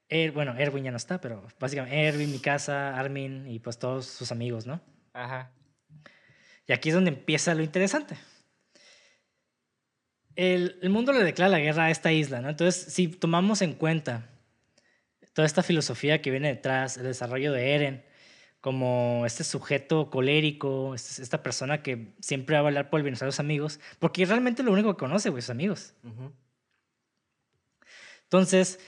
Er, 0.10 0.32
bueno, 0.32 0.56
Erwin 0.58 0.84
ya 0.84 0.92
no 0.92 0.98
está, 0.98 1.22
pero 1.22 1.48
básicamente 1.60 2.02
Erwin, 2.08 2.32
mi 2.32 2.40
casa, 2.40 2.98
Armin 2.98 3.48
y 3.48 3.60
pues 3.60 3.78
todos 3.78 4.08
sus 4.08 4.32
amigos, 4.32 4.66
¿no? 4.66 4.82
Ajá. 5.14 5.52
Y 6.68 6.74
aquí 6.74 6.90
es 6.90 6.96
donde 6.96 7.12
empieza 7.12 7.54
lo 7.54 7.64
interesante. 7.64 8.18
El, 10.36 10.80
el 10.82 10.90
mundo 10.90 11.14
le 11.14 11.24
declara 11.24 11.50
la 11.50 11.60
guerra 11.60 11.86
a 11.86 11.92
esta 11.92 12.12
isla, 12.12 12.42
¿no? 12.42 12.50
Entonces, 12.50 12.92
si 12.94 13.08
tomamos 13.08 13.62
en 13.62 13.74
cuenta 13.74 14.30
toda 15.34 15.46
esta 15.46 15.64
filosofía 15.64 16.22
que 16.22 16.32
viene 16.32 16.48
detrás, 16.48 16.98
el 16.98 17.04
desarrollo 17.04 17.52
de 17.52 17.76
Eren, 17.76 18.06
como 18.62 19.26
este 19.26 19.44
sujeto 19.44 20.10
colérico, 20.10 20.94
este, 20.96 21.22
esta 21.22 21.44
persona 21.44 21.82
que 21.82 22.14
siempre 22.20 22.56
va 22.56 22.64
a 22.64 22.68
hablar 22.68 22.90
por 22.90 23.00
el 23.00 23.04
bienestar 23.04 23.28
de 23.28 23.32
sus 23.32 23.40
amigos, 23.40 23.80
porque 24.00 24.26
realmente 24.26 24.64
lo 24.64 24.72
único 24.72 24.94
que 24.94 25.00
conoce, 25.00 25.30
güey, 25.30 25.42
sus 25.42 25.52
amigos. 25.52 25.94
Entonces, 28.24 28.80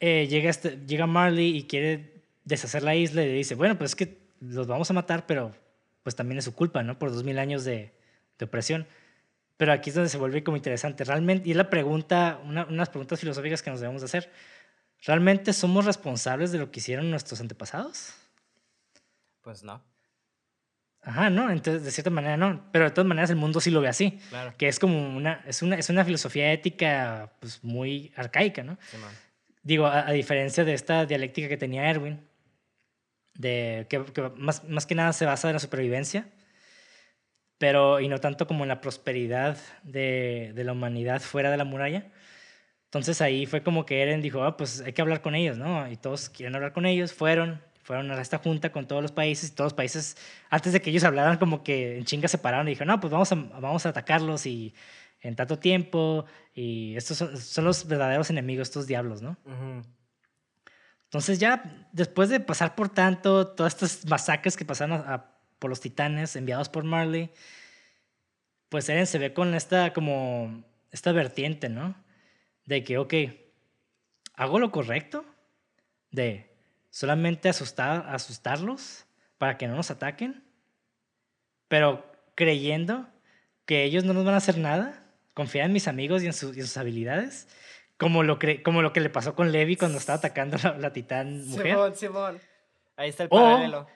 eh, 0.00 0.26
llega, 0.28 0.48
este, 0.48 0.78
llega 0.86 1.06
Marley 1.06 1.56
y 1.56 1.64
quiere 1.64 2.22
deshacer 2.44 2.82
la 2.82 2.94
isla 2.94 3.22
y 3.22 3.26
le 3.26 3.34
dice, 3.34 3.54
bueno, 3.54 3.76
pues 3.76 3.90
es 3.90 3.96
que 3.96 4.18
los 4.40 4.66
vamos 4.66 4.90
a 4.90 4.94
matar, 4.94 5.26
pero 5.26 5.54
pues 6.02 6.16
también 6.16 6.38
es 6.38 6.44
su 6.46 6.54
culpa, 6.54 6.82
¿no? 6.82 6.98
Por 6.98 7.12
dos 7.12 7.22
mil 7.22 7.38
años 7.38 7.64
de, 7.64 7.92
de, 8.38 8.44
opresión. 8.44 8.86
Pero 9.58 9.72
aquí 9.72 9.90
es 9.90 9.94
donde 9.94 10.08
se 10.08 10.16
vuelve 10.16 10.42
como 10.42 10.56
interesante. 10.56 11.04
Realmente, 11.04 11.46
y 11.46 11.50
es 11.50 11.56
la 11.56 11.68
pregunta, 11.68 12.40
una, 12.44 12.64
unas 12.64 12.88
preguntas 12.88 13.20
filosóficas 13.20 13.62
que 13.62 13.70
nos 13.70 13.80
debemos 13.80 14.02
hacer. 14.02 14.32
¿Realmente 15.02 15.52
somos 15.52 15.84
responsables 15.84 16.50
de 16.50 16.58
lo 16.58 16.70
que 16.70 16.80
hicieron 16.80 17.10
nuestros 17.10 17.40
antepasados? 17.42 18.14
Pues 19.42 19.62
no. 19.62 19.82
Ajá, 21.02 21.28
¿no? 21.28 21.50
Entonces, 21.50 21.84
de 21.84 21.90
cierta 21.90 22.10
manera 22.10 22.38
no. 22.38 22.64
Pero 22.72 22.86
de 22.86 22.90
todas 22.90 23.06
maneras 23.06 23.28
el 23.28 23.36
mundo 23.36 23.60
sí 23.60 23.70
lo 23.70 23.82
ve 23.82 23.88
así. 23.88 24.18
Claro. 24.30 24.54
Que 24.56 24.68
es 24.68 24.78
como 24.78 25.14
una, 25.16 25.42
es 25.46 25.60
una, 25.60 25.76
es 25.76 25.90
una 25.90 26.04
filosofía 26.06 26.52
ética 26.52 27.32
pues 27.40 27.62
muy 27.62 28.12
arcaica, 28.16 28.62
¿no? 28.62 28.78
Digo, 29.62 29.86
a, 29.86 30.10
diferencia 30.12 30.64
de 30.64 30.74
esta 30.74 31.06
dialéctica 31.06 31.48
que 31.48 31.56
tenía 31.56 31.90
Erwin, 31.90 32.26
de, 33.34 33.86
que, 33.88 33.98
más, 34.36 34.64
más 34.64 34.86
que 34.86 34.94
nada 34.94 35.12
se 35.12 35.26
basa 35.26 35.48
en 35.48 35.54
la 35.54 35.60
supervivencia, 35.60 36.28
pero 37.58 38.00
y 38.00 38.08
no 38.08 38.18
tanto 38.18 38.46
como 38.46 38.64
en 38.64 38.68
la 38.68 38.80
prosperidad 38.80 39.58
de, 39.82 40.52
de 40.54 40.64
la 40.64 40.72
humanidad 40.72 41.20
fuera 41.20 41.50
de 41.50 41.58
la 41.58 41.64
muralla. 41.64 42.10
Entonces 42.90 43.20
ahí 43.20 43.46
fue 43.46 43.62
como 43.62 43.86
que 43.86 44.02
Eren 44.02 44.20
dijo, 44.20 44.42
ah, 44.42 44.56
pues 44.56 44.80
hay 44.80 44.92
que 44.92 45.00
hablar 45.02 45.22
con 45.22 45.36
ellos, 45.36 45.56
¿no? 45.58 45.88
Y 45.88 45.96
todos 45.96 46.28
quieren 46.28 46.56
hablar 46.56 46.72
con 46.72 46.86
ellos, 46.86 47.12
fueron, 47.12 47.62
fueron 47.82 48.10
a 48.10 48.20
esta 48.20 48.38
junta 48.38 48.72
con 48.72 48.88
todos 48.88 49.00
los 49.00 49.12
países 49.12 49.50
y 49.50 49.54
todos 49.54 49.66
los 49.66 49.74
países, 49.74 50.16
antes 50.50 50.72
de 50.72 50.82
que 50.82 50.90
ellos 50.90 51.04
hablaran, 51.04 51.38
como 51.38 51.62
que 51.62 51.98
en 51.98 52.04
chinga 52.04 52.26
se 52.26 52.38
pararon 52.38 52.66
y 52.66 52.70
dijeron, 52.70 52.88
no, 52.88 52.98
pues 52.98 53.12
vamos 53.12 53.30
a, 53.30 53.36
vamos 53.36 53.86
a 53.86 53.90
atacarlos 53.90 54.44
y 54.46 54.74
en 55.20 55.36
tanto 55.36 55.58
tiempo, 55.58 56.24
y 56.54 56.96
estos 56.96 57.18
son, 57.18 57.64
los 57.64 57.86
verdaderos 57.86 58.30
enemigos, 58.30 58.68
estos 58.68 58.86
diablos, 58.86 59.22
¿no? 59.22 59.36
Entonces 61.04 61.38
ya 61.38 61.88
después 61.92 62.28
de 62.28 62.40
pasar 62.40 62.74
por 62.74 62.88
tanto, 62.88 63.48
todas 63.48 63.74
estas 63.74 64.06
masacres 64.06 64.56
que 64.56 64.64
pasaron 64.64 65.04
por 65.58 65.70
los 65.70 65.80
titanes 65.80 66.36
enviados 66.36 66.68
por 66.68 66.84
Marley, 66.84 67.30
pues 68.68 68.88
Eren 68.88 69.06
se 69.06 69.18
ve 69.18 69.34
con 69.34 69.54
esta 69.54 69.92
como, 69.92 70.64
esta 70.90 71.12
vertiente, 71.12 71.68
¿no? 71.68 71.94
de 72.70 72.84
que, 72.84 72.98
ok, 72.98 73.14
hago 74.34 74.60
lo 74.60 74.70
correcto, 74.70 75.24
de 76.12 76.56
solamente 76.90 77.48
asustar, 77.48 78.06
asustarlos 78.08 79.06
para 79.38 79.58
que 79.58 79.66
no 79.66 79.74
nos 79.74 79.90
ataquen, 79.90 80.44
pero 81.66 82.08
creyendo 82.36 83.08
que 83.64 83.82
ellos 83.82 84.04
no 84.04 84.14
nos 84.14 84.24
van 84.24 84.34
a 84.34 84.38
hacer 84.38 84.56
nada, 84.58 84.99
confía 85.40 85.64
en 85.64 85.72
mis 85.72 85.88
amigos 85.88 86.22
y 86.22 86.26
en, 86.26 86.34
sus 86.34 86.76
habilidades, 86.76 87.48
como 87.96 88.22
lo, 88.22 88.38
como 88.62 88.82
lo 88.82 88.92
que 88.92 89.00
le 89.00 89.08
pasó 89.08 89.34
con 89.34 89.52
Levi 89.52 89.74
cuando 89.74 89.96
estaba 89.96 90.18
atacando 90.18 90.58
la, 90.78 90.92
titán 90.92 91.46
mujer. 91.48 91.68
Simón, 91.68 91.96
Simón. 91.96 92.40
Ahí 92.94 93.08
está 93.08 93.22
el 93.22 93.30
paralelo. 93.30 93.86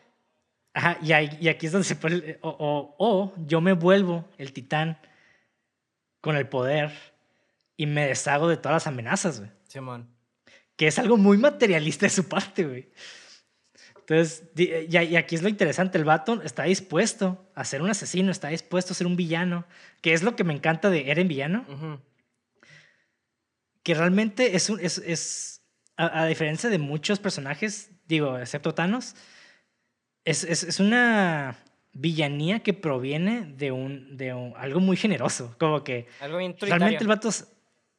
ajá, 0.72 0.96
y, 1.02 1.12
y, 1.44 1.48
aquí 1.50 1.66
es 1.66 1.72
donde 1.72 1.86
se 1.86 1.96
pone, 1.96 2.38
o, 2.40 2.48
o, 2.48 2.94
o 2.96 3.34
yo 3.46 3.60
me 3.60 3.74
vuelvo 3.74 4.24
el 4.38 4.54
titán 4.54 4.96
con 6.22 6.34
el 6.34 6.48
poder 6.48 6.92
y 7.76 7.84
me 7.84 8.06
deshago 8.06 8.48
de 8.48 8.56
todas 8.56 8.76
las 8.76 8.86
amenazas, 8.86 9.40
güey. 9.40 9.50
Simón. 9.68 10.08
Que 10.76 10.86
es 10.86 10.98
algo 10.98 11.18
muy 11.18 11.36
materialista 11.36 12.06
de 12.06 12.10
su 12.10 12.26
parte, 12.26 12.64
güey. 12.64 12.88
Entonces, 14.06 14.44
y, 14.56 14.96
aquí 15.16 15.34
es 15.34 15.42
lo 15.42 15.48
interesante, 15.48 15.96
el 15.96 16.04
vato 16.04 16.42
está 16.42 16.64
dispuesto 16.64 17.50
a 17.54 17.64
ser 17.64 17.80
un 17.80 17.88
asesino, 17.88 18.30
está 18.30 18.48
dispuesto 18.48 18.92
a 18.92 18.96
ser 18.96 19.06
un 19.06 19.16
villano, 19.16 19.64
que 20.02 20.12
es 20.12 20.22
lo 20.22 20.36
que 20.36 20.44
me 20.44 20.52
encanta 20.52 20.90
de 20.90 21.10
Eren 21.10 21.28
Villano. 21.28 21.64
Que 23.82 23.94
realmente 23.94 24.56
es 24.56 24.68
un, 24.68 24.78
es, 24.80 24.98
es 24.98 25.62
a, 25.96 26.26
diferencia 26.26 26.68
de 26.68 26.78
muchos 26.78 27.18
personajes 27.18 27.90
digo, 28.06 28.38
excepto 28.38 28.74
Thanos, 28.74 29.14
es, 30.24 30.44
es, 30.44 30.62
es 30.62 30.80
una 30.80 31.56
villanía 31.92 32.60
que 32.60 32.74
proviene 32.74 33.54
de 33.56 33.72
un, 33.72 34.16
de 34.16 34.34
un, 34.34 34.54
algo 34.56 34.80
muy 34.80 34.96
generoso, 34.96 35.54
como 35.58 35.84
que 35.84 36.06
Algo 36.20 36.38
realmente 36.60 37.02
el 37.02 37.08
vato, 37.08 37.30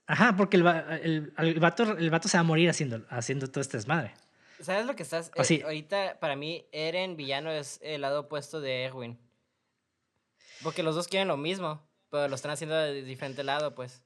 ajá, 0.08 0.36
porque 0.36 0.58
el, 0.58 0.68
el, 0.68 1.34
el 1.38 1.60
vato, 1.60 1.98
el 1.98 2.10
vato 2.10 2.28
se 2.28 2.38
va 2.38 2.42
a 2.42 2.44
morir 2.44 2.70
haciendo, 2.70 3.06
haciendo 3.10 3.50
todo 3.50 3.62
este 3.62 3.78
desmadre. 3.78 4.14
¿Sabes 4.62 4.86
lo 4.86 4.96
que 4.96 5.04
estás? 5.04 5.32
Ah, 5.36 5.42
eh, 5.42 5.46
sí. 5.46 5.62
ahorita, 5.62 6.20
para 6.20 6.36
mí, 6.36 6.66
Eren 6.72 7.18
villano 7.18 7.52
es 7.52 7.80
el 7.82 8.02
lado 8.02 8.22
opuesto 8.22 8.62
de 8.62 8.84
Erwin. 8.84 9.20
Porque 10.64 10.84
los 10.84 10.96
dos 10.96 11.08
quieren 11.08 11.28
lo 11.28 11.38
mismo, 11.38 11.88
pero 12.10 12.28
lo 12.28 12.36
están 12.36 12.52
haciendo 12.52 12.76
de 12.76 13.04
diferente 13.04 13.44
lado, 13.44 13.76
pues. 13.76 14.02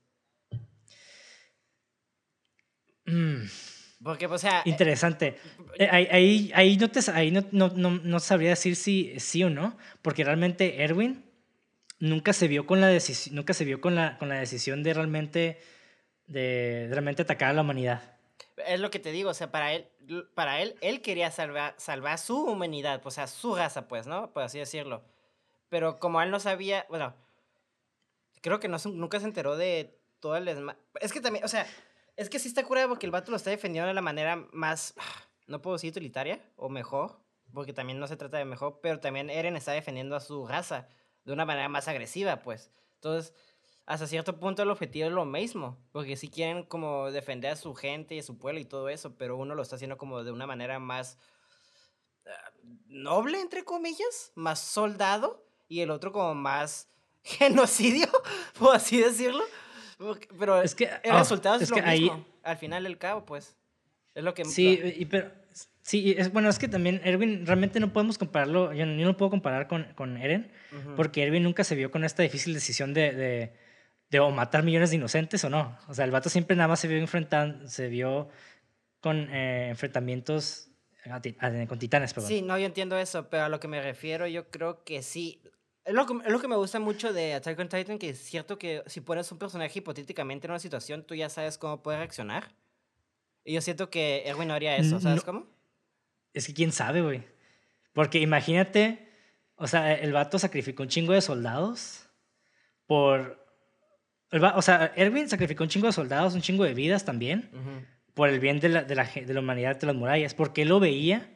Mm, 3.06 3.46
Porque, 4.04 4.28
o 4.28 4.38
sea, 4.38 4.60
eh, 4.60 4.70
interesante. 4.70 5.38
Eh, 5.78 5.88
ahí, 5.92 6.08
ahí, 6.12 6.52
ahí 6.56 6.78
no, 6.78 6.90
te, 6.90 7.00
ahí 7.12 7.32
no, 7.32 7.46
no, 7.52 7.70
no, 7.70 7.92
no 7.92 8.20
sabría 8.20 8.50
decir 8.50 8.76
si 8.76 9.20
sí 9.20 9.44
o 9.44 9.50
no, 9.50 9.78
porque 10.02 10.24
realmente 10.24 10.84
Erwin 10.84 11.26
nunca 12.00 12.34
se 12.34 12.48
vio 12.48 12.66
con 12.66 12.82
la 12.82 12.88
decisión, 12.88 13.36
nunca 13.36 13.54
se 13.54 13.66
vio 13.66 13.82
con 13.82 13.96
la, 13.96 14.18
con 14.18 14.30
la 14.30 14.36
decisión 14.36 14.84
de 14.84 14.94
realmente, 14.94 15.62
de 16.28 16.88
realmente 16.90 17.22
atacar 17.22 17.50
a 17.50 17.54
la 17.54 17.62
humanidad. 17.62 18.19
Es 18.66 18.80
lo 18.80 18.92
que 18.92 19.00
te 19.00 19.12
digo, 19.12 19.30
o 19.30 19.34
sea, 19.34 19.52
para 19.52 19.74
él, 19.74 19.90
para 20.36 20.62
él, 20.62 20.76
él 20.82 21.02
quería 21.02 21.32
salvar, 21.32 21.76
salvar 21.78 22.18
su 22.18 22.44
humanidad, 22.44 23.02
o 23.06 23.12
sea, 23.12 23.28
su 23.28 23.56
raza, 23.56 23.88
pues, 23.88 24.08
¿no? 24.08 24.32
Por 24.32 24.44
así 24.44 24.60
decirlo. 24.60 25.04
Pero 25.70 26.00
como 26.00 26.22
él 26.22 26.32
no 26.32 26.40
sabía, 26.40 26.86
bueno, 26.90 27.14
creo 28.42 28.60
que 28.60 28.68
no, 28.68 28.78
nunca 28.86 29.20
se 29.20 29.26
enteró 29.26 29.58
de 29.58 30.00
todo 30.20 30.36
el 30.36 30.48
Es 31.02 31.14
que 31.14 31.22
también, 31.22 31.46
o 31.46 31.48
sea, 31.48 31.68
es 32.16 32.30
que 32.30 32.40
sí 32.40 32.48
está 32.48 32.64
curado 32.64 32.90
porque 32.90 33.06
el 33.06 33.12
vato 33.12 33.32
lo 33.32 33.38
está 33.38 33.50
defendiendo 33.50 33.88
de 33.88 33.94
la 33.94 34.02
manera 34.02 34.36
más, 34.52 34.94
no 35.48 35.62
puedo 35.62 35.76
decir 35.76 35.92
utilitaria, 35.92 36.42
o 36.56 36.70
mejor, 36.70 37.20
porque 37.54 37.74
también 37.74 38.00
no 38.00 38.08
se 38.08 38.18
trata 38.18 38.38
de 38.38 38.46
mejor, 38.46 38.80
pero 38.82 39.00
también 39.00 39.30
Eren 39.30 39.56
está 39.56 39.72
defendiendo 39.72 40.16
a 40.16 40.20
su 40.20 40.48
raza 40.48 40.88
de 41.24 41.34
una 41.34 41.46
manera 41.46 41.70
más 41.70 41.88
agresiva, 41.88 42.42
pues. 42.42 42.72
Entonces, 42.96 43.34
hasta 43.90 44.06
cierto 44.06 44.40
punto 44.40 44.62
el 44.62 44.70
objetivo 44.70 45.08
es 45.08 45.12
lo 45.14 45.26
mismo, 45.26 45.76
porque 45.92 46.16
sí 46.16 46.30
quieren 46.30 46.62
como 46.64 47.12
defender 47.12 47.54
a 47.54 47.56
su 47.56 47.74
gente 47.74 48.14
y 48.14 48.20
a 48.20 48.24
su 48.24 48.38
pueblo 48.38 48.60
y 48.60 48.66
todo 48.66 48.88
eso, 48.88 49.18
pero 49.18 49.36
uno 49.36 49.56
lo 49.56 49.64
está 49.64 49.78
haciendo 49.78 49.98
como 49.98 50.24
de 50.24 50.32
una 50.32 50.46
manera 50.46 50.78
más 50.78 51.18
ah, 52.28 52.52
noble, 52.88 53.42
entre 53.42 53.64
comillas, 53.66 54.32
más 54.36 54.60
soldado, 54.60 55.44
y 55.68 55.80
el 55.82 55.90
otro 55.90 56.12
como 56.12 56.36
más 56.36 56.88
genocidio, 57.24 58.08
por 58.60 58.76
así 58.76 59.02
decirlo. 59.02 59.44
Pero 60.38 60.62
Es 60.62 60.76
que, 60.76 60.86
el 61.04 61.12
ah, 61.12 61.20
resultado 61.20 61.56
es, 61.56 61.64
es 61.64 61.70
lo 61.72 61.76
que 61.78 61.82
ahí- 61.82 62.02
mismo, 62.02 62.26
al 62.44 62.58
final 62.58 62.84
del 62.84 62.98
cabo, 63.00 63.26
pues. 63.26 63.58
Es 64.14 64.24
lo 64.24 64.34
que... 64.36 64.46
Sí, 64.46 64.80
y, 64.98 65.06
pero, 65.06 65.32
sí, 65.82 66.14
es, 66.16 66.32
bueno, 66.32 66.48
es 66.50 66.60
que 66.60 66.68
también 66.68 67.02
Erwin, 67.04 67.46
realmente 67.46 67.80
no 67.80 67.92
podemos 67.92 68.20
compararlo, 68.20 68.72
yo, 68.72 68.86
yo 68.86 68.86
no 69.06 69.18
puedo 69.18 69.32
comparar 69.32 69.68
con, 69.68 69.86
con 69.96 70.16
Eren, 70.18 70.52
Ujú. 70.72 70.96
porque 70.96 71.24
Erwin 71.24 71.42
nunca 71.44 71.64
se 71.64 71.74
vio 71.76 71.90
con 71.90 72.04
esta 72.04 72.22
difícil 72.22 72.54
decisión 72.54 72.94
de, 72.94 73.14
de, 73.14 73.54
de 74.10 74.20
o 74.20 74.32
matar 74.32 74.64
millones 74.64 74.90
de 74.90 74.96
inocentes 74.98 75.44
o 75.44 75.50
no. 75.50 75.78
O 75.88 75.94
sea, 75.94 76.06
el 76.06 76.12
vato 76.12 76.30
siempre 76.30 76.56
nada 76.56 76.68
más 76.68 76.80
se 76.80 76.88
vio 76.88 76.98
enfrentando, 76.98 77.68
se 77.68 77.88
vio 77.90 78.30
con 79.02 79.30
eh, 79.34 79.70
enfrentamientos 79.70 80.72
a 81.10 81.22
ti- 81.22 81.36
a- 81.40 81.68
con 81.68 81.80
titanes, 81.80 82.14
perdón. 82.14 82.28
Sí, 82.30 82.42
no, 82.42 82.58
yo 82.58 82.66
entiendo 82.66 82.98
eso, 82.98 83.30
pero 83.30 83.44
a 83.44 83.50
lo 83.50 83.60
que 83.60 83.68
me 83.68 83.82
refiero, 83.82 84.28
yo 84.28 84.50
creo 84.50 84.84
que 84.84 85.02
sí. 85.04 85.42
Es 85.86 85.94
lo 85.94 86.06
que, 86.06 86.14
es 86.26 86.32
lo 86.32 86.40
que 86.42 86.48
me 86.48 86.56
gusta 86.56 86.80
mucho 86.80 87.14
de 87.14 87.34
Attack 87.36 87.58
on 87.60 87.70
Titan, 87.70 87.98
que 88.00 88.10
es 88.10 88.20
cierto 88.20 88.58
que 88.60 88.84
si 88.86 89.02
pones 89.02 89.32
un 89.32 89.38
personaje 89.40 89.80
hipotéticamente 89.80 90.46
en 90.48 90.52
una 90.52 90.60
situación, 90.60 91.04
tú 91.04 91.16
ya 91.16 91.30
sabes 91.30 91.58
cómo 91.58 91.82
puede 91.82 91.98
reaccionar. 92.00 92.52
Y 93.46 93.54
yo 93.54 93.62
siento 93.62 93.90
que 93.90 94.24
Erwin 94.26 94.50
no 94.50 94.54
haría 94.54 94.76
eso, 94.76 95.00
¿sabes 95.00 95.20
No. 95.22 95.24
cómo? 95.26 95.48
Es 96.34 96.46
que 96.46 96.54
quién 96.54 96.72
sabe, 96.72 97.02
güey. 97.02 97.24
Porque 97.94 98.20
imagínate, 98.20 99.08
o 99.56 99.66
sea, 99.68 99.94
el 99.94 100.14
vato 100.14 100.38
sacrificó 100.38 100.84
un 100.84 100.90
chingo 100.90 101.14
de 101.14 101.22
soldados 101.22 102.08
por... 102.86 103.48
o 104.32 104.62
sea, 104.62 104.92
Erwin 104.96 105.28
sacrificó 105.30 105.64
un 105.64 105.70
chingo 105.70 105.88
de 105.88 105.94
soldados, 105.94 106.36
un 106.36 106.42
chingo 106.42 106.64
de 106.64 106.74
vidas 106.74 107.06
también, 107.06 107.50
por 108.14 108.30
el 108.30 108.40
bien 108.40 108.60
de 108.60 108.70
la, 108.70 108.84
de 108.84 108.96
la, 108.96 109.04
de 109.06 109.34
la 109.34 109.40
humanidad 109.40 109.80
de 109.80 109.88
las 109.88 109.96
murallas, 109.96 110.34
porque 110.34 110.64
él 110.64 110.70
lo 110.70 110.80
veía 110.80 111.30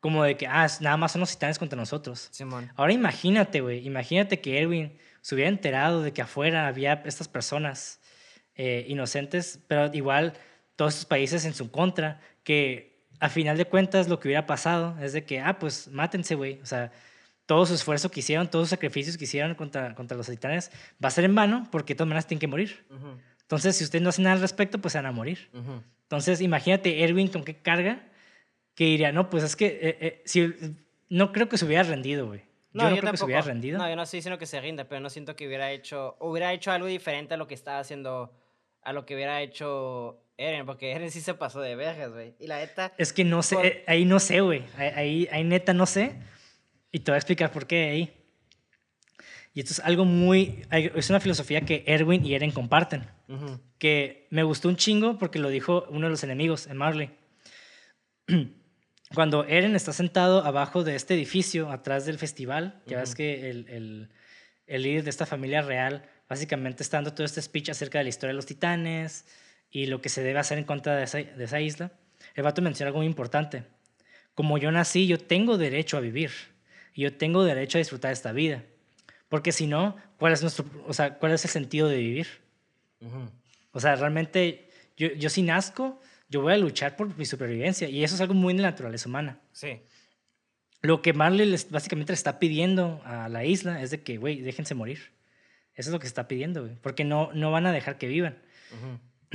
como 0.00 0.24
de 0.24 0.36
que, 0.36 0.48
ah, 0.48 0.66
nada 0.80 0.96
más 0.96 1.12
son 1.12 1.20
los 1.20 1.30
titanes 1.30 1.58
contra 1.58 1.76
nosotros. 1.76 2.28
Simón. 2.32 2.72
Ahora 2.74 2.92
imagínate, 2.92 3.60
güey, 3.60 3.86
imagínate 3.86 4.40
que 4.40 4.60
Erwin 4.60 4.98
se 5.20 5.36
hubiera 5.36 5.48
enterado 5.48 6.02
de 6.02 6.12
que 6.12 6.22
afuera 6.22 6.66
había 6.66 7.02
estas 7.04 7.28
personas 7.28 8.00
eh, 8.56 8.84
inocentes, 8.88 9.60
pero 9.68 9.94
igual 9.94 10.32
todos 10.74 10.94
estos 10.94 11.06
países 11.06 11.44
en 11.44 11.54
su 11.54 11.70
contra, 11.70 12.20
que 12.42 13.06
a 13.20 13.28
final 13.28 13.56
de 13.56 13.64
cuentas 13.64 14.08
lo 14.08 14.18
que 14.18 14.26
hubiera 14.26 14.44
pasado 14.44 14.96
es 15.00 15.12
de 15.12 15.24
que, 15.24 15.38
ah, 15.38 15.60
pues 15.60 15.86
mátense, 15.86 16.34
güey. 16.34 16.60
O 16.60 16.66
sea, 16.66 16.90
todo 17.46 17.66
su 17.66 17.74
esfuerzo 17.74 18.10
que 18.10 18.20
hicieron, 18.20 18.48
todos 18.48 18.64
sus 18.66 18.70
sacrificios 18.70 19.16
que 19.18 19.24
hicieron 19.24 19.54
contra, 19.54 19.94
contra 19.94 20.16
los 20.16 20.26
titanes 20.28 20.70
va 21.02 21.08
a 21.08 21.10
ser 21.10 21.24
en 21.24 21.34
vano 21.34 21.68
porque 21.70 21.94
de 21.94 21.98
todas 21.98 22.08
maneras 22.08 22.26
tienen 22.26 22.40
que 22.40 22.46
morir. 22.46 22.86
Ujú, 22.90 23.18
Entonces, 23.42 23.76
si 23.76 23.84
ustedes 23.84 24.02
no 24.02 24.08
hacen 24.10 24.24
nada 24.24 24.34
al 24.36 24.40
respecto, 24.40 24.78
pues 24.78 24.92
se 24.92 24.98
van 24.98 25.06
a 25.06 25.12
morir. 25.12 25.50
ujú. 25.52 25.82
Entonces, 26.02 26.40
imagínate 26.40 27.02
Erwin 27.02 27.28
con 27.28 27.42
qué 27.42 27.56
carga 27.56 28.06
que 28.74 28.84
diría, 28.84 29.12
no, 29.12 29.30
pues 29.30 29.44
es 29.44 29.56
que 29.56 29.66
eh, 29.66 29.96
eh, 30.00 30.22
si, 30.24 30.54
no 31.08 31.32
creo 31.32 31.48
que 31.48 31.58
se 31.58 31.64
hubiera 31.64 31.82
rendido, 31.82 32.26
güey. 32.26 32.40
Yo 32.74 32.88
no, 32.88 32.96
creo 32.96 33.10
que 33.12 33.18
se 33.18 33.24
hubiera 33.24 33.42
rendido. 33.42 33.78
No, 33.78 33.88
yo 33.88 33.96
no 33.96 34.02
estoy 34.02 34.18
diciendo 34.18 34.38
que 34.38 34.46
se 34.46 34.60
rinda, 34.60 34.84
pero 34.88 35.00
no 35.00 35.10
siento 35.10 35.36
que 35.36 35.46
hubiera 35.46 35.70
hecho, 35.72 36.16
hubiera 36.20 36.52
hecho 36.54 36.70
algo 36.70 36.86
diferente 36.86 37.34
a 37.34 37.36
lo 37.36 37.46
que 37.46 37.54
estaba 37.54 37.78
haciendo, 37.80 38.32
a 38.82 38.92
lo 38.94 39.04
que 39.04 39.14
hubiera 39.14 39.42
hecho 39.42 40.22
Eren, 40.38 40.64
porque 40.64 40.92
Eren 40.92 41.10
sí 41.10 41.20
se 41.20 41.34
pasó 41.34 41.60
de 41.60 41.76
vergas, 41.76 42.10
güey. 42.10 42.34
Y 42.38 42.46
la 42.46 42.58
neta, 42.58 42.92
Es 42.96 43.12
que 43.12 43.24
no 43.24 43.42
sé, 43.42 43.56
Por- 43.56 43.66
eh, 43.66 43.84
ahí 43.86 44.06
no 44.06 44.18
sé, 44.20 44.40
güey. 44.40 44.64
Ahí, 44.78 44.88
ahí, 44.94 45.28
ahí 45.32 45.44
neta 45.44 45.74
no 45.74 45.84
sé. 45.84 46.16
Y 46.92 47.00
te 47.00 47.10
voy 47.10 47.16
a 47.16 47.18
explicar 47.18 47.50
por 47.50 47.66
qué 47.66 47.88
ahí. 47.90 48.12
Y 49.54 49.60
esto 49.60 49.72
es 49.72 49.80
algo 49.80 50.04
muy, 50.04 50.64
es 50.70 51.10
una 51.10 51.20
filosofía 51.20 51.60
que 51.62 51.84
Erwin 51.86 52.24
y 52.24 52.34
Eren 52.34 52.52
comparten. 52.52 53.06
ujú, 53.28 53.60
Que 53.78 54.26
me 54.30 54.42
gustó 54.44 54.68
un 54.68 54.76
chingo 54.76 55.18
porque 55.18 55.38
lo 55.38 55.48
dijo 55.48 55.86
uno 55.90 56.06
de 56.06 56.10
los 56.10 56.22
enemigos 56.24 56.66
en 56.68 56.76
Marley. 56.76 57.10
Cuando 59.14 59.44
Eren 59.44 59.76
está 59.76 59.92
sentado 59.92 60.44
abajo 60.44 60.84
de 60.84 60.94
este 60.96 61.14
edificio, 61.14 61.70
atrás 61.70 62.06
del 62.06 62.18
festival, 62.18 62.80
ya 62.86 62.98
ves 62.98 63.10
Ujú. 63.10 63.16
que 63.18 63.50
el, 63.50 63.68
el, 63.68 64.08
el 64.66 64.82
líder 64.82 65.04
de 65.04 65.10
esta 65.10 65.26
familia 65.26 65.60
real 65.60 66.08
básicamente 66.30 66.82
está 66.82 66.96
dando 66.96 67.12
todo 67.12 67.26
este 67.26 67.42
speech 67.42 67.68
acerca 67.68 67.98
de 67.98 68.04
la 68.04 68.08
historia 68.10 68.30
de 68.32 68.36
los 68.36 68.46
titanes 68.46 69.26
y 69.70 69.84
lo 69.86 70.00
que 70.00 70.08
se 70.08 70.22
debe 70.22 70.38
hacer 70.38 70.56
en 70.56 70.64
contra 70.64 70.96
de 70.96 71.04
esa, 71.04 71.18
de 71.18 71.44
esa 71.44 71.60
isla, 71.60 71.92
el 72.34 72.42
vato 72.42 72.62
menciona 72.62 72.88
algo 72.88 73.00
muy 73.00 73.06
importante. 73.06 73.64
Como 74.34 74.56
yo 74.56 74.70
nací, 74.72 75.06
yo 75.06 75.18
tengo 75.18 75.58
derecho 75.58 75.98
a 75.98 76.00
vivir 76.00 76.30
y 76.94 77.02
yo 77.02 77.16
tengo 77.16 77.44
derecho 77.44 77.78
a 77.78 77.80
disfrutar 77.80 78.10
de 78.10 78.14
esta 78.14 78.32
vida. 78.32 78.64
Porque 79.28 79.52
si 79.52 79.66
no, 79.66 79.96
¿cuál 80.18 80.32
es, 80.32 80.42
nuestro, 80.42 80.64
o 80.86 80.92
sea, 80.92 81.18
¿cuál 81.18 81.32
es 81.32 81.44
el 81.44 81.50
sentido 81.50 81.88
de 81.88 81.96
vivir? 81.96 82.28
O 83.72 83.80
sea, 83.80 83.96
realmente 83.96 84.68
yo, 84.96 85.08
yo 85.14 85.30
si 85.30 85.42
nazco, 85.42 86.00
yo 86.28 86.42
voy 86.42 86.52
a 86.52 86.58
luchar 86.58 86.96
por 86.96 87.16
mi 87.16 87.24
supervivencia 87.24 87.88
y 87.88 88.04
eso 88.04 88.14
es 88.14 88.20
algo 88.20 88.34
muy 88.34 88.54
de 88.54 88.62
la 88.62 88.70
naturaleza 88.70 89.08
humana. 89.08 89.40
Sí. 89.52 89.80
Lo 90.82 91.00
que 91.00 91.12
Marley 91.12 91.46
les, 91.46 91.70
básicamente 91.70 92.12
le 92.12 92.16
está 92.16 92.38
pidiendo 92.38 93.00
a 93.04 93.28
la 93.28 93.44
isla 93.44 93.82
es 93.82 93.90
de 93.90 94.02
que, 94.02 94.16
güey, 94.18 94.40
déjense 94.40 94.74
morir. 94.74 95.12
Eso 95.74 95.88
es 95.88 95.92
lo 95.92 96.00
que 96.00 96.06
está 96.06 96.28
pidiendo, 96.28 96.62
güey, 96.62 96.76
porque 96.82 97.04
no, 97.04 97.30
no 97.32 97.50
van 97.50 97.66
a 97.66 97.72
dejar 97.72 97.98
que 97.98 98.08
vivan. 98.08 98.38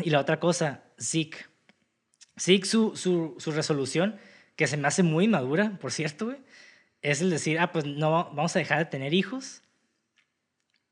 Y 0.04 0.10
la 0.10 0.20
otra 0.20 0.40
cosa, 0.40 0.84
Zeke. 1.00 1.38
Zeke, 2.40 2.66
su, 2.66 2.96
su, 2.96 3.36
su 3.40 3.52
resolución, 3.52 4.20
que 4.56 4.68
se 4.68 4.78
me 4.78 4.88
hace 4.88 5.04
muy 5.04 5.28
madura, 5.28 5.78
por 5.80 5.92
cierto, 5.92 6.26
güey, 6.26 6.38
es 7.02 7.22
el 7.22 7.30
decir, 7.30 7.60
ah, 7.60 7.72
pues 7.72 7.86
no, 7.86 8.12
va- 8.12 8.24
vamos 8.34 8.56
a 8.56 8.60
dejar 8.60 8.80
de 8.80 8.86
tener 8.86 9.14
hijos 9.14 9.62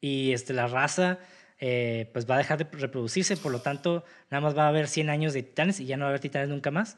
y 0.02 0.34
este, 0.34 0.54
la 0.54 0.68
raza 0.68 1.20
eh, 1.60 2.10
pues 2.14 2.30
va 2.30 2.36
a 2.36 2.38
dejar 2.40 2.58
de 2.58 2.78
reproducirse, 2.78 3.38
por 3.38 3.52
lo 3.52 3.60
tanto, 3.62 4.04
nada 4.30 4.42
más 4.42 4.58
va 4.58 4.66
a 4.66 4.70
haber 4.70 4.88
100 4.88 5.10
años 5.10 5.34
de 5.34 5.42
titanes 5.44 5.80
y 5.80 5.86
ya 5.86 5.98
no 5.98 6.02
va 6.04 6.08
a 6.08 6.10
haber 6.12 6.20
titanes 6.22 6.50
nunca 6.50 6.70
más. 6.72 6.98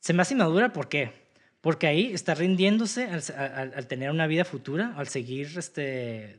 Se 0.00 0.12
me 0.12 0.22
hace 0.22 0.34
madura, 0.34 0.72
¿por 0.72 0.88
qué? 0.88 1.12
Porque 1.60 1.86
ahí 1.86 2.12
está 2.12 2.34
rindiéndose 2.34 3.04
al, 3.04 3.22
al- 3.36 3.74
al 3.74 3.86
tener 3.86 4.10
una 4.10 4.26
vida 4.26 4.44
futura, 4.44 4.94
al 4.96 5.08
seguir, 5.08 5.52
este, 5.58 6.38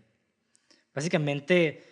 básicamente, 0.93 1.83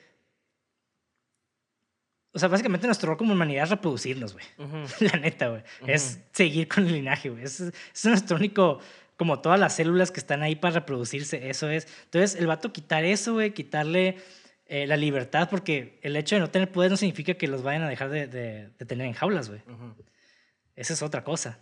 o 2.31 2.37
sea, 2.39 2.47
básicamente 2.49 2.85
nuestro 2.87 3.07
rol 3.09 3.17
como 3.17 3.33
humanidad 3.33 3.63
es 3.63 3.69
reproducirnos, 3.71 4.33
güey. 4.33 4.45
Ujú. 4.57 4.77
La 5.05 5.19
neta, 5.19 5.47
güey. 5.49 5.63
Es 5.87 6.19
seguir 6.31 6.67
con 6.67 6.85
el 6.85 6.93
linaje, 6.93 7.29
güey. 7.29 7.43
Es, 7.43 7.59
es 7.61 8.05
nuestro 8.05 8.37
único, 8.37 8.79
como 9.19 9.41
todas 9.41 9.59
las 9.59 9.75
células 9.75 10.11
que 10.11 10.19
están 10.21 10.41
ahí 10.41 10.55
para 10.55 10.75
reproducirse, 10.75 11.49
eso 11.49 11.69
es. 11.69 11.87
Entonces, 12.05 12.39
el 12.39 12.47
vato 12.47 12.71
quitar 12.73 13.03
eso, 13.03 13.33
güey, 13.33 13.53
quitarle 13.53 14.15
eh, 14.65 14.87
la 14.87 14.95
libertad, 14.95 15.49
porque 15.49 15.99
el 16.03 16.15
hecho 16.15 16.35
de 16.35 16.39
no 16.41 16.49
tener 16.49 16.71
poder 16.71 16.89
no 16.89 16.95
significa 16.95 17.33
que 17.33 17.47
los 17.49 17.61
vayan 17.61 17.83
a 17.83 17.89
dejar 17.89 18.09
de, 18.09 18.27
de- 18.27 18.69
de 18.69 18.85
tener 18.85 19.05
en 19.05 19.13
jaulas, 19.13 19.49
güey. 19.49 19.61
Ujú. 19.67 19.93
Esa 20.75 20.93
es 20.93 21.01
otra 21.03 21.23
cosa. 21.25 21.59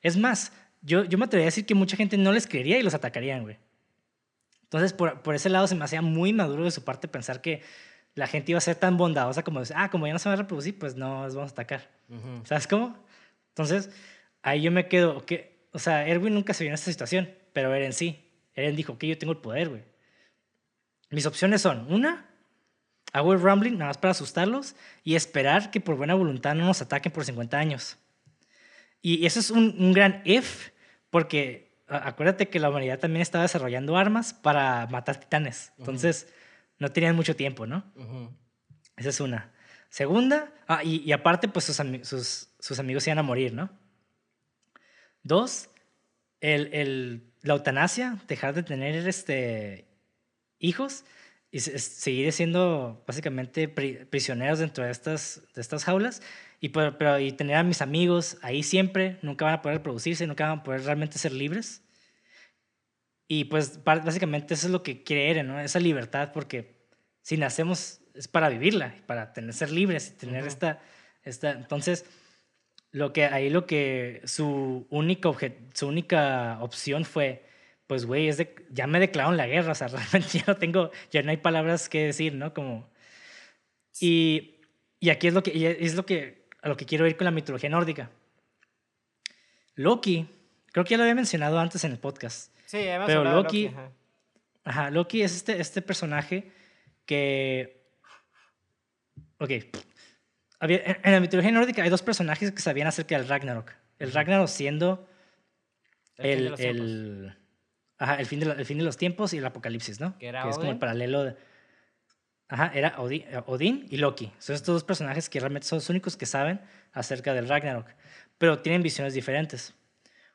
Es 0.00 0.16
más, 0.16 0.52
yo, 0.80 1.02
yo 1.04 1.18
me 1.18 1.24
atrevería 1.24 1.46
a 1.46 1.50
decir 1.50 1.66
que 1.66 1.74
mucha 1.74 1.96
gente 1.96 2.16
no 2.16 2.30
les 2.32 2.46
creería 2.46 2.78
y 2.78 2.82
los 2.84 2.94
atacarían, 2.94 3.42
güey. 3.42 3.58
Entonces, 4.64 4.92
por, 4.92 5.22
por 5.22 5.34
ese 5.34 5.48
lado 5.48 5.66
se 5.66 5.74
me 5.74 5.84
hacía 5.84 6.02
muy 6.02 6.32
maduro 6.32 6.64
de 6.64 6.70
su 6.70 6.84
parte 6.84 7.08
pensar 7.08 7.40
que 7.42 7.62
la 8.14 8.26
gente 8.26 8.52
iba 8.52 8.58
a 8.58 8.60
ser 8.62 8.76
tan 8.76 8.96
bondadosa 8.96 9.42
como 9.42 9.60
decir, 9.60 9.76
ah, 9.78 9.90
como 9.90 10.06
ya 10.06 10.12
no 10.12 10.18
se 10.18 10.28
van 10.28 10.38
a 10.38 10.42
reproducir, 10.42 10.78
pues 10.78 10.94
no, 10.96 11.24
los 11.24 11.34
vamos 11.34 11.50
a 11.50 11.54
atacar. 11.54 11.88
¿Sabes 12.44 12.66
cómo? 12.66 12.96
Entonces, 13.48 13.90
ahí 14.42 14.62
yo 14.62 14.70
me 14.70 14.86
quedo, 14.88 15.24
que, 15.26 15.51
o 15.72 15.78
sea, 15.78 16.06
Erwin 16.06 16.34
nunca 16.34 16.54
se 16.54 16.64
vio 16.64 16.70
en 16.70 16.74
esta 16.74 16.90
situación, 16.90 17.30
pero 17.52 17.74
Eren 17.74 17.92
sí. 17.92 18.30
Eren 18.54 18.76
dijo 18.76 18.98
que 18.98 19.08
yo 19.08 19.18
tengo 19.18 19.32
el 19.32 19.38
poder, 19.38 19.68
güey. 19.70 19.82
Mis 21.10 21.26
opciones 21.26 21.60
son, 21.62 21.92
una, 21.92 22.30
hago 23.12 23.32
el 23.32 23.40
rumbling 23.40 23.74
nada 23.78 23.90
más 23.90 23.98
para 23.98 24.12
asustarlos 24.12 24.76
y 25.04 25.14
esperar 25.14 25.70
que 25.70 25.80
por 25.80 25.96
buena 25.96 26.14
voluntad 26.14 26.54
no 26.54 26.64
nos 26.64 26.80
ataquen 26.80 27.12
por 27.12 27.24
50 27.24 27.58
años. 27.58 27.98
Y 29.02 29.26
eso 29.26 29.40
es 29.40 29.50
un, 29.50 29.74
un 29.78 29.92
gran 29.92 30.22
if, 30.24 30.70
porque 31.10 31.72
acuérdate 31.88 32.48
que 32.48 32.60
la 32.60 32.70
humanidad 32.70 32.98
también 32.98 33.22
estaba 33.22 33.42
desarrollando 33.42 33.96
armas 33.96 34.32
para 34.32 34.86
matar 34.86 35.18
titanes. 35.18 35.72
Entonces, 35.78 36.32
no 36.78 36.90
tenían 36.90 37.16
mucho 37.16 37.36
tiempo, 37.36 37.66
¿no? 37.66 37.84
Esa 38.96 39.10
es 39.10 39.20
una. 39.20 39.52
Segunda, 39.88 40.52
ah, 40.68 40.82
y, 40.82 41.02
y 41.02 41.12
aparte, 41.12 41.48
pues 41.48 41.66
sus, 41.66 41.76
sus, 42.06 42.48
sus, 42.58 42.78
amigos 42.78 43.06
iban 43.06 43.18
a 43.18 43.22
morir, 43.22 43.52
¿no? 43.52 43.70
Dos, 45.22 45.70
el, 46.40 46.72
el, 46.72 47.32
la 47.42 47.54
eutanasia, 47.54 48.18
dejar 48.28 48.54
de 48.54 48.62
tener 48.62 48.94
este, 49.06 49.86
hijos 50.58 51.04
y 51.50 51.60
seguir 51.60 52.32
siendo 52.32 53.04
básicamente 53.06 53.68
prisioneros 53.68 54.58
dentro 54.58 54.84
de 54.84 54.90
estas, 54.90 55.42
de 55.54 55.60
estas 55.60 55.84
jaulas 55.84 56.22
y, 56.60 56.70
pero, 56.70 57.18
y 57.18 57.32
tener 57.32 57.56
a 57.56 57.62
mis 57.62 57.82
amigos 57.82 58.38
ahí 58.40 58.62
siempre, 58.62 59.18
nunca 59.20 59.44
van 59.44 59.54
a 59.54 59.62
poder 59.62 59.82
producirse, 59.82 60.26
nunca 60.26 60.48
van 60.48 60.60
a 60.60 60.62
poder 60.62 60.84
realmente 60.84 61.18
ser 61.18 61.32
libres. 61.32 61.82
Y 63.28 63.44
pues 63.44 63.82
básicamente 63.84 64.54
eso 64.54 64.66
es 64.66 64.72
lo 64.72 64.82
que 64.82 65.02
quiere 65.02 65.42
¿no? 65.42 65.60
Esa 65.60 65.80
libertad, 65.80 66.32
porque 66.32 66.86
si 67.22 67.36
nacemos 67.36 68.00
es 68.14 68.28
para 68.28 68.48
vivirla, 68.48 68.94
para 69.06 69.32
tener, 69.32 69.54
ser 69.54 69.70
libres 69.70 70.10
y 70.10 70.18
tener 70.18 70.46
esta, 70.46 70.80
esta... 71.22 71.50
Entonces, 71.52 72.04
lo 72.92 73.12
que, 73.12 73.24
ahí 73.24 73.50
lo 73.50 73.66
que 73.66 74.22
su 74.24 74.86
única, 74.90 75.30
su 75.74 75.88
única 75.88 76.58
opción 76.60 77.04
fue 77.04 77.44
pues, 77.92 78.06
güey, 78.06 78.28
es 78.28 78.38
de, 78.38 78.54
ya 78.70 78.86
me 78.86 78.98
declararon 78.98 79.36
la 79.36 79.46
guerra, 79.46 79.72
o 79.72 79.74
sea, 79.74 79.88
realmente 79.88 80.38
ya 80.38 80.44
no 80.46 80.56
tengo, 80.56 80.90
ya 81.10 81.22
no 81.22 81.30
hay 81.30 81.36
palabras 81.36 81.90
que 81.90 82.06
decir, 82.06 82.32
¿no? 82.32 82.54
Como, 82.54 82.88
y, 84.00 84.60
y 84.98 85.10
aquí 85.10 85.26
es 85.26 85.34
lo 85.34 85.42
que, 85.42 85.76
es 85.78 85.94
lo 85.94 86.06
que, 86.06 86.46
a 86.62 86.70
lo 86.70 86.76
que 86.78 86.86
quiero 86.86 87.06
ir 87.06 87.18
con 87.18 87.26
la 87.26 87.30
mitología 87.30 87.68
nórdica. 87.68 88.10
Loki, 89.74 90.26
creo 90.72 90.84
que 90.86 90.92
ya 90.92 90.96
lo 90.96 91.02
había 91.02 91.14
mencionado 91.14 91.58
antes 91.58 91.84
en 91.84 91.92
el 91.92 91.98
podcast. 91.98 92.56
Sí, 92.64 92.78
hemos 92.78 93.06
pero 93.06 93.24
Loki, 93.24 93.68
Loki, 93.68 93.76
ajá. 94.64 94.90
Loki 94.90 95.22
es 95.22 95.36
este, 95.36 95.60
este 95.60 95.82
personaje 95.82 96.50
que, 97.04 97.84
ok, 99.38 99.50
había, 100.62 101.00
en, 101.02 101.12
la 101.12 101.18
mitología 101.18 101.50
nórdica 101.50 101.82
hay 101.82 101.90
dos 101.90 102.02
personajes 102.02 102.52
que 102.52 102.62
sabían 102.62 102.86
acerca 102.86 103.18
del 103.18 103.26
Ragnarok. 103.26 103.72
El 103.98 104.12
Ragnarok 104.12 104.46
siendo 104.46 105.08
el, 106.16 106.54
el, 106.58 107.36
Ajá, 107.98 108.14
el 108.14 108.26
fin, 108.26 108.38
de 108.38 108.50
el 108.50 108.64
fin 108.64 108.78
de 108.78 108.84
los 108.84 108.96
tiempos 108.96 109.32
y 109.34 109.38
el 109.38 109.44
apocalipsis, 109.44 109.98
¿no? 109.98 110.16
Que, 110.18 110.28
era 110.28 110.48
es 110.48 110.56
como 110.58 110.70
el 110.70 110.78
paralelo 110.78 111.24
de... 111.24 111.36
Ajá, 112.48 112.70
era 112.74 113.00
Odín, 113.00 113.24
Odín, 113.46 113.86
y 113.90 113.96
Loki. 113.96 114.30
Son 114.38 114.54
estos 114.54 114.72
dos 114.72 114.84
personajes 114.84 115.28
que 115.28 115.40
realmente 115.40 115.66
son 115.66 115.78
los 115.78 115.90
únicos 115.90 116.16
que 116.16 116.26
saben 116.26 116.60
acerca 116.92 117.34
del 117.34 117.48
Ragnarok, 117.48 117.88
pero 118.38 118.60
tienen 118.60 118.82
visiones 118.82 119.14
diferentes. 119.14 119.74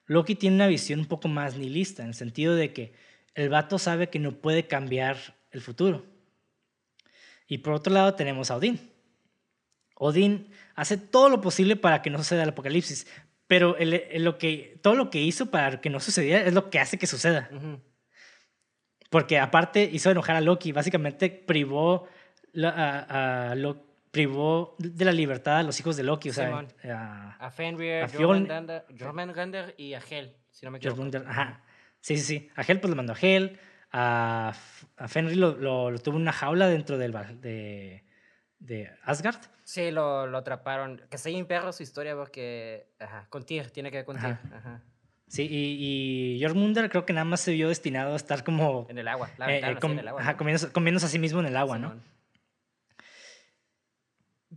Loki 0.07 0.35
tiene 0.35 0.57
una 0.57 0.67
visión 0.67 0.99
un 0.99 1.05
poco 1.05 1.29
más 1.29 1.57
nihilista, 1.57 2.03
en 2.03 2.09
el 2.09 2.15
sentido 2.15 2.53
de 2.55 2.73
que 2.73 2.93
el 3.33 3.47
vato 3.47 3.79
sabe 3.79 4.09
que 4.09 4.19
no 4.19 4.33
puede 4.33 4.67
cambiar 4.67 5.37
el 5.51 5.61
futuro. 5.61 6.05
Y 7.47 7.59
por 7.59 7.73
otro 7.73 7.93
lado 7.93 8.15
tenemos 8.15 8.51
a 8.51 8.57
Odín. 8.57 8.96
Odín 9.99 10.51
hace 10.75 10.97
todo 10.97 11.29
lo 11.29 11.41
posible 11.41 11.75
para 11.75 12.01
que 12.01 12.09
no 12.09 12.19
suceda 12.19 12.43
el 12.43 12.49
apocalipsis, 12.49 13.07
pero 13.47 13.75
lo 14.15 14.37
que, 14.37 14.79
todo 14.81 14.95
lo 14.95 15.09
que 15.09 15.21
hizo 15.21 15.49
para 15.49 15.81
que 15.81 15.89
no 15.89 15.99
sucediera 15.99 16.45
es 16.45 16.53
lo 16.53 16.69
que 16.69 16.79
hace 16.79 16.97
que 16.97 17.07
suceda. 17.07 17.49
Porque 19.09 19.39
aparte 19.39 19.83
hizo 19.83 20.11
enojar 20.11 20.35
a 20.35 20.41
Loki, 20.41 20.71
básicamente 20.71 21.29
privó, 21.29 22.07
a, 22.61 23.53
lo, 23.55 23.85
privó 24.11 24.75
de 24.79 25.05
la 25.05 25.13
libertad 25.13 25.59
a 25.59 25.63
los 25.63 25.79
hijos 25.79 25.95
de 25.95 26.03
Loki. 26.03 26.29
O 26.29 26.33
sea, 26.33 26.65
a, 26.83 27.37
a, 27.39 27.51
Fenrir, 27.51 28.03
a 28.03 28.09
Jormungandr 28.09 29.73
y 29.77 29.93
a 29.93 30.01
Hel, 30.09 30.35
si 30.51 30.65
no 30.65 30.71
me 30.71 30.77
equivoco. 30.77 31.09
Ajá. 31.25 31.63
Sí, 32.01 32.17
sí, 32.17 32.23
sí. 32.23 32.49
A 32.55 32.63
Hel 32.63 32.79
pues 32.79 32.89
lo 32.89 32.95
mandó 32.95 33.13
a 33.13 33.17
Hel. 33.19 33.59
A, 33.91 34.53
a 34.97 35.07
Fenrir 35.07 35.37
lo, 35.37 35.55
lo, 35.55 35.97
tuvo 35.99 36.17
en 36.17 36.23
una 36.23 36.33
jaula 36.33 36.67
dentro 36.67 36.97
del, 36.97 37.13
de, 37.39 38.03
de 38.59 38.91
Asgard. 39.03 39.39
Sí, 39.63 39.91
lo, 39.91 40.27
lo 40.27 40.37
atraparon. 40.37 41.01
Que 41.09 41.17
se 41.17 41.43
perro 41.45 41.71
su 41.71 41.83
historia 41.83 42.15
porque. 42.15 42.87
Ajá, 42.99 43.27
con 43.29 43.45
Tyr, 43.45 43.69
tiene 43.71 43.91
que 43.91 43.97
ver 43.97 44.05
con 44.05 44.17
Tyr. 44.17 44.37
Ajá. 44.53 44.81
Sí, 45.27 45.45
y, 45.49 46.37
y 46.37 46.41
Jormungandr 46.41 46.89
creo 46.89 47.05
que 47.05 47.11
nada 47.11 47.25
más 47.25 47.41
se 47.41 47.51
vio 47.51 47.67
destinado 47.67 48.13
a 48.13 48.15
estar 48.15 48.43
como. 48.43 48.87
En 48.89 48.97
el 48.97 49.07
agua, 49.07 49.29
la 49.37 49.51
eh, 49.51 49.59
eh 49.59 49.77
en 49.81 49.99
el 49.99 50.07
agua. 50.07 50.21
Ajá, 50.21 50.37
comiéndose, 50.37 51.05
a 51.05 51.09
sí 51.09 51.19
mismo 51.19 51.41
en 51.41 51.47
el 51.47 51.57
agua, 51.57 51.77
¿no? 51.77 51.95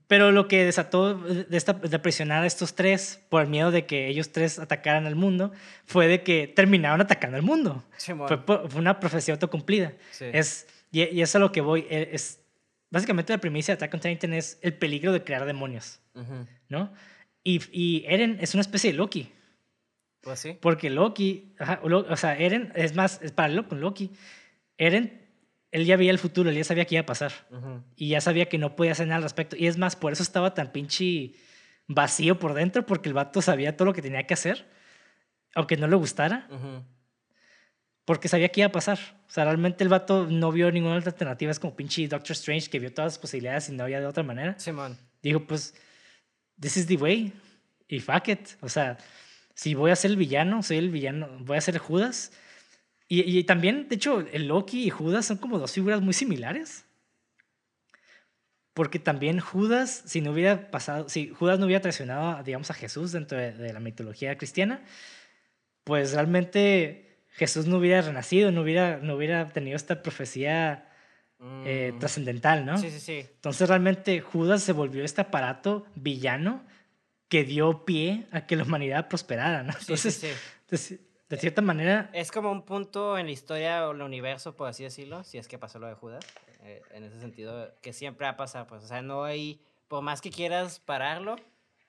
Pero 0.06 0.30
lo 0.30 0.46
que 0.46 0.64
desató 0.64 1.14
de, 1.14 1.56
esta, 1.56 1.72
de 1.72 1.98
presionar 1.98 2.44
a 2.44 2.46
estos 2.46 2.74
tres 2.74 3.20
por 3.28 3.42
el 3.42 3.48
miedo 3.48 3.72
de 3.72 3.86
que 3.86 4.06
ellos 4.06 4.30
tres 4.30 4.58
atacaran 4.58 5.06
al 5.06 5.16
mundo 5.16 5.52
fue 5.84 6.06
de 6.06 6.22
que 6.22 6.46
terminaron 6.46 7.00
atacando 7.00 7.36
al 7.36 7.42
mundo. 7.42 7.84
fue, 7.96 8.38
fue, 8.38 8.66
una 8.74 9.00
profecía 9.00 9.34
autocumplida. 9.34 9.92
Sí. 10.12 10.26
Es, 10.32 10.68
y, 10.92 11.02
y, 11.02 11.22
eso 11.22 11.30
es 11.30 11.36
a 11.36 11.38
lo 11.40 11.52
que 11.52 11.60
voy. 11.60 11.86
E, 11.90 12.10
es, 12.12 12.39
básicamente 12.90 13.32
la 13.32 13.38
primicia 13.38 13.74
de 13.74 13.76
Attack 13.76 13.94
on 13.94 14.00
Titan 14.00 14.32
es 14.34 14.58
el 14.62 14.74
peligro 14.74 15.12
de 15.12 15.24
crear 15.24 15.44
demonios, 15.44 16.00
¿no? 16.68 16.92
Y, 17.42 17.62
y, 17.72 18.04
Eren 18.06 18.38
es 18.40 18.54
una 18.54 18.60
especie 18.60 18.92
de 18.92 18.98
Loki. 18.98 19.32
Pues 20.20 20.40
sí. 20.40 20.58
Porque 20.60 20.90
Loki, 20.90 21.54
o 21.82 22.16
sea, 22.16 22.36
Eren, 22.36 22.72
es 22.74 22.94
más, 22.94 23.20
es 23.22 23.32
paralelo 23.32 23.66
con 23.66 23.80
Loki. 23.80 24.10
Eren, 24.76 25.26
él 25.70 25.86
ya 25.86 25.96
veía 25.96 26.10
el 26.10 26.18
futuro, 26.18 26.50
él 26.50 26.56
ya 26.56 26.64
sabía 26.64 26.84
qué 26.84 26.96
iba 26.96 27.02
a 27.02 27.06
pasar. 27.06 27.32
Y 27.96 28.08
ya 28.08 28.20
sabía 28.20 28.48
que 28.48 28.58
no 28.58 28.76
podía 28.76 28.92
hacer 28.92 29.06
nada 29.06 29.16
al 29.16 29.22
respecto. 29.22 29.56
Y 29.56 29.66
es 29.66 29.78
más, 29.78 29.96
por 29.96 30.12
eso 30.12 30.22
estaba 30.22 30.52
tan 30.52 30.72
pinche 30.72 31.32
vacío 31.86 32.38
por 32.38 32.52
dentro, 32.54 32.84
porque 32.84 33.08
el 33.08 33.14
vato 33.14 33.40
sabía 33.40 33.76
todo 33.76 33.86
lo 33.86 33.94
que 33.94 34.02
tenía 34.02 34.26
que 34.26 34.34
hacer, 34.34 34.68
aunque 35.54 35.76
no 35.76 35.88
le 35.88 35.96
gustara 35.96 36.46
porque 38.04 38.28
sabía 38.28 38.48
que 38.48 38.60
iba 38.60 38.68
a 38.68 38.72
pasar. 38.72 38.98
O 39.28 39.32
sea, 39.32 39.44
realmente 39.44 39.84
el 39.84 39.90
vato 39.90 40.26
no 40.26 40.50
vio 40.50 40.70
ninguna 40.72 40.96
otra 40.96 41.10
alternativa. 41.10 41.50
Es 41.50 41.58
como 41.58 41.76
pinche 41.76 42.08
Doctor 42.08 42.32
Strange 42.32 42.68
que 42.68 42.78
vio 42.78 42.92
todas 42.92 43.12
las 43.12 43.18
posibilidades 43.18 43.68
y 43.68 43.72
no 43.72 43.84
había 43.84 44.00
de 44.00 44.06
otra 44.06 44.22
manera. 44.22 44.58
Simón. 44.58 44.98
Dijo, 45.22 45.40
pues, 45.44 45.74
this 46.58 46.76
is 46.76 46.86
the 46.86 46.96
way. 46.96 47.32
Y 47.86 48.00
fuck 48.00 48.28
it. 48.28 48.48
O 48.60 48.68
sea, 48.68 48.98
si 49.54 49.74
voy 49.74 49.90
a 49.90 49.96
ser 49.96 50.12
el 50.12 50.16
villano, 50.16 50.62
soy 50.62 50.78
el 50.78 50.90
villano, 50.90 51.28
voy 51.40 51.56
a 51.56 51.60
ser 51.60 51.78
Judas. 51.78 52.32
Y, 53.08 53.38
y 53.38 53.44
también, 53.44 53.88
de 53.88 53.96
hecho, 53.96 54.20
el 54.20 54.48
Loki 54.48 54.84
y 54.84 54.90
Judas 54.90 55.26
son 55.26 55.38
como 55.38 55.58
dos 55.58 55.72
figuras 55.72 56.00
muy 56.00 56.14
similares. 56.14 56.86
Porque 58.72 58.98
también 58.98 59.40
Judas, 59.40 60.04
si 60.06 60.20
no 60.20 60.30
hubiera 60.30 60.70
pasado, 60.70 61.08
si 61.08 61.28
Judas 61.28 61.58
no 61.58 61.66
hubiera 61.66 61.82
traicionado, 61.82 62.42
digamos, 62.42 62.70
a 62.70 62.74
Jesús 62.74 63.12
dentro 63.12 63.36
de, 63.36 63.52
de 63.52 63.72
la 63.72 63.80
mitología 63.80 64.38
cristiana, 64.38 64.82
pues 65.84 66.12
realmente 66.12 67.09
Jesús 67.40 67.66
no 67.66 67.78
hubiera 67.78 68.02
renacido, 68.02 68.52
no 68.52 68.60
hubiera, 68.60 68.98
no 68.98 69.14
hubiera 69.14 69.48
tenido 69.48 69.74
esta 69.74 70.02
profecía 70.02 70.86
eh, 71.64 71.92
mm. 71.94 71.98
trascendental, 71.98 72.66
¿no? 72.66 72.76
Sí, 72.76 72.90
sí, 72.90 73.00
sí. 73.00 73.18
Entonces 73.20 73.66
realmente 73.66 74.20
Judas 74.20 74.62
se 74.62 74.74
volvió 74.74 75.02
este 75.02 75.22
aparato 75.22 75.86
villano 75.94 76.62
que 77.30 77.44
dio 77.44 77.86
pie 77.86 78.26
a 78.30 78.46
que 78.46 78.56
la 78.56 78.64
humanidad 78.64 79.08
prosperara, 79.08 79.62
¿no? 79.62 79.72
Entonces, 79.80 80.16
sí, 80.16 80.76
sí, 80.76 81.00
De, 81.30 81.38
cierta 81.38 81.62
manera... 81.62 82.10
Es 82.12 82.30
como 82.30 82.52
un 82.52 82.66
punto 82.66 83.16
en 83.16 83.24
la 83.24 83.32
historia 83.32 83.88
o 83.88 83.92
el 83.92 84.02
universo, 84.02 84.54
por 84.54 84.68
así 84.68 84.82
decirlo, 84.82 85.24
si 85.24 85.38
es 85.38 85.48
que 85.48 85.56
pasó 85.56 85.78
lo 85.78 85.86
de 85.86 85.94
Judas, 85.94 86.22
eh, 86.60 86.82
en 86.90 87.04
ese 87.04 87.20
sentido, 87.20 87.72
que 87.80 87.94
siempre 87.94 88.26
ha 88.26 88.36
pasado, 88.36 88.66
pues, 88.66 88.84
o 88.84 88.86
sea, 88.86 89.00
no 89.00 89.24
hay, 89.24 89.62
por 89.88 90.02
más 90.02 90.20
que 90.20 90.28
quieras 90.28 90.78
pararlo, 90.78 91.36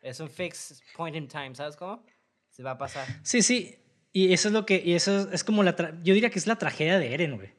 es 0.02 0.22
un 0.22 0.30
fixed 0.30 0.78
point 0.95 1.18
in 1.18 1.28
time, 1.28 1.56
¿sabes 1.56 1.76
cómo? 1.76 2.06
Se 2.49 2.64
va 2.64 2.72
a 2.72 2.78
pasar. 2.78 3.06
Sí, 3.23 3.41
sí, 3.41 3.81
y 4.14 4.34
eso 4.34 4.50
es 4.50 4.54
lo 4.54 4.66
que, 4.66 4.82
y 4.84 4.94
eso 4.94 5.32
es 5.32 5.44
como 5.44 5.64
la, 5.64 5.76
yo 6.04 6.14
diría 6.14 6.30
que 6.30 6.40
es 6.40 6.48
la 6.48 6.58
tragedia 6.58 7.00
de 7.00 7.14
Eren, 7.14 7.38
güey. 7.38 7.50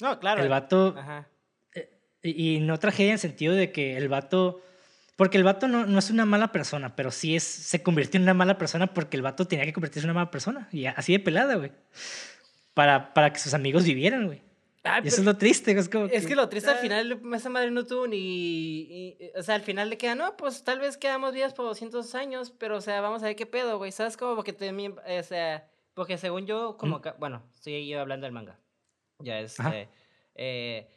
No, 0.00 0.20
claro. 0.20 0.42
El 0.42 0.48
vato, 0.48 0.94
Ajá. 0.96 1.28
Eh, 1.74 1.90
y, 2.22 2.60
no 2.60 2.78
tragedia 2.78 3.12
en 3.12 3.18
sentido 3.18 3.54
de 3.54 3.72
que 3.72 3.96
el 3.96 4.08
vato, 4.08 4.62
porque 5.16 5.38
el 5.38 5.44
vato 5.44 5.66
no, 5.66 5.86
no 5.86 5.98
es 5.98 6.10
una 6.10 6.24
mala 6.24 6.52
persona, 6.52 6.94
pero 6.94 7.10
sí 7.10 7.34
es, 7.34 7.42
se 7.42 7.82
convirtió 7.82 8.18
en 8.18 8.22
una 8.22 8.34
mala 8.34 8.58
persona 8.58 8.94
porque 8.94 9.16
el 9.16 9.22
vato 9.22 9.46
tenía 9.46 9.64
que 9.64 9.72
convertirse 9.72 10.06
en 10.06 10.10
una 10.10 10.20
mala 10.20 10.30
persona, 10.30 10.68
y 10.70 10.86
así 10.86 11.12
de 11.12 11.18
pelada, 11.18 11.56
güey. 11.56 11.72
Para, 12.74 13.12
para 13.12 13.32
que 13.32 13.40
sus 13.40 13.54
amigos 13.54 13.82
vivieran, 13.82 14.26
güey. 14.26 14.40
y 15.02 15.08
eso 15.08 15.20
es 15.20 15.24
lo 15.24 15.36
triste. 15.36 15.72
Es, 15.72 15.88
como 15.88 16.06
es 16.06 16.28
que, 16.28 16.36
lo 16.36 16.48
triste 16.48 16.70
al 16.70 16.76
ah. 16.76 16.80
final, 16.80 17.20
esa 17.34 17.48
madre 17.48 17.72
no 17.72 17.84
tuvo 17.84 18.06
ni. 18.06 19.18
o 19.34 19.42
sea, 19.42 19.56
al 19.56 19.62
final 19.62 19.90
le 19.90 19.98
queda, 19.98 20.14
no, 20.14 20.36
pues 20.36 20.62
tal 20.62 20.78
vez 20.78 20.96
quedamos 20.96 21.34
vivos 21.34 21.54
por 21.54 21.64
200 21.64 22.14
años, 22.14 22.52
pero 22.56 22.76
o 22.76 22.80
sea, 22.80 23.00
vamos 23.00 23.24
a 23.24 23.26
ver 23.26 23.34
qué 23.34 23.46
pedo, 23.46 23.78
güey. 23.78 23.90
¿Sabes 23.90 24.16
cómo? 24.16 24.36
Porque 24.36 24.52
también, 24.52 24.92
o 24.92 25.22
sea 25.24 25.68
porque 25.98 26.16
según 26.16 26.46
yo, 26.46 26.76
como 26.78 27.02
bueno, 27.18 27.42
estoy 27.54 27.92
hablando 27.92 28.24
del 28.24 28.32
manga. 28.32 28.58
Ya 29.18 29.38
es. 29.40 29.58
Eh, 29.60 29.88
eh, 30.34 30.88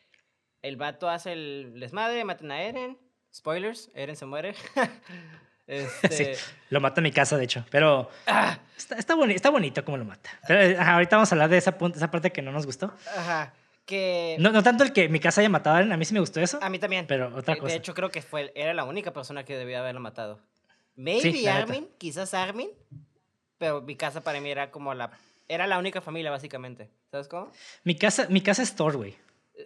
el 0.62 0.78
vato 0.78 1.10
hace 1.10 1.34
el 1.34 1.78
desmadre, 1.80 2.24
matan 2.24 2.52
a 2.52 2.62
Eren. 2.62 2.98
Spoilers, 3.34 3.90
Eren 3.96 4.16
se 4.16 4.26
muere. 4.26 4.56
Este, 5.68 6.36
lo 6.70 6.82
mata 6.82 7.00
en 7.00 7.04
mi 7.04 7.12
casa, 7.12 7.38
de 7.38 7.46
hecho. 7.46 7.64
Pero 7.70 8.10
ah, 8.28 8.60
está, 8.76 8.96
está, 8.98 9.16
boni- 9.16 9.36
está 9.36 9.50
bonito 9.50 9.86
como 9.86 9.96
lo 9.96 10.04
mata. 10.04 10.30
Pero 10.46 10.78
ajá, 10.82 10.96
ahorita 10.96 11.16
vamos 11.16 11.32
a 11.32 11.36
hablar 11.36 11.50
de 11.50 11.58
esa, 11.58 11.78
esa 11.96 12.12
parte 12.12 12.32
que 12.32 12.42
no 12.42 12.52
nos 12.52 12.66
gustó. 12.66 12.94
ajá. 13.16 13.54
Que 13.86 14.36
No, 14.40 14.52
no 14.52 14.62
tanto 14.64 14.84
el 14.84 14.92
que 14.92 15.08
mi 15.08 15.20
casa 15.22 15.40
haya 15.42 15.50
matado 15.50 15.78
a 15.78 15.80
Eren, 15.80 15.94
a 15.94 15.98
mí 15.98 16.04
sí 16.04 16.14
me 16.14 16.20
gustó 16.20 16.42
eso. 16.42 16.60
a 16.62 16.70
mí 16.70 16.78
también. 16.78 17.08
Pero 17.08 17.34
otra 17.36 17.54
Eh, 17.54 17.58
cosa. 17.58 17.72
De 17.72 17.78
hecho, 17.78 17.94
creo 17.94 18.10
que 18.10 18.22
fue, 18.22 18.52
era 18.56 18.74
la 18.74 18.84
única 18.84 19.14
persona 19.14 19.46
que 19.46 19.56
debía 19.56 19.80
haberlo 19.80 20.02
matado. 20.02 20.42
Maybe 20.96 21.32
neta. 21.32 21.58
Armin, 21.58 21.88
quizás 21.98 22.34
Armin. 22.34 22.70
Pero 23.62 23.80
mi 23.80 23.96
casa 23.96 24.22
para 24.22 24.42
mí 24.42 24.50
era 24.50 24.72
como 24.72 24.92
la. 24.96 25.12
Era 25.48 25.68
la 25.68 25.78
única 25.78 26.02
familia, 26.02 26.32
básicamente. 26.32 26.90
¿Sabes 27.12 27.28
cómo? 27.28 27.52
Mi 27.84 27.96
casa, 27.96 28.26
mi 28.28 28.42
casa 28.42 28.64
es 28.64 28.74
Thor, 28.74 28.98
güey. 28.98 29.16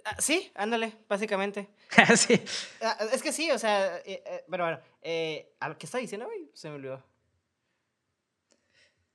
Ah, 0.03 0.17
sí, 0.19 0.51
ándale, 0.53 0.91
básicamente. 1.07 1.69
sí. 2.17 2.41
Ah, 2.81 2.97
es 3.13 3.23
que 3.23 3.31
sí, 3.31 3.49
o 3.51 3.57
sea, 3.57 3.95
eh, 3.99 4.22
eh, 4.26 4.43
pero 4.51 4.65
bueno, 4.65 4.81
eh, 5.01 5.53
¿a 5.61 5.69
lo 5.69 5.77
que 5.77 5.85
está 5.85 5.97
diciendo, 5.97 6.26
güey? 6.26 6.51
Se 6.53 6.69
me 6.69 6.76
olvidó. 6.76 7.01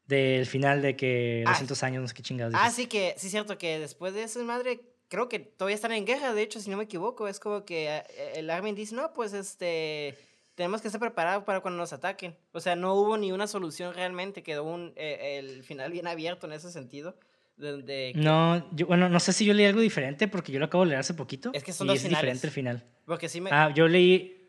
Del 0.07 0.47
final 0.47 0.81
de 0.81 0.97
que 0.97 1.44
Ah, 1.47 1.51
200 1.51 1.82
años, 1.82 2.01
no 2.01 2.09
sé 2.09 2.15
qué 2.15 2.23
chingados. 2.23 2.55
Ah, 2.57 2.70
sí, 2.70 2.86
que 2.86 3.15
sí, 3.19 3.28
cierto, 3.28 3.59
que 3.59 3.78
después 3.78 4.15
de 4.15 4.23
eso, 4.23 4.43
madre, 4.44 4.81
creo 5.09 5.28
que 5.28 5.40
todavía 5.40 5.74
están 5.74 5.93
en 5.93 6.07
guerra, 6.07 6.32
de 6.32 6.40
hecho, 6.40 6.59
si 6.59 6.70
no 6.70 6.78
me 6.78 6.85
equivoco. 6.85 7.28
Es 7.28 7.39
como 7.39 7.66
que 7.66 7.89
eh, 7.89 8.32
el 8.36 8.48
Armin 8.48 8.74
dice, 8.74 8.94
no, 8.94 9.12
pues 9.12 9.35
este. 9.35 10.16
Tenemos 10.55 10.83
que 10.83 10.89
estar 10.89 11.01
preparados 11.01 11.45
para 11.45 11.61
cuando 11.61 11.79
nos 11.79 11.93
ataquen. 11.93 12.37
O 12.53 12.61
sea, 12.61 12.77
no 12.77 12.95
hubo 12.95 13.17
ni 13.17 13.33
una 13.33 13.47
solución 13.47 13.95
realmente, 13.95 14.43
quedó 14.43 14.65
un, 14.65 14.93
eh, 14.97 15.39
el 15.39 15.63
final 15.65 15.91
bien 15.93 16.07
abierto 16.07 16.47
en 16.47 16.53
ese 16.53 16.71
sentido. 16.71 17.17
Donde 17.57 18.13
que- 18.15 18.21
No, 18.21 18.67
yo, 18.75 18.87
bueno, 18.87 19.09
no 19.09 19.21
sé 19.21 19.33
si 19.33 19.45
yo 19.45 19.53
leí 19.55 19.67
algo 19.67 19.81
diferente 19.81 20.29
porque 20.29 20.51
yo 20.53 20.59
lo 20.59 20.65
acabo 20.67 20.85
de 20.85 20.91
leer 20.91 21.01
hace 21.01 21.15
poquito. 21.15 21.51
Es 21.53 21.63
que 21.63 21.73
son 21.73 21.87
y 21.87 21.91
dos 21.91 21.97
es 21.97 22.03
finales. 22.05 22.21
diferente 22.23 22.47
el 22.47 22.53
final. 22.53 22.85
Porque 23.07 23.29
sí 23.29 23.41
me. 23.41 23.51
Ah, 23.53 23.71
yo 23.75 23.87
leí, 23.87 24.49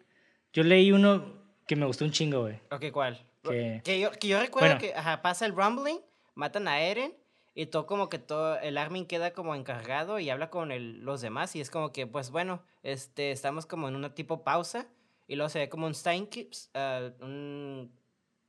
yo 0.53 0.63
leí 0.63 0.91
uno 0.91 1.33
que 1.67 1.75
me 1.75 1.85
gustó 1.85 2.05
un 2.05 2.11
chingo, 2.11 2.41
güey. 2.41 2.59
Ok, 2.71 2.85
¿cuál? 2.91 3.21
Que- 3.43 3.81
Que, 3.83 3.99
yo, 3.99 4.11
que 4.11 4.27
yo 4.27 4.39
recuerdo 4.39 4.67
Bueno. 4.67 4.79
que 4.79 4.93
ajá, 4.95 5.21
pasa 5.21 5.45
el 5.45 5.53
rumbling, 5.55 5.99
matan 6.35 6.67
a 6.67 6.79
Eren 6.81 7.13
y 7.53 7.65
todo 7.65 7.85
como 7.85 8.07
que 8.07 8.17
todo 8.19 8.57
el 8.59 8.77
Armin 8.77 9.05
queda 9.05 9.31
como 9.33 9.55
encargado 9.55 10.19
y 10.19 10.29
habla 10.29 10.49
con 10.49 10.71
el- 10.71 11.01
los 11.03 11.19
demás 11.21 11.53
y 11.55 11.61
es 11.61 11.69
como 11.69 11.91
que 11.91 12.07
pues 12.07 12.29
bueno, 12.31 12.63
este 12.83 13.31
estamos 13.31 13.65
como 13.65 13.87
en 13.89 13.95
una 13.95 14.13
tipo 14.15 14.43
pausa 14.43 14.87
y 15.31 15.37
luego 15.37 15.47
se 15.47 15.59
ve 15.59 15.69
como 15.69 15.87
un 15.87 15.93
time 15.93 16.27
ah, 16.73 17.09
un 17.21 17.89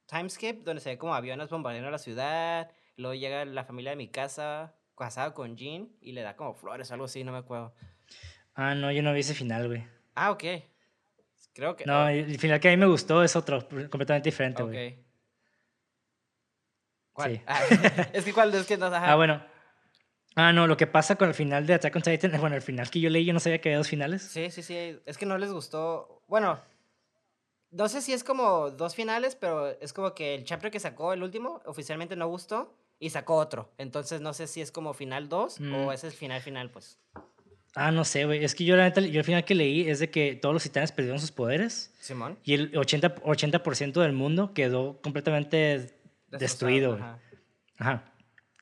time 0.07 0.29
skip 0.29 0.65
donde 0.65 0.81
se 0.81 0.91
ve 0.91 0.99
como 0.99 1.15
aviones 1.15 1.49
bombardeando 1.49 1.93
la 1.93 1.99
ciudad, 1.99 2.73
y 2.97 3.03
luego 3.03 3.15
llega 3.15 3.45
la 3.45 3.63
familia 3.63 3.91
de 3.93 3.97
mi 3.97 4.09
casa 4.09 4.75
casada 4.97 5.33
con 5.33 5.57
Jean 5.57 5.91
y 6.01 6.11
le 6.11 6.23
da 6.23 6.35
como 6.35 6.55
flores 6.55 6.91
o 6.91 6.95
algo 6.95 7.05
así, 7.05 7.23
no 7.23 7.31
me 7.31 7.39
acuerdo. 7.39 7.73
Ah, 8.57 8.75
no, 8.75 8.91
yo 8.91 9.01
no 9.01 9.13
vi 9.13 9.21
ese 9.21 9.33
final, 9.33 9.69
güey. 9.69 9.87
Ah, 10.17 10.33
ok. 10.33 10.43
Creo 11.55 11.77
que... 11.77 11.87
No, 11.87 12.07
oh, 12.07 12.09
el 12.09 12.37
final 12.41 12.59
que 12.59 12.67
a 12.67 12.71
mí 12.73 12.77
me 12.77 12.87
gustó 12.87 13.23
es 13.23 13.37
otro, 13.37 13.61
completamente 13.69 14.31
diferente, 14.31 14.65
ok. 14.65 14.69
güey. 14.69 14.99
¿Cuál? 17.13 17.37
Sí. 17.37 17.43
Ah, 17.47 17.61
es 18.13 18.25
que 18.25 18.33
cuál 18.33 18.53
es 18.55 18.67
que 18.67 18.77
no... 18.77 18.87
ajá. 18.87 19.13
Ah, 19.13 19.15
bueno. 19.15 19.41
Ah, 20.35 20.53
no, 20.53 20.67
lo 20.67 20.77
que 20.77 20.89
pasa 20.89 21.15
con 21.15 21.29
el 21.29 21.35
final 21.35 21.65
de 21.65 21.75
Attack 21.75 21.95
on 21.95 22.03
Titan, 22.03 22.33
bueno, 22.41 22.57
el 22.57 22.63
final 22.63 22.91
que 22.91 22.99
yo 22.99 23.09
leí, 23.09 23.25
yo 23.25 23.33
no 23.33 23.39
sabía 23.39 23.61
que 23.61 23.69
había 23.69 23.79
dos 23.79 23.89
finales. 23.89 24.23
Sí, 24.23 24.51
sí, 24.51 24.65
sí. 24.65 24.99
Es 25.07 25.17
que 25.17 25.27
no 25.27 25.39
les 25.39 25.53
gustó. 25.53 26.25
Bueno, 26.27 26.61
no 27.73 27.89
sé 27.89 28.01
si 28.03 28.13
es 28.13 28.23
como 28.23 28.71
dos 28.71 28.95
finales, 28.95 29.35
pero 29.35 29.69
es 29.81 29.93
como 29.93 30.15
que 30.15 30.35
el 30.37 30.45
chapter 30.45 30.71
que 30.71 30.79
sacó, 30.81 31.13
el 31.13 31.23
último, 31.23 31.61
oficialmente 31.67 32.15
no 32.17 32.29
gustó 32.29 32.73
y 33.01 33.11
sacó 33.11 33.35
otro. 33.37 33.71
Entonces 33.79 34.21
no 34.21 34.33
sé 34.33 34.47
si 34.47 34.61
es 34.61 34.71
como 34.71 34.95
final 34.95 35.29
2 35.29 35.59
Mm. 35.61 35.75
o 35.75 35.93
es 35.93 36.05
el 36.05 36.13
final 36.13 36.41
final, 36.41 36.71
pues. 36.71 36.99
Ah, 37.75 37.91
no 37.91 38.05
sé, 38.05 38.27
güey. 38.27 38.45
Es 38.45 38.55
que 38.55 38.65
yo 38.65 38.77
la 38.77 38.85
neta, 38.85 39.01
yo 39.01 39.19
el 39.19 39.25
final 39.25 39.45
que 39.45 39.55
leí 39.55 39.89
es 39.89 39.99
de 39.99 40.11
que 40.11 40.35
todos 40.37 40.53
los 40.53 40.63
titanes 40.63 40.93
perdieron 40.93 41.19
sus 41.19 41.33
poderes 41.33 41.91
Simón. 42.01 42.39
y 42.45 42.53
el 42.55 42.73
80%, 42.73 43.23
80 43.25 44.01
del 44.03 44.13
mundo 44.13 44.53
quedó 44.53 45.01
completamente 45.01 45.91
destruido. 46.31 46.95
Ajá. 46.95 47.19
Ajá. 47.79 48.05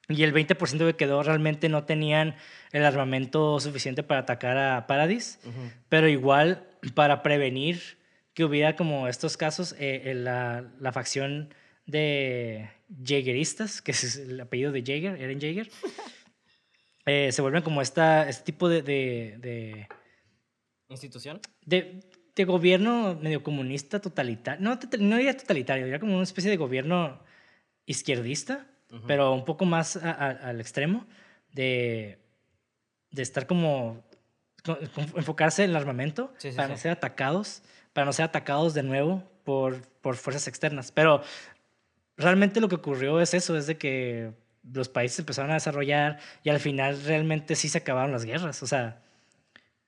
Y 0.08 0.22
el 0.24 0.32
20% 0.32 0.86
que 0.86 0.94
quedó 0.96 1.22
realmente 1.22 1.68
no 1.68 1.84
tenían 1.84 2.36
el 2.72 2.84
armamento 2.84 3.58
suficiente 3.60 4.02
para 4.02 4.20
atacar 4.20 4.56
a 4.58 4.86
Paradis, 4.86 5.38
pero 5.88 6.08
igual 6.08 6.66
para 6.94 7.22
prevenir 7.22 7.98
que 8.40 8.44
hubiera 8.46 8.74
como 8.74 9.06
estos 9.06 9.36
casos, 9.36 9.74
eh, 9.78 10.14
la, 10.16 10.64
la 10.80 10.92
facción 10.92 11.52
de 11.84 12.70
Jaegeristas, 13.04 13.82
que 13.82 13.90
es 13.92 14.16
el 14.16 14.40
apellido 14.40 14.72
de 14.72 14.82
Jaeger, 14.82 15.20
Eren 15.20 15.38
Jaeger, 15.38 15.68
eh, 17.04 17.32
se 17.32 17.42
vuelven 17.42 17.62
como 17.62 17.82
esta, 17.82 18.26
este 18.30 18.44
tipo 18.44 18.70
de, 18.70 18.80
de, 18.80 19.36
de, 19.40 19.88
¿Institución? 20.88 21.38
de- 21.66 22.00
de 22.34 22.44
gobierno 22.46 23.18
medio 23.20 23.42
comunista 23.42 24.00
totalitario, 24.00 24.62
no, 24.62 24.78
no 25.00 25.16
diría 25.16 25.36
totalitario, 25.36 25.84
diría 25.84 26.00
como 26.00 26.14
una 26.14 26.22
especie 26.22 26.50
de 26.50 26.56
gobierno 26.56 27.20
izquierdista, 27.84 28.66
Ujú. 28.90 29.06
pero 29.06 29.34
un 29.34 29.44
poco 29.44 29.66
más 29.66 29.96
a- 29.98 30.12
a- 30.12 30.30
al 30.48 30.60
extremo 30.60 31.06
de, 31.52 32.18
de 33.10 33.22
estar 33.22 33.46
como 33.46 34.02
con- 34.64 34.78
con- 34.94 35.12
enfocarse 35.16 35.64
en 35.64 35.70
el 35.70 35.76
armamento 35.76 36.32
Sí, 36.38 36.50
sí, 36.52 36.56
para 36.56 36.68
sí. 36.68 36.72
no 36.72 36.78
ser 36.78 36.92
atacados, 36.92 37.62
para 38.00 38.06
no 38.06 38.14
ser 38.14 38.24
atacados 38.24 38.72
de 38.72 38.82
nuevo 38.82 39.22
por, 39.44 39.82
por 40.00 40.16
fuerzas 40.16 40.48
externas. 40.48 40.90
Pero 40.90 41.22
realmente 42.16 42.58
lo 42.62 42.68
que 42.70 42.76
ocurrió 42.76 43.20
es 43.20 43.34
eso, 43.34 43.58
es 43.58 43.66
de 43.66 43.76
que 43.76 44.32
los 44.72 44.88
países 44.88 45.18
empezaron 45.18 45.50
a 45.50 45.54
desarrollar 45.54 46.18
y 46.42 46.48
al 46.48 46.60
final 46.60 47.04
realmente 47.04 47.54
sí 47.56 47.68
se 47.68 47.76
acabaron 47.76 48.10
las 48.10 48.24
guerras. 48.24 48.62
O 48.62 48.66
sea, 48.66 49.02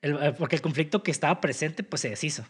el- 0.02 0.22
eh, 0.22 0.34
porque 0.36 0.56
el 0.56 0.60
conflicto 0.60 1.02
que 1.02 1.10
estaba 1.10 1.40
presente 1.40 1.82
pues 1.84 2.02
se 2.02 2.10
deshizo. 2.10 2.42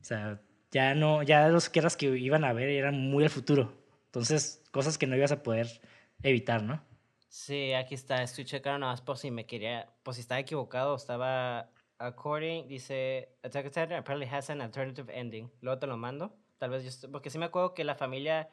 O 0.00 0.04
sea, 0.04 0.40
ya 0.72 0.96
no, 0.96 1.22
ya 1.22 1.46
las 1.46 1.70
guerras 1.70 1.96
que 1.96 2.06
iban 2.06 2.42
a 2.42 2.48
haber 2.48 2.68
eran 2.68 2.98
muy 3.00 3.22
al 3.22 3.30
futuro. 3.30 3.72
Entonces, 4.06 4.64
cosas 4.72 4.98
que 4.98 5.06
no 5.06 5.14
ibas 5.14 5.30
a 5.30 5.44
poder 5.44 5.80
evitar, 6.24 6.60
¿no? 6.64 6.82
Sí, 7.28 7.72
aquí 7.72 7.94
está. 7.94 8.20
Estoy 8.24 8.44
checando 8.44 8.80
nada 8.80 8.94
más 8.94 9.00
por 9.00 9.16
si 9.16 9.30
me 9.30 9.46
quería. 9.46 9.86
Por 10.02 10.14
si 10.14 10.22
estaba 10.22 10.40
equivocado. 10.40 10.96
Estaba. 10.96 11.70
According. 11.98 12.68
Dice. 12.68 13.28
Attack 13.42 13.66
on 13.66 13.70
Titan 13.72 13.92
apparently 13.98 14.26
has 14.32 14.50
an 14.50 14.60
alternative 14.60 15.10
ending. 15.12 15.50
Luego 15.60 15.78
te 15.78 15.86
lo 15.86 15.96
mando. 15.96 16.32
Tal 16.58 16.70
vez 16.70 17.00
yo. 17.02 17.10
Porque 17.10 17.30
sí 17.30 17.38
me 17.38 17.46
acuerdo 17.46 17.74
que 17.74 17.84
la 17.84 17.94
familia. 17.94 18.48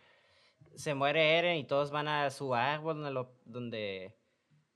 Se 0.76 0.94
muere 0.94 1.38
Eren 1.38 1.58
y 1.58 1.66
todos 1.66 1.92
van 1.92 2.08
a 2.08 2.30
su 2.32 2.56
árbol 2.56 2.96
donde. 2.96 3.12
lo- 3.12 3.36
donde 3.46 4.16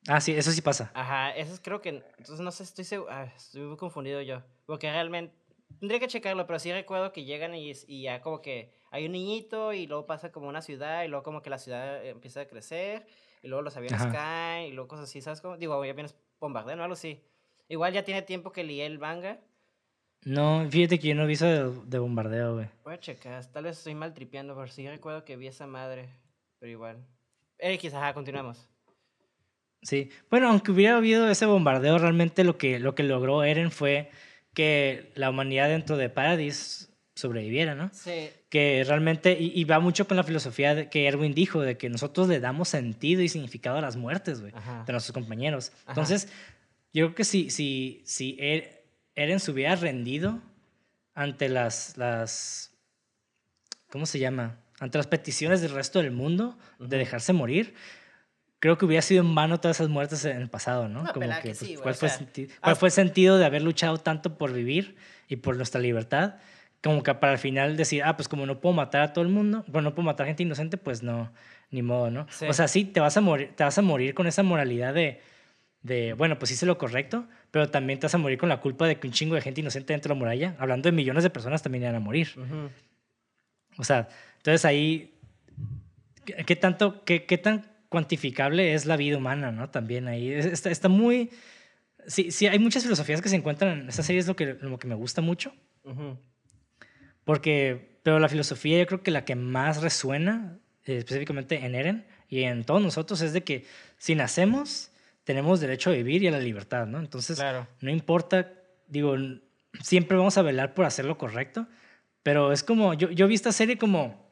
Ah, 0.09 0.21
sí, 0.21 0.31
eso 0.33 0.51
sí 0.51 0.61
pasa. 0.61 0.91
ajá, 0.93 1.31
eso 1.31 1.53
es 1.53 1.59
creo 1.59 1.81
que. 1.81 1.89
Entonces 1.89 2.39
no 2.39 2.51
sé, 2.51 2.63
estoy 2.63 2.85
seguro. 2.85 3.11
ah, 3.11 3.23
estoy 3.35 3.61
muy 3.63 3.77
confundido 3.77 4.21
yo. 4.21 4.43
Porque 4.65 4.91
realmente. 4.91 5.35
Tendría 5.79 5.99
que 5.99 6.07
checarlo, 6.07 6.47
pero 6.47 6.59
sí 6.59 6.71
recuerdo 6.71 7.11
que 7.11 7.25
llegan 7.25 7.53
y, 7.53 7.71
y 7.87 8.03
ya 8.03 8.21
como 8.21 8.41
que 8.41 8.71
hay 8.89 9.05
un 9.05 9.11
niñito 9.11 9.73
y 9.73 9.85
luego 9.85 10.05
pasa 10.05 10.31
como 10.31 10.47
una 10.47 10.61
ciudad 10.61 11.03
y 11.03 11.09
luego 11.09 11.23
como 11.23 11.41
que 11.41 11.49
la 11.49 11.57
ciudad 11.57 12.03
empieza 12.05 12.39
a 12.41 12.47
crecer 12.47 13.05
y 13.43 13.47
luego 13.49 13.61
los 13.63 13.75
aviones 13.75 14.01
Ajá. 14.01 14.11
caen 14.11 14.67
y 14.69 14.71
luego 14.71 14.87
cosas 14.87 15.09
así, 15.09 15.21
¿sabes 15.21 15.41
cómo? 15.41 15.57
Digo, 15.57 15.83
ya 15.83 15.91
vienes 15.91 16.15
bombardeando 16.39 16.83
o 16.83 16.85
algo 16.85 16.93
así. 16.93 17.21
Igual 17.69 17.93
ya 17.93 18.03
tiene 18.03 18.21
tiempo 18.21 18.51
que 18.51 18.63
leí 18.63 18.81
el 18.81 18.99
manga. 18.99 19.39
No, 20.23 20.67
fíjate 20.69 20.99
que 20.99 21.09
yo 21.09 21.15
no 21.15 21.27
vi 21.27 21.33
eso 21.33 21.45
de, 21.45 21.81
de 21.85 21.99
bombardeo, 21.99 22.55
güey. 22.55 22.67
Voy 22.83 22.93
a 22.93 22.99
checar, 22.99 23.45
tal 23.45 23.65
vez 23.65 23.77
estoy 23.77 23.95
mal 23.95 24.13
tripeando, 24.13 24.55
pero 24.55 24.67
sí 24.67 24.87
recuerdo 24.87 25.23
que 25.23 25.37
vi 25.37 25.47
esa 25.47 25.67
madre, 25.67 26.09
pero 26.59 26.71
igual. 26.71 26.97
X, 27.59 27.93
ajá, 27.93 28.13
continuamos. 28.13 28.67
Sí. 29.81 30.09
Bueno, 30.29 30.49
aunque 30.49 30.71
hubiera 30.71 30.97
habido 30.97 31.29
ese 31.29 31.45
bombardeo, 31.45 31.97
realmente 31.97 32.43
lo 32.43 32.57
que, 32.57 32.79
lo 32.79 32.95
que 32.95 33.03
logró 33.03 33.43
Eren 33.43 33.71
fue 33.71 34.09
que 34.53 35.11
la 35.15 35.29
humanidad 35.29 35.69
dentro 35.69 35.97
de 35.97 36.09
Paradis 36.09 36.91
sobreviviera, 37.15 37.75
¿no? 37.75 37.89
Sí, 37.93 38.29
que 38.49 38.83
realmente, 38.87 39.37
y, 39.39 39.51
y 39.59 39.63
va 39.65 39.79
mucho 39.79 40.07
con 40.07 40.17
la 40.17 40.23
filosofía 40.23 40.73
de, 40.73 40.89
que 40.89 41.07
Erwin 41.07 41.33
dijo, 41.33 41.61
de 41.61 41.77
que 41.77 41.89
nosotros 41.89 42.27
le 42.27 42.39
damos 42.39 42.69
sentido 42.69 43.21
y 43.21 43.29
significado 43.29 43.77
a 43.77 43.81
las 43.81 43.97
muertes, 43.97 44.41
güey, 44.41 44.53
de 44.53 44.93
nuestros 44.93 45.11
compañeros. 45.11 45.71
Ajá. 45.83 45.91
Entonces, 45.91 46.31
yo 46.97 47.05
creo 47.05 47.15
que 47.15 47.23
si, 47.25 47.51
si, 47.51 48.01
si 48.05 48.35
Er- 48.39 48.81
Eren 49.13 49.39
se 49.39 49.51
hubiera 49.51 49.75
rendido 49.75 50.41
ante 51.13 51.47
las, 51.47 51.95
las, 51.95 52.75
¿cómo 53.91 54.07
se 54.07 54.17
llama? 54.17 54.57
Ante 54.79 54.97
las 54.97 55.05
peticiones 55.05 55.61
del 55.61 55.71
resto 55.71 56.01
del 56.01 56.11
mundo 56.11 56.57
de 56.79 56.85
Ujú. 56.85 56.97
dejarse 56.97 57.33
morir, 57.33 57.75
creo 58.57 58.79
que 58.79 58.85
hubiera 58.85 59.03
sido 59.03 59.23
en 59.23 59.35
vano 59.35 59.59
todas 59.59 59.77
esas 59.77 59.89
muertes 59.89 60.25
en 60.25 60.37
el 60.37 60.49
pasado, 60.49 60.89
¿no? 60.89 61.03
No, 61.03 61.13
Como 61.13 61.29
que, 61.29 61.35
que 61.35 61.47
pues, 61.49 61.57
sí, 61.59 61.75
¿cuál, 61.75 61.93
fue 61.93 62.07
el 62.07 62.13
sea, 62.15 62.57
cuál 62.61 62.75
fue 62.75 62.87
el 62.87 62.93
sentido 62.93 63.37
de 63.37 63.45
haber 63.45 63.61
luchado 63.61 63.99
tanto 63.99 64.35
por 64.39 64.51
vivir 64.51 64.95
y 65.27 65.35
por 65.35 65.55
nuestra 65.55 65.79
libertad? 65.79 66.37
Como 66.81 67.03
que 67.03 67.13
para 67.13 67.33
al 67.33 67.39
final 67.39 67.77
decir, 67.77 68.01
ah, 68.03 68.17
pues 68.17 68.27
como 68.27 68.47
no 68.47 68.59
puedo 68.59 68.73
matar 68.73 69.03
a 69.03 69.13
todo 69.13 69.23
el 69.23 69.29
mundo, 69.29 69.63
bueno, 69.67 69.89
no 69.89 69.95
puedo 69.95 70.05
matar 70.07 70.25
gente 70.25 70.41
inocente, 70.41 70.77
pues 70.77 71.03
no, 71.03 71.31
ni 71.69 71.83
modo, 71.83 72.09
¿no? 72.09 72.25
Sí. 72.31 72.45
O 72.47 72.53
sea, 72.53 72.67
sí, 72.67 72.85
te 72.85 72.99
vas 72.99 73.17
a 73.17 73.21
morir, 73.21 73.51
te 73.55 73.63
vas 73.63 73.77
a 73.77 73.83
morir 73.83 74.15
con 74.15 74.25
esa 74.25 74.41
moralidad 74.41 74.95
de, 74.95 75.21
de, 75.81 76.13
bueno, 76.13 76.37
pues 76.39 76.51
hice 76.51 76.65
lo 76.65 76.77
correcto, 76.77 77.27
pero 77.51 77.69
también 77.69 77.99
te 77.99 78.05
vas 78.05 78.15
a 78.15 78.17
morir 78.17 78.37
con 78.37 78.49
la 78.49 78.59
culpa 78.59 78.87
de 78.87 78.99
que 78.99 79.07
un 79.07 79.13
chingo 79.13 79.35
de 79.35 79.41
gente 79.41 79.61
inocente 79.61 79.93
dentro 79.93 80.09
de 80.09 80.15
la 80.15 80.19
muralla, 80.19 80.55
hablando 80.59 80.87
de 80.87 80.91
millones 80.91 81.23
de 81.23 81.29
personas, 81.29 81.61
también 81.63 81.83
iban 81.83 81.95
a 81.95 81.99
morir. 81.99 82.27
O 83.77 83.83
sea, 83.83 84.07
entonces 84.37 84.65
ahí, 84.65 85.13
¿qué, 86.45 86.55
tanto, 86.55 87.03
qué, 87.05 87.25
qué 87.25 87.37
tan 87.37 87.65
cuantificable 87.89 88.73
es 88.73 88.85
la 88.85 88.97
vida 88.97 89.17
humana, 89.17 89.51
no? 89.51 89.69
También 89.69 90.07
ahí, 90.07 90.31
es- 90.31 90.45
está, 90.45 90.69
está 90.71 90.89
muy... 90.89 91.29
Sí, 92.07 92.31
sí, 92.31 92.47
hay 92.47 92.57
muchas 92.59 92.83
filosofías 92.83 93.21
que 93.21 93.29
se 93.29 93.35
encuentran 93.35 93.79
en 93.81 93.89
esta 93.89 94.01
serie, 94.03 94.19
es 94.19 94.27
lo 94.27 94.35
que, 94.35 94.55
lo 94.61 94.79
que 94.79 94.87
me 94.87 94.95
gusta 94.95 95.21
mucho, 95.21 95.53
porque 97.23 97.97
pero 98.03 98.19
la 98.19 98.29
filosofía 98.29 98.79
yo 98.79 98.87
creo 98.87 99.03
que 99.03 99.11
la 99.11 99.25
que 99.25 99.35
más 99.35 99.81
resuena, 99.81 100.57
eh, 100.85 100.97
específicamente 100.97 101.65
en 101.65 101.75
Eren 101.75 102.05
y 102.29 102.43
en 102.43 102.63
todos 102.63 102.81
nosotros, 102.81 103.19
es 103.21 103.33
de 103.33 103.43
que 103.43 103.65
si 103.97 104.15
nacemos, 104.15 104.91
tenemos 105.27 105.59
derecho 105.59 105.89
a 105.89 105.93
vivir 105.93 106.23
y 106.23 106.27
a 106.29 106.31
la 106.31 106.39
libertad, 106.39 106.87
¿no? 106.87 106.99
Entonces, 106.99 107.43
no 107.81 107.91
importa, 107.91 108.49
digo, 108.87 109.13
siempre 109.81 110.15
vamos 110.15 110.37
a 110.37 110.41
velar 110.41 110.73
por 110.73 110.85
hacer 110.85 111.03
lo 111.03 111.17
correcto, 111.17 111.67
pero 112.23 112.53
es 112.53 112.63
como, 112.63 112.93
yo, 112.93 113.11
yo 113.11 113.27
vi 113.27 113.35
esta 113.35 113.51
serie 113.51 113.77
como, 113.77 114.25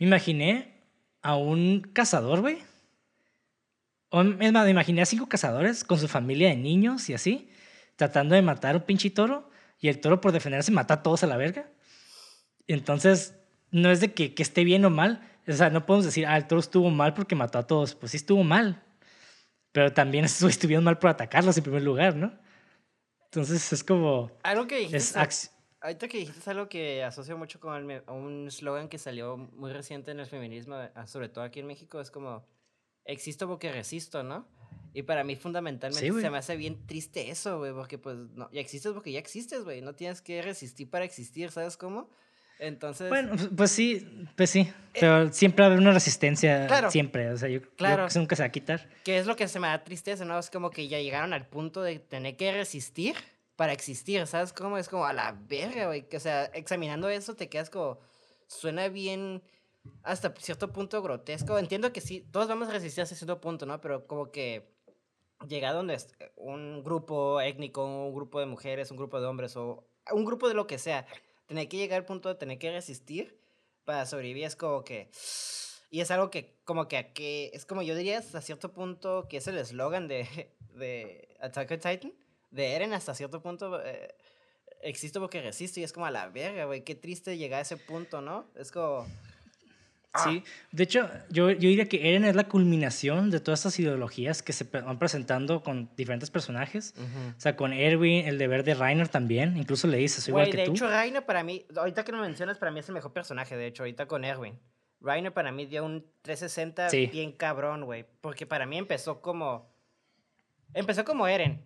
me 0.00 0.06
imaginé 0.06 0.82
a 1.22 1.36
un 1.36 1.88
cazador, 1.92 2.40
güey. 2.40 2.58
Es 4.40 4.52
más, 4.52 4.64
me 4.64 4.70
imaginé 4.70 5.02
a 5.02 5.06
cinco 5.06 5.28
cazadores 5.28 5.84
con 5.84 5.96
su 5.96 6.08
familia 6.08 6.48
de 6.48 6.56
niños 6.56 7.08
y 7.08 7.14
así, 7.14 7.48
tratando 7.94 8.34
de 8.34 8.42
matar 8.42 8.74
a 8.74 8.78
un 8.78 8.84
pinche 8.84 9.10
toro, 9.10 9.48
y 9.78 9.86
el 9.86 10.00
toro 10.00 10.20
por 10.20 10.32
defenderse 10.32 10.72
mata 10.72 10.94
a 10.94 11.02
todos 11.04 11.22
a 11.22 11.28
la 11.28 11.36
verga. 11.36 11.70
Entonces, 12.66 13.38
no 13.70 13.92
es 13.92 14.00
de 14.00 14.12
que, 14.12 14.34
que 14.34 14.42
esté 14.42 14.64
bien 14.64 14.84
o 14.84 14.90
mal, 14.90 15.22
o 15.46 15.52
sea, 15.52 15.70
no 15.70 15.86
podemos 15.86 16.04
decir, 16.04 16.26
ah, 16.26 16.36
el 16.36 16.48
toro 16.48 16.58
estuvo 16.58 16.90
mal 16.90 17.14
porque 17.14 17.36
mató 17.36 17.60
a 17.60 17.66
todos. 17.68 17.94
Pues 17.94 18.10
sí 18.10 18.16
estuvo 18.16 18.42
mal, 18.42 18.82
pero 19.72 19.92
también 19.92 20.24
estuvieron 20.48 20.84
mal 20.84 20.98
por 20.98 21.10
atacarlos 21.10 21.56
en 21.56 21.62
primer 21.62 21.82
lugar, 21.82 22.16
¿no? 22.16 22.32
Entonces 23.24 23.72
es 23.72 23.84
como... 23.84 24.30
Algo 24.42 24.66
que 24.66 24.78
dijiste... 24.78 25.18
ahorita 25.80 26.08
que 26.08 26.18
dijiste 26.18 26.40
es 26.40 26.48
algo 26.48 26.68
que 26.68 27.04
asocio 27.04 27.36
mucho 27.36 27.60
con 27.60 27.90
un 28.08 28.50
slogan 28.50 28.88
que 28.88 28.98
salió 28.98 29.36
muy 29.36 29.72
reciente 29.72 30.10
en 30.10 30.20
el 30.20 30.26
feminismo, 30.26 30.76
ah, 30.94 31.06
sobre 31.06 31.28
todo 31.28 31.44
aquí 31.44 31.60
en 31.60 31.66
México, 31.66 32.00
es 32.00 32.10
como, 32.10 32.46
existo 33.04 33.46
porque 33.46 33.70
resisto, 33.72 34.22
¿no? 34.22 34.46
Y 34.94 35.02
para 35.02 35.24
mí 35.24 35.36
fundamentalmente 35.36 36.20
se 36.20 36.30
me 36.30 36.38
hace 36.38 36.56
bien 36.56 36.86
triste 36.86 37.30
eso, 37.30 37.58
güey, 37.58 37.72
porque 37.72 37.98
pues 37.98 38.16
no, 38.34 38.50
ya 38.50 38.60
existes 38.60 38.92
porque 38.92 39.12
ya 39.12 39.18
existes, 39.18 39.62
güey, 39.64 39.82
no 39.82 39.94
tienes 39.94 40.22
que 40.22 40.40
resistir 40.40 40.88
para 40.88 41.04
existir, 41.04 41.50
¿sabes 41.50 41.76
cómo? 41.76 42.10
Entonces. 42.58 43.08
Bueno, 43.08 43.30
pues, 43.30 43.48
pues 43.56 43.70
sí, 43.70 44.28
pues 44.36 44.50
sí. 44.50 44.72
Pero 44.98 45.32
siempre 45.32 45.62
va 45.62 45.66
a 45.66 45.70
haber 45.72 45.80
una 45.80 45.92
resistencia. 45.92 46.90
Siempre. 46.90 47.30
O 47.30 47.36
sea, 47.36 47.48
yo 47.48 47.60
claro, 47.76 47.96
creo 47.96 48.08
que 48.08 48.18
nunca 48.18 48.36
se 48.36 48.42
va 48.42 48.46
a 48.46 48.52
quitar. 48.52 48.88
Que 49.04 49.18
es 49.18 49.26
lo 49.26 49.36
que 49.36 49.48
se 49.48 49.60
me 49.60 49.68
da 49.68 49.84
tristeza, 49.84 50.24
¿no? 50.24 50.38
Es 50.38 50.50
como 50.50 50.70
que 50.70 50.88
ya 50.88 50.98
llegaron 51.00 51.32
al 51.32 51.46
punto 51.46 51.82
de 51.82 51.98
tener 51.98 52.36
que 52.36 52.52
resistir 52.52 53.14
para 53.56 53.72
existir, 53.72 54.26
¿sabes? 54.26 54.52
Como 54.52 54.78
es 54.78 54.88
como 54.88 55.06
a 55.06 55.12
la 55.12 55.36
verga, 55.48 55.86
güey. 55.86 56.06
O 56.12 56.20
sea, 56.20 56.46
examinando 56.46 57.08
eso 57.08 57.34
te 57.34 57.48
quedas 57.48 57.70
como. 57.70 57.98
Suena 58.46 58.88
bien 58.88 59.42
hasta 60.02 60.34
cierto 60.38 60.72
punto 60.72 61.02
grotesco. 61.02 61.58
Entiendo 61.58 61.92
que 61.92 62.00
sí, 62.00 62.26
todos 62.32 62.48
vamos 62.48 62.68
a 62.68 62.72
resistir 62.72 63.02
hasta 63.02 63.14
cierto 63.14 63.40
punto, 63.40 63.66
¿no? 63.66 63.80
Pero 63.80 64.06
como 64.06 64.30
que 64.30 64.74
llega 65.46 65.72
donde 65.72 65.96
un 66.36 66.82
grupo 66.82 67.40
étnico, 67.40 67.84
un 67.84 68.14
grupo 68.14 68.40
de 68.40 68.46
mujeres, 68.46 68.90
un 68.90 68.96
grupo 68.96 69.20
de 69.20 69.26
hombres 69.26 69.56
o 69.56 69.86
un 70.12 70.24
grupo 70.24 70.48
de 70.48 70.54
lo 70.54 70.66
que 70.66 70.78
sea 70.78 71.06
tener 71.48 71.68
que 71.68 71.78
llegar 71.78 71.98
al 71.98 72.06
punto 72.06 72.28
de 72.28 72.36
tener 72.36 72.58
que 72.58 72.70
resistir 72.70 73.36
para 73.84 74.06
sobrevivir 74.06 74.44
es 74.44 74.54
como 74.54 74.84
que... 74.84 75.10
Y 75.90 76.02
es 76.02 76.10
algo 76.10 76.30
que 76.30 76.54
como 76.64 76.86
que 76.86 76.98
aquí, 76.98 77.50
es 77.54 77.64
como 77.64 77.80
yo 77.82 77.94
diría 77.96 78.18
hasta 78.18 78.42
cierto 78.42 78.72
punto 78.74 79.26
que 79.28 79.38
es 79.38 79.46
el 79.48 79.56
eslogan 79.56 80.06
de, 80.06 80.28
de 80.74 81.36
Attack 81.40 81.70
on 81.70 81.78
Titan, 81.78 82.12
de 82.50 82.72
Eren 82.74 82.92
hasta 82.92 83.14
cierto 83.14 83.40
punto, 83.40 83.82
eh, 83.82 84.14
existo 84.82 85.20
porque 85.20 85.40
resisto 85.40 85.80
y 85.80 85.84
es 85.84 85.92
como 85.94 86.04
a 86.04 86.10
la 86.10 86.28
verga, 86.28 86.66
güey, 86.66 86.84
qué 86.84 86.94
triste 86.94 87.38
llegar 87.38 87.60
a 87.60 87.62
ese 87.62 87.78
punto, 87.78 88.20
¿no? 88.20 88.46
Es 88.54 88.70
como... 88.70 89.06
Sí, 90.24 90.42
de 90.72 90.84
hecho, 90.84 91.08
yo, 91.30 91.50
yo 91.50 91.68
diría 91.68 91.88
que 91.88 92.08
Eren 92.08 92.24
es 92.24 92.34
la 92.34 92.48
culminación 92.48 93.30
de 93.30 93.40
todas 93.40 93.60
estas 93.60 93.78
ideologías 93.78 94.42
que 94.42 94.52
se 94.52 94.64
van 94.64 94.98
presentando 94.98 95.62
con 95.62 95.90
diferentes 95.96 96.30
personajes. 96.30 96.94
O 97.36 97.40
sea, 97.40 97.56
con 97.56 97.72
Erwin, 97.72 98.26
el 98.26 98.38
deber 98.38 98.64
de 98.64 98.74
Reiner 98.74 99.08
también, 99.08 99.56
incluso 99.56 99.86
le 99.86 99.98
dices, 99.98 100.24
soy 100.24 100.32
igual 100.32 100.50
que 100.50 100.56
de 100.56 100.64
hecho, 100.64 100.88
Reiner 100.88 101.24
para 101.24 101.42
mí, 101.44 101.66
ahorita 101.76 102.04
que 102.04 102.12
lo 102.12 102.18
mencionas, 102.18 102.58
para 102.58 102.72
mí 102.72 102.80
es 102.80 102.88
el 102.88 102.94
mejor 102.94 103.12
personaje, 103.12 103.56
de 103.56 103.66
hecho, 103.66 103.82
ahorita 103.82 104.06
con 104.06 104.24
Erwin. 104.24 104.58
Reiner 105.00 105.32
para 105.32 105.52
mí 105.52 105.66
dio 105.66 105.84
un 105.84 106.04
360 106.22 106.88
bien 107.12 107.32
cabrón, 107.32 107.84
güey, 107.84 108.04
porque 108.20 108.46
para 108.46 108.66
mí 108.66 108.78
empezó 108.78 109.20
como... 109.20 109.70
Empezó 110.74 111.04
como 111.04 111.28
Eren. 111.28 111.62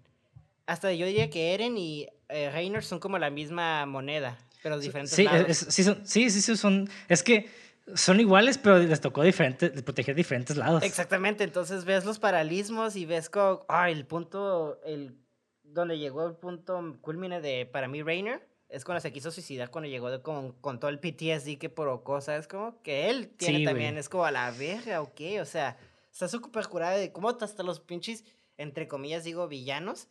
Hasta 0.67 0.93
yo 0.93 1.07
diría 1.07 1.31
que 1.31 1.55
Eren 1.55 1.77
y 1.79 2.09
eh, 2.29 2.51
Reiner 2.51 2.85
son 2.85 3.01
como 3.01 3.19
la 3.19 3.31
misma 3.31 3.87
moneda, 3.87 4.39
pero 4.63 4.79
diferentes 4.79 5.15
sí, 5.15 5.27
sí, 5.53 5.83
son, 5.83 6.07
sí, 6.07 6.31
sí, 6.31 6.57
son... 6.57 6.89
Es 7.09 7.23
que 7.23 7.49
son 7.95 8.21
iguales, 8.21 8.59
pero 8.59 8.79
les 8.79 9.01
tocó 9.01 9.23
diferente, 9.23 9.71
proteger 9.83 10.15
diferentes 10.15 10.57
lados. 10.57 10.83
Exactamente, 10.83 11.45
entonces 11.45 11.85
ves 11.85 12.05
los 12.05 12.19
paralismos 12.19 12.97
y 12.97 13.07
ves 13.07 13.29
como, 13.29 13.65
ah, 13.69 13.91
el 13.91 14.07
punto, 14.07 14.81
el, 14.85 15.17
donde 15.63 15.99
llegó 15.99 16.27
el 16.27 16.35
punto 16.35 16.99
culmine 17.01 17.41
de, 17.41 17.67
para 17.67 17.89
mí, 17.89 18.03
Rainer, 18.03 18.47
es 18.69 18.85
cuando 18.85 19.01
se 19.01 19.13
quiso 19.13 19.31
suicidar, 19.31 19.71
cuando 19.71 19.89
llegó 19.89 20.11
de, 20.11 20.23
con, 20.23 20.53
con 20.53 20.81
todo 20.81 20.91
el 20.91 20.99
PTSD 20.99 21.59
que 21.59 21.69
provocó, 21.69 22.21
¿sabes? 22.21 22.47
Como 22.47 22.83
que 22.83 23.11
él 23.11 23.29
tiene 23.37 23.65
también, 23.65 23.99
es 23.99 24.09
como 24.09 24.25
a 24.25 24.31
la 24.31 24.51
verga, 24.51 25.03
¿o 25.03 25.13
qué? 25.15 25.41
O 25.41 25.45
sea, 25.45 25.77
está 26.11 26.29
súper 26.29 26.67
curada 26.69 26.97
de 26.97 27.13
cómo 27.13 27.29
hasta 27.29 27.63
los 27.63 27.81
pinches, 27.81 28.25
entre 28.57 28.89
comillas, 28.89 29.25
digo, 29.25 29.47
villanos, 29.49 30.09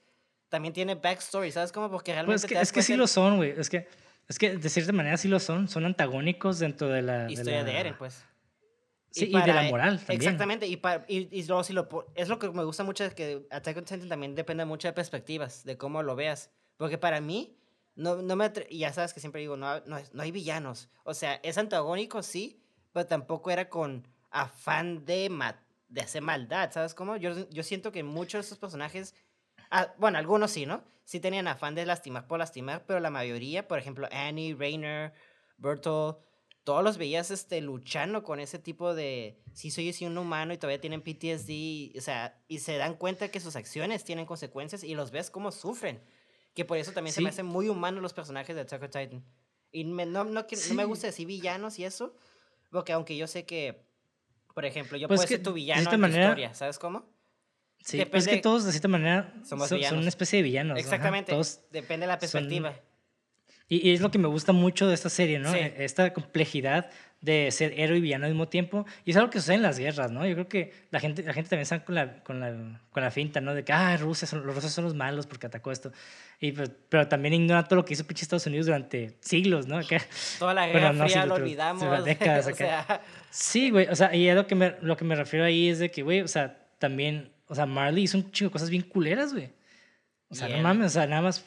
también 0.49 0.73
tiene 0.73 0.95
backstory, 0.95 1.51
¿sabes? 1.51 1.71
Como 1.71 1.89
porque 1.89 2.13
realmente... 2.13 2.33
Pues 2.33 2.43
es 2.43 2.49
que, 2.49 2.61
es 2.61 2.71
que 2.71 2.81
sí 2.83 2.95
lo 2.95 3.07
son, 3.07 3.37
güey, 3.37 3.51
es 3.57 3.69
que... 3.69 3.87
Es 4.27 4.39
que 4.39 4.57
de 4.57 4.69
cierta 4.69 4.93
manera 4.93 5.17
sí 5.17 5.27
lo 5.27 5.39
son, 5.39 5.67
son 5.67 5.85
antagónicos 5.85 6.59
dentro 6.59 6.87
de 6.87 7.01
la... 7.01 7.29
Historia 7.29 7.63
de, 7.63 7.77
Eren, 7.77 7.95
pues. 7.97 8.23
Sí, 9.11 9.25
y, 9.25 9.41
de 9.41 9.53
la 9.53 9.63
moral 9.63 9.97
también. 9.99 10.21
Exactamente, 10.21 10.67
y, 10.67 10.77
para, 10.77 11.03
y, 11.07 11.27
y 11.37 11.45
luego 11.45 11.63
si 11.63 11.73
lo, 11.73 11.89
es 12.15 12.29
lo 12.29 12.39
que 12.39 12.49
me 12.49 12.63
gusta 12.63 12.85
mucho, 12.85 13.03
es 13.03 13.13
que 13.13 13.45
Attack 13.51 13.77
on 13.77 13.83
Titan 13.83 14.07
también 14.07 14.35
depende 14.35 14.63
mucho 14.63 14.87
de 14.87 14.93
perspectivas, 14.93 15.65
de 15.65 15.77
cómo 15.77 16.01
lo 16.01 16.15
veas. 16.15 16.49
Porque 16.77 16.97
para 16.97 17.19
mí, 17.19 17.57
no, 17.95 18.21
no 18.21 18.37
me 18.37 18.51
y 18.69 18.79
ya 18.79 18.93
sabes 18.93 19.13
que 19.13 19.19
siempre 19.19 19.41
digo, 19.41 19.57
no, 19.57 19.81
no, 19.81 19.97
no 20.13 20.23
hay 20.23 20.31
villanos. 20.31 20.89
O 21.03 21.13
sea, 21.13 21.41
es 21.43 21.57
antagónico, 21.57 22.23
sí, 22.23 22.61
pero 22.93 23.05
tampoco 23.05 23.51
era 23.51 23.67
con 23.69 24.07
afán 24.29 25.03
de, 25.03 25.29
de 25.89 26.01
hacer 26.01 26.21
maldad, 26.21 26.71
¿sabes 26.71 26.93
cómo? 26.93 27.17
Yo, 27.17 27.49
yo 27.49 27.63
siento 27.63 27.91
que 27.91 28.03
muchos 28.03 28.39
de 28.39 28.45
esos 28.45 28.59
personajes 28.59 29.13
Ah, 29.71 29.93
bueno, 29.97 30.17
algunos 30.17 30.51
sí, 30.51 30.65
¿no? 30.65 30.83
Sí 31.11 31.19
tenían 31.19 31.49
afán 31.49 31.75
de 31.75 31.85
lastimar 31.85 32.25
por 32.25 32.39
lastimar, 32.39 32.85
pero 32.85 33.01
la 33.01 33.09
mayoría, 33.09 33.67
por 33.67 33.77
ejemplo, 33.77 34.07
Annie, 34.13 34.55
Rainer, 34.57 35.11
Bertolt, 35.57 36.19
todos 36.63 36.85
los 36.85 36.97
veías 36.97 37.31
este, 37.31 37.59
luchando 37.59 38.23
con 38.23 38.39
ese 38.39 38.59
tipo 38.59 38.95
de, 38.95 39.43
sí 39.51 39.71
soy 39.71 39.93
un 40.05 40.17
humano 40.17 40.53
y 40.53 40.57
todavía 40.57 40.79
tienen 40.79 41.01
PTSD, 41.01 41.97
o 41.97 42.01
sea, 42.01 42.41
y 42.47 42.59
se 42.59 42.77
dan 42.77 42.95
cuenta 42.95 43.27
que 43.27 43.41
sus 43.41 43.57
acciones 43.57 44.05
tienen 44.05 44.25
consecuencias 44.25 44.85
y 44.85 44.95
los 44.95 45.11
ves 45.11 45.29
como 45.29 45.51
sufren. 45.51 46.01
Que 46.53 46.63
por 46.63 46.77
eso 46.77 46.93
también 46.93 47.13
se 47.13 47.19
me 47.19 47.27
hacen 47.27 47.45
muy 47.45 47.67
humanos 47.67 48.01
los 48.01 48.13
personajes 48.13 48.55
de 48.55 48.61
Attack 48.61 48.83
on 48.83 48.89
Titan. 48.91 49.25
Y 49.69 49.83
no, 49.83 50.05
no, 50.05 50.23
no, 50.23 50.45
me 50.75 50.85
gusta 50.85 51.07
decir 51.07 51.27
villanos 51.27 51.77
y 51.77 51.83
eso, 51.83 52.15
porque 52.69 52.93
aunque 52.93 53.17
yo 53.17 53.27
sé 53.27 53.45
que, 53.45 53.85
por 54.53 54.63
ejemplo, 54.63 54.97
yo 54.97 55.09
pues 55.09 55.17
puedo 55.17 55.27
ser 55.27 55.43
tu 55.43 55.51
villano 55.51 55.91
en 55.91 56.01
tu 56.01 56.07
historia, 56.07 56.53
¿sabes 56.53 56.79
cómo? 56.79 57.05
Sí, 57.83 58.05
pues 58.05 58.27
es 58.27 58.33
que 58.33 58.41
todos 58.41 58.65
de 58.65 58.71
cierta 58.71 58.87
manera 58.87 59.33
son, 59.43 59.59
una 59.59 60.07
especie 60.07 60.37
de 60.37 60.43
villanos. 60.43 60.79
Exactamente. 60.79 61.31
Todos 61.31 61.61
Depende 61.71 62.05
de 62.05 62.07
la 62.07 62.19
perspectiva. 62.19 62.75
Y, 63.67 63.93
es 63.93 64.01
lo 64.01 64.11
que 64.11 64.17
me 64.17 64.27
gusta 64.27 64.51
mucho 64.51 64.85
de 64.87 64.93
esta 64.93 65.09
serie, 65.09 65.39
¿no? 65.39 65.55
E, 65.55 65.85
esta 65.85 66.11
complejidad 66.11 66.89
de 67.21 67.49
ser 67.51 67.79
héroe 67.79 67.99
y 67.99 68.01
villano 68.01 68.25
al 68.25 68.31
mismo 68.31 68.49
tiempo. 68.49 68.85
Y 69.05 69.11
es 69.11 69.17
algo 69.17 69.29
que 69.29 69.39
sucede 69.39 69.55
en 69.55 69.61
las 69.61 69.79
guerras, 69.79 70.11
¿no? 70.11 70.27
Yo 70.27 70.33
creo 70.33 70.49
que 70.49 70.73
la 70.89 70.99
gente, 70.99 71.23
la 71.23 71.31
gente 71.31 71.49
también 71.49 71.61
está 71.61 71.85
con 71.85 71.95
la, 71.95 72.21
con 72.21 72.41
la, 72.41 72.81
con 72.89 73.01
la 73.01 73.11
finta, 73.11 73.39
¿no? 73.39 73.53
De 73.53 73.63
que, 73.63 73.71
ah, 73.71 73.95
Rusia 73.95 74.27
son, 74.27 74.45
los 74.45 74.53
rusos 74.53 74.73
son 74.73 74.83
los 74.83 74.93
malos 74.93 75.25
porque 75.25 75.47
atacó 75.47 75.71
esto. 75.71 75.93
Y, 76.41 76.51
pues, 76.51 76.69
pero 76.89 77.07
también 77.07 77.33
ignora 77.33 77.63
todo 77.63 77.77
lo 77.77 77.85
que 77.85 77.93
hizo 77.93 78.05
pinche 78.05 78.23
Estados 78.23 78.45
Unidos 78.45 78.65
durante 78.65 79.15
siglos, 79.21 79.67
¿no? 79.67 79.79
Que, 79.87 80.01
Toda 80.39 80.53
la 80.53 80.67
guerra 80.67 80.93
fría 80.93 81.25
lo 81.25 81.35
olvidamos. 81.35 82.03
Décadas, 82.03 82.47
o 82.51 82.53
sea... 82.53 83.01
Sí, 83.29 83.69
güey. 83.69 83.87
O 83.87 83.95
sea, 83.95 84.13
y 84.13 84.27
a 84.27 84.35
lo 84.35 84.47
que 84.47 84.55
me, 84.55 84.75
lo 84.81 84.97
que 84.97 85.05
me 85.05 85.15
refiero 85.15 85.45
ahí 85.45 85.69
es 85.69 85.79
de 85.79 85.89
que, 85.89 86.03
güey, 86.03 86.19
o 86.19 86.27
sea, 86.27 86.57
también 86.77 87.30
o 87.51 87.55
sea, 87.55 87.65
Marley 87.65 88.03
hizo 88.03 88.17
un 88.17 88.31
chingo 88.31 88.47
de 88.47 88.53
cosas 88.53 88.69
bien 88.69 88.83
culeras, 88.83 89.33
güey. 89.33 89.49
O 90.29 90.35
sea, 90.35 90.47
no 90.47 90.63
mames, 90.63 90.87
o 90.87 90.89
sea, 90.91 91.05
nada 91.05 91.21
más. 91.21 91.43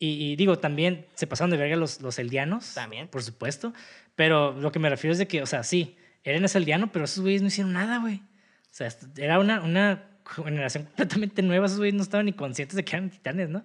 Y, 0.00 0.34
digo, 0.34 0.58
también 0.58 1.06
se 1.14 1.28
pasaron 1.28 1.52
de 1.52 1.56
verga 1.56 1.76
los, 1.76 2.00
los 2.00 2.18
eldianos. 2.18 2.74
También. 2.74 3.06
Por 3.06 3.22
supuesto. 3.22 3.72
Pero 4.16 4.50
lo 4.60 4.72
que 4.72 4.80
me 4.80 4.90
refiero 4.90 5.12
es 5.12 5.18
de 5.18 5.28
que, 5.28 5.40
o 5.40 5.46
sea, 5.46 5.62
sí, 5.62 5.96
Eren 6.24 6.44
es 6.44 6.56
eldiano, 6.56 6.90
pero 6.90 7.04
esos 7.04 7.20
güeyes 7.20 7.40
no 7.40 7.46
hicieron 7.46 7.72
nada, 7.72 8.00
güey. 8.00 8.16
O 8.16 8.72
sea, 8.72 8.88
era 9.16 9.38
una, 9.38 9.62
una 9.62 10.10
generación 10.44 10.86
completamente 10.86 11.40
nueva. 11.42 11.66
Esos 11.66 11.78
güeyes 11.78 11.94
no 11.94 12.02
estaban 12.02 12.26
ni 12.26 12.32
conscientes 12.32 12.74
de 12.74 12.84
que 12.84 12.96
eran 12.96 13.08
titanes, 13.08 13.48
¿no? 13.48 13.64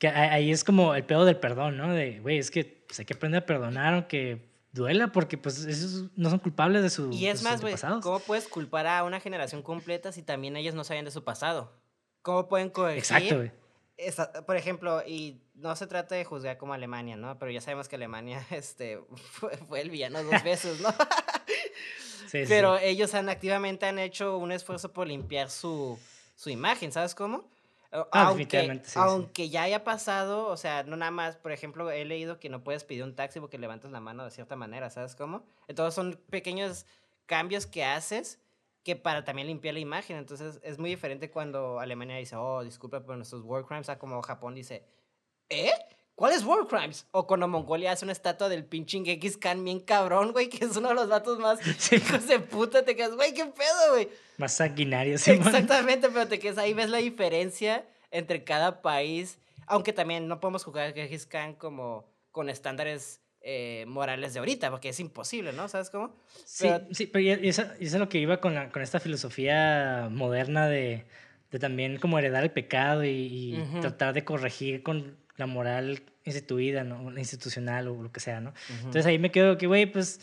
Que 0.00 0.08
ahí 0.08 0.50
es 0.50 0.64
como 0.64 0.96
el 0.96 1.04
pedo 1.04 1.24
del 1.24 1.36
perdón, 1.36 1.76
¿no? 1.76 1.92
De, 1.92 2.18
güey, 2.18 2.38
es 2.38 2.50
que 2.50 2.64
pues, 2.64 2.98
hay 2.98 3.04
que 3.04 3.14
aprender 3.14 3.44
a 3.44 3.46
perdonar, 3.46 3.94
aunque 3.94 4.40
duela 4.72 5.12
porque 5.12 5.38
pues 5.38 5.64
esos 5.64 6.10
no 6.16 6.30
son 6.30 6.38
culpables 6.38 6.82
de 6.82 6.90
su 6.90 7.10
Y 7.12 7.26
es 7.26 7.42
más, 7.42 7.60
güey, 7.60 7.74
¿cómo 8.02 8.18
puedes 8.20 8.48
culpar 8.48 8.86
a 8.86 9.04
una 9.04 9.20
generación 9.20 9.62
completa 9.62 10.12
si 10.12 10.22
también 10.22 10.56
ellos 10.56 10.74
no 10.74 10.84
saben 10.84 11.04
de 11.04 11.10
su 11.10 11.22
pasado? 11.22 11.72
¿Cómo 12.22 12.48
pueden 12.48 12.70
corregir? 12.70 12.98
Exacto, 12.98 13.36
güey. 13.36 13.52
por 14.46 14.56
ejemplo, 14.56 15.02
y 15.06 15.42
no 15.54 15.76
se 15.76 15.86
trata 15.86 16.14
de 16.14 16.24
juzgar 16.24 16.56
como 16.56 16.72
Alemania, 16.72 17.16
¿no? 17.16 17.38
Pero 17.38 17.50
ya 17.50 17.60
sabemos 17.60 17.88
que 17.88 17.96
Alemania 17.96 18.44
este, 18.50 18.98
fue, 19.68 19.80
el 19.80 19.90
villano 19.90 20.22
dos 20.22 20.42
veces, 20.44 20.80
¿no? 20.80 20.90
sí, 22.28 22.44
Pero 22.48 22.78
ellos 22.78 23.14
han 23.14 23.28
activamente 23.28 23.86
han 23.86 23.98
hecho 23.98 24.38
un 24.38 24.52
esfuerzo 24.52 24.92
por 24.92 25.06
limpiar 25.06 25.50
su, 25.50 25.98
su 26.34 26.48
imagen, 26.48 26.92
¿sabes 26.92 27.14
cómo? 27.14 27.51
Ah, 27.92 28.08
aunque, 28.28 28.80
aunque 28.94 29.50
ya 29.50 29.64
haya 29.64 29.84
pasado, 29.84 30.46
o 30.46 30.56
sea, 30.56 30.82
no 30.82 30.96
nada 30.96 31.10
más, 31.10 31.36
por 31.36 31.52
ejemplo, 31.52 31.90
he 31.90 32.06
leído 32.06 32.40
que 32.40 32.48
no 32.48 32.64
puedes 32.64 32.84
pedir 32.84 33.04
un 33.04 33.14
taxi 33.14 33.38
porque 33.38 33.58
levantas 33.58 33.90
la 33.90 34.00
mano 34.00 34.24
de 34.24 34.30
cierta 34.30 34.56
manera, 34.56 34.88
¿sabes 34.88 35.14
cómo? 35.14 35.44
Entonces 35.68 35.94
son 35.94 36.18
pequeños 36.30 36.86
cambios 37.26 37.66
que 37.66 37.84
haces 37.84 38.40
que 38.82 38.96
para 38.96 39.24
también 39.24 39.46
limpiar 39.46 39.74
la 39.74 39.80
imagen. 39.80 40.16
Entonces 40.16 40.58
es 40.62 40.78
muy 40.78 40.88
diferente 40.88 41.30
cuando 41.30 41.80
Alemania 41.80 42.16
dice, 42.16 42.34
oh, 42.36 42.64
disculpa 42.64 43.00
por 43.00 43.16
nuestros 43.16 43.42
war 43.42 43.64
crimes, 43.66 43.90
a 43.90 43.98
como 43.98 44.22
Japón 44.22 44.54
dice, 44.54 44.84
¿eh? 45.50 45.72
¿Cuáles 46.14 46.44
war 46.44 46.66
crimes? 46.66 47.06
O 47.10 47.26
cuando 47.26 47.48
Mongolia 47.48 47.92
hace 47.92 48.04
una 48.04 48.12
estatua 48.12 48.48
del 48.48 48.64
pinche 48.64 48.98
X 48.98 49.36
Khan 49.38 49.64
bien 49.64 49.80
cabrón, 49.80 50.32
güey, 50.32 50.48
que 50.48 50.64
es 50.64 50.76
uno 50.76 50.90
de 50.90 50.94
los 50.94 51.08
datos 51.08 51.38
más 51.38 51.58
hijos 51.92 52.26
de 52.26 52.38
puta, 52.38 52.84
te 52.84 52.94
quedas, 52.94 53.14
güey, 53.14 53.32
qué 53.32 53.46
pedo, 53.46 53.92
güey. 53.92 54.08
Más 54.36 54.54
sanguinario, 54.54 55.18
sí. 55.18 55.32
Exactamente, 55.32 56.08
pero 56.10 56.28
te 56.28 56.38
quedas 56.38 56.58
ahí, 56.58 56.74
ves 56.74 56.90
la 56.90 56.98
diferencia 56.98 57.84
entre 58.10 58.44
cada 58.44 58.82
país, 58.82 59.38
aunque 59.66 59.92
también 59.92 60.28
no 60.28 60.38
podemos 60.38 60.64
jugar 60.64 60.88
a 60.88 60.92
Genghis 60.92 61.26
Khan 61.26 61.54
como 61.54 62.04
con 62.30 62.48
estándares 62.48 63.20
eh, 63.44 63.84
morales 63.88 64.34
de 64.34 64.38
ahorita, 64.38 64.70
porque 64.70 64.90
es 64.90 65.00
imposible, 65.00 65.52
¿no? 65.52 65.66
¿Sabes 65.68 65.90
cómo? 65.90 66.14
Sí, 66.44 66.68
sí, 66.92 67.06
pero 67.06 67.22
y 67.22 67.48
eso, 67.48 67.64
es 67.80 67.92
lo 67.94 68.08
que 68.08 68.18
iba 68.18 68.40
con, 68.40 68.54
la, 68.54 68.70
con 68.70 68.82
esta 68.82 69.00
filosofía 69.00 70.08
moderna 70.12 70.68
de, 70.68 71.04
de, 71.50 71.58
también 71.58 71.98
como 71.98 72.20
heredar 72.20 72.44
el 72.44 72.52
pecado 72.52 73.04
y, 73.04 73.60
tratar 73.80 74.14
de 74.14 74.24
corregir 74.24 74.84
con 74.84 75.16
la 75.42 75.46
moral 75.46 76.02
instituida, 76.24 76.84
¿no? 76.84 77.16
Institucional 77.18 77.88
o 77.88 78.02
lo 78.02 78.12
que 78.12 78.20
sea, 78.20 78.40
¿no? 78.40 78.54
Entonces 78.78 79.06
ahí 79.06 79.18
me 79.18 79.30
quedo 79.30 79.58
que, 79.58 79.66
güey, 79.66 79.86
pues, 79.86 80.20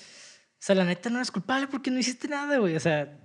o 0.54 0.62
sea, 0.62 0.76
la 0.76 0.86
neta 0.86 1.10
no 1.10 1.18
eres 1.18 1.32
culpable 1.32 1.68
porque 1.68 1.91
no 1.91 2.00
hiciste 2.00 2.28
nada, 2.28 2.58
güey. 2.58 2.76
O 2.76 2.80
sea, 2.80 3.18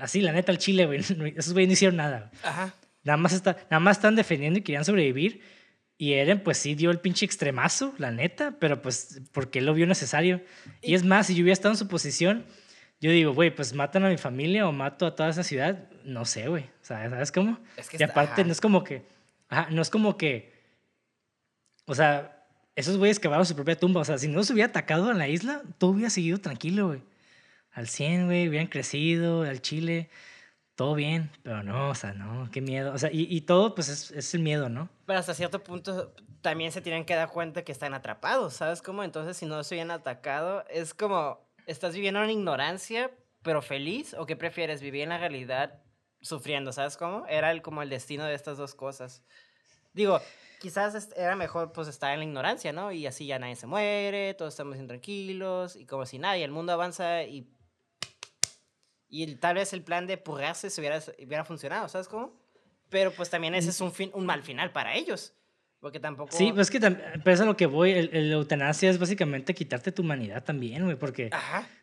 así, 0.00 0.20
la 0.20 0.32
neta, 0.32 0.52
al 0.52 0.58
chile, 0.58 0.86
güey. 0.86 1.00
Esos 1.36 1.52
güeyes 1.52 1.68
no 1.68 1.72
hicieron 1.72 1.96
nada. 1.96 2.30
Ajá. 2.42 2.74
Nada 3.02 3.16
más, 3.16 3.32
está, 3.32 3.56
nada 3.70 3.80
más 3.80 3.98
están 3.98 4.16
defendiendo 4.16 4.58
y 4.58 4.62
querían 4.62 4.84
sobrevivir 4.84 5.42
y 5.96 6.14
Eren, 6.14 6.42
pues 6.42 6.58
sí 6.58 6.74
dio 6.74 6.90
el 6.90 6.98
pinche 6.98 7.24
extremazo, 7.24 7.94
la 7.98 8.10
neta, 8.10 8.56
pero 8.58 8.82
pues 8.82 9.22
porque 9.32 9.60
él 9.60 9.66
lo 9.66 9.74
vio 9.74 9.86
necesario. 9.86 10.42
Y, 10.82 10.94
es 10.94 11.04
más, 11.04 11.28
si 11.28 11.34
yo 11.34 11.42
hubiera 11.42 11.52
estado 11.52 11.72
en 11.72 11.78
su 11.78 11.86
posición, 11.86 12.44
yo 13.00 13.10
digo, 13.10 13.32
güey, 13.32 13.54
pues 13.54 13.74
matan 13.74 14.04
a 14.04 14.08
mi 14.08 14.16
familia 14.16 14.66
o 14.66 14.72
mato 14.72 15.06
a 15.06 15.14
toda 15.14 15.28
esa 15.28 15.44
ciudad. 15.44 15.88
No 16.04 16.24
sé, 16.24 16.48
güey. 16.48 16.64
O 16.64 16.84
sea, 16.84 17.08
¿sabes 17.08 17.30
cómo? 17.30 17.58
y 17.96 18.02
aparte, 18.02 18.44
no 18.44 18.52
es 18.52 18.60
como 18.60 18.82
que. 18.82 19.06
Ajá, 19.48 19.68
no 19.70 19.82
es 19.82 19.90
como 19.90 20.16
que. 20.16 20.53
O 21.86 21.94
sea, 21.94 22.46
esos 22.76 22.96
güeyes 22.96 23.20
cavaron 23.20 23.46
su 23.46 23.54
propia 23.54 23.78
tumba. 23.78 24.00
O 24.00 24.04
sea, 24.04 24.18
si 24.18 24.28
no 24.28 24.42
se 24.42 24.52
hubiera 24.52 24.70
atacado 24.70 25.10
en 25.10 25.18
la 25.18 25.28
isla, 25.28 25.62
todo 25.78 25.92
hubiera 25.92 26.10
seguido 26.10 26.38
tranquilo, 26.38 26.88
güey. 26.88 27.02
Al 27.72 27.88
100, 27.88 28.26
güey, 28.26 28.48
hubieran 28.48 28.68
crecido, 28.68 29.42
al 29.42 29.60
Chile 29.60 30.10
todo 30.74 30.94
bien, 30.94 31.30
pero 31.42 31.62
no, 31.62 31.90
o 31.90 31.94
sea, 31.94 32.12
no, 32.12 32.50
qué 32.50 32.60
miedo. 32.60 32.92
O 32.92 32.98
sea, 32.98 33.10
y, 33.12 33.26
y 33.34 33.42
todo, 33.42 33.74
pues 33.74 33.88
es, 33.88 34.10
es, 34.10 34.34
el 34.34 34.42
miedo, 34.42 34.68
¿no? 34.68 34.88
Pero 35.06 35.18
hasta 35.18 35.34
cierto 35.34 35.62
punto 35.62 36.12
también 36.40 36.72
se 36.72 36.80
tienen 36.80 37.04
que 37.04 37.14
dar 37.14 37.30
cuenta 37.30 37.62
que 37.62 37.72
están 37.72 37.94
atrapados, 37.94 38.54
¿sabes 38.54 38.82
cómo? 38.82 39.04
Entonces, 39.04 39.36
si 39.36 39.46
no 39.46 39.62
se 39.62 39.74
hubieran 39.74 39.92
atacado, 39.92 40.64
es 40.68 40.92
como, 40.92 41.38
¿estás 41.66 41.94
viviendo 41.94 42.22
en 42.22 42.30
ignorancia, 42.30 43.10
pero 43.42 43.62
feliz? 43.62 44.14
¿O 44.14 44.26
qué 44.26 44.36
prefieres, 44.36 44.82
vivir 44.82 45.02
en 45.02 45.10
la 45.10 45.18
realidad 45.18 45.80
sufriendo, 46.20 46.72
¿sabes 46.72 46.96
cómo? 46.96 47.26
Era 47.26 47.50
el, 47.50 47.62
como 47.62 47.82
el 47.82 47.90
destino 47.90 48.24
de 48.24 48.34
estas 48.34 48.56
dos 48.56 48.74
cosas. 48.74 49.22
Digo, 49.92 50.20
quizás 50.64 51.10
era 51.14 51.36
mejor 51.36 51.72
pues 51.72 51.88
estar 51.88 52.12
en 52.14 52.20
la 52.20 52.24
ignorancia, 52.24 52.72
¿no? 52.72 52.90
Y 52.90 53.06
así 53.06 53.26
ya 53.26 53.38
nadie 53.38 53.54
se 53.54 53.66
muere, 53.66 54.32
todos 54.32 54.54
estamos 54.54 54.78
intranquilos 54.78 55.76
y 55.76 55.84
como 55.84 56.06
si 56.06 56.18
nadie, 56.18 56.42
el 56.42 56.52
mundo 56.52 56.72
avanza 56.72 57.22
y 57.24 57.46
y 59.10 59.34
tal 59.36 59.56
vez 59.56 59.74
el 59.74 59.82
plan 59.82 60.06
de 60.06 60.16
purgarse 60.16 60.70
se 60.70 60.80
hubiera, 60.80 61.00
hubiera 61.24 61.44
funcionado, 61.44 61.86
¿sabes 61.88 62.08
cómo? 62.08 62.32
Pero 62.88 63.12
pues 63.12 63.28
también 63.28 63.54
ese 63.54 63.68
es 63.68 63.80
un, 63.82 63.92
fin, 63.92 64.10
un 64.14 64.24
mal 64.24 64.42
final 64.42 64.72
para 64.72 64.94
ellos. 64.94 65.34
Porque 65.78 66.00
tampoco... 66.00 66.34
Sí, 66.34 66.50
pues 66.52 66.70
que 66.70 66.80
pero 66.80 67.30
es 67.30 67.40
a 67.40 67.44
lo 67.44 67.56
que 67.56 67.66
voy. 67.66 67.92
El, 67.92 68.32
eutanasia 68.32 68.88
es 68.88 68.98
básicamente 68.98 69.54
quitarte 69.54 69.92
tu 69.92 70.02
humanidad 70.02 70.42
también, 70.42 70.84
güey. 70.84 70.96
Porque 70.96 71.30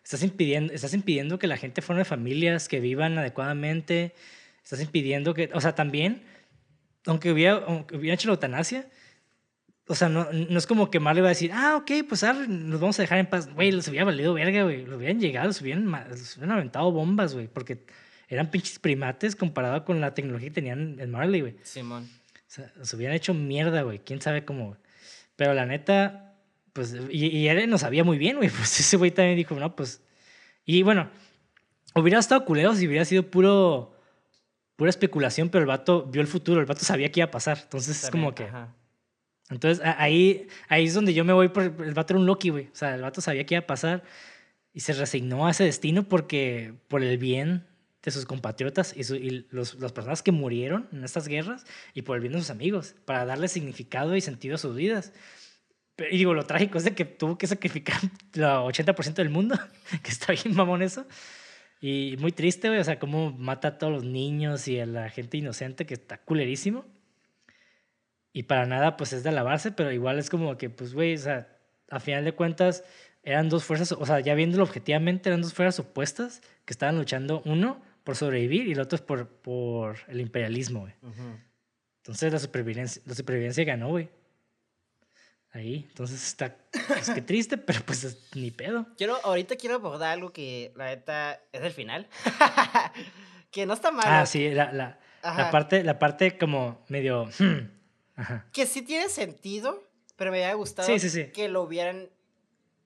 Estás, 0.03 0.23
impidiendo, 0.23 0.73
estás 0.73 0.93
impidiendo 0.95 1.37
que 1.37 1.45
la 1.45 1.55
gente 1.55 1.81
forme 1.81 2.03
familias, 2.03 2.67
que 2.67 2.81
vivan 2.81 3.17
adecuadamente. 3.17 4.13
Estás 4.63 4.81
impidiendo 4.81 5.33
que... 5.33 5.51
O 5.53 5.61
sea, 5.61 5.73
también, 5.73 6.23
aunque 7.05 7.31
hubiera, 7.31 7.63
aunque 7.67 7.97
hubiera 7.97 8.15
hecho 8.15 8.27
la 8.27 8.33
eutanasia, 8.33 8.87
o 9.87 9.95
sea, 9.95 10.07
no, 10.07 10.31
no 10.31 10.57
es 10.57 10.67
como 10.67 10.89
que 10.89 10.99
Marley 11.01 11.19
iba 11.19 11.27
a 11.27 11.35
decir, 11.35 11.51
ah, 11.53 11.75
ok, 11.75 11.91
pues 12.07 12.23
nos 12.23 12.79
vamos 12.79 12.97
a 12.97 13.01
dejar 13.01 13.17
en 13.17 13.25
paz. 13.25 13.53
Güey, 13.53 13.71
les 13.71 13.87
hubiera 13.89 14.05
valido 14.05 14.33
verga, 14.33 14.63
güey. 14.63 14.85
Los 14.85 14.97
hubieran 14.97 15.19
llegado, 15.19 15.47
los 15.47 15.59
hubieran, 15.61 15.87
hubieran 15.87 16.51
aventado 16.51 16.91
bombas, 16.91 17.33
güey. 17.33 17.47
Porque 17.47 17.85
eran 18.29 18.49
pinches 18.51 18.79
primates 18.79 19.35
comparado 19.35 19.83
con 19.83 19.99
la 19.99 20.13
tecnología 20.13 20.47
que 20.47 20.55
tenían 20.55 20.97
en 20.99 21.11
Marley, 21.11 21.41
güey. 21.41 21.55
Simón. 21.63 22.09
O 22.35 22.43
sea, 22.47 22.71
se 22.81 22.95
hubieran 22.95 23.15
hecho 23.15 23.33
mierda, 23.33 23.81
güey. 23.81 23.99
Quién 23.99 24.21
sabe 24.21 24.45
cómo. 24.45 24.77
Pero 25.35 25.53
la 25.53 25.65
neta, 25.65 26.35
pues, 26.71 26.95
y, 27.09 27.25
y 27.27 27.49
él 27.49 27.69
no 27.69 27.77
sabía 27.77 28.05
muy 28.05 28.17
bien, 28.17 28.37
güey. 28.37 28.49
Pues 28.55 28.79
ese 28.79 28.95
güey 28.95 29.11
también 29.11 29.35
dijo, 29.35 29.55
no, 29.55 29.75
pues. 29.75 30.01
Y 30.63 30.83
bueno, 30.83 31.09
hubiera 31.95 32.19
estado 32.19 32.45
culero 32.45 32.73
si 32.75 32.87
hubiera 32.87 33.03
sido 33.03 33.29
puro. 33.29 33.97
Pura 34.81 34.89
especulación, 34.89 35.49
pero 35.49 35.61
el 35.61 35.67
vato 35.67 36.07
vio 36.07 36.23
el 36.23 36.27
futuro, 36.27 36.59
el 36.59 36.65
vato 36.65 36.83
sabía 36.83 37.11
que 37.11 37.19
iba 37.19 37.27
a 37.27 37.29
pasar. 37.29 37.59
Entonces 37.61 38.03
es 38.03 38.09
como 38.09 38.33
que. 38.33 38.47
Entonces 39.51 39.85
ahí, 39.85 40.47
ahí 40.69 40.85
es 40.85 40.95
donde 40.95 41.13
yo 41.13 41.23
me 41.23 41.33
voy 41.33 41.49
por 41.49 41.61
el 41.61 41.93
vato 41.93 42.13
era 42.13 42.19
un 42.19 42.25
Loki, 42.25 42.49
güey. 42.49 42.65
O 42.65 42.75
sea, 42.75 42.95
el 42.95 43.03
vato 43.03 43.21
sabía 43.21 43.45
que 43.45 43.53
iba 43.53 43.61
a 43.61 43.67
pasar 43.67 44.01
y 44.73 44.79
se 44.79 44.93
resignó 44.93 45.45
a 45.45 45.51
ese 45.51 45.65
destino 45.65 46.09
porque 46.09 46.73
por 46.87 47.03
el 47.03 47.19
bien 47.19 47.67
de 48.01 48.09
sus 48.09 48.25
compatriotas 48.25 48.95
y, 48.97 49.01
y 49.13 49.45
los, 49.51 49.75
las 49.75 49.91
personas 49.91 50.23
que 50.23 50.31
murieron 50.31 50.89
en 50.91 51.03
estas 51.03 51.27
guerras 51.27 51.63
y 51.93 52.01
por 52.01 52.15
el 52.15 52.21
bien 52.21 52.33
de 52.33 52.39
sus 52.39 52.49
amigos, 52.49 52.95
para 53.05 53.23
darle 53.23 53.49
significado 53.49 54.15
y 54.15 54.21
sentido 54.21 54.55
a 54.55 54.57
sus 54.57 54.75
vidas. 54.75 55.13
Y 56.09 56.17
digo, 56.17 56.33
lo 56.33 56.47
trágico 56.47 56.79
es 56.79 56.85
de 56.85 56.95
que 56.95 57.05
tuvo 57.05 57.37
que 57.37 57.45
sacrificar 57.45 57.99
el 58.33 58.41
80% 58.41 59.13
del 59.13 59.29
mundo, 59.29 59.59
que 60.01 60.09
está 60.09 60.33
bien 60.33 60.55
mamón 60.55 60.81
eso. 60.81 61.05
Y 61.81 62.15
muy 62.19 62.31
triste, 62.31 62.69
güey, 62.69 62.79
o 62.79 62.83
sea, 62.83 62.99
cómo 62.99 63.31
mata 63.31 63.69
a 63.69 63.77
todos 63.77 63.91
los 63.91 64.03
niños 64.05 64.67
y 64.67 64.79
a 64.79 64.85
la 64.85 65.09
gente 65.09 65.37
inocente, 65.37 65.85
que 65.85 65.95
está 65.95 66.19
culerísimo 66.19 66.85
y 68.33 68.43
para 68.43 68.65
nada 68.65 68.97
pues 68.97 69.13
es 69.13 69.23
de 69.23 69.29
alabarse, 69.29 69.71
pero 69.71 69.91
igual 69.91 70.19
es 70.19 70.29
como 70.29 70.57
que 70.57 70.69
pues 70.69 70.93
güey, 70.93 71.15
o 71.15 71.17
sea, 71.17 71.47
a 71.89 71.99
final 71.99 72.23
de 72.23 72.33
cuentas 72.33 72.83
eran 73.23 73.49
dos 73.49 73.63
fuerzas, 73.63 73.91
o 73.91 74.05
sea, 74.05 74.19
ya 74.19 74.33
viéndolo 74.35 74.63
objetivamente, 74.63 75.29
eran 75.29 75.41
dos 75.41 75.53
fuerzas 75.53 75.79
opuestas 75.79 76.41
que 76.65 76.73
estaban 76.73 76.97
luchando, 76.97 77.41
uno 77.45 77.81
por 78.03 78.15
sobrevivir 78.15 78.67
y 78.67 78.71
el 78.71 78.79
otro 78.79 78.95
es 78.95 79.01
por, 79.01 79.27
por 79.27 79.97
el 80.07 80.21
imperialismo, 80.21 80.81
güey. 80.81 80.93
Entonces 81.97 82.33
la 82.33 82.39
supervivencia, 82.39 83.01
la 83.05 83.13
supervivencia 83.13 83.63
ganó, 83.63 83.89
güey. 83.89 84.09
Ahí, 85.53 85.85
entonces 85.89 86.25
está, 86.25 86.55
es 86.97 87.09
que 87.09 87.21
triste, 87.21 87.57
pero 87.57 87.81
pues 87.85 88.17
ni 88.35 88.51
pedo. 88.51 88.87
Quiero, 88.97 89.17
ahorita 89.23 89.57
quiero 89.57 89.75
abordar 89.75 90.13
algo 90.13 90.31
que 90.31 90.71
la 90.75 90.85
neta 90.85 91.41
es 91.51 91.61
el 91.61 91.73
final. 91.73 92.07
que 93.51 93.65
no 93.65 93.73
está 93.73 93.91
mal. 93.91 94.05
Ah, 94.07 94.25
sí, 94.25 94.49
la, 94.49 94.71
la, 94.71 94.99
la, 95.23 95.51
parte, 95.51 95.83
la 95.83 95.99
parte 95.99 96.37
como 96.37 96.83
medio... 96.87 97.29
Hmm, 97.37 97.69
que 98.53 98.65
sí 98.65 98.81
tiene 98.81 99.09
sentido, 99.09 99.83
pero 100.15 100.31
me 100.31 100.37
hubiera 100.37 100.53
gustado 100.53 100.87
que 101.33 101.49
lo 101.49 101.63
hubieran 101.63 102.09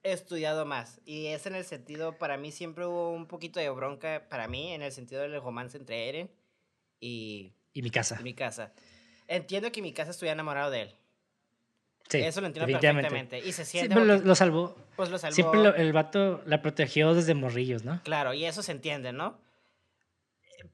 estudiado 0.02 0.66
más. 0.66 1.02
Y 1.06 1.28
es 1.28 1.46
en 1.46 1.56
el 1.56 1.66
sentido, 1.66 2.18
para 2.18 2.38
mí 2.38 2.52
siempre 2.52 2.86
hubo 2.86 3.12
un 3.12 3.28
poquito 3.28 3.60
de 3.60 3.70
bronca, 3.70 4.26
para 4.30 4.48
mí, 4.48 4.72
en 4.72 4.82
el 4.82 4.92
sentido 4.92 5.22
del 5.22 5.40
romance 5.42 5.78
entre 5.78 6.10
Eren 6.10 6.32
y... 7.00 7.54
Y 7.74 7.82
mi 7.82 7.92
casa. 7.92 8.20
Mi 8.22 8.34
casa. 8.34 8.72
Entiendo 9.28 9.72
que 9.72 9.82
mi 9.82 9.94
casa 9.94 10.12
estuviera 10.12 10.34
enamorado 10.34 10.72
de 10.72 10.84
él. 10.84 10.96
Sí, 12.10 12.20
Eso 12.20 12.42
lo 12.42 12.48
entiendo 12.48 12.72
perfectamente. 12.72 13.40
Y 13.40 13.52
se 13.52 13.66
siente. 13.66 13.96
Siempre 13.96 14.20
lo, 14.20 14.36
salvó. 14.36 14.76
Pues 14.96 15.10
lo 15.10 15.18
salvó. 15.18 15.34
Siempre 15.34 15.62
el 15.78 15.92
vato 15.92 16.44
la 16.46 16.62
protegió 16.62 17.14
desde 17.14 17.34
morrillos, 17.34 17.84
¿no? 17.84 18.02
Claro, 18.04 18.34
y 18.34 18.46
eso 18.46 18.62
se 18.62 18.72
entiende, 18.72 19.12
¿no? 19.12 19.40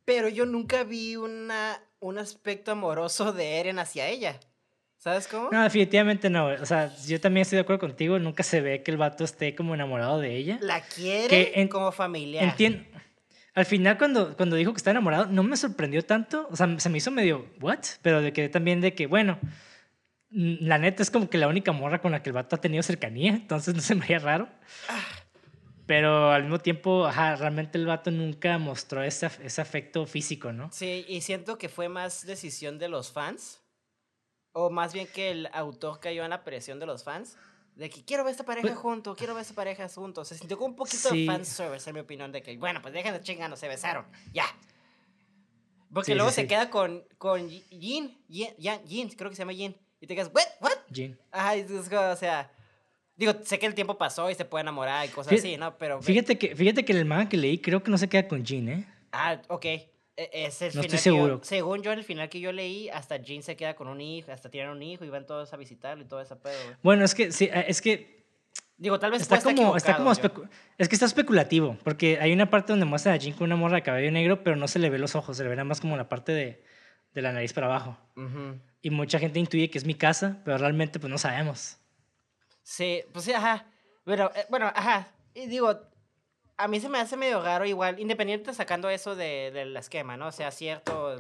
Pero 0.04 0.28
yo 0.28 0.46
nunca 0.46 0.84
vi 0.84 1.16
una, 1.16 1.82
un 2.00 2.18
aspecto 2.18 2.72
amoroso 2.72 3.32
de 3.32 3.60
Eren 3.60 3.80
hacia 3.80 4.08
ella. 4.08 4.40
¿Sabes 4.98 5.28
cómo? 5.28 5.50
No, 5.52 5.64
definitivamente 5.64 6.30
no. 6.30 6.48
O 6.48 6.66
sea, 6.66 6.96
yo 7.08 7.20
también 7.20 7.42
estoy 7.42 7.58
de 7.58 7.62
acuerdo 7.62 7.80
contigo. 7.80 8.20
Nunca 8.20 8.44
se 8.44 8.62
ve 8.62 8.84
que 8.84 8.92
el 8.92 8.98
vato 8.98 9.24
esté 9.24 9.56
como 9.56 9.74
enamorado 9.74 10.20
de 10.20 10.36
ella. 10.36 10.60
La 10.62 10.82
quiere 10.82 11.60
en, 11.60 11.70
como 11.70 11.92
familia. 11.92 12.44
Entiendo. 12.44 12.84
Al 13.56 13.66
final, 13.66 13.98
cuando, 13.98 14.38
cuando 14.38 14.56
dijo 14.56 14.74
que 14.74 14.78
está 14.78 14.92
enamorado, 14.92 15.26
no 15.26 15.44
me 15.44 15.58
sorprendió 15.58 16.04
tanto. 16.04 16.48
O 16.52 16.56
sea, 16.56 16.80
se 16.80 16.90
me 16.90 17.00
hizo 17.00 17.10
medio, 17.10 17.48
¿what? 17.60 17.80
Pero 18.04 18.22
de 18.22 18.32
que 18.32 18.48
también 18.50 18.80
de 18.80 18.94
que, 18.94 19.08
bueno, 19.08 19.40
la 20.32 20.78
neta 20.78 21.04
es 21.04 21.12
como 21.12 21.30
que 21.30 21.38
la 21.38 21.48
única 21.48 21.72
morra 21.72 22.02
con 22.02 22.12
la 22.12 22.24
que 22.24 22.30
el 22.30 22.34
vato 22.34 22.56
ha 22.56 22.62
tenido 22.62 22.84
cercanía. 22.84 23.34
Entonces 23.34 23.76
no 23.76 23.82
se 23.82 23.96
me 23.96 24.06
haría 24.06 24.20
raro. 24.20 24.48
Pero 25.86 26.32
al 26.32 26.44
mismo 26.44 26.60
tiempo, 26.60 27.06
ajá, 27.06 27.36
realmente 27.36 27.78
el 27.78 27.86
vato 27.86 28.12
nunca 28.12 28.58
mostró 28.58 29.04
ese, 29.04 29.30
ese 29.44 29.62
afecto 29.62 30.06
físico, 30.06 30.54
¿no? 30.54 30.70
Sí, 30.72 31.06
y 31.08 31.22
siento 31.22 31.58
que 31.58 31.70
fue 31.70 31.90
más 31.90 32.26
decisión 32.26 32.80
de 32.80 32.88
los 32.88 33.12
fans 33.12 33.62
o 34.54 34.70
más 34.70 34.94
bien 34.94 35.08
que 35.08 35.32
el 35.32 35.50
autor 35.54 36.00
cayó 36.00 36.24
en 36.24 36.30
la 36.30 36.44
presión 36.44 36.80
de 36.80 36.86
los 36.86 37.04
fans. 37.04 37.38
De 37.76 37.90
que 37.90 38.04
quiero 38.04 38.24
ver 38.24 38.32
esta 38.32 38.44
pareja 38.44 38.68
pues 38.68 38.78
juntos, 38.78 39.18
quiero 39.18 39.34
ver 39.34 39.42
esta 39.42 39.56
pareja 39.56 39.88
juntos. 39.88 40.28
Se 40.28 40.38
sintió 40.38 40.58
como 40.58 40.72
un 40.72 40.76
poquito 40.76 41.10
de 41.10 41.26
fanservice, 41.26 41.90
en 41.90 41.94
mi 41.94 42.02
opinión, 42.02 42.32
de 42.32 42.44
que, 42.44 42.58
bueno, 42.58 42.82
pues 42.82 42.94
dejen 42.94 43.14
de 43.14 43.22
chingando, 43.22 43.56
se 43.56 43.68
besaron, 43.68 44.06
ya. 44.34 44.46
Porque 45.94 46.14
luego 46.14 46.32
se 46.32 46.48
queda 46.48 46.70
con, 46.70 47.04
con 47.18 47.50
Jin, 47.50 48.24
Jin, 48.30 48.56
Jin, 48.86 49.10
creo 49.10 49.30
que 49.30 49.36
se 49.36 49.42
llama 49.42 49.54
Jin. 49.54 49.76
Y 50.02 50.08
te 50.08 50.16
quedas, 50.16 50.32
¿what? 50.34 50.44
¿What? 50.60 50.78
Jin. 50.92 51.18
Ajá, 51.32 51.54
o 52.12 52.16
sea, 52.16 52.52
digo, 53.16 53.34
sé 53.44 53.60
que 53.60 53.68
el 53.68 53.76
tiempo 53.76 53.98
pasó 53.98 54.30
y 54.32 54.36
se 54.36 54.46
puede 54.46 54.64
enamorar 54.64 55.06
y 55.06 55.10
cosas 55.10 55.34
así, 55.34 55.56
¿no? 55.56 55.78
Pero... 55.78 56.02
Fíjate 56.02 56.40
que, 56.40 56.56
fíjate 56.56 56.84
que 56.84 56.92
el 56.92 57.06
manga 57.06 57.30
que 57.30 57.38
leí 57.38 57.60
creo 57.60 57.84
que 57.84 57.92
no 57.92 58.00
se 58.00 58.10
queda 58.10 58.28
con 58.28 58.44
Jin, 58.44 58.70
¿eh? 58.70 58.88
Ah, 59.12 59.40
ok. 59.48 59.66
E, 59.66 59.90
es 60.18 60.62
el 60.64 60.76
no 60.76 60.82
estoy 60.82 60.98
seguro. 60.98 61.40
según 61.44 61.84
yo, 61.84 61.92
en 61.92 62.00
el 62.00 62.04
final 62.04 62.30
que 62.30 62.40
yo 62.40 62.52
leí, 62.52 62.90
hasta 62.90 63.20
Jin 63.20 63.44
se 63.44 63.56
queda 63.56 63.76
con 63.76 63.88
un 63.88 64.02
hijo, 64.02 64.32
hasta 64.32 64.50
tienen 64.50 64.72
un 64.72 64.82
hijo 64.82 65.06
y 65.06 65.10
van 65.10 65.28
todos 65.28 65.54
a 65.54 65.58
visitarlo 65.58 66.04
y 66.04 66.08
todo 66.08 66.20
ese 66.20 66.36
pedo. 66.36 66.58
Bueno, 66.82 67.06
es 67.06 67.14
que, 67.14 67.32
sí, 67.32 67.46
eh, 67.46 67.66
es 67.68 67.82
que 67.82 68.22
Digo, 68.82 69.00
tal 69.00 69.12
vez 69.12 69.22
está 69.22 69.40
como, 69.40 69.78
está 69.78 69.96
como 69.96 70.12
es 70.12 70.90
que 70.90 70.96
está 70.96 71.06
especulativo, 71.06 71.78
porque 71.84 72.18
hay 72.20 72.34
una 72.34 72.50
parte 72.50 72.74
donde 72.74 72.88
muestra 72.88 73.14
a 73.14 73.20
Jin 73.20 73.36
con 73.36 73.46
una 73.46 73.56
morra 73.56 73.76
de 73.76 73.84
cabello 73.84 74.10
negro, 74.10 74.44
pero 74.44 74.56
no 74.56 74.68
se 74.68 74.80
le 74.80 74.90
ve 74.90 74.98
los 74.98 75.14
ojos, 75.14 75.38
se 75.38 75.44
le 75.44 75.50
ve 75.50 75.56
nada 75.56 75.66
más 75.66 75.80
como 75.80 75.96
la 75.96 76.10
parte 76.10 76.32
de, 76.32 76.64
de 77.14 77.22
la 77.22 77.32
nariz 77.32 77.54
para 77.54 77.68
abajo. 77.68 77.98
Y 78.82 78.90
mucha 78.90 79.20
gente 79.20 79.40
intuye 79.40 79.70
que 79.70 79.78
es 79.78 79.86
mi 79.86 79.96
casa, 79.96 80.42
pero 80.44 80.58
realmente 80.58 81.00
pues 81.00 81.10
no 81.10 81.18
sabemos. 81.18 81.78
Sí, 82.64 83.04
pues 83.12 83.26
sí, 83.26 83.34
ajá. 83.34 83.66
Pero, 84.04 84.32
eh, 84.36 84.46
bueno, 84.50 84.72
ajá. 84.74 85.08
Y 85.34 85.48
digo, 85.48 85.80
a 86.58 86.68
mí 86.68 86.80
se 86.80 86.90
me 86.90 87.00
hace 87.00 87.18
medio 87.18 87.42
raro 87.42 87.66
igual, 87.66 88.00
independiente 88.00 88.54
sacando 88.54 88.90
eso 88.90 89.16
de, 89.16 89.52
del 89.52 89.76
esquema, 89.78 90.18
¿no? 90.18 90.28
O 90.28 90.32
sea, 90.32 90.52
cierto, 90.52 91.18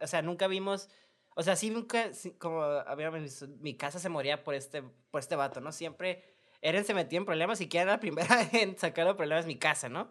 o 0.00 0.06
sea, 0.06 0.22
nunca 0.22 0.46
vimos... 0.46 0.88
O 1.34 1.42
sea, 1.44 1.54
sí, 1.54 1.70
nunca, 1.70 2.10
como 2.38 2.62
habíamos 2.62 3.22
visto, 3.22 3.46
mi 3.60 3.76
casa 3.76 4.00
se 4.00 4.08
moría 4.08 4.42
por 4.42 4.54
este, 4.54 4.82
por 4.82 5.20
este 5.20 5.36
vato, 5.36 5.60
¿no? 5.60 5.70
Siempre 5.70 6.24
Eren 6.62 6.84
se 6.84 6.94
metía 6.94 7.16
en 7.16 7.24
problemas 7.24 7.60
y 7.60 7.68
que 7.68 7.78
era 7.78 7.92
la 7.92 8.00
primera 8.00 8.48
en 8.52 8.76
sacar 8.76 9.06
los 9.06 9.16
problemas 9.16 9.46
mi 9.46 9.56
casa, 9.56 9.88
¿no? 9.88 10.10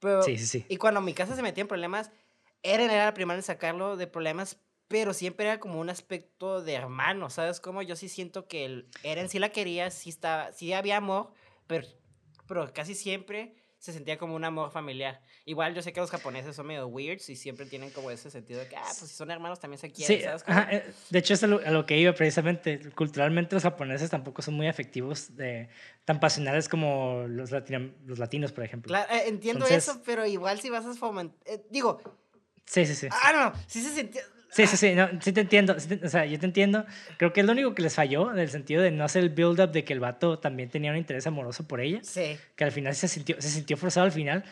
Pero, 0.00 0.22
sí, 0.22 0.36
sí, 0.38 0.46
sí. 0.46 0.66
Y 0.68 0.76
cuando 0.76 1.00
mi 1.00 1.14
casa 1.14 1.36
se 1.36 1.42
metía 1.42 1.62
en 1.62 1.68
problemas, 1.68 2.10
Eren 2.62 2.90
era 2.90 3.06
la 3.06 3.14
primera 3.14 3.36
en 3.36 3.42
sacarlo 3.42 3.96
de 3.96 4.06
problemas, 4.06 4.60
pero 4.88 5.12
siempre 5.12 5.46
era 5.46 5.60
como 5.60 5.80
un 5.80 5.90
aspecto 5.90 6.62
de 6.62 6.74
hermano, 6.74 7.30
¿sabes? 7.30 7.60
Como 7.60 7.82
yo 7.82 7.96
sí 7.96 8.08
siento 8.08 8.48
que 8.48 8.64
el 8.64 8.88
Eren 9.02 9.28
sí 9.28 9.38
la 9.38 9.50
quería, 9.50 9.90
sí, 9.90 10.10
estaba, 10.10 10.52
sí 10.52 10.72
había 10.72 10.96
amor, 10.96 11.32
pero, 11.66 11.86
pero 12.46 12.72
casi 12.72 12.94
siempre 12.94 13.54
se 13.78 13.92
sentía 13.92 14.18
como 14.18 14.34
un 14.34 14.44
amor 14.44 14.70
familiar. 14.70 15.20
Igual 15.44 15.74
yo 15.74 15.82
sé 15.82 15.92
que 15.92 16.00
los 16.00 16.10
japoneses 16.10 16.56
son 16.56 16.66
medio 16.66 16.86
weirds 16.88 17.30
y 17.30 17.36
siempre 17.36 17.64
tienen 17.66 17.90
como 17.90 18.10
ese 18.10 18.30
sentido 18.30 18.58
de 18.60 18.68
que, 18.68 18.76
ah, 18.76 18.82
pues 18.82 19.10
si 19.10 19.16
son 19.16 19.30
hermanos 19.30 19.60
también 19.60 19.78
se 19.78 19.90
quieren, 19.92 20.22
¿sabes? 20.22 20.44
Eh, 20.70 20.92
de 21.10 21.18
hecho, 21.18 21.34
es 21.34 21.42
a 21.44 21.46
lo, 21.46 21.86
que 21.86 21.96
iba 21.96 22.12
precisamente. 22.12 22.90
Culturalmente 22.90 23.54
los 23.54 23.62
japoneses 23.62 24.10
tampoco 24.10 24.42
son 24.42 24.54
muy 24.54 24.66
afectivos, 24.66 25.36
de, 25.36 25.68
tan 26.04 26.18
pasionales 26.18 26.68
como 26.68 27.24
los, 27.28 27.52
los 27.52 28.18
latinos, 28.18 28.52
por 28.52 28.64
ejemplo. 28.64 28.88
Claro, 28.88 29.12
eh, 29.12 29.28
entiendo 29.28 29.64
eso, 29.66 30.02
pero 30.04 30.26
igual 30.26 30.60
si 30.60 30.70
vas 30.70 30.84
a 30.84 30.94
fomentar, 30.94 31.38
eh, 31.46 31.64
digo... 31.70 32.00
Sí, 32.68 32.84
sí, 32.86 32.94
sí. 32.94 33.08
Ah, 33.10 33.32
no, 33.32 33.60
sí 33.66 33.80
se 33.80 33.90
sentía... 33.90 34.22
Sí, 34.50 34.66
sí, 34.66 34.76
sí, 34.76 34.94
no, 34.94 35.08
sí 35.20 35.32
te 35.32 35.42
entiendo. 35.42 35.76
o 35.76 36.08
sea, 36.08 36.24
yo 36.24 36.38
te 36.38 36.46
entiendo. 36.46 36.84
Creo 37.18 37.32
que 37.32 37.40
es 37.40 37.46
lo 37.46 37.52
único 37.52 37.74
que 37.74 37.82
les 37.82 37.94
falló 37.94 38.32
en 38.32 38.38
el 38.38 38.48
sentido 38.48 38.82
de 38.82 38.90
no 38.90 39.04
hacer 39.04 39.22
el 39.22 39.30
build-up 39.30 39.72
de 39.72 39.84
que 39.84 39.92
el 39.92 40.00
vato 40.00 40.38
también 40.38 40.70
tenía 40.70 40.90
un 40.90 40.96
interés 40.96 41.26
amoroso 41.26 41.68
por 41.68 41.80
ella. 41.80 42.00
Sí. 42.02 42.36
Que 42.56 42.64
al 42.64 42.72
final 42.72 42.94
se 42.94 43.08
sintió, 43.08 43.40
se 43.40 43.50
sintió 43.50 43.76
forzado 43.76 44.06
al 44.06 44.12
final. 44.12 44.44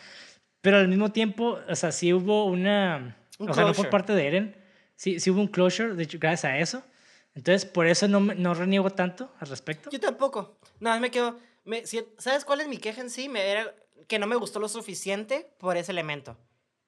Pero 0.61 0.77
al 0.77 0.87
mismo 0.87 1.11
tiempo, 1.11 1.59
o 1.67 1.75
sea, 1.75 1.91
sí 1.91 2.13
hubo 2.13 2.45
una. 2.45 3.17
o 3.39 3.53
sea, 3.53 3.65
no 3.65 3.73
fue 3.73 3.89
parte 3.89 4.13
de 4.13 4.27
Eren. 4.27 4.55
Sí, 4.95 5.19
sí 5.19 5.29
hubo 5.29 5.41
un 5.41 5.47
closure, 5.47 5.95
de 5.95 6.03
hecho, 6.03 6.19
gracias 6.19 6.45
a 6.51 6.57
eso. 6.57 6.83
Entonces, 7.35 7.65
por 7.65 7.87
eso 7.87 8.07
no, 8.07 8.19
no 8.19 8.53
reniego 8.53 8.89
tanto 8.89 9.31
al 9.39 9.47
respecto. 9.47 9.89
Yo 9.89 9.99
tampoco. 9.99 10.59
No, 10.79 10.99
me 10.99 11.11
quedo. 11.11 11.39
Me, 11.65 11.83
¿Sabes 12.17 12.45
cuál 12.45 12.61
es 12.61 12.67
mi 12.67 12.77
queja 12.77 13.01
en 13.01 13.09
sí? 13.09 13.29
Me 13.29 13.45
era 13.45 13.75
que 14.07 14.19
no 14.19 14.27
me 14.27 14.35
gustó 14.35 14.59
lo 14.59 14.69
suficiente 14.69 15.51
por 15.59 15.75
ese 15.75 15.91
elemento. 15.91 16.37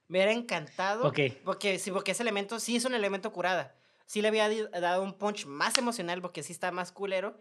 Me 0.09 0.17
hubiera 0.17 0.33
encantado. 0.33 1.03
Porque, 1.45 1.79
sí, 1.79 1.91
porque 1.91 2.11
ese 2.11 2.23
elemento 2.23 2.59
sí 2.59 2.75
es 2.75 2.83
un 2.83 2.95
elemento 2.95 3.31
curada. 3.31 3.75
Sí 4.05 4.21
le 4.21 4.27
había 4.27 4.49
dado 4.69 5.03
un 5.03 5.13
punch 5.13 5.45
más 5.45 5.77
emocional 5.77 6.21
porque 6.21 6.43
sí 6.43 6.51
está 6.51 6.71
más 6.71 6.91
culero 6.91 7.37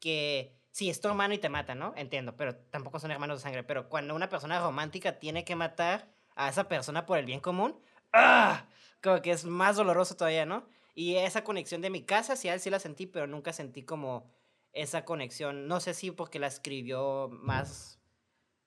que 0.00 0.56
sí, 0.72 0.90
es 0.90 1.00
tu 1.00 1.08
hermano 1.08 1.34
y 1.34 1.38
te 1.38 1.48
mata, 1.48 1.76
¿no? 1.76 1.94
Entiendo, 1.96 2.36
pero 2.36 2.56
tampoco 2.56 2.98
son 2.98 3.12
hermanos 3.12 3.38
de 3.38 3.42
sangre. 3.42 3.62
Pero 3.62 3.88
cuando 3.88 4.14
una 4.16 4.28
persona 4.28 4.60
romántica 4.60 5.20
tiene 5.20 5.44
que 5.44 5.54
matar 5.54 6.12
a 6.34 6.48
esa 6.48 6.66
persona 6.66 7.06
por 7.06 7.16
el 7.16 7.26
bien 7.26 7.38
común, 7.38 7.80
¡ah! 8.12 8.66
Como 9.00 9.22
que 9.22 9.30
es 9.30 9.44
más 9.44 9.76
doloroso 9.76 10.16
todavía, 10.16 10.44
¿no? 10.44 10.66
Y 10.96 11.14
esa 11.14 11.44
conexión 11.44 11.80
de 11.80 11.90
mi 11.90 12.02
casa, 12.02 12.34
sí, 12.34 12.48
a 12.48 12.54
él 12.54 12.60
sí 12.60 12.70
la 12.70 12.80
sentí, 12.80 13.06
pero 13.06 13.28
nunca 13.28 13.52
sentí 13.52 13.84
como 13.84 14.28
esa 14.72 15.04
conexión. 15.04 15.68
No 15.68 15.78
sé 15.78 15.94
si 15.94 16.10
porque 16.10 16.40
la 16.40 16.48
escribió 16.48 17.28
más 17.30 18.00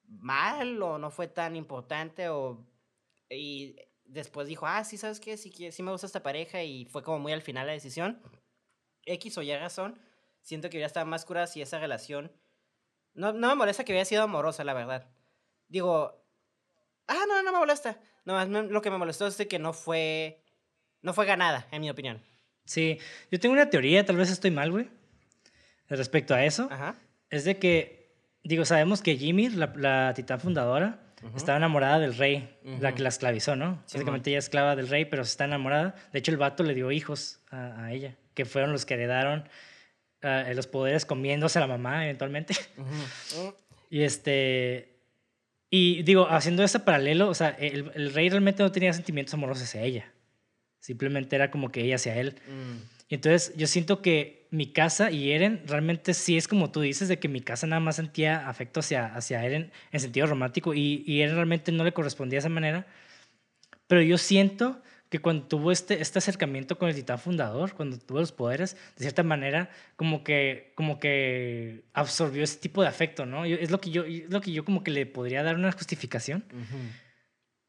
mal 0.07 0.81
o 0.81 0.97
no 0.97 1.11
fue 1.11 1.27
tan 1.27 1.55
importante 1.55 2.29
o 2.29 2.65
y 3.37 3.75
después 4.05 4.47
dijo, 4.47 4.65
ah, 4.67 4.83
sí, 4.83 4.97
¿sabes 4.97 5.19
qué? 5.19 5.37
Sí, 5.37 5.51
sí 5.71 5.83
me 5.83 5.91
gusta 5.91 6.07
esta 6.07 6.23
pareja 6.23 6.63
y 6.63 6.85
fue 6.85 7.03
como 7.03 7.19
muy 7.19 7.31
al 7.31 7.41
final 7.41 7.67
la 7.67 7.73
decisión. 7.73 8.21
X 9.05 9.37
o 9.37 9.41
Y 9.41 9.55
razón, 9.55 9.99
siento 10.41 10.69
que 10.69 10.77
hubiera 10.77 10.87
estado 10.87 11.05
más 11.05 11.25
curada 11.25 11.47
si 11.47 11.61
esa 11.61 11.79
relación... 11.79 12.31
No, 13.15 13.31
no 13.31 13.49
me 13.49 13.55
molesta 13.55 13.83
que 13.83 13.91
hubiera 13.91 14.05
sido 14.05 14.23
amorosa, 14.23 14.63
la 14.63 14.73
verdad. 14.73 15.07
Digo, 15.67 16.25
ah, 17.07 17.25
no, 17.27 17.43
no 17.43 17.51
me 17.51 17.59
molesta. 17.59 17.99
No, 18.25 18.43
lo 18.45 18.81
que 18.81 18.89
me 18.89 18.97
molestó 18.97 19.27
es 19.27 19.35
que 19.35 19.59
no 19.59 19.73
fue, 19.73 20.43
no 21.01 21.13
fue 21.13 21.25
ganada, 21.25 21.67
en 21.71 21.81
mi 21.81 21.89
opinión. 21.89 22.23
Sí, 22.65 22.97
yo 23.29 23.39
tengo 23.39 23.53
una 23.53 23.69
teoría, 23.69 24.05
tal 24.05 24.15
vez 24.15 24.31
estoy 24.31 24.49
mal, 24.49 24.71
güey, 24.71 24.89
respecto 25.89 26.33
a 26.33 26.43
eso. 26.45 26.67
Ajá. 26.71 26.95
Es 27.29 27.43
de 27.43 27.59
que, 27.59 28.15
digo, 28.43 28.65
sabemos 28.65 29.01
que 29.01 29.17
Jimmy, 29.17 29.49
la, 29.49 29.73
la 29.75 30.13
titán 30.15 30.39
fundadora, 30.39 31.02
estaba 31.35 31.57
enamorada 31.57 31.99
del 31.99 32.15
rey, 32.15 32.49
la 32.79 32.93
que 32.93 33.01
la 33.01 33.09
esclavizó, 33.09 33.55
¿no? 33.55 33.81
Básicamente 33.83 34.29
ella 34.29 34.39
es 34.39 34.45
esclava 34.45 34.75
del 34.75 34.87
rey, 34.87 35.05
pero 35.05 35.23
está 35.23 35.45
enamorada. 35.45 35.95
De 36.11 36.19
hecho, 36.19 36.31
el 36.31 36.37
vato 36.37 36.63
le 36.63 36.73
dio 36.73 36.91
hijos 36.91 37.39
a, 37.51 37.91
ella, 37.91 38.15
que 38.33 38.45
fueron 38.45 38.71
los 38.71 38.85
que 38.85 38.95
heredaron 38.95 39.47
uh, 40.23 40.53
los 40.53 40.67
poderes 40.67 41.05
comiéndose 41.05 41.59
a 41.59 41.61
la 41.61 41.67
mamá 41.67 42.05
eventualmente. 42.05 42.55
y 43.89 44.01
este... 44.01 44.89
Y 45.69 46.03
digo, 46.03 46.27
haciendo 46.29 46.63
ese 46.63 46.79
paralelo, 46.79 47.29
o 47.29 47.33
sea, 47.33 47.49
el, 47.49 47.91
el, 47.95 48.13
rey 48.13 48.29
realmente 48.29 48.61
no 48.61 48.71
tenía 48.71 48.93
sentimientos 48.93 49.33
amorosos 49.33 49.63
hacia 49.63 49.81
ella. 49.81 50.13
Simplemente 50.79 51.35
era 51.35 51.49
como 51.49 51.71
que 51.71 51.81
ella 51.81 51.95
hacia 51.95 52.15
él. 52.15 52.35
Mm. 52.47 53.02
Y 53.07 53.15
entonces 53.15 53.53
yo 53.55 53.67
siento 53.67 54.01
que 54.01 54.47
mi 54.49 54.67
casa 54.71 55.11
y 55.11 55.31
Eren 55.31 55.63
realmente 55.65 56.13
sí 56.13 56.37
es 56.37 56.47
como 56.47 56.71
tú 56.71 56.81
dices, 56.81 57.07
de 57.07 57.19
que 57.19 57.27
mi 57.27 57.41
casa 57.41 57.67
nada 57.67 57.79
más 57.79 57.95
sentía 57.95 58.47
afecto 58.47 58.81
hacia, 58.81 59.07
hacia 59.07 59.43
Eren 59.43 59.71
en 59.91 59.99
sentido 59.99 60.27
romántico 60.27 60.73
y, 60.73 61.03
y 61.05 61.21
Eren 61.21 61.35
realmente 61.35 61.71
no 61.71 61.83
le 61.83 61.93
correspondía 61.93 62.37
de 62.37 62.41
esa 62.41 62.49
manera. 62.49 62.85
Pero 63.87 64.01
yo 64.01 64.17
siento 64.17 64.81
que 65.13 65.19
cuando 65.19 65.45
tuvo 65.45 65.71
este, 65.71 66.01
este 66.01 66.17
acercamiento 66.17 66.79
con 66.79 66.89
el 66.89 66.95
titán 66.95 67.19
fundador, 67.19 67.75
cuando 67.75 67.99
tuvo 67.99 68.19
los 68.19 68.31
poderes, 68.31 68.75
de 68.95 69.03
cierta 69.03 69.21
manera, 69.21 69.69
como 69.95 70.23
que, 70.23 70.73
como 70.73 70.99
que 70.99 71.83
absorbió 71.93 72.43
ese 72.43 72.57
tipo 72.57 72.81
de 72.81 72.87
afecto, 72.87 73.27
¿no? 73.27 73.45
es, 73.45 73.69
lo 73.69 73.79
que 73.79 73.91
yo, 73.91 74.05
es 74.05 74.31
lo 74.31 74.41
que 74.41 74.51
yo 74.51 74.65
como 74.65 74.83
que 74.83 74.89
le 74.89 75.05
podría 75.05 75.43
dar 75.43 75.53
una 75.53 75.71
justificación. 75.71 76.43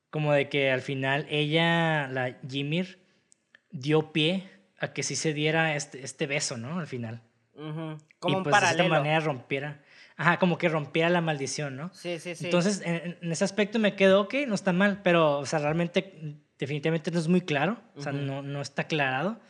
Como 0.09 0.32
de 0.32 0.48
que 0.48 0.70
al 0.70 0.81
final 0.81 1.27
ella, 1.28 2.09
la 2.09 2.39
Ymir, 2.51 2.98
dio 3.70 4.11
pie 4.12 4.48
a 4.85 4.93
que 4.93 5.02
sí 5.02 5.16
se 5.16 5.32
diera 5.32 5.77
este, 5.77 6.05
este 6.05 6.27
beso, 6.27 6.56
¿no? 6.56 6.78
Al 6.78 6.86
final. 6.86 7.23
Como 7.55 8.40
y, 8.40 8.43
pues, 8.43 8.61
de 8.61 8.70
esta 8.70 8.85
manera 8.89 9.20
rompiera. 9.20 9.81
Ajá, 10.16 10.39
como 10.39 10.59
que 10.59 10.69
rompiera 10.69 11.09
la 11.11 11.20
maldición, 11.20 11.77
¿no? 11.77 11.93
Sí, 11.93 12.19
sí, 12.19 12.35
sí. 12.35 12.44
Entonces, 12.44 12.82
en, 12.85 13.19
ese 13.31 13.44
aspecto 13.44 13.78
me 13.78 13.97
quedo, 13.97 14.23
ok, 14.23 14.35
no 14.47 14.55
está 14.55 14.73
mal, 14.73 15.02
pero, 15.02 15.39
o 15.39 15.47
sea, 15.47 15.59
realmente, 15.59 16.39
definitivamente 16.59 17.11
no 17.11 17.19
es 17.19 17.28
muy 17.28 17.40
claro, 17.40 17.81
o 17.97 18.02
sea, 18.02 18.12
no, 18.12 18.43
no 18.43 18.61
está 18.61 18.82
aclarado. 18.82 19.40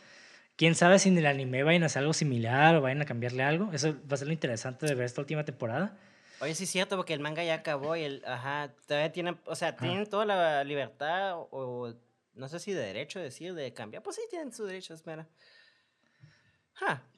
Quién 0.55 0.73
sabe 0.73 0.99
si 0.99 1.09
en 1.09 1.17
el 1.17 1.25
anime 1.25 1.63
vayan 1.63 1.83
a 1.83 1.87
hacer 1.87 1.99
algo 1.99 2.13
similar 2.13 2.75
o 2.75 2.81
vayan 2.81 3.01
a 3.01 3.05
cambiarle 3.05 3.43
algo. 3.43 3.71
Eso 3.73 3.93
va 4.09 4.13
a 4.13 4.17
ser 4.17 4.27
lo 4.27 4.33
interesante 4.33 4.85
de 4.85 4.95
ver 4.95 5.05
esta 5.05 5.21
última 5.21 5.43
temporada. 5.43 5.97
Oye, 6.39 6.55
sí 6.55 6.63
es 6.63 6.69
cierto, 6.69 6.95
porque 6.95 7.13
el 7.13 7.19
manga 7.19 7.43
ya 7.43 7.55
acabó 7.55 7.95
y 7.95 8.03
el, 8.03 8.23
ajá, 8.25 8.71
todavía 8.87 9.11
tienen, 9.11 9.37
o 9.45 9.55
sea, 9.55 9.75
tienen 9.75 10.05
toda 10.09 10.25
la 10.25 10.63
libertad 10.63 11.33
o 11.35 11.93
no 12.35 12.47
sé 12.47 12.59
si 12.59 12.73
de 12.73 12.81
derecho 12.81 13.19
decir, 13.19 13.53
de 13.53 13.73
cambiar. 13.73 14.03
Pues 14.03 14.17
sí, 14.17 14.21
tienen 14.29 14.53
su 14.53 14.65
derecho, 14.65 14.93
espera. 14.93 15.27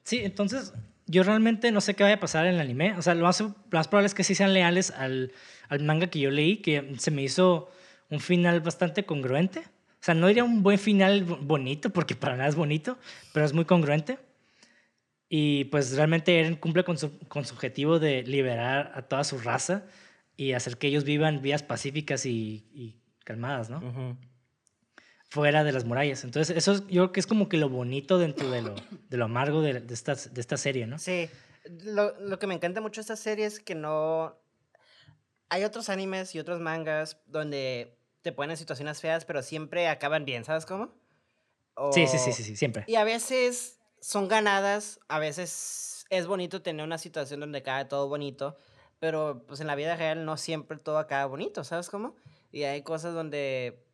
Sí, 0.04 0.20
entonces 0.24 0.72
yo 1.06 1.22
realmente 1.22 1.72
no 1.72 1.80
sé 1.80 1.94
qué 1.94 2.02
vaya 2.02 2.16
a 2.16 2.20
pasar 2.20 2.46
en 2.46 2.54
el 2.54 2.60
anime. 2.60 2.94
O 2.96 3.02
sea, 3.02 3.14
lo 3.14 3.24
más, 3.24 3.42
probable 3.70 4.06
es 4.06 4.14
que 4.14 4.24
sí 4.24 4.34
sean 4.34 4.54
leales 4.54 4.90
al, 4.90 5.32
al, 5.68 5.82
manga 5.82 6.08
que 6.08 6.20
yo 6.20 6.30
leí, 6.30 6.58
que 6.58 6.94
se 6.98 7.10
me 7.10 7.22
hizo 7.22 7.70
un 8.10 8.20
final 8.20 8.60
bastante 8.60 9.04
congruente. 9.04 9.60
O 9.60 10.00
sea, 10.00 10.14
no 10.14 10.28
diría 10.28 10.44
un 10.44 10.62
buen 10.62 10.78
final 10.78 11.24
bonito, 11.24 11.90
porque 11.90 12.14
para 12.14 12.36
nada 12.36 12.48
es 12.48 12.54
bonito, 12.54 12.98
pero 13.32 13.44
es 13.44 13.52
muy 13.52 13.64
congruente. 13.64 14.18
Y 15.28 15.64
pues 15.64 15.94
realmente 15.94 16.38
Eren 16.38 16.56
cumple 16.56 16.84
con 16.84 16.96
su, 16.96 17.18
con 17.28 17.44
su 17.44 17.54
objetivo 17.54 17.98
de 17.98 18.22
liberar 18.22 18.92
a 18.94 19.02
toda 19.02 19.24
su 19.24 19.38
raza 19.38 19.84
y 20.36 20.52
hacer 20.52 20.78
que 20.78 20.86
ellos 20.86 21.04
vivan 21.04 21.42
vidas 21.42 21.62
pacíficas 21.62 22.24
y, 22.24 22.66
y 22.72 22.96
calmadas, 23.24 23.68
¿no? 23.68 24.16
Fuera 25.28 25.64
de 25.64 25.72
las 25.72 25.84
murallas. 25.84 26.24
Entonces, 26.24 26.56
eso 26.56 26.86
yo 26.88 27.02
creo 27.02 27.12
que 27.12 27.20
es 27.20 27.26
como 27.26 27.48
que 27.48 27.56
lo 27.56 27.68
bonito 27.68 28.18
dentro 28.18 28.50
de 28.50 28.62
lo, 28.62 28.74
de 29.08 29.16
lo 29.16 29.24
amargo 29.26 29.60
de, 29.60 29.80
de, 29.80 29.94
esta, 29.94 30.14
de 30.14 30.40
esta 30.40 30.56
serie, 30.56 30.86
¿no? 30.86 30.98
Sí. 30.98 31.28
Lo, 31.84 32.18
lo, 32.20 32.38
que 32.38 32.46
me 32.46 32.54
encanta 32.54 32.80
mucho 32.80 33.00
de 33.00 33.02
esta 33.02 33.16
serie 33.16 33.46
es 33.46 33.60
que 33.60 33.74
no... 33.74 34.36
Hay 35.50 35.64
otros 35.64 35.88
animes 35.88 36.34
y 36.34 36.38
otros 36.38 36.60
mangas 36.60 37.20
donde 37.26 37.98
te 38.22 38.32
ponen 38.32 38.52
en 38.52 38.56
situaciones 38.56 39.00
feas, 39.00 39.24
pero 39.24 39.42
siempre 39.42 39.88
acaban 39.88 40.24
bien, 40.24 40.44
¿sabes 40.44 40.66
cómo? 40.66 40.94
Sí, 41.92 42.06
sí, 42.06 42.18
sí, 42.18 42.32
sí, 42.32 42.42
sí, 42.42 42.56
siempre. 42.56 42.84
Y 42.86 42.96
a 42.96 43.04
veces 43.04 43.78
son 44.00 44.28
ganadas, 44.28 45.00
a 45.08 45.18
veces 45.18 46.04
es 46.10 46.26
bonito 46.26 46.62
tener 46.62 46.84
una 46.84 46.98
situación 46.98 47.40
donde 47.40 47.62
cae 47.62 47.84
todo 47.84 48.08
bonito, 48.08 48.56
pero 48.98 49.44
pues 49.46 49.60
en 49.60 49.66
la 49.66 49.74
vida 49.74 49.96
real 49.96 50.24
no 50.24 50.36
siempre 50.36 50.78
todo 50.78 50.98
acaba 50.98 51.26
bonito, 51.26 51.64
¿sabes 51.64 51.88
cómo? 51.88 52.16
Y 52.50 52.64
hay 52.64 52.82
cosas 52.82 53.14
donde 53.14 53.87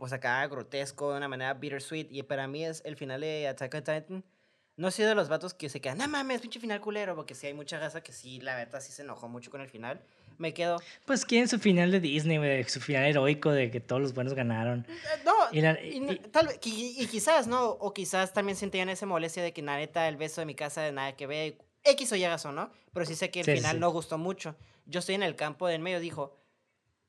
pues 0.00 0.14
acaba 0.14 0.46
grotesco 0.46 1.10
de 1.10 1.18
una 1.18 1.28
manera 1.28 1.52
bittersweet 1.52 2.08
y 2.10 2.22
para 2.22 2.48
mí 2.48 2.64
es 2.64 2.80
el 2.86 2.96
final 2.96 3.20
de 3.20 3.46
Attack 3.46 3.74
on 3.74 3.80
Titan. 3.80 4.24
No 4.76 4.90
sido 4.90 5.10
de 5.10 5.14
los 5.14 5.28
vatos 5.28 5.52
que 5.52 5.68
se 5.68 5.82
quedan, 5.82 5.98
no 5.98 6.08
mames, 6.08 6.40
pinche 6.40 6.58
final 6.58 6.80
culero, 6.80 7.14
porque 7.14 7.34
sí 7.34 7.46
hay 7.46 7.52
mucha 7.52 7.78
raza 7.78 8.00
que 8.02 8.10
sí, 8.12 8.40
la 8.40 8.56
verdad, 8.56 8.80
sí 8.80 8.92
se 8.92 9.02
enojó 9.02 9.28
mucho 9.28 9.50
con 9.50 9.60
el 9.60 9.68
final. 9.68 10.00
Me 10.38 10.54
quedo. 10.54 10.80
Pues 11.04 11.26
quieren 11.26 11.48
su 11.48 11.58
final 11.58 11.90
de 11.90 12.00
Disney, 12.00 12.38
güey, 12.38 12.64
su 12.64 12.80
final 12.80 13.04
heroico 13.04 13.50
de 13.50 13.70
que 13.70 13.78
todos 13.78 14.00
los 14.00 14.14
buenos 14.14 14.32
ganaron. 14.32 14.86
Eh, 14.88 15.22
no, 15.22 15.34
y, 15.52 16.16
tal, 16.30 16.48
y, 16.64 17.06
quizás, 17.08 17.46
¿no? 17.46 17.68
O 17.68 17.92
quizás 17.92 18.32
también 18.32 18.56
sentían 18.56 18.88
esa 18.88 19.04
molestia 19.04 19.42
de 19.42 19.52
que, 19.52 19.60
la 19.60 19.76
neta, 19.76 20.08
el 20.08 20.16
beso 20.16 20.40
de 20.40 20.46
mi 20.46 20.54
casa 20.54 20.80
de 20.80 20.92
nada 20.92 21.14
que 21.14 21.26
ve, 21.26 21.58
X 21.84 22.10
o 22.12 22.16
Y 22.16 22.26
razón, 22.26 22.54
¿no? 22.54 22.72
Pero 22.94 23.04
sí 23.04 23.16
sé 23.16 23.30
que 23.30 23.40
el 23.40 23.46
final 23.46 23.78
no 23.78 23.90
gustó 23.90 24.16
mucho. 24.16 24.56
Yo 24.86 25.00
estoy 25.00 25.16
en 25.16 25.24
el 25.24 25.36
campo 25.36 25.68
del 25.68 25.82
medio, 25.82 26.00
dijo, 26.00 26.38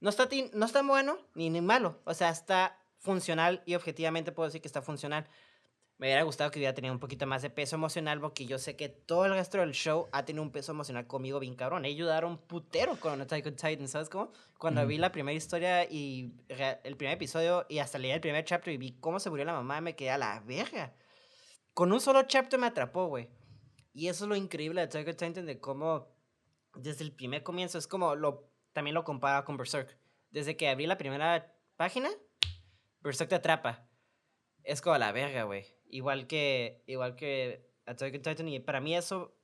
no 0.01 0.09
está, 0.09 0.27
no 0.51 0.65
está 0.65 0.81
bueno 0.81 1.18
ni, 1.35 1.49
ni 1.49 1.61
malo, 1.61 2.01
o 2.03 2.13
sea, 2.13 2.31
está 2.31 2.81
funcional 3.02 3.61
y 3.65 3.76
objetivamente 3.76 4.32
puedo 4.32 4.48
decir 4.48 4.61
que 4.61 4.68
está 4.68 4.82
funcional. 4.82 5.28
Me 5.98 6.07
hubiera 6.07 6.23
gustado 6.23 6.49
que 6.49 6.57
hubiera 6.57 6.73
tenido 6.73 6.94
un 6.94 6.99
poquito 6.99 7.28
más 7.28 7.44
de 7.44 7.52
peso 7.52 7.76
emocional 7.76 8.19
porque 8.19 8.48
yo 8.48 8.57
sé 8.57 8.76
que 8.76 8.90
todo 8.90 9.26
el 9.26 9.34
resto 9.34 9.60
del 9.60 9.73
show 9.73 10.10
ha 10.11 10.26
tenido 10.26 10.41
un 10.41 10.52
peso 10.52 10.72
emocional 10.72 11.06
conmigo 11.06 11.40
bien 11.40 11.56
cabrón. 11.56 11.86
Ayudaron 11.86 12.40
putero 12.40 12.95
con 12.99 13.22
Attack 13.22 13.45
on 13.45 13.56
Titan, 13.56 13.88
¿sabes 13.88 14.10
cómo? 14.10 14.32
Cuando 14.57 14.86
vi 14.88 14.98
la 14.98 15.11
primera 15.11 15.36
historia 15.36 15.84
y 15.84 16.34
el 16.48 16.98
primer 16.98 17.15
episodio 17.15 17.68
y 17.69 17.80
hasta 17.80 17.99
leí 17.99 18.11
el 18.11 18.22
primer 18.22 18.45
chapter 18.45 18.73
y 18.73 18.78
vi 18.78 18.98
cómo 18.99 19.19
se 19.19 19.30
murió 19.30 19.45
la 19.45 19.53
mamá, 19.53 19.80
me 19.82 19.95
quedé 19.95 20.11
a 20.11 20.18
la 20.18 20.40
verga. 20.40 20.95
Con 21.73 21.91
un 21.91 22.02
solo 22.02 22.23
chapter 22.23 22.60
me 22.60 22.68
atrapó, 22.68 23.06
güey. 23.07 23.30
Y 23.94 24.07
eso 24.07 24.26
es 24.26 24.30
lo 24.30 24.36
increíble 24.36 24.82
de 24.82 24.86
Attack 24.86 25.07
on 25.07 25.15
Titan 25.15 25.45
de 25.45 25.60
cómo 25.60 26.07
desde 26.76 27.03
el 27.03 27.11
primer 27.11 27.44
comienzo 27.44 27.78
es 27.78 27.88
como 27.88 28.15
lo 28.15 28.49
también 28.73 28.95
lo 28.95 29.03
compara 29.03 29.44
con 29.44 29.57
Berserk. 29.57 29.98
Desde 30.32 30.56
que 30.57 30.69
abrí 30.69 30.88
la 30.88 30.98
primera 30.98 31.53
página, 31.76 32.10
Berserk 33.02 33.30
te 33.30 33.36
atrapa. 33.36 33.88
Es 34.64 34.82
como 34.82 34.98
la 34.98 35.11
verga, 35.11 35.44
güey. 35.44 35.65
Igual 35.90 36.28
que, 36.28 36.84
igual 36.88 37.15
que 37.15 37.72
Attack 37.86 38.15
on 38.15 38.22
Titan. 38.22 38.48
Y 38.48 38.60
para 38.60 38.80
mí 38.80 38.95
eso, 38.95 39.36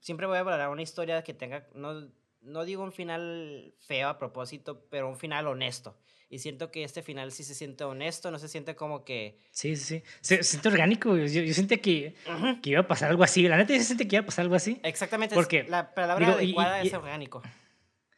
siempre 0.00 0.26
voy 0.26 0.38
a 0.38 0.42
valorar 0.42 0.70
una 0.70 0.82
historia 0.82 1.22
que 1.22 1.34
tenga, 1.34 1.66
no, 1.74 2.08
no 2.40 2.64
digo 2.64 2.82
un 2.82 2.92
final 2.92 3.74
feo 3.80 4.08
a 4.08 4.18
propósito, 4.18 4.86
pero 4.90 5.08
un 5.08 5.16
final 5.16 5.46
honesto. 5.46 5.98
Y 6.30 6.40
siento 6.40 6.70
que 6.70 6.84
este 6.84 7.02
final 7.02 7.32
sí 7.32 7.42
se 7.42 7.54
siente 7.54 7.84
honesto, 7.84 8.30
no 8.30 8.38
se 8.38 8.48
siente 8.48 8.76
como 8.76 9.02
que... 9.02 9.38
Sí, 9.50 9.76
sí, 9.76 10.00
sí. 10.00 10.02
Se, 10.20 10.42
siente 10.42 10.68
orgánico. 10.68 11.16
Yo, 11.16 11.24
yo 11.24 11.54
sentí 11.54 11.78
que, 11.78 12.14
que 12.62 12.70
iba 12.70 12.80
a 12.80 12.86
pasar 12.86 13.08
algo 13.08 13.24
así. 13.24 13.48
La 13.48 13.56
neta, 13.56 13.74
yo 13.74 13.82
sentí 13.82 14.06
que 14.06 14.16
iba 14.16 14.22
a 14.24 14.26
pasar 14.26 14.42
algo 14.42 14.54
así. 14.54 14.78
Exactamente. 14.82 15.34
Porque, 15.34 15.64
la 15.64 15.94
palabra 15.94 16.32
adecuada 16.32 16.82
es 16.82 16.92
orgánico. 16.92 17.42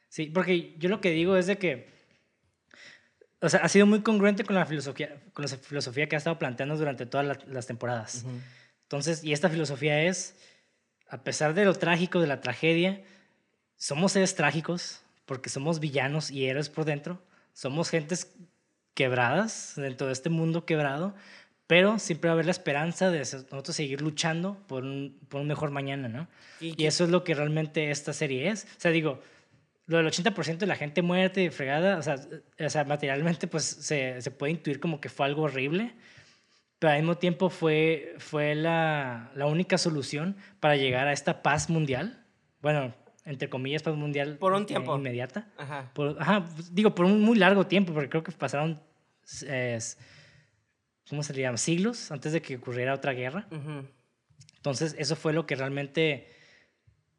Sí, 0.09 0.27
porque 0.27 0.75
yo 0.77 0.89
lo 0.89 1.01
que 1.01 1.11
digo 1.11 1.37
es 1.37 1.47
de 1.47 1.59
que 1.59 1.87
o 3.41 3.49
sea, 3.49 3.61
ha 3.61 3.69
sido 3.69 3.87
muy 3.87 4.03
congruente 4.03 4.45
con 4.45 4.55
la 4.55 4.67
filosofía, 4.67 5.17
con 5.33 5.45
la 5.45 5.49
filosofía 5.49 6.09
que 6.09 6.17
ha 6.17 6.19
estado 6.19 6.39
planteando 6.39 6.77
durante 6.77 7.07
todas 7.07 7.39
las, 7.47 7.67
temporadas. 7.67 8.25
Entonces, 8.83 9.25
y 9.25 9.33
esta 9.33 9.49
filosofía 9.49 10.03
es, 10.03 10.37
a 11.09 11.23
pesar 11.23 11.55
de 11.55 11.65
lo 11.65 11.75
trágico 11.75 12.21
de 12.21 12.27
la 12.27 12.41
tragedia, 12.41 13.03
somos 13.77 14.13
seres 14.13 14.35
trágicos 14.35 15.01
porque 15.25 15.49
somos 15.49 15.81
villanos 15.81 16.31
y 16.31 16.47
héroes 16.47 16.69
por 16.69 16.85
dentro. 16.85 17.23
Somos 17.55 17.89
gentes 17.89 18.33
quebradas 18.95 19.75
dentro 19.77 20.09
de 20.09 20.13
este 20.13 20.29
mundo 20.29 20.67
quebrado, 20.67 21.15
pero 21.67 21.99
siempre 21.99 22.29
va 22.29 22.33
a 22.33 22.35
haber 22.35 22.47
la 22.47 22.51
esperanza 22.51 23.11
de 23.11 23.21
nosotros 23.21 23.75
seguir 23.75 24.03
luchando 24.03 24.59
por 24.67 24.83
un, 24.83 25.19
por 25.29 25.41
un 25.41 25.47
mejor 25.47 25.71
mañana, 25.71 26.09
¿no? 26.09 26.29
Y, 26.61 26.75
y 26.83 26.87
eso 26.87 27.05
es 27.05 27.11
lo 27.11 27.25
que 27.25 27.35
realmente 27.35 27.91
esta 27.91 28.13
serie 28.13 28.49
es. 28.49 28.65
O 28.65 28.81
sea, 28.81 28.91
digo, 28.91 29.23
lo 29.91 29.97
del 29.97 30.07
80% 30.07 30.59
de 30.59 30.67
la 30.67 30.77
gente 30.77 31.03
muerte 31.03 31.43
y 31.43 31.51
fregada, 31.51 31.99
o 31.99 32.03
sea, 32.03 32.15
o 32.65 32.71
sea 32.71 32.85
materialmente 32.85 33.49
pues 33.49 33.65
se, 33.65 34.23
se, 34.23 34.31
puede 34.31 34.53
intuir 34.53 34.79
como 34.79 35.01
que 35.01 35.09
fue 35.09 35.27
algo 35.27 35.43
horrible, 35.43 35.97
pero 36.79 36.93
al 36.93 37.01
mismo 37.01 37.17
tiempo 37.17 37.51
fue, 37.51 38.15
fue 38.19 38.55
la, 38.55 39.33
la, 39.35 39.47
única 39.47 39.79
solución 39.79 40.37
para 40.61 40.77
llegar 40.77 41.09
a 41.09 41.13
esta 41.13 41.43
paz 41.43 41.69
mundial. 41.69 42.25
Bueno, 42.63 42.95
entre 43.25 43.51
comillas, 43.51 43.83
paz 43.83 43.97
mundial. 43.97 44.39
Por 44.39 44.53
un 44.53 44.65
tiempo. 44.65 44.97
inmediata. 44.97 45.49
Ajá. 45.59 45.91
ajá. 46.21 46.47
Digo, 46.71 46.95
por 46.95 47.07
un 47.07 47.21
muy 47.21 47.37
largo 47.37 47.67
tiempo, 47.67 47.93
porque 47.93 48.09
creo 48.09 48.23
que 48.23 48.31
pasaron, 48.31 48.81
¿cómo 51.09 51.23
se 51.25 51.35
llama? 51.35 51.57
Siglos 51.57 52.13
antes 52.13 52.33
de 52.33 52.41
que 52.41 52.57
ocurriera 52.57 52.95
otra 52.95 53.13
guerra. 53.13 53.49
Entonces, 54.55 54.95
eso 54.99 55.17
fue 55.17 55.33
lo 55.33 55.47
que 55.47 55.57
realmente 55.57 56.29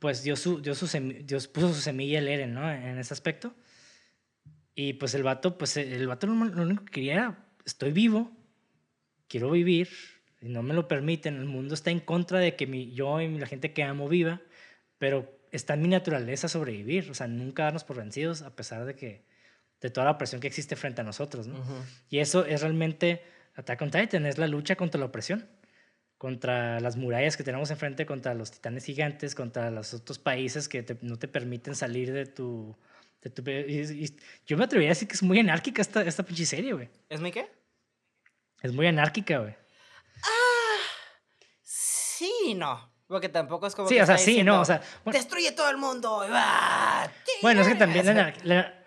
pues 0.02 0.24
dio 0.24 0.36
su, 0.36 0.60
dio 0.64 0.74
su 0.74 0.88
Dios 1.24 1.48
puso 1.48 1.76
su 1.76 1.80
semilla 1.80 2.18
el 2.18 2.28
Eren, 2.28 2.56
¿no? 2.56 2.70
En 2.72 2.98
ese 2.98 3.14
aspecto. 3.14 3.54
Y 4.74 4.94
pues 4.94 5.14
el 5.14 5.22
vato, 5.22 5.60
pues 5.60 5.78
el 5.78 6.08
vato 6.08 6.26
lo 6.26 6.34
único 6.34 6.86
que 6.86 6.92
quería 6.92 7.14
era, 7.14 7.46
estoy 7.66 7.92
vivo, 7.92 8.32
quiero 9.28 9.52
vivir, 9.52 9.90
y 10.42 10.50
no 10.50 10.64
me 10.64 10.74
lo 10.74 10.88
permiten, 10.88 11.36
el 11.36 11.46
mundo 11.46 11.76
está 11.76 11.92
en 11.92 12.00
contra 12.00 12.40
de 12.40 12.56
que 12.56 12.66
mi, 12.66 12.92
yo 12.94 13.22
y 13.22 13.38
la 13.38 13.46
gente 13.46 13.74
que 13.74 13.84
amo 13.84 14.10
viva, 14.10 14.42
pero 14.98 15.40
está 15.52 15.76
en 15.76 15.84
mi 15.84 15.90
naturaleza 15.90 16.48
sobrevivir, 16.48 17.12
o 17.12 17.14
sea, 17.14 17.28
nunca 17.28 17.66
darnos 17.66 17.84
por 17.84 17.98
vencidos 17.98 18.42
a 18.42 18.56
pesar 18.56 18.86
de 18.86 18.96
que, 18.96 19.24
de 19.82 19.92
toda 19.92 20.06
la 20.06 20.12
opresión 20.14 20.42
que 20.42 20.48
existe 20.48 20.76
frente 20.76 21.02
a 21.02 21.04
nosotros, 21.04 21.46
¿no? 21.46 21.64
Y 22.10 22.18
eso 22.18 22.44
es 22.44 22.62
realmente, 22.62 23.22
Attack 23.54 23.80
on 23.84 23.92
Titan, 23.92 24.26
es 24.26 24.40
la 24.40 24.48
lucha 24.48 24.76
contra 24.76 25.00
la 25.00 25.06
opresión 25.06 25.48
contra 26.22 26.80
las 26.80 26.98
murallas 26.98 27.36
que 27.36 27.44
tenemos 27.44 27.72
enfrente, 27.72 28.06
contra 28.06 28.36
los 28.36 28.52
titanes 28.52 28.86
gigantes, 28.86 29.34
contra 29.34 29.72
los 29.72 29.96
otros 29.96 30.20
países 30.20 30.70
que 30.70 30.86
no 31.02 31.18
te 31.18 31.28
permiten 31.28 31.74
salir 31.74 32.14
de 32.14 32.28
tu... 32.28 32.78
De 33.24 33.32
tu 33.32 33.42
yo 34.46 34.56
me 34.56 34.66
atrevería 34.66 34.90
a 34.90 34.94
decir 34.94 35.08
que 35.08 35.16
es 35.16 35.24
muy 35.24 35.40
anárquica 35.40 35.82
esta, 35.82 36.04
esta 36.04 36.22
pinche 36.22 36.46
serie, 36.46 36.74
güey. 36.74 36.90
¿Es 37.10 37.20
muy 37.22 37.32
qué? 37.32 37.50
Es 38.62 38.72
muy 38.72 38.86
anárquica, 38.86 39.40
güey. 39.40 39.56
Ah, 40.22 40.84
sí, 41.64 42.54
no. 42.56 42.94
Porque 43.08 43.28
tampoco 43.28 43.66
es 43.66 43.74
como. 43.74 43.90
Sí, 43.90 44.00
o 44.00 44.06
sea, 44.06 44.20
sí, 44.20 44.44
no, 44.44 44.62
o 44.62 44.66
sea. 44.66 44.80
Destruye 45.06 45.54
todo 45.54 45.72
el 45.72 45.78
mundo. 45.78 46.24
Bueno, 47.42 47.62
es 47.62 47.68
que 47.68 47.76
también 47.76 48.06
la, 48.44 48.84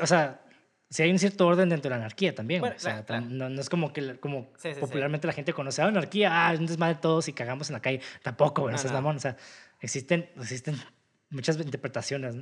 o 0.00 0.06
sea, 0.06 0.40
si 0.88 1.02
hay 1.02 1.10
un 1.10 1.18
cierto 1.18 1.46
orden 1.46 1.68
dentro 1.68 1.88
de 1.88 1.96
la 1.96 2.04
anarquía 2.04 2.34
también. 2.34 2.62
o 2.62 2.78
sea, 2.78 3.04
No, 3.28 3.48
no, 3.48 3.60
es 3.60 3.68
como 3.68 3.92
que 3.92 4.18
como 4.20 4.52
popularmente 4.80 5.26
la 5.26 5.32
gente 5.32 5.52
conoce 5.52 5.82
a 5.82 5.86
ah, 5.86 5.88
anarquía, 5.88 6.48
ah, 6.48 6.54
es 6.54 6.60
un 6.60 6.66
desmadre 6.66 6.98
todos 7.00 7.28
y 7.28 7.32
cagamos 7.32 7.70
en 7.70 7.74
la 7.74 7.82
calle. 7.82 8.00
Tampoco, 8.22 8.62
bueno, 8.62 8.78
no, 8.82 8.92
mamón. 8.92 9.16
O 9.16 9.20
sea, 9.20 9.36
existen, 9.80 10.30
existen 10.40 10.80
muchas 11.30 11.58
interpretaciones. 11.58 12.36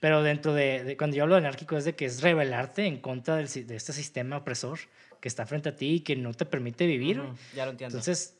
Pero 0.00 0.22
dentro 0.22 0.54
de, 0.54 0.96
cuando 0.98 1.16
yo 1.16 1.24
hablo 1.24 1.34
de 1.34 1.40
anárquico 1.40 1.76
es 1.76 1.84
de 1.84 1.94
que 1.94 2.06
es 2.06 2.22
rebelarte 2.22 2.86
en 2.86 3.00
contra 3.00 3.36
del, 3.36 3.48
de 3.66 3.76
este 3.76 3.92
sistema 3.92 4.38
opresor 4.38 4.78
que 5.20 5.28
está 5.28 5.44
frente 5.44 5.68
a 5.68 5.76
ti 5.76 5.96
y 5.96 6.00
que 6.00 6.16
no 6.16 6.32
te 6.32 6.46
permite 6.46 6.86
vivir. 6.86 7.22
Ya 7.54 7.66
lo 7.66 7.72
entiendo. 7.72 7.98
Entonces, 7.98 8.38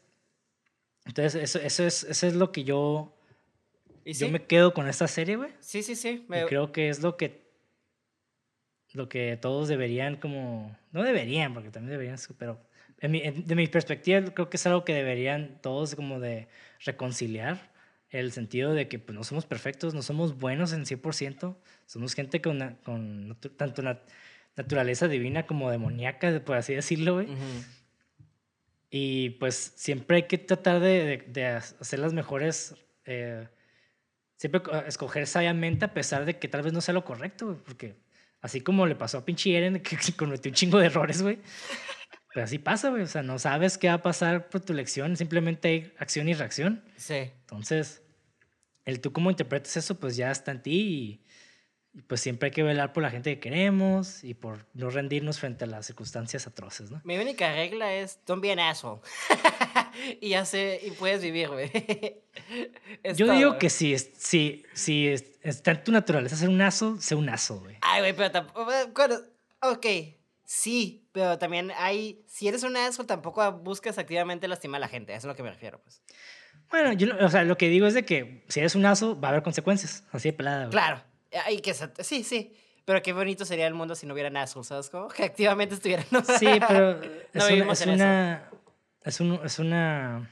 entonces 1.04 1.42
eso, 1.42 1.58
eso, 1.58 1.84
es, 1.84 2.04
eso 2.04 2.26
es 2.26 2.34
lo 2.34 2.50
que 2.50 2.64
yo... 2.64 3.14
Yo 4.06 4.30
me 4.30 4.42
quedo 4.42 4.72
con 4.72 4.88
esta 4.88 5.06
serie, 5.06 5.36
güey. 5.36 5.50
Sí, 5.60 5.82
sí, 5.82 5.94
sí. 5.94 6.24
Me... 6.26 6.46
creo 6.46 6.72
que 6.72 6.88
es 6.88 7.00
lo 7.00 7.18
que 7.18 7.49
lo 8.92 9.08
que 9.08 9.38
todos 9.40 9.68
deberían 9.68 10.16
como, 10.16 10.76
no 10.92 11.02
deberían, 11.02 11.54
porque 11.54 11.70
también 11.70 11.92
deberían, 11.92 12.18
pero 12.38 12.60
de 13.00 13.54
mi 13.54 13.66
perspectiva 13.66 14.22
creo 14.34 14.50
que 14.50 14.56
es 14.56 14.66
algo 14.66 14.84
que 14.84 14.92
deberían 14.92 15.58
todos 15.62 15.94
como 15.94 16.20
de 16.20 16.48
reconciliar, 16.84 17.70
el 18.10 18.32
sentido 18.32 18.74
de 18.74 18.88
que 18.88 18.98
pues, 18.98 19.16
no 19.16 19.24
somos 19.24 19.46
perfectos, 19.46 19.94
no 19.94 20.02
somos 20.02 20.38
buenos 20.38 20.72
en 20.72 20.84
100%, 20.84 21.56
somos 21.86 22.14
gente 22.14 22.42
con, 22.42 22.76
con 22.82 23.38
tanto 23.56 23.82
una 23.82 24.00
naturaleza 24.56 25.08
divina 25.08 25.46
como 25.46 25.70
demoníaca, 25.70 26.44
por 26.44 26.56
así 26.56 26.74
decirlo, 26.74 27.14
güey. 27.14 27.28
Y 28.90 29.30
pues 29.30 29.72
siempre 29.76 30.16
hay 30.16 30.22
que 30.24 30.38
tratar 30.38 30.80
de, 30.80 31.24
de, 31.28 31.46
hacer 31.46 32.00
las 32.00 32.12
mejores... 32.12 32.74
Eh, 33.04 33.46
siempre 34.36 34.62
escoger 34.86 35.26
sabiamente 35.26 35.84
a 35.84 35.94
pesar 35.94 36.24
de 36.24 36.38
que 36.38 36.48
tal 36.48 36.62
vez 36.62 36.72
no 36.72 36.80
sea 36.80 36.94
lo 36.94 37.04
correcto, 37.04 37.62
porque 37.64 37.94
Así 38.40 38.60
como 38.60 38.86
le 38.86 38.94
pasó 38.94 39.18
a 39.18 39.24
pinche 39.24 39.56
Eren, 39.56 39.80
que 39.80 39.96
cometió 40.16 40.50
un 40.50 40.54
chingo 40.54 40.78
de 40.78 40.86
errores, 40.86 41.22
güey. 41.22 41.38
Pero 42.32 42.44
así 42.44 42.58
pasa, 42.58 42.90
güey. 42.90 43.02
O 43.02 43.06
sea, 43.06 43.22
no 43.22 43.38
sabes 43.38 43.76
qué 43.76 43.88
va 43.88 43.94
a 43.94 44.02
pasar 44.02 44.48
por 44.48 44.60
tu 44.60 44.72
lección. 44.72 45.16
Simplemente 45.16 45.68
hay 45.68 45.92
acción 45.98 46.28
y 46.28 46.34
reacción. 46.34 46.82
Sí. 46.96 47.30
Entonces, 47.40 48.02
el 48.84 49.00
tú 49.00 49.12
cómo 49.12 49.30
interpretes 49.30 49.76
eso, 49.76 49.98
pues 49.98 50.16
ya 50.16 50.30
está 50.30 50.52
en 50.52 50.62
ti. 50.62 51.20
Y, 51.92 52.02
pues 52.06 52.20
siempre 52.20 52.46
hay 52.46 52.50
que 52.52 52.62
velar 52.62 52.92
por 52.92 53.02
la 53.02 53.10
gente 53.10 53.34
que 53.34 53.40
queremos 53.40 54.22
y 54.22 54.34
por 54.34 54.64
no 54.74 54.90
rendirnos 54.90 55.40
frente 55.40 55.64
a 55.64 55.66
las 55.66 55.86
circunstancias 55.86 56.46
atroces, 56.46 56.92
¿no? 56.92 57.00
Mi 57.02 57.18
única 57.18 57.52
regla 57.52 57.92
es, 57.92 58.20
don't 58.26 58.40
be 58.40 58.52
an 58.52 58.60
asshole. 58.60 59.00
y 60.20 60.34
sé, 60.44 60.80
y 60.82 60.90
puedes 60.92 61.22
vivir, 61.22 61.48
güey. 61.48 61.70
Yo 63.14 63.32
digo 63.32 63.58
que 63.58 63.70
si, 63.70 63.96
si, 63.98 64.64
si 64.72 65.08
está 65.42 65.72
en 65.72 65.84
tu 65.84 65.92
naturaleza 65.92 66.36
ser 66.36 66.48
un 66.48 66.60
aso, 66.60 67.00
sé 67.00 67.14
un 67.14 67.28
aso, 67.28 67.60
güey. 67.60 67.76
Ay, 67.82 68.00
güey, 68.00 68.12
pero 68.14 68.30
tampoco. 68.30 68.70
Ok. 69.62 69.86
Sí, 70.52 71.08
pero 71.12 71.38
también 71.38 71.70
hay, 71.76 72.24
si 72.26 72.48
eres 72.48 72.64
un 72.64 72.76
asshole, 72.76 73.06
tampoco 73.06 73.52
buscas 73.52 73.98
activamente 73.98 74.48
lastimar 74.48 74.78
a 74.78 74.80
la 74.80 74.88
gente, 74.88 75.12
eso 75.12 75.18
es 75.18 75.24
a 75.26 75.28
lo 75.28 75.36
que 75.36 75.44
me 75.44 75.50
refiero, 75.50 75.80
pues. 75.80 76.02
Bueno, 76.70 76.92
yo, 76.92 77.06
o 77.24 77.28
sea, 77.28 77.44
lo 77.44 77.56
que 77.56 77.68
digo 77.68 77.86
es 77.86 77.94
de 77.94 78.04
que 78.04 78.44
si 78.48 78.58
eres 78.58 78.74
un 78.74 78.84
aso, 78.84 79.20
va 79.20 79.28
a 79.28 79.30
haber 79.30 79.44
consecuencias, 79.44 80.02
así 80.10 80.30
de 80.30 80.32
pelada. 80.32 80.62
güey. 80.62 80.70
Claro, 80.72 81.04
hay 81.44 81.60
que, 81.60 81.72
sí, 81.72 82.24
sí, 82.24 82.52
pero 82.84 83.00
qué 83.00 83.12
bonito 83.12 83.44
sería 83.44 83.68
el 83.68 83.74
mundo 83.74 83.94
si 83.94 84.06
no 84.06 84.14
hubieran 84.14 84.36
assholes, 84.36 84.66
¿sabes 84.66 84.90
cómo? 84.90 85.06
Que 85.16 85.22
activamente 85.22 85.76
estuvieran... 85.76 86.04
Sí, 86.38 86.48
pero 86.66 87.00
No 87.32 87.46
es, 87.46 87.62
una, 87.62 87.72
es, 87.72 87.86
una, 87.86 88.50
es, 89.04 89.20
un- 89.20 89.40
es 89.44 89.58
una... 89.58 90.30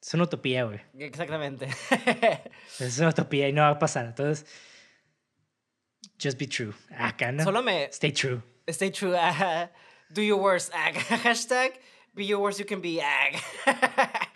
Es 0.00 0.14
una 0.14 0.24
utopía, 0.24 0.64
güey. 0.64 0.80
Exactamente. 0.98 1.68
Es 2.78 2.98
una 2.98 3.08
utopía 3.08 3.48
y 3.48 3.52
no 3.52 3.62
va 3.62 3.70
a 3.70 3.78
pasar. 3.78 4.06
Entonces, 4.06 4.46
just 6.22 6.38
be 6.38 6.46
true. 6.46 6.72
Acá, 6.96 7.32
¿no? 7.32 7.42
Solo 7.42 7.62
me... 7.62 7.84
Stay 7.86 8.12
true. 8.12 8.40
Stay 8.68 8.90
true. 8.90 9.16
ah, 9.18 9.70
do 10.10 10.22
your 10.22 10.40
worst. 10.40 10.72
ah, 10.74 10.92
hashtag 11.24 11.80
be 12.14 12.26
your 12.26 12.40
worst 12.40 12.58
you 12.60 12.66
can 12.66 12.80
be. 12.80 13.00
ah. 13.02 14.30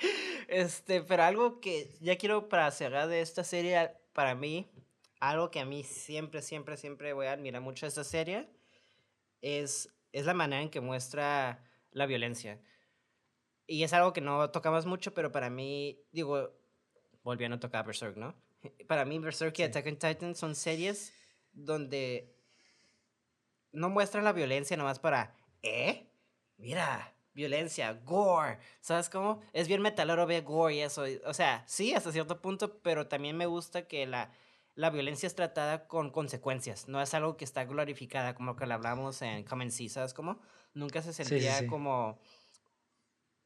este, 0.48 1.02
pero 1.02 1.22
algo 1.22 1.60
que 1.60 1.96
ya 2.00 2.16
quiero 2.16 2.48
para 2.48 2.70
cerrar 2.70 3.08
de 3.08 3.20
esta 3.20 3.44
serie, 3.44 3.92
para 4.12 4.34
mí, 4.34 4.68
algo 5.20 5.50
que 5.50 5.60
a 5.60 5.64
mí 5.64 5.84
siempre, 5.84 6.42
siempre, 6.42 6.76
siempre 6.76 7.12
voy 7.12 7.26
a 7.26 7.32
admirar 7.32 7.62
mucho 7.62 7.86
de 7.86 7.88
esta 7.88 8.04
serie 8.04 8.48
es, 9.40 9.88
es 10.12 10.26
la 10.26 10.34
manera 10.34 10.62
en 10.62 10.70
que 10.70 10.80
muestra 10.80 11.64
la 11.92 12.06
violencia. 12.06 12.58
Y 13.70 13.84
es 13.84 13.92
algo 13.92 14.12
que 14.12 14.20
no 14.20 14.50
tocamos 14.50 14.84
mucho, 14.84 15.14
pero 15.14 15.30
para 15.30 15.48
mí, 15.48 15.96
digo, 16.10 16.50
volviendo 17.22 17.56
a 17.56 17.60
tocar 17.60 17.86
Berserk, 17.86 18.16
¿no? 18.16 18.34
Para 18.88 19.04
mí, 19.04 19.20
Berserk 19.20 19.56
y 19.60 19.62
Sí. 19.62 19.62
Attack 19.62 19.86
on 19.86 19.96
Titan 19.96 20.34
son 20.34 20.56
series 20.56 21.12
donde 21.52 22.34
no 23.70 23.88
muestran 23.88 24.24
la 24.24 24.32
violencia 24.32 24.76
nomás 24.76 24.98
para, 24.98 25.36
¿eh? 25.62 26.10
Mira, 26.56 27.14
violencia, 27.32 27.92
gore, 28.04 28.58
¿sabes 28.80 29.08
cómo? 29.08 29.40
Es 29.52 29.68
bien 29.68 29.82
metalero 29.82 30.26
ver 30.26 30.42
gore 30.42 30.74
y 30.74 30.80
eso. 30.80 31.04
O 31.24 31.32
sea, 31.32 31.62
sí, 31.68 31.94
hasta 31.94 32.10
cierto 32.10 32.40
punto, 32.42 32.80
pero 32.82 33.06
también 33.06 33.36
me 33.36 33.46
gusta 33.46 33.86
que 33.86 34.04
la, 34.04 34.32
la 34.74 34.90
violencia 34.90 35.28
es 35.28 35.36
tratada 35.36 35.86
con 35.86 36.10
consecuencias. 36.10 36.88
No 36.88 37.00
es 37.00 37.14
algo 37.14 37.36
que 37.36 37.44
está 37.44 37.64
glorificada, 37.66 38.34
como 38.34 38.56
que 38.56 38.66
lo 38.66 38.74
hablamos 38.74 39.22
en 39.22 39.44
Common 39.44 39.70
Sea, 39.70 39.88
¿sabes 39.88 40.12
cómo? 40.12 40.40
Nunca 40.74 41.02
se 41.02 41.12
sí, 41.12 41.24
sentía 41.24 41.58
sí. 41.60 41.66
como, 41.68 42.18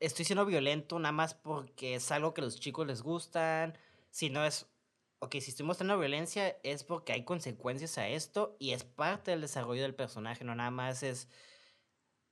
estoy 0.00 0.24
siendo 0.24 0.46
violento 0.46 0.98
nada 0.98 1.12
más 1.12 1.34
porque 1.34 1.94
es 1.96 2.10
algo 2.12 2.34
que 2.34 2.42
los 2.42 2.60
chicos 2.60 2.86
les 2.86 3.02
gustan, 3.02 3.78
si 4.10 4.30
no 4.30 4.44
es 4.44 4.66
ok, 5.20 5.32
si 5.40 5.50
estoy 5.50 5.66
mostrando 5.66 5.98
violencia 5.98 6.56
es 6.62 6.84
porque 6.84 7.12
hay 7.12 7.24
consecuencias 7.24 7.98
a 7.98 8.08
esto 8.08 8.56
y 8.58 8.72
es 8.72 8.84
parte 8.84 9.30
del 9.30 9.40
desarrollo 9.40 9.82
del 9.82 9.94
personaje, 9.94 10.44
no 10.44 10.54
nada 10.54 10.70
más 10.70 11.02
es 11.02 11.28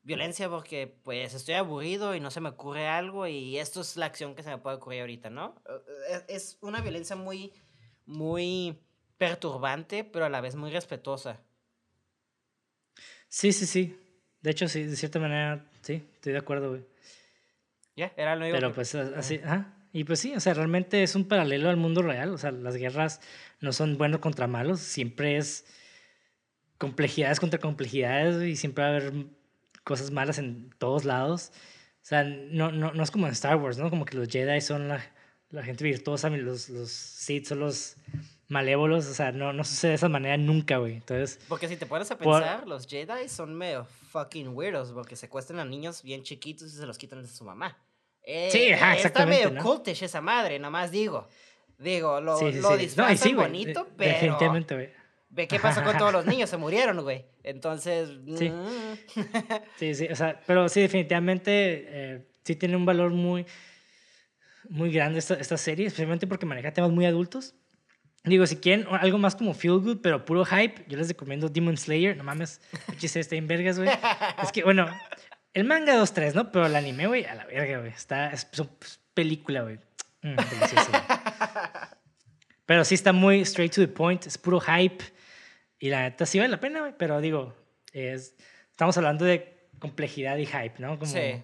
violencia 0.02 0.48
porque 0.50 0.86
pues 1.02 1.34
estoy 1.34 1.54
aburrido 1.54 2.14
y 2.14 2.20
no 2.20 2.30
se 2.30 2.40
me 2.40 2.50
ocurre 2.50 2.88
algo 2.88 3.26
y 3.26 3.58
esto 3.58 3.80
es 3.80 3.96
la 3.96 4.06
acción 4.06 4.34
que 4.34 4.42
se 4.42 4.50
me 4.50 4.58
puede 4.58 4.76
ocurrir 4.76 5.00
ahorita, 5.02 5.30
¿no? 5.30 5.54
Eh, 6.08 6.24
Es, 6.28 6.44
es 6.54 6.58
una 6.60 6.80
violencia 6.80 7.16
muy, 7.16 7.52
muy 8.06 8.78
perturbante, 9.18 10.04
pero 10.04 10.24
a 10.26 10.28
la 10.30 10.40
vez 10.40 10.56
muy 10.56 10.70
respetuosa. 10.70 11.40
Sí, 13.28 13.52
sí, 13.52 13.66
sí. 13.66 13.96
De 14.40 14.50
hecho, 14.50 14.68
sí, 14.68 14.82
de 14.84 14.96
cierta 14.96 15.18
manera, 15.20 15.64
sí, 15.82 16.02
estoy 16.14 16.32
de 16.32 16.38
acuerdo, 16.38 16.70
güey. 16.70 16.84
Ya, 17.96 18.12
era 18.16 18.34
lo 18.36 18.42
único 18.42 18.56
Pero 18.56 18.68
que- 18.70 18.74
pues 18.76 18.94
a- 18.94 19.12
así. 19.18 19.40
Y 19.92 20.04
pues 20.04 20.20
sí, 20.20 20.34
o 20.34 20.40
sea, 20.40 20.54
realmente 20.54 21.02
es 21.02 21.14
un 21.14 21.28
paralelo 21.28 21.68
al 21.68 21.76
mundo 21.76 22.00
real. 22.02 22.30
O 22.30 22.38
sea, 22.38 22.50
las 22.50 22.76
guerras 22.76 23.20
no 23.60 23.72
son 23.72 23.98
buenos 23.98 24.20
contra 24.20 24.46
malos, 24.46 24.80
siempre 24.80 25.36
es 25.36 25.66
complejidades 26.78 27.38
contra 27.40 27.60
complejidades 27.60 28.42
y 28.42 28.56
siempre 28.56 28.82
va 28.84 28.88
a 28.90 28.96
haber 28.96 29.12
cosas 29.84 30.10
malas 30.10 30.38
en 30.38 30.70
todos 30.78 31.04
lados. 31.04 31.52
O 32.02 32.04
sea, 32.04 32.24
no, 32.24 32.72
no, 32.72 32.92
no 32.92 33.02
es 33.02 33.10
como 33.10 33.26
en 33.26 33.32
Star 33.32 33.56
Wars, 33.56 33.78
¿no? 33.78 33.90
Como 33.90 34.04
que 34.04 34.16
los 34.16 34.28
Jedi 34.28 34.60
son 34.60 34.88
la, 34.88 35.00
la 35.50 35.62
gente 35.62 35.84
virtuosa, 35.84 36.28
y 36.30 36.38
los, 36.38 36.68
los 36.70 36.90
Sith 36.90 37.46
son 37.46 37.60
los 37.60 37.96
malévolos. 38.52 39.06
O 39.06 39.14
sea, 39.14 39.32
no, 39.32 39.52
no 39.52 39.64
sucede 39.64 39.90
de 39.90 39.94
esa 39.96 40.08
manera 40.08 40.36
nunca, 40.36 40.76
güey. 40.76 40.94
Entonces, 40.94 41.40
Porque 41.48 41.66
si 41.68 41.76
te 41.76 41.86
pones 41.86 42.10
a 42.10 42.18
Por- 42.18 42.40
pensar, 42.40 42.68
los 42.68 42.86
Jedi 42.86 43.28
son 43.28 43.54
medio 43.54 43.84
fucking 44.10 44.48
weirdos 44.54 44.92
porque 44.92 45.16
secuestran 45.16 45.58
a 45.58 45.64
niños 45.64 46.02
bien 46.02 46.22
chiquitos 46.22 46.68
y 46.72 46.76
se 46.76 46.86
los 46.86 46.98
quitan 46.98 47.22
de 47.22 47.28
su 47.28 47.44
mamá. 47.44 47.76
Eh, 48.22 48.48
Sí, 48.52 48.70
ajá, 48.72 48.92
Está 48.94 49.08
exactamente, 49.08 49.44
medio 49.46 49.54
¿no? 49.58 49.62
cultish 49.62 50.02
esa 50.04 50.20
madre, 50.20 50.58
nomás 50.60 50.90
digo. 50.92 51.26
Digo, 51.78 52.20
lo, 52.20 52.36
sí, 52.38 52.52
sí, 52.52 52.60
lo 52.60 52.76
disfrazan 52.76 53.16
sí, 53.18 53.34
bonito, 53.34 53.82
de- 53.84 53.90
pero... 53.96 54.12
Definitivamente, 54.12 54.74
güey. 54.76 54.90
Ve 55.30 55.48
qué 55.48 55.58
pasó 55.58 55.82
con 55.82 55.96
todos 55.98 56.12
los 56.12 56.26
niños, 56.32 56.48
se 56.50 56.56
murieron, 56.58 57.00
güey. 57.02 57.24
Entonces... 57.42 58.10
Sí. 58.36 58.50
mm, 58.50 58.96
Sí, 59.76 59.94
sí, 59.94 60.06
o 60.08 60.14
sea, 60.14 60.40
pero 60.46 60.68
sí, 60.68 60.80
definitivamente 60.82 61.50
eh, 61.88 62.28
sí 62.44 62.54
tiene 62.54 62.76
un 62.76 62.84
valor 62.84 63.10
muy, 63.10 63.46
muy 64.68 64.92
grande 64.92 65.18
esta, 65.18 65.34
esta 65.34 65.56
serie, 65.56 65.86
especialmente 65.86 66.26
porque 66.26 66.46
maneja 66.46 66.72
temas 66.72 66.90
muy 66.92 67.06
adultos. 67.06 67.54
Digo, 68.24 68.46
si 68.46 68.56
quieren 68.56 68.86
algo 68.88 69.18
más 69.18 69.34
como 69.34 69.52
feel 69.52 69.78
good, 69.78 69.98
pero 70.00 70.24
puro 70.24 70.44
hype, 70.44 70.84
yo 70.86 70.96
les 70.96 71.08
recomiendo 71.08 71.48
Demon 71.48 71.76
Slayer. 71.76 72.16
No 72.16 72.22
mames, 72.22 72.60
chiste 72.96 73.18
está 73.18 73.34
en 73.34 73.48
vergas, 73.48 73.78
güey. 73.78 73.90
Es 74.42 74.52
que, 74.52 74.62
bueno, 74.62 74.86
el 75.54 75.64
manga 75.64 75.96
2-3, 75.96 76.34
¿no? 76.34 76.52
Pero 76.52 76.66
el 76.66 76.76
anime, 76.76 77.08
güey, 77.08 77.24
a 77.24 77.34
la 77.34 77.44
verga, 77.46 77.80
güey. 77.80 77.90
Está, 77.90 78.30
es, 78.30 78.46
es 78.52 79.00
película, 79.12 79.62
güey. 79.62 79.78
Mm, 80.22 80.34
güey. 80.34 80.46
Pero 82.64 82.84
sí 82.84 82.94
está 82.94 83.12
muy 83.12 83.40
straight 83.40 83.74
to 83.74 83.80
the 83.80 83.88
point, 83.88 84.24
es 84.26 84.38
puro 84.38 84.60
hype. 84.60 85.04
Y 85.80 85.90
la 85.90 86.02
neta 86.02 86.24
sí 86.24 86.38
vale 86.38 86.50
la 86.50 86.60
pena, 86.60 86.80
güey. 86.80 86.94
Pero 86.96 87.20
digo, 87.20 87.56
es, 87.92 88.36
estamos 88.70 88.96
hablando 88.96 89.24
de 89.24 89.68
complejidad 89.80 90.36
y 90.36 90.46
hype, 90.46 90.74
¿no? 90.78 90.98
Como 90.98 91.10
Sí. 91.10 91.42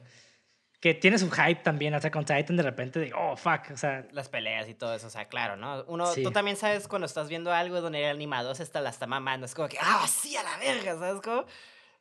Que 0.80 0.94
tiene 0.94 1.18
su 1.18 1.28
hype 1.30 1.56
también, 1.62 1.92
Attack 1.94 2.14
on 2.14 2.24
Titan, 2.24 2.56
de 2.56 2.62
repente 2.62 3.00
de, 3.00 3.12
oh, 3.12 3.36
fuck. 3.36 3.72
O 3.72 3.76
sea, 3.76 4.06
Las 4.12 4.28
peleas 4.28 4.68
y 4.68 4.74
todo 4.74 4.94
eso, 4.94 5.09
o 5.09 5.10
sea, 5.10 5.26
claro, 5.26 5.56
¿no? 5.56 5.84
Uno, 5.88 6.06
Sí. 6.14 6.22
tú 6.22 6.30
también 6.30 6.56
sabes 6.56 6.86
cuando 6.86 7.06
estás 7.06 7.28
viendo 7.28 7.52
algo 7.52 7.80
donde 7.80 8.05
el 8.05 8.10
animador 8.10 8.55
se 8.55 8.62
está, 8.62 8.80
la 8.80 8.90
está 8.90 9.06
mamando, 9.09 9.44
es 9.46 9.55
como 9.55 9.68
que, 9.68 9.78
ah, 9.80 10.06
sí, 10.09 10.36
a 10.36 10.42
la 10.44 10.56
verga, 10.59 10.96
¿sabes 10.96 11.20
cómo? 11.20 11.44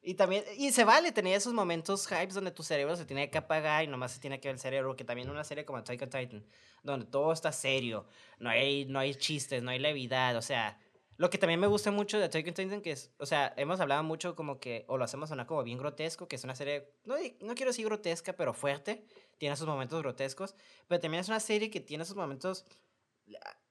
Y 0.03 0.13
también, 0.13 0.43
y 0.55 0.71
se 0.71 0.83
vale 0.85 1.11
tener 1.11 1.35
esos 1.35 1.53
momentos 1.53 2.07
hypes 2.07 2.35
donde 2.35 2.51
tu 2.51 2.61
cerebro 2.63 2.95
se 2.95 3.03
tiene 3.05 3.29
que 3.31 3.39
apagar 3.39 3.83
y 3.83 3.87
nomás 3.87 4.11
se 4.11 4.19
tiene 4.19 4.39
que 4.39 4.47
ver 4.47 4.55
el 4.55 4.61
cerebro, 4.61 4.95
que 4.95 5.03
también 5.03 5.29
una 5.29 5.43
serie 5.43 5.65
como 5.65 5.79
on 5.79 5.83
Titan, 5.83 6.45
donde 6.83 7.05
todo 7.07 7.33
está 7.33 7.51
serio, 7.51 8.05
no 8.39 8.49
hay, 8.49 8.85
no 8.85 8.99
hay 8.99 9.15
chistes, 9.15 9.63
no 9.63 9.71
hay 9.71 9.79
levedad, 9.79 10.37
o 10.37 10.41
sea, 10.41 10.77
lo 11.18 11.30
que 11.31 11.39
también 11.39 11.60
me 11.60 11.68
gusta 11.68 11.91
mucho 11.91 12.19
de 12.19 12.26
Attack 12.26 12.48
on 12.48 12.53
Titan, 12.53 12.81
que 12.81 12.91
es, 12.91 13.11
o 13.18 13.26
sea, 13.26 13.53
hemos 13.57 13.80
hablado 13.80 14.03
mucho 14.03 14.35
como 14.35 14.60
que, 14.60 14.85
o 14.88 14.98
lo 14.98 15.03
hacemos 15.03 15.30
sonar 15.30 15.48
como 15.48 15.64
bien 15.64 15.80
grotesco, 15.80 16.27
que 16.27 16.35
es 16.35 16.44
una 16.44 16.56
serie, 16.56 16.94
no, 17.06 17.15
no 17.41 17.56
quiero 17.56 17.72
decir 17.72 17.85
grotesca, 17.85 18.34
pero 18.34 18.53
fuerte, 18.53 19.03
tiene 19.39 19.56
sus 19.56 19.68
momentos 19.68 19.99
grotescos, 20.02 20.56
pero 20.88 21.02
también 21.02 21.22
es 21.22 21.27
una 21.27 21.39
serie 21.39 21.72
que 21.72 21.81
tiene 21.81 22.06
sus 22.06 22.15
momentos 22.15 22.65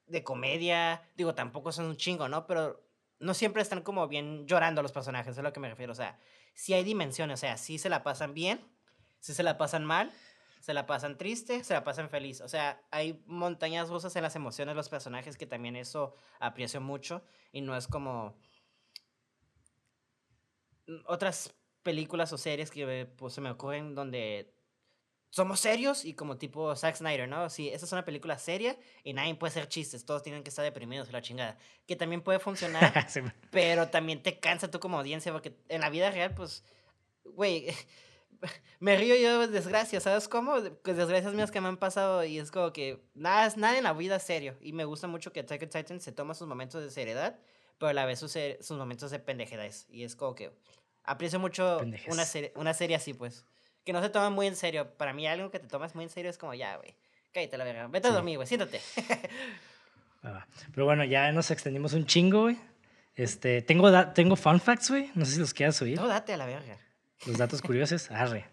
de 0.06 0.24
comedia, 0.24 1.08
digo, 1.16 1.34
tampoco 1.34 1.70
son 1.70 1.86
un 1.86 1.96
chingo, 1.96 2.28
¿no? 2.28 2.46
Pero 2.46 2.84
no 3.20 3.32
siempre 3.32 3.62
están 3.62 3.82
como 3.82 4.08
bien 4.08 4.46
llorando 4.46 4.82
los 4.82 4.92
personajes, 4.92 5.36
es 5.36 5.42
lo 5.42 5.52
que 5.52 5.60
me 5.60 5.68
refiero, 5.68 5.92
o 5.92 5.96
sea, 5.96 6.18
sí 6.52 6.74
hay 6.74 6.82
dimensiones, 6.82 7.38
o 7.38 7.40
sea, 7.40 7.56
sí 7.56 7.78
se 7.78 7.88
la 7.88 8.02
pasan 8.02 8.34
bien, 8.34 8.60
sí 9.20 9.34
se 9.34 9.44
la 9.44 9.56
pasan 9.56 9.84
mal, 9.84 10.12
se 10.66 10.74
la 10.74 10.84
pasan 10.84 11.16
triste, 11.16 11.62
se 11.62 11.74
la 11.74 11.84
pasan 11.84 12.10
feliz, 12.10 12.40
o 12.40 12.48
sea, 12.48 12.82
hay 12.90 13.22
montañas 13.26 13.88
rusas 13.88 14.16
en 14.16 14.24
las 14.24 14.34
emociones 14.34 14.72
de 14.72 14.74
los 14.74 14.88
personajes 14.88 15.36
que 15.36 15.46
también 15.46 15.76
eso 15.76 16.16
aprecio 16.40 16.80
mucho 16.80 17.22
y 17.52 17.60
no 17.60 17.76
es 17.76 17.86
como 17.86 18.36
otras 21.04 21.54
películas 21.84 22.32
o 22.32 22.36
series 22.36 22.72
que 22.72 22.82
eh, 22.82 23.06
pues, 23.06 23.34
se 23.34 23.40
me 23.40 23.48
ocurren 23.48 23.94
donde 23.94 24.52
somos 25.30 25.60
serios 25.60 26.04
y 26.04 26.14
como 26.14 26.36
tipo 26.36 26.74
Zack 26.74 26.96
Snyder, 26.96 27.28
¿no? 27.28 27.48
Sí, 27.48 27.68
esa 27.68 27.86
es 27.86 27.92
una 27.92 28.04
película 28.04 28.36
seria 28.36 28.76
y 29.04 29.12
nadie 29.12 29.36
puede 29.36 29.52
hacer 29.52 29.68
chistes, 29.68 30.04
todos 30.04 30.24
tienen 30.24 30.42
que 30.42 30.50
estar 30.50 30.64
deprimidos 30.64 31.08
y 31.08 31.12
la 31.12 31.22
chingada. 31.22 31.58
Que 31.86 31.94
también 31.94 32.22
puede 32.22 32.40
funcionar, 32.40 32.92
sí, 33.08 33.20
pero 33.52 33.86
también 33.86 34.20
te 34.20 34.40
cansa 34.40 34.68
tú 34.68 34.80
como 34.80 34.98
audiencia 34.98 35.30
porque 35.30 35.56
en 35.68 35.82
la 35.82 35.90
vida 35.90 36.10
real, 36.10 36.34
pues, 36.34 36.64
güey, 37.22 37.68
me 38.80 38.96
río 38.96 39.16
yo 39.16 39.40
de 39.40 39.48
desgracias, 39.48 40.02
¿sabes 40.04 40.28
cómo? 40.28 40.56
Pues, 40.82 40.96
desgracias 40.96 41.34
mías 41.34 41.50
que 41.50 41.60
me 41.60 41.68
han 41.68 41.76
pasado 41.76 42.24
y 42.24 42.38
es 42.38 42.50
como 42.50 42.72
que 42.72 43.02
nada, 43.14 43.46
es- 43.46 43.56
nada 43.56 43.76
en 43.78 43.84
la 43.84 43.92
vida 43.92 44.16
es 44.16 44.22
serio. 44.22 44.56
Y 44.60 44.72
me 44.72 44.84
gusta 44.84 45.06
mucho 45.06 45.32
que 45.32 45.40
Attack 45.40 45.62
on 45.62 45.68
Titan 45.70 46.00
se 46.00 46.12
toma 46.12 46.34
sus 46.34 46.46
momentos 46.48 46.82
de 46.82 46.90
seriedad, 46.90 47.38
pero 47.78 47.90
a 47.90 47.92
la 47.94 48.04
vez 48.06 48.18
sus, 48.18 48.36
sus 48.60 48.76
momentos 48.78 49.10
de 49.10 49.18
pendejedades. 49.18 49.86
Y 49.88 50.04
es 50.04 50.16
como 50.16 50.34
que 50.34 50.52
aprecio 51.04 51.38
mucho 51.38 51.80
una 52.08 52.24
serie, 52.24 52.52
una 52.56 52.74
serie 52.74 52.96
así, 52.96 53.14
pues. 53.14 53.44
Que 53.84 53.92
no 53.92 54.02
se 54.02 54.08
toma 54.08 54.30
muy 54.30 54.46
en 54.48 54.56
serio. 54.56 54.90
Para 54.96 55.12
mí 55.12 55.26
algo 55.28 55.50
que 55.50 55.60
te 55.60 55.68
tomas 55.68 55.94
muy 55.94 56.04
en 56.04 56.10
serio 56.10 56.28
es 56.30 56.38
como, 56.38 56.54
ya, 56.54 56.76
güey, 56.76 56.96
cállate 57.32 57.56
la 57.56 57.64
verga. 57.64 57.86
Vete 57.86 58.08
a 58.08 58.10
Sí. 58.10 58.14
dormir, 58.16 58.36
güey, 58.36 58.46
siéntate. 58.48 58.80
Ah, 60.22 60.44
Pero 60.74 60.86
bueno, 60.86 61.04
ya 61.04 61.30
nos 61.30 61.50
extendimos 61.52 61.92
un 61.92 62.04
chingo, 62.06 62.42
güey. 62.42 62.56
Este, 63.14 63.62
tengo, 63.62 63.90
tengo 64.12 64.34
fun 64.34 64.60
facts, 64.60 64.90
güey. 64.90 65.10
No 65.14 65.24
sé 65.24 65.32
si 65.34 65.38
los 65.40 65.54
quieras 65.54 65.80
oír. 65.82 65.96
no, 66.00 66.08
date 66.08 66.32
a 66.32 66.36
la 66.36 66.46
verga. 66.46 66.76
Los 67.24 67.38
datos 67.38 67.62
curiosos. 67.62 68.10
Arre. 68.10 68.44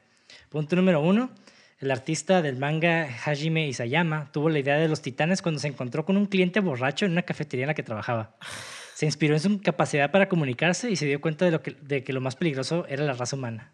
Punto 0.50 0.76
número 0.76 1.02
uno. 1.02 1.32
El 1.80 1.92
artista 1.92 2.42
del 2.42 2.58
manga 2.58 3.10
Hajime 3.26 3.68
Isayama 3.68 4.32
tuvo 4.32 4.50
la 4.50 4.60
idea 4.60 4.78
de 4.78 4.88
los 4.88 5.02
titanes 5.02 5.42
cuando 5.42 5.60
se 5.60 5.68
encontró 5.68 6.06
con 6.06 6.16
un 6.16 6.28
cliente 6.28 6.62
borracho 6.62 7.06
en 7.06 7.12
una 7.12 7.24
cafetería 7.24 7.66
en 7.66 7.68
la 7.68 7.74
que 7.74 7.84
trabajaba. 7.84 8.38
Se 8.94 9.06
inspiró 9.06 9.34
en 9.34 9.42
su 9.42 9.62
capacidad 9.62 10.12
para 10.12 10.30
comunicarse 10.30 10.90
y 10.90 10.96
se 10.96 11.06
dio 11.06 11.20
cuenta 11.20 11.44
de, 11.46 11.52
lo 11.52 11.62
que, 11.62 11.72
de 11.72 12.04
que 12.04 12.14
lo 12.14 12.22
más 12.22 12.36
peligroso 12.36 12.86
era 12.88 13.04
la 13.04 13.14
raza 13.14 13.36
humana. 13.36 13.74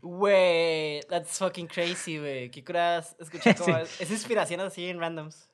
Güey, 0.00 1.00
that's 1.08 1.38
fucking 1.38 1.66
crazy, 1.66 2.18
güey. 2.18 2.50
¿Qué 2.50 2.62
curas 2.62 3.16
escuchar 3.18 3.56
como 3.58 3.78
es 3.78 4.10
inspiración 4.10 4.60
así 4.60 4.86
en 4.86 5.00
randoms? 5.00 5.48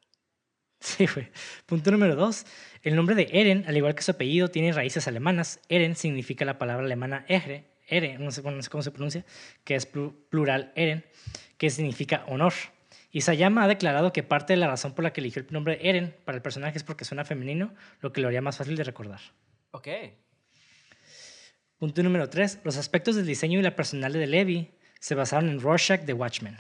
Sí, 0.81 1.07
güey. 1.07 1.31
Punto 1.66 1.91
número 1.93 2.16
dos. 2.16 2.47
El 2.82 2.97
nombre 2.97 3.15
de 3.15 3.28
Eren, 3.32 3.65
al 3.69 3.77
igual 3.77 3.95
que 3.95 4.03
su 4.03 4.11
apellido, 4.11 4.49
tiene 4.49 4.73
raíces 4.73 5.07
alemanas. 5.07 5.61
Eren 5.69 5.95
significa 5.95 6.45
la 6.45 6.59
palabra 6.59 6.85
alemana 6.85 7.24
Ere, 7.28 7.70
Ere, 7.91 8.19
no 8.19 8.31
sé, 8.31 8.43
no 8.43 8.62
sé 8.62 8.71
cómo 8.71 8.83
se 8.83 8.91
pronuncia, 8.91 9.25
que 9.65 9.75
es 9.75 9.87
plural 9.87 10.73
Eren, 10.75 11.05
que 11.59 11.69
significa 11.69 12.25
honor. 12.29 12.55
Y 13.11 13.23
Sayama 13.23 13.65
ha 13.65 13.69
declarado 13.69 14.12
que 14.12 14.23
parte 14.23 14.53
de 14.53 14.57
la 14.59 14.69
razón 14.69 14.95
por 14.95 15.03
la 15.03 15.12
que 15.12 15.21
eligió 15.21 15.43
el 15.43 15.49
nombre 15.53 15.79
Eren 15.83 16.17
para 16.25 16.37
el 16.37 16.43
personaje 16.43 16.79
es 16.79 16.85
porque 16.85 17.05
suena 17.05 17.25
femenino, 17.25 17.75
lo 18.01 18.12
que 18.12 18.21
lo 18.21 18.29
haría 18.29 18.41
más 18.41 18.57
fácil 18.57 18.77
de 18.77 18.85
recordar. 18.85 19.21
Ok. 19.73 19.89
Punto 21.79 22.03
número 22.03 22.29
3. 22.29 22.61
Los 22.62 22.77
aspectos 22.77 23.17
del 23.17 23.27
diseño 23.27 23.59
y 23.59 23.62
la 23.62 23.75
personalidad 23.75 24.21
de 24.21 24.27
Levi 24.27 24.71
se 25.01 25.15
basaron 25.15 25.49
en 25.49 25.61
Rorschach 25.61 26.03
de 26.03 26.12
Watchmen. 26.12 26.57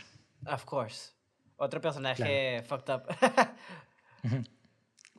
Of 0.46 0.64
course. 0.64 1.12
Otro 1.56 1.80
personaje 1.80 2.62
fucked 2.66 2.94
up. 2.94 3.02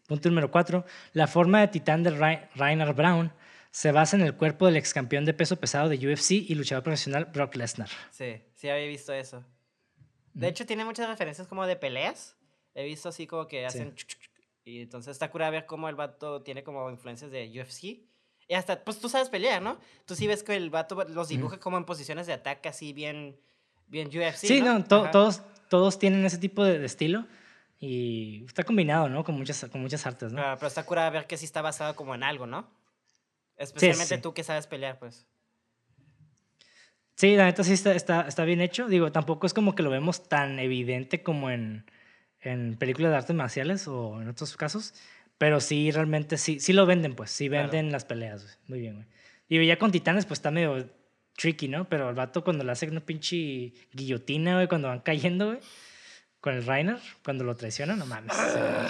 Punto 0.08 0.30
número 0.30 0.50
4. 0.50 0.84
La 1.14 1.28
forma 1.28 1.62
de 1.62 1.68
titán 1.68 2.04
de 2.04 2.10
Rainer 2.56 2.94
Brown 2.94 3.32
se 3.72 3.92
basa 3.94 4.18
en 4.18 4.24
el 4.24 4.36
cuerpo 4.36 4.66
del 4.66 4.76
ex 4.76 4.94
campeón 4.94 5.26
de 5.26 5.34
peso 5.34 5.56
pesado 5.56 5.88
de 5.90 5.96
UFC 5.96 6.32
y 6.32 6.54
luchador 6.56 6.84
profesional 6.84 7.26
Brock 7.26 7.56
Lesnar. 7.56 7.90
Sí, 8.12 8.42
sí 8.54 8.70
había 8.70 8.86
visto 8.88 9.14
eso. 9.14 9.44
De 10.34 10.48
hecho, 10.48 10.66
tiene 10.66 10.86
muchas 10.86 11.08
referencias 11.08 11.48
como 11.48 11.66
de 11.66 11.76
peleas. 11.76 12.36
He 12.76 12.86
visto 12.86 13.10
así 13.10 13.28
como 13.28 13.48
que 13.48 13.66
hacen... 13.66 13.96
Y 14.64 14.82
entonces 14.82 15.14
está 15.14 15.32
cura 15.32 15.50
ver 15.50 15.66
cómo 15.66 15.90
el 15.90 15.96
vato 15.96 16.44
tiene 16.44 16.64
como 16.64 16.90
influencias 16.90 17.32
de 17.32 17.50
UFC. 17.50 17.84
Y 18.48 18.54
hasta, 18.54 18.84
pues 18.84 19.00
tú 19.00 19.10
sabes 19.10 19.30
pelear, 19.30 19.62
¿no? 19.62 19.80
Tú 20.06 20.16
sí 20.16 20.28
ves 20.28 20.44
que 20.44 20.56
el 20.56 20.70
vato 20.70 21.04
los 21.10 21.30
dibuja 21.30 21.60
como 21.60 21.78
en 21.78 21.86
posiciones 21.86 22.28
de 22.28 22.34
ataque 22.34 22.70
así 22.70 22.94
bien, 22.94 23.40
bien 23.88 24.10
UFC. 24.10 24.48
Sí, 24.48 24.62
no, 24.62 24.84
todos, 24.84 25.42
todos 25.70 25.98
tienen 25.98 26.26
ese 26.26 26.38
tipo 26.38 26.64
de, 26.64 26.86
estilo. 26.86 27.26
Y 27.80 28.44
está 28.46 28.64
combinado, 28.64 29.10
¿no? 29.10 29.24
Con 29.24 29.36
muchas, 29.36 29.66
con 29.72 29.82
muchas 29.82 30.06
artes, 30.06 30.32
¿no? 30.32 30.42
pero 30.58 30.68
está 30.68 30.86
cura 30.86 31.10
ver 31.10 31.26
que 31.26 31.38
sí 31.38 31.46
está 31.46 31.64
basado 31.64 31.96
como 31.96 32.14
en 32.14 32.22
algo, 32.22 32.46
¿no? 32.46 32.70
Especialmente 33.62 34.18
tú 34.18 34.34
que 34.34 34.44
sabes 34.44 34.68
pelear, 34.68 34.98
pues. 35.00 35.28
Sí, 37.16 37.36
la 37.36 37.46
neta 37.46 37.64
sí 37.64 37.74
está, 37.74 37.94
está, 37.94 38.22
está, 38.28 38.46
bien 38.46 38.62
hecho. 38.62 38.88
Digo, 38.88 39.12
tampoco 39.12 39.46
es 39.46 39.54
como 39.54 39.76
que 39.76 39.84
lo 39.84 39.92
vemos 39.92 40.28
tan 40.28 40.58
evidente 40.58 41.22
como 41.22 41.52
en, 41.52 41.86
en 42.40 42.78
películas 42.78 43.12
de 43.12 43.18
artes 43.18 43.36
marciales 43.36 43.88
o 43.88 44.22
en 44.22 44.28
otros 44.28 44.58
casos. 44.58 44.96
Pero 45.38 45.60
sí, 45.60 45.92
realmente 45.92 46.38
sí, 46.38 46.60
sí 46.60 46.74
lo 46.74 46.86
venden, 46.86 47.16
pues. 47.16 47.30
Sí 47.30 47.48
venden 47.50 47.92
las 47.92 48.06
peleas, 48.06 48.60
Muy 48.68 48.80
bien, 48.80 48.96
güey. 48.96 49.08
Digo, 49.48 49.64
ya 49.64 49.78
con 49.78 49.92
Titanes, 49.92 50.26
pues 50.26 50.40
está 50.40 50.50
medio 50.50 50.90
tricky, 51.38 51.68
¿no? 51.68 51.88
Pero 51.90 52.10
el 52.10 52.16
vato 52.16 52.44
cuando 52.44 52.64
le 52.64 52.72
hace 52.72 52.88
una 52.88 53.02
pinche 53.02 53.74
guillotina, 53.92 54.56
güey, 54.56 54.68
cuando 54.68 54.88
van 54.88 55.02
cayendo, 55.02 55.48
güey. 55.48 55.60
Con 56.40 56.56
el 56.56 56.66
Reiner, 56.66 56.98
cuando 57.24 57.44
lo 57.44 57.56
traiciona, 57.56 57.96
no 57.96 58.08
mames. 58.08 58.36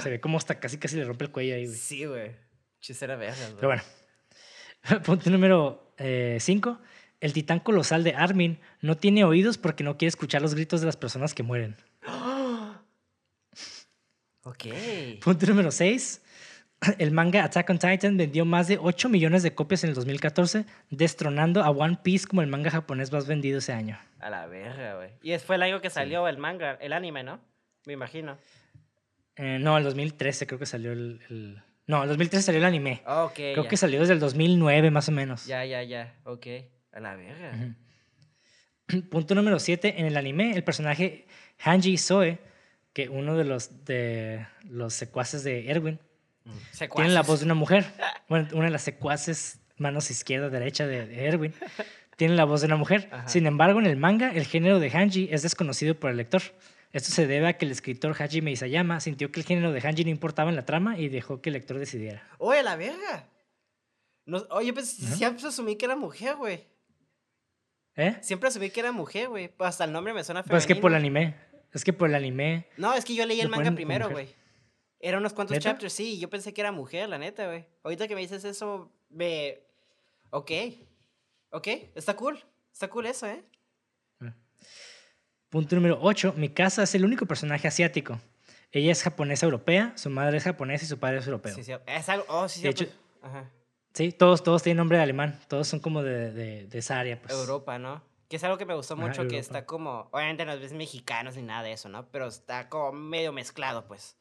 Se, 0.01 0.09
ve 0.09 0.21
como 0.21 0.37
hasta 0.37 0.59
casi 0.59 0.77
casi 0.77 0.95
le 0.95 1.03
rompe 1.03 1.25
el 1.25 1.31
cuello 1.31 1.55
ahí, 1.55 1.65
güey. 1.65 1.77
Sí, 1.77 2.05
güey. 2.05 2.31
Chisera 2.79 3.17
güey. 3.17 3.29
Pero 3.55 3.67
bueno. 3.67 3.83
Punto 5.05 5.29
número 5.29 5.93
5. 5.97 5.99
Eh, 5.99 6.85
el 7.19 7.33
titán 7.33 7.59
colosal 7.59 8.03
de 8.03 8.15
Armin 8.15 8.59
no 8.81 8.97
tiene 8.97 9.23
oídos 9.23 9.57
porque 9.57 9.83
no 9.83 9.97
quiere 9.97 10.09
escuchar 10.09 10.41
los 10.41 10.55
gritos 10.55 10.81
de 10.81 10.87
las 10.87 10.97
personas 10.97 11.33
que 11.33 11.43
mueren. 11.43 11.75
Ok. 14.43 14.65
Punto 15.23 15.45
número 15.45 15.69
6. 15.69 16.19
El 16.97 17.11
manga 17.11 17.43
Attack 17.43 17.69
on 17.69 17.77
Titan 17.77 18.17
vendió 18.17 18.43
más 18.43 18.67
de 18.67 18.79
8 18.81 19.07
millones 19.07 19.43
de 19.43 19.53
copias 19.53 19.83
en 19.83 19.89
el 19.89 19.95
2014, 19.95 20.65
destronando 20.89 21.63
a 21.63 21.69
One 21.69 21.99
Piece 22.01 22.25
como 22.25 22.41
el 22.41 22.47
manga 22.47 22.71
japonés 22.71 23.11
más 23.11 23.27
vendido 23.27 23.59
ese 23.59 23.71
año. 23.71 23.99
A 24.19 24.31
la 24.31 24.47
verga, 24.47 24.95
güey. 24.95 25.11
Y 25.21 25.37
fue 25.37 25.57
el 25.57 25.61
año 25.61 25.79
que 25.79 25.91
salió 25.91 26.27
el 26.27 26.39
manga, 26.39 26.73
el 26.81 26.93
anime, 26.93 27.21
¿no? 27.21 27.39
Me 27.85 27.93
imagino. 27.93 28.39
Eh, 29.35 29.59
no, 29.59 29.77
el 29.77 29.83
2013 29.83 30.47
creo 30.47 30.57
que 30.57 30.65
salió 30.65 30.91
el, 30.91 31.61
No, 31.87 32.03
el 32.03 32.09
2013 32.09 32.45
salió 32.45 32.59
el 32.59 32.65
anime. 32.65 33.01
Ok. 33.05 33.33
Creo 33.33 33.67
que 33.67 33.77
salió 33.77 33.99
desde 33.99 34.13
el 34.13 34.19
2009 34.19 34.91
más 34.91 35.09
o 35.09 35.11
menos. 35.11 35.45
Ya, 35.45 35.65
ya, 35.65 35.83
ya. 35.83 36.15
Ok. 36.23 36.47
A 36.91 36.99
la 36.99 37.15
verga. 37.15 37.75
Punto 39.09 39.35
número 39.35 39.59
7. 39.59 39.95
En 39.97 40.05
el 40.05 40.17
anime, 40.17 40.53
el 40.53 40.63
personaje 40.63 41.27
Hanji 41.59 41.97
Soe, 41.97 42.39
que 42.93 43.09
uno 43.09 43.37
de 43.37 43.45
los, 43.45 43.85
de 43.85 44.45
los 44.69 44.93
secuaces 44.93 45.43
de 45.43 45.69
Erwin, 45.69 45.99
mm. 46.45 46.95
tiene 46.95 47.09
la 47.11 47.23
voz 47.23 47.39
de 47.39 47.45
una 47.45 47.55
mujer. 47.55 47.85
Bueno, 48.29 48.47
una 48.53 48.65
de 48.65 48.71
las 48.71 48.83
secuaces, 48.83 49.59
manos 49.75 50.09
izquierda, 50.09 50.49
derecha 50.49 50.87
de, 50.87 51.25
Erwin, 51.25 51.53
tiene 52.15 52.33
la 52.35 52.45
voz 52.45 52.61
de 52.61 52.67
una 52.67 52.77
mujer. 52.77 53.09
Sin 53.25 53.45
embargo, 53.45 53.81
en 53.81 53.87
el 53.87 53.97
manga, 53.97 54.31
el 54.31 54.45
género 54.45 54.79
de 54.79 54.89
Hanji 54.89 55.27
es 55.33 55.41
desconocido 55.41 55.95
por 55.95 56.11
el 56.11 56.15
lector. 56.15 56.41
Esto 56.93 57.11
se 57.11 57.25
debe 57.25 57.47
a 57.47 57.57
que 57.57 57.65
el 57.65 57.71
escritor 57.71 58.15
Hajime 58.21 58.51
Isayama 58.51 58.99
sintió 58.99 59.31
que 59.31 59.39
el 59.39 59.45
género 59.45 59.71
de 59.71 59.79
Hanji 59.79 60.03
no 60.03 60.09
importaba 60.09 60.49
en 60.49 60.55
la 60.55 60.65
trama 60.65 60.99
y 60.99 61.07
dejó 61.07 61.41
que 61.41 61.49
el 61.49 61.53
lector 61.53 61.79
decidiera. 61.79 62.27
Oye, 62.37 62.63
la 62.63 62.75
verga. 62.75 63.29
oye, 64.49 64.73
pues 64.73 64.89
siempre 64.89 65.47
asumí 65.47 65.77
que 65.77 65.85
era 65.85 65.95
mujer, 65.95 66.35
güey. 66.35 66.67
¿Eh? 67.95 68.17
Siempre 68.21 68.49
asumí 68.49 68.69
que 68.69 68.79
era 68.81 68.91
mujer, 68.91 69.29
güey. 69.29 69.51
Hasta 69.59 69.85
el 69.85 69.91
nombre 69.91 70.13
me 70.13 70.23
suena 70.23 70.43
femenino. 70.43 70.53
Pues 70.53 70.63
es 70.63 70.67
que 70.67 70.75
por 70.75 70.91
el 70.91 70.97
anime. 70.97 71.35
Es 71.73 71.83
que 71.85 71.93
por 71.93 72.09
el 72.09 72.15
anime. 72.15 72.67
No, 72.77 72.93
es 72.93 73.05
que 73.05 73.15
yo 73.15 73.25
leí 73.25 73.39
el 73.39 73.49
manga 73.49 73.71
primero, 73.71 74.09
güey. 74.09 74.27
Eran 74.99 75.21
unos 75.21 75.33
cuantos 75.33 75.57
chapters, 75.59 75.93
sí. 75.93 76.19
Yo 76.19 76.29
pensé 76.29 76.53
que 76.53 76.61
era 76.61 76.71
mujer, 76.71 77.09
la 77.09 77.17
neta, 77.17 77.47
güey. 77.47 77.65
Ahorita 77.83 78.07
que 78.07 78.15
me 78.15 78.21
dices 78.21 78.43
eso, 78.43 78.91
me. 79.09 79.59
Ok. 80.29 80.51
Ok, 81.51 81.67
está 81.95 82.15
cool. 82.15 82.39
Está 82.71 82.89
cool 82.89 83.05
eso, 83.05 83.27
¿eh? 83.27 83.43
Punto 85.51 85.75
número 85.75 85.99
8. 86.01 86.35
Mi 86.37 86.47
casa 86.47 86.83
es 86.83 86.95
el 86.95 87.03
único 87.03 87.25
personaje 87.25 87.67
asiático. 87.67 88.19
Ella 88.71 88.89
es 88.93 89.03
japonesa 89.03 89.45
europea, 89.45 89.91
su 89.97 90.09
madre 90.09 90.37
es 90.37 90.45
japonesa 90.45 90.85
y 90.85 90.87
su 90.87 90.97
padre 90.97 91.17
es 91.17 91.27
europeo. 91.27 91.53
Sí, 91.53 91.65
sí. 91.65 91.73
Es 91.85 92.07
algo. 92.07 92.25
Oh, 92.29 92.47
sí, 92.47 92.61
sí. 92.73 92.89
Ajá. 93.21 93.51
Sí, 93.93 94.13
todos, 94.13 94.43
todos 94.43 94.63
tienen 94.63 94.77
nombre 94.77 94.97
de 94.97 95.03
alemán, 95.03 95.37
todos 95.49 95.67
son 95.67 95.81
como 95.81 96.03
de, 96.03 96.31
de, 96.31 96.77
esa 96.79 96.97
área. 96.97 97.21
Pues. 97.21 97.33
Europa, 97.33 97.77
¿no? 97.77 98.01
Que 98.29 98.37
es 98.37 98.43
algo 98.45 98.57
que 98.57 98.65
me 98.65 98.73
gustó 98.73 98.95
mucho, 98.95 99.27
que 99.27 99.37
está 99.37 99.65
como, 99.65 100.07
obviamente 100.11 100.45
no 100.45 100.57
ves 100.57 100.71
mexicanos 100.71 101.35
ni 101.35 101.41
nada 101.41 101.63
de 101.63 101.73
eso, 101.73 101.89
¿no? 101.89 102.07
Pero 102.11 102.27
está 102.27 102.69
como 102.69 102.93
medio 102.93 103.33
mezclado, 103.33 103.85
pues. 103.87 104.15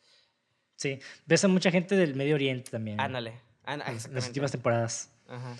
Sí, 0.74 0.98
ves 1.26 1.44
a 1.44 1.48
mucha 1.48 1.70
gente 1.70 1.94
del 1.94 2.16
Medio 2.16 2.34
Oriente 2.34 2.72
también. 2.72 3.00
Ándale, 3.00 3.40
en 3.68 3.78
las 3.78 4.26
últimas 4.26 4.50
temporadas. 4.50 5.12
Ajá. 5.28 5.54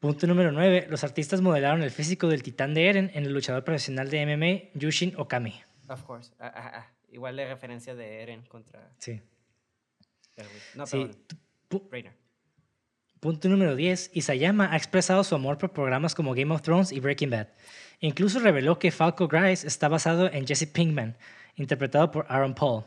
Punto 0.00 0.26
número 0.26 0.52
9. 0.52 0.86
Los 0.90 1.04
artistas 1.04 1.40
modelaron 1.40 1.82
el 1.82 1.90
físico 1.90 2.28
del 2.28 2.42
titán 2.42 2.74
de 2.74 2.88
Eren 2.88 3.10
en 3.14 3.24
el 3.24 3.32
luchador 3.32 3.64
profesional 3.64 4.10
de 4.10 4.26
MMA, 4.26 4.78
Yushin 4.78 5.14
Okami. 5.16 5.54
Of 5.88 6.02
course. 6.02 6.32
Ah, 6.38 6.52
ah, 6.54 6.72
ah. 6.74 6.92
Igual 7.10 7.36
de 7.36 7.46
referencia 7.46 7.94
de 7.94 8.22
Eren 8.22 8.42
contra... 8.42 8.92
Sí. 8.98 9.22
No, 10.74 10.86
sí. 10.86 11.10
Punto 13.20 13.48
número 13.48 13.74
10. 13.74 14.10
Isayama 14.12 14.70
ha 14.70 14.76
expresado 14.76 15.24
su 15.24 15.34
amor 15.34 15.56
por 15.56 15.72
programas 15.72 16.14
como 16.14 16.34
Game 16.34 16.54
of 16.54 16.62
Thrones 16.62 16.92
y 16.92 17.00
Breaking 17.00 17.30
Bad. 17.30 17.48
Incluso 18.00 18.38
reveló 18.40 18.78
que 18.78 18.90
Falco 18.90 19.26
Grice 19.28 19.66
está 19.66 19.88
basado 19.88 20.30
en 20.30 20.46
Jesse 20.46 20.66
Pinkman, 20.66 21.16
interpretado 21.54 22.10
por 22.10 22.26
Aaron 22.28 22.54
Paul. 22.54 22.84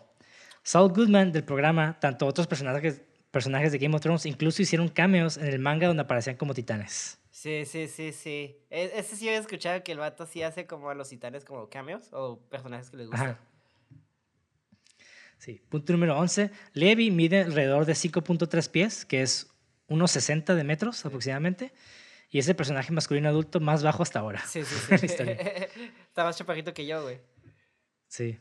Saul 0.61 0.93
Goodman 0.93 1.31
del 1.31 1.43
programa, 1.43 1.97
tanto 1.99 2.27
otros 2.27 2.45
personajes, 2.45 3.01
personajes 3.31 3.71
de 3.71 3.77
Game 3.77 3.95
of 3.95 4.01
Thrones, 4.01 4.25
incluso 4.25 4.61
hicieron 4.61 4.89
cameos 4.89 5.37
en 5.37 5.47
el 5.47 5.59
manga 5.59 5.87
donde 5.87 6.03
aparecían 6.03 6.35
como 6.35 6.53
titanes. 6.53 7.19
Sí, 7.31 7.63
sí, 7.65 7.87
sí, 7.87 8.11
sí. 8.11 8.57
E, 8.69 8.91
ese 8.95 9.15
sí 9.15 9.27
había 9.27 9.39
escuchado 9.39 9.83
que 9.83 9.91
el 9.91 9.99
vato 9.99 10.25
sí 10.25 10.43
hace 10.43 10.65
como 10.65 10.89
a 10.89 10.95
los 10.95 11.09
titanes 11.09 11.45
como 11.45 11.69
cameos 11.69 12.09
o 12.11 12.39
personajes 12.49 12.89
que 12.89 12.97
les 12.97 13.07
gustan. 13.07 13.37
Sí. 15.37 15.61
Punto 15.69 15.93
número 15.93 16.17
11. 16.19 16.51
Levi 16.73 17.11
mide 17.11 17.43
alrededor 17.43 17.85
de 17.85 17.93
5.3 17.93 18.69
pies, 18.69 19.05
que 19.05 19.21
es 19.21 19.49
unos 19.87 20.11
60 20.11 20.53
de 20.53 20.63
metros 20.63 21.05
aproximadamente. 21.05 21.71
Y 22.29 22.39
es 22.39 22.47
el 22.47 22.55
personaje 22.55 22.91
masculino 22.91 23.29
adulto 23.29 23.59
más 23.59 23.83
bajo 23.83 24.03
hasta 24.03 24.19
ahora. 24.19 24.45
Sí, 24.45 24.63
sí, 24.63 24.97
sí. 25.07 25.07
Está 26.07 26.25
más 26.25 26.37
chaparrito 26.37 26.73
que 26.73 26.85
yo, 26.85 27.01
güey. 27.03 27.19
Sí. 28.07 28.37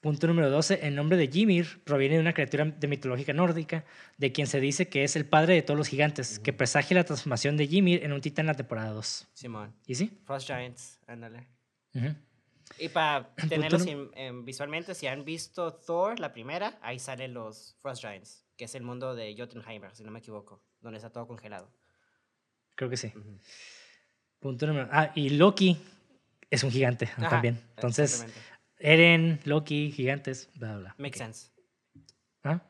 Punto 0.00 0.26
número 0.26 0.50
12. 0.50 0.86
El 0.86 0.94
nombre 0.94 1.16
de 1.16 1.28
Ymir 1.32 1.82
proviene 1.84 2.14
de 2.14 2.20
una 2.20 2.32
criatura 2.32 2.64
de 2.64 2.88
mitológica 2.88 3.32
nórdica, 3.32 3.84
de 4.16 4.32
quien 4.32 4.46
se 4.46 4.60
dice 4.60 4.88
que 4.88 5.04
es 5.04 5.14
el 5.16 5.26
padre 5.26 5.54
de 5.54 5.62
todos 5.62 5.76
los 5.76 5.88
gigantes, 5.88 6.38
que 6.38 6.52
presagia 6.52 6.96
la 6.96 7.04
transformación 7.04 7.56
de 7.56 7.64
Ymir 7.64 8.02
en 8.02 8.12
un 8.12 8.20
titán 8.20 8.44
en 8.44 8.48
la 8.48 8.54
temporada 8.54 8.90
2. 8.90 9.28
Simón. 9.34 9.74
¿Y 9.86 9.94
sí? 9.94 10.18
Frost 10.24 10.46
Giants, 10.46 11.00
ándale. 11.06 11.46
Y 12.78 12.88
para 12.88 13.34
tenerlos 13.48 13.86
visualmente, 14.44 14.94
si 14.94 15.06
han 15.06 15.24
visto 15.24 15.74
Thor, 15.74 16.18
la 16.18 16.32
primera, 16.32 16.78
ahí 16.80 16.98
salen 16.98 17.34
los 17.34 17.76
Frost 17.80 18.00
Giants 18.00 18.46
que 18.60 18.66
es 18.66 18.74
el 18.74 18.82
mundo 18.82 19.14
de 19.14 19.34
Jotunheimer, 19.38 19.90
si 19.94 20.04
no 20.04 20.10
me 20.10 20.18
equivoco, 20.18 20.62
donde 20.82 20.98
está 20.98 21.08
todo 21.08 21.26
congelado. 21.26 21.72
Creo 22.74 22.90
que 22.90 22.98
sí. 22.98 23.10
Punto 24.38 24.66
número. 24.66 24.86
Ah, 24.92 25.12
y 25.14 25.30
Loki 25.30 25.78
es 26.50 26.62
un 26.62 26.70
gigante 26.70 27.08
también. 27.18 27.58
Entonces, 27.76 28.26
Eren, 28.80 29.40
Loki, 29.44 29.92
gigantes, 29.92 30.48
bla, 30.54 30.76
bla. 30.78 30.94
Makes 30.98 31.18
sense. 31.18 31.50
¿Ah? 32.42 32.60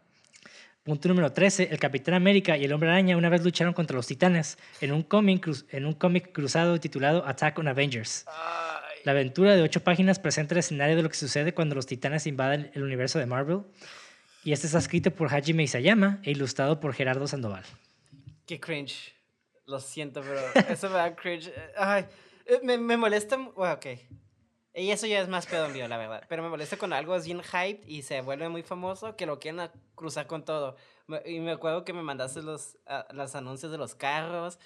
Punto 0.83 1.09
número 1.09 1.33
13. 1.33 1.69
El 1.71 1.79
Capitán 1.79 2.15
América 2.15 2.57
y 2.57 2.65
el 2.65 2.73
Hombre 2.73 2.91
Araña 2.91 3.17
una 3.17 3.29
vez 3.29 3.45
lucharon 3.45 3.73
contra 3.75 3.97
los 3.97 4.07
Titanes 4.07 4.59
en 4.81 4.93
un 4.93 5.03
cómic, 5.03 5.45
cruz- 5.45 5.67
en 5.71 5.87
un 5.87 5.93
cómic 5.93 6.33
cruzado 6.33 6.79
titulado 6.81 7.25
Attack 7.27 7.59
on 7.59 7.69
Avengers. 7.69 8.25
Ay, 8.27 8.99
La 9.05 9.13
aventura 9.13 9.55
de 9.55 9.63
ocho 9.63 9.85
páginas 9.85 10.19
presenta 10.19 10.55
el 10.55 10.59
escenario 10.61 10.97
de 10.97 11.03
lo 11.03 11.09
que 11.09 11.17
sucede 11.17 11.55
cuando 11.55 11.75
los 11.75 11.87
titanes 11.87 12.27
invaden 12.27 12.71
el 12.75 12.83
universo 12.83 13.19
de 13.19 13.27
Marvel. 13.27 13.61
Y 14.43 14.53
este 14.53 14.67
está 14.67 14.79
escrito 14.79 15.11
por 15.13 15.33
Hajime 15.33 15.63
Isayama 15.63 16.19
e 16.25 16.31
ilustrado 16.33 16.81
por 16.81 16.93
Gerardo 16.95 17.27
Sandoval. 17.29 17.63
qué 18.47 18.59
cringe. 18.59 19.15
Lo 19.67 19.79
siento, 19.79 20.23
pero 20.23 20.41
eso 20.71 20.89
me 20.89 20.97
da 20.97 21.15
cringe. 21.15 21.53
Ay, 21.77 22.07
eh, 22.47 22.59
me, 22.65 22.77
me 22.79 22.97
molesta. 22.97 23.37
Bueno, 23.37 23.75
ok. 23.75 23.87
Y 24.75 24.91
eso 24.93 25.07
ya 25.07 25.21
es 25.21 25.29
más 25.29 25.47
pedo 25.47 25.69
mío, 25.69 25.89
la 25.89 25.97
verdad. 25.97 26.23
Pero 26.29 26.43
me 26.43 26.49
molesta 26.49 26.77
cuando 26.77 26.95
algo 26.97 27.17
es 27.17 27.25
bien 27.27 27.41
hyped 27.43 27.87
y 27.89 28.03
se 28.03 28.21
vuelve 28.21 28.49
muy 28.49 28.63
famoso 28.63 29.17
que 29.17 29.27
lo 29.27 29.39
quieren 29.41 29.69
cruzar 29.97 30.27
con 30.29 30.45
todo. 30.45 30.77
Y 31.27 31.41
me 31.41 31.51
acuerdo 31.51 31.85
que 31.85 31.93
me 31.93 32.03
mandaste 32.03 32.41
los, 32.43 32.77
a- 32.87 33.07
los 33.13 33.35
anuncios 33.35 33.73
de 33.73 33.79
los 33.79 33.97
carros. 33.97 34.59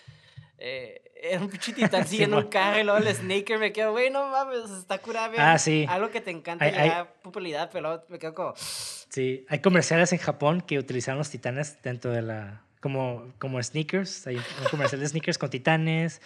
Eh, 0.59 1.03
era 1.21 1.41
un 1.41 1.49
pinche 1.49 1.73
titán 1.73 2.07
siguiendo 2.07 2.37
un 2.37 2.43
Simón. 2.45 2.53
carro 2.53 2.79
y 2.81 2.85
luego 2.85 2.99
el 2.99 3.15
Snaker 3.15 3.59
me 3.59 3.73
quedo, 3.73 3.93
güey, 3.93 4.11
no 4.11 4.29
mames, 4.29 4.71
está 4.71 4.99
curado. 4.99 5.31
bien". 5.33 5.43
Ah, 5.43 5.59
sí. 5.59 5.87
Algo 5.89 6.11
que 6.11 6.21
te 6.21 6.31
encanta 6.31 6.65
Hay- 6.67 6.73
y 6.75 6.77
hay- 6.77 7.05
popularidad, 7.23 7.71
pero 7.73 7.89
luego 7.89 8.05
me 8.09 8.19
quedo 8.19 8.35
como, 8.35 8.55
Sí, 9.09 9.47
hay 9.49 9.61
comerciales 9.61 10.13
en 10.13 10.19
Japón 10.19 10.61
que 10.61 10.79
utilizaron 10.79 11.19
los 11.19 11.31
titanes 11.31 11.81
dentro 11.83 12.11
de 12.11 12.21
la... 12.23 12.63
como, 12.81 13.33
como 13.39 13.63
sneakers. 13.63 14.27
Hay 14.27 14.37
un 14.37 14.43
comercial 14.71 15.01
de 15.01 15.09
sneakers 15.09 15.39
con 15.39 15.49
titanes. 15.51 16.21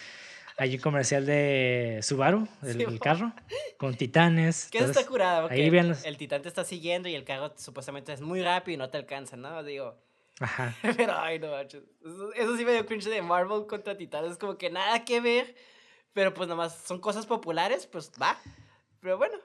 Hay 0.59 0.75
un 0.75 0.81
comercial 0.81 1.25
de 1.25 1.99
Subaru, 2.03 2.47
el, 2.63 2.73
Sí, 2.77 2.83
el 2.83 2.99
carro, 2.99 3.31
con 3.77 3.95
titanes. 3.95 4.67
que 4.71 4.79
está 4.79 5.05
curado, 5.05 5.47
porque 5.47 5.61
ahí 5.63 5.69
los- 5.71 6.03
el 6.05 6.17
titán 6.17 6.41
te 6.41 6.49
está 6.49 6.63
siguiendo 6.63 7.07
y 7.09 7.15
el 7.15 7.23
carro 7.23 7.53
supuestamente 7.57 8.11
es 8.13 8.21
muy 8.21 8.41
rápido 8.41 8.75
y 8.75 8.77
no 8.77 8.89
te 8.89 8.97
alcanza, 8.97 9.37
¿no? 9.37 9.63
Digo, 9.63 9.97
Ajá. 10.39 10.75
pero 10.97 11.17
ay, 11.17 11.39
no, 11.39 11.51
manches. 11.51 11.83
Eso, 12.05 12.33
eso 12.33 12.57
sí 12.57 12.65
me 12.65 12.73
dio 12.73 12.85
cringe 12.85 13.05
de 13.09 13.21
Marvel 13.21 13.65
contra 13.67 13.97
titanes, 13.97 14.37
como 14.37 14.57
que 14.57 14.69
nada 14.69 15.03
que 15.05 15.21
ver, 15.21 15.55
pero 16.13 16.33
pues 16.33 16.47
nomás 16.49 16.75
son 16.85 16.99
cosas 16.99 17.25
populares, 17.25 17.87
pues 17.87 18.11
va. 18.21 18.37
Pero 19.01 19.17
bueno, 19.17 19.35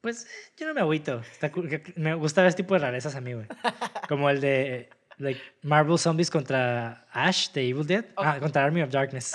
Pues 0.00 0.26
yo 0.56 0.66
no 0.66 0.74
me 0.74 0.80
agüito. 0.80 1.20
Está 1.20 1.50
me 1.96 2.14
gusta 2.14 2.42
ver 2.42 2.48
ese 2.48 2.56
tipo 2.58 2.74
de 2.74 2.80
rarezas 2.80 3.14
a 3.14 3.20
mí, 3.20 3.32
güey. 3.32 3.46
Como 4.08 4.28
el 4.28 4.40
de 4.40 4.90
like, 5.18 5.40
Marvel 5.62 5.98
Zombies 5.98 6.30
contra 6.30 7.06
Ash 7.12 7.50
de 7.52 7.68
Evil 7.68 7.86
Dead. 7.86 8.04
Ah, 8.16 8.38
contra 8.40 8.64
Army 8.64 8.82
of 8.82 8.90
Darkness. 8.90 9.34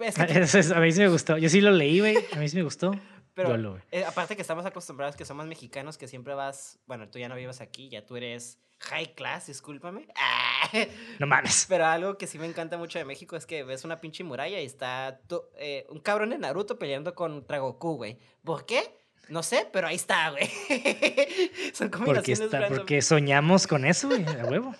Es 0.00 0.14
que 0.14 0.22
Eso 0.40 0.58
es- 0.58 0.70
a 0.70 0.80
mí 0.80 0.92
sí 0.92 1.00
me 1.00 1.08
gustó. 1.08 1.36
Yo 1.38 1.48
sí 1.48 1.60
lo 1.60 1.70
leí, 1.70 2.00
güey. 2.00 2.16
A 2.32 2.36
mí 2.36 2.48
sí 2.48 2.56
me 2.56 2.62
gustó. 2.62 2.92
Pero 3.34 3.50
Yo 3.50 3.56
lo, 3.56 3.70
güey. 3.72 3.82
eh, 3.90 4.04
aparte 4.04 4.36
que 4.36 4.42
estamos 4.42 4.64
acostumbrados 4.64 5.16
que 5.16 5.24
somos 5.24 5.44
mexicanos, 5.46 5.98
que 5.98 6.06
siempre 6.06 6.34
vas, 6.34 6.78
bueno, 6.86 7.08
tú 7.08 7.18
ya 7.18 7.28
no 7.28 7.34
vives 7.34 7.60
aquí, 7.60 7.88
ya 7.88 8.06
tú 8.06 8.16
eres 8.16 8.58
high 8.78 9.12
class, 9.14 9.46
discúlpame. 9.48 10.06
Ah, 10.16 10.70
No 11.18 11.26
mames. 11.26 11.66
Pero 11.68 11.84
algo 11.86 12.16
que 12.16 12.26
sí 12.28 12.38
me 12.38 12.46
encanta 12.46 12.78
mucho 12.78 12.98
de 13.00 13.04
México 13.04 13.34
es 13.36 13.44
que 13.46 13.64
ves 13.64 13.84
una 13.84 14.00
pinche 14.00 14.22
muralla 14.22 14.60
y 14.60 14.64
está 14.66 15.20
eh, 15.58 15.84
un 15.90 15.98
cabrón 15.98 16.30
de 16.30 16.38
Naruto 16.38 16.78
peleando 16.78 17.12
contra 17.14 17.58
Goku, 17.58 17.96
güey. 17.96 18.18
¿Por 18.44 18.66
qué? 18.66 18.82
No 19.28 19.42
sé, 19.42 19.66
pero 19.72 19.88
ahí 19.88 19.96
está, 19.96 20.30
güey. 20.30 20.46
Son 21.72 21.88
Porque, 21.90 22.04
combinaciones 22.04 22.40
está, 22.40 22.60
random. 22.60 22.78
porque 22.78 23.02
soñamos 23.02 23.66
con 23.66 23.84
eso, 23.84 24.08
güey. 24.08 24.24
A 24.26 24.44
huevo. 24.44 24.74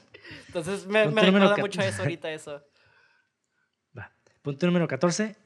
Entonces 0.46 0.86
me, 0.86 1.06
me 1.08 1.22
recuerda 1.22 1.56
mucho 1.56 1.80
eso 1.82 2.02
ahorita, 2.02 2.30
eso. 2.30 2.62
Punto 4.44 4.66
número 4.66 4.86
14. 4.86 5.36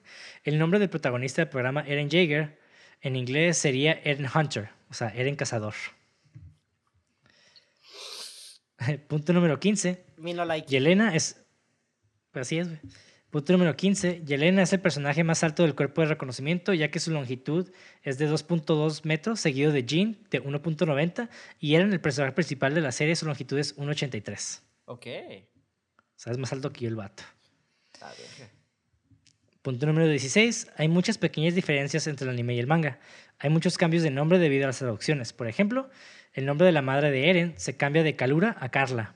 El 0.43 0.59
nombre 0.59 0.81
del 0.81 0.91
protagonista 0.91 1.41
del 1.41 1.49
programa, 1.49 1.83
Eren 1.83 2.11
Jaeger, 2.11 2.59
en 3.01 3.15
inglés 3.15 3.57
sería 3.57 3.93
Eren 3.93 4.27
Hunter, 4.35 4.71
o 4.91 4.95
sea, 4.95 5.11
Eren 5.11 5.37
Cazador. 5.37 5.75
Punto 9.07 9.33
número 9.33 9.61
15. 9.61 10.05
Me 10.17 10.35
no 10.35 10.45
like. 10.45 10.67
Yelena 10.67 11.15
es. 11.15 11.41
pues 12.33 12.49
Así 12.49 12.59
es, 12.59 12.67
güey. 12.67 12.81
Punto 13.31 13.53
número 13.53 13.77
15. 13.77 14.25
Yelena 14.25 14.63
es 14.63 14.73
el 14.73 14.81
personaje 14.81 15.23
más 15.23 15.45
alto 15.45 15.63
del 15.63 15.77
cuerpo 15.77 16.01
de 16.01 16.09
reconocimiento, 16.09 16.75
ya 16.75 16.91
que 16.91 16.99
su 16.99 17.13
longitud 17.13 17.71
es 18.03 18.19
de 18.19 18.29
2.2 18.29 19.05
metros, 19.05 19.39
seguido 19.39 19.71
de 19.71 19.85
Jean 19.85 20.19
de 20.29 20.43
1.90, 20.43 21.29
y 21.61 21.77
Eren, 21.77 21.93
el 21.93 22.01
personaje 22.01 22.33
principal 22.33 22.75
de 22.75 22.81
la 22.81 22.91
serie, 22.91 23.15
su 23.15 23.27
longitud 23.27 23.61
es 23.61 23.77
1.83. 23.77 24.63
Ok. 24.87 25.07
O 25.07 26.21
sea, 26.21 26.33
es 26.33 26.39
más 26.39 26.53
alto 26.53 26.73
que 26.73 26.81
yo 26.81 26.89
el 26.89 26.97
vato. 26.97 27.23
Está 27.93 28.13
bien. 28.15 28.58
Punto 29.63 29.87
número 29.87 30.07
16. 30.07 30.73
Hay 30.77 30.89
muchas 30.89 31.19
pequeñas 31.19 31.55
diferencias 31.55 32.07
entre 32.07 32.25
el 32.25 32.31
anime 32.31 32.55
y 32.55 32.59
el 32.61 32.67
manga. 32.67 33.01
Hay 33.39 33.51
muchos 33.51 33.77
cambios 33.77 34.03
de 34.03 34.11
nombre 34.11 34.39
debido 34.39 34.65
a 34.65 34.69
las 34.69 34.79
traducciones. 34.79 35.33
Por 35.33 35.49
ejemplo, 35.49 35.91
el 36.33 36.47
nombre 36.47 36.67
de 36.67 36.73
la 36.73 36.83
madre 36.83 37.11
de 37.11 37.29
Eren 37.29 37.55
se 37.57 37.77
cambia 37.77 38.03
de 38.03 38.15
Kalura 38.15 38.57
a 38.61 38.69
Carla. 38.69 39.15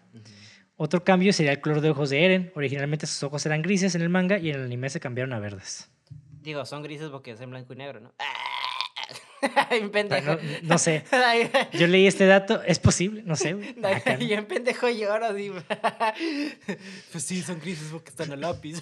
Otro 0.76 1.04
cambio 1.04 1.32
sería 1.32 1.52
el 1.52 1.60
color 1.60 1.80
de 1.80 1.90
ojos 1.90 2.10
de 2.10 2.24
Eren. 2.24 2.52
Originalmente 2.56 3.06
sus 3.06 3.22
ojos 3.22 3.46
eran 3.46 3.62
grises 3.62 3.94
en 3.94 4.02
el 4.02 4.08
manga 4.08 4.38
y 4.38 4.50
en 4.50 4.56
el 4.56 4.64
anime 4.64 4.90
se 4.90 4.98
cambiaron 4.98 5.32
a 5.32 5.38
verdes. 5.38 5.88
Digo, 6.42 6.64
son 6.66 6.82
grises 6.82 7.08
porque 7.10 7.30
es 7.30 7.40
en 7.40 7.50
blanco 7.50 7.72
y 7.72 7.76
negro, 7.76 8.00
¿no? 8.00 8.12
Ay, 8.18 8.26
un 9.82 9.90
pendejo. 9.90 10.38
No 10.62 10.78
sé. 10.78 11.04
Yo 11.72 11.86
leí 11.86 12.06
este 12.06 12.26
dato. 12.26 12.62
Es 12.62 12.78
posible, 12.78 13.22
no 13.24 13.36
sé. 13.36 13.74
Acá, 13.82 14.16
¿no? 14.16 14.24
Yo 14.24 14.36
en 14.36 14.46
pendejo 14.46 14.88
lloro, 14.88 15.32
digo. 15.34 15.56
Pues 17.12 17.24
sí, 17.24 17.42
son 17.42 17.60
grises 17.60 17.88
porque 17.90 18.10
están 18.10 18.32
a 18.32 18.36
lápiz. 18.36 18.80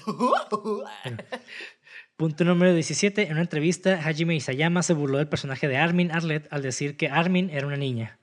Punto 2.17 2.45
número 2.45 2.75
17. 2.75 3.23
En 3.23 3.33
una 3.33 3.41
entrevista, 3.41 4.01
Hajime 4.05 4.37
Isayama 4.37 4.83
se 4.83 4.93
burló 4.93 5.19
del 5.19 5.29
personaje 5.29 5.67
de 5.69 5.77
Armin 5.77 6.13
Arlet 6.13 6.47
al 6.53 6.63
decir 6.63 6.97
que 6.97 7.09
Armin 7.09 7.51
era 7.51 7.67
una 7.67 7.77
niña. 7.77 8.19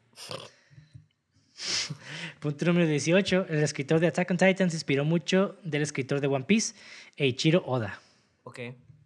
Punto 2.39 2.65
número 2.65 2.88
18. 2.88 3.47
El 3.49 3.64
escritor 3.64 3.99
de 3.99 4.07
Attack 4.07 4.30
on 4.31 4.38
Titan 4.38 4.69
se 4.69 4.76
inspiró 4.77 5.03
mucho 5.03 5.57
del 5.64 5.81
escritor 5.81 6.22
de 6.22 6.27
One 6.27 6.45
Piece, 6.45 6.76
Eiichiro 7.18 7.64
Oda. 7.65 7.99
ok, 8.43 8.59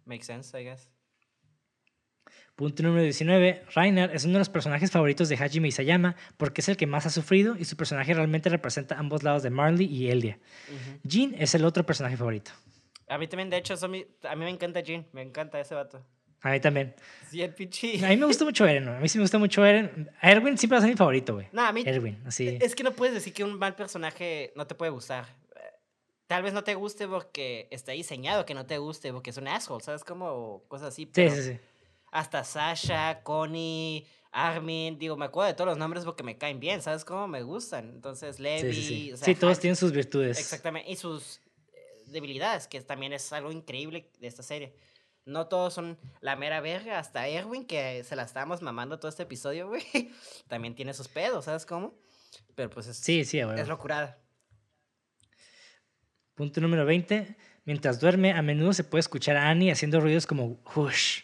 makes 0.04 0.26
sense, 0.26 0.56
I 0.60 0.64
guess. 0.64 0.91
Punto 2.56 2.82
número 2.82 3.02
19. 3.02 3.64
Reiner 3.74 4.10
es 4.14 4.24
uno 4.24 4.34
de 4.34 4.38
los 4.40 4.48
personajes 4.50 4.90
favoritos 4.90 5.28
de 5.28 5.36
Hajime 5.36 5.68
Isayama 5.68 6.16
porque 6.36 6.60
es 6.60 6.68
el 6.68 6.76
que 6.76 6.86
más 6.86 7.06
ha 7.06 7.10
sufrido 7.10 7.56
y 7.58 7.64
su 7.64 7.76
personaje 7.76 8.12
realmente 8.12 8.50
representa 8.50 8.98
ambos 8.98 9.22
lados 9.22 9.42
de 9.42 9.50
Marley 9.50 9.86
y 9.86 10.10
Eldia. 10.10 10.38
Jin 11.08 11.34
es 11.38 11.54
el 11.54 11.64
otro 11.64 11.84
personaje 11.86 12.16
favorito. 12.16 12.52
A 13.08 13.18
mí 13.18 13.26
también, 13.26 13.48
de 13.50 13.56
hecho, 13.56 13.76
son 13.76 13.90
mi- 13.90 14.06
a 14.22 14.36
mí 14.36 14.44
me 14.44 14.50
encanta 14.50 14.82
Jin, 14.82 15.06
me 15.12 15.22
encanta 15.22 15.58
ese 15.60 15.74
vato. 15.74 16.04
A 16.42 16.50
mí 16.50 16.60
también. 16.60 16.94
Sí, 17.30 17.40
el 17.40 17.54
pinche. 17.54 18.04
A 18.04 18.08
mí 18.08 18.16
me 18.16 18.26
gusta 18.26 18.44
mucho 18.44 18.66
Eren. 18.66 18.84
¿no? 18.84 18.92
A 18.96 18.98
mí 19.00 19.08
sí 19.08 19.16
me 19.18 19.22
gusta 19.24 19.38
mucho 19.38 19.64
Eren. 19.64 20.10
Erwin 20.20 20.58
siempre 20.58 20.74
va 20.76 20.78
a 20.78 20.82
ser 20.82 20.90
mi 20.90 20.96
favorito, 20.96 21.34
güey. 21.34 21.46
No, 21.52 21.62
a 21.62 21.72
mí. 21.72 21.84
Erwin, 21.86 22.20
así. 22.26 22.58
Es 22.60 22.74
que 22.74 22.82
no 22.82 22.92
puedes 22.92 23.14
decir 23.14 23.32
que 23.32 23.44
un 23.44 23.58
mal 23.58 23.76
personaje 23.76 24.52
no 24.56 24.66
te 24.66 24.74
puede 24.74 24.90
gustar. 24.90 25.26
Tal 26.26 26.42
vez 26.42 26.52
no 26.52 26.64
te 26.64 26.74
guste 26.74 27.06
porque 27.06 27.68
está 27.70 27.92
diseñado 27.92 28.44
que 28.46 28.54
no 28.54 28.66
te 28.66 28.78
guste, 28.78 29.12
porque 29.12 29.30
es 29.30 29.36
un 29.36 29.48
asshole, 29.48 29.84
¿sabes? 29.84 30.02
Como 30.02 30.64
cosas 30.68 30.88
así. 30.88 31.04
Sí, 31.04 31.10
pero 31.14 31.30
sí, 31.34 31.42
sí. 31.42 31.58
Hasta 32.12 32.44
Sasha, 32.44 33.22
Connie, 33.24 34.06
Armin, 34.30 34.98
digo, 34.98 35.16
me 35.16 35.24
acuerdo 35.24 35.48
de 35.48 35.54
todos 35.54 35.68
los 35.68 35.78
nombres 35.78 36.04
porque 36.04 36.22
me 36.22 36.38
caen 36.38 36.60
bien, 36.60 36.80
¿sabes? 36.80 37.04
Cómo 37.04 37.26
me 37.26 37.42
gustan. 37.42 37.88
Entonces, 37.88 38.38
Levi. 38.38 38.72
Sí, 38.72 38.82
sí, 38.82 38.88
sí. 38.88 39.12
o 39.12 39.16
sea, 39.16 39.26
Sí, 39.26 39.34
todos 39.34 39.58
tienen 39.58 39.76
sus 39.76 39.92
virtudes. 39.92 40.38
Exactamente, 40.38 40.90
y 40.90 40.96
sus 40.96 41.40
eh, 41.72 42.04
debilidades, 42.06 42.68
que 42.68 42.80
también 42.82 43.12
es 43.12 43.32
algo 43.32 43.50
increíble 43.50 44.10
de 44.20 44.26
esta 44.28 44.42
serie. 44.42 44.74
No 45.24 45.46
todos 45.48 45.74
son 45.74 45.98
la 46.20 46.36
mera 46.36 46.60
verga, 46.60 46.98
hasta 46.98 47.26
Erwin, 47.28 47.64
que 47.64 48.04
se 48.04 48.14
la 48.14 48.24
estábamos 48.24 48.60
mamando 48.60 48.98
todo 48.98 49.08
este 49.08 49.22
episodio, 49.22 49.68
güey. 49.68 49.82
También 50.48 50.74
tiene 50.74 50.94
sus 50.94 51.08
pedos, 51.08 51.46
¿sabes 51.46 51.64
cómo? 51.66 51.94
Pero 52.54 52.70
pues 52.70 52.86
es, 52.88 52.96
Sí, 52.98 53.24
sí, 53.24 53.38
es 53.38 53.68
locurada. 53.68 54.18
Punto 56.34 56.60
número 56.60 56.84
20. 56.84 57.36
Mientras 57.64 58.00
duerme, 58.00 58.32
a 58.32 58.42
menudo 58.42 58.72
se 58.72 58.84
puede 58.84 59.00
escuchar 59.00 59.36
a 59.36 59.48
Annie 59.48 59.70
haciendo 59.70 60.00
ruidos 60.00 60.26
como 60.26 60.60
whoosh. 60.74 61.22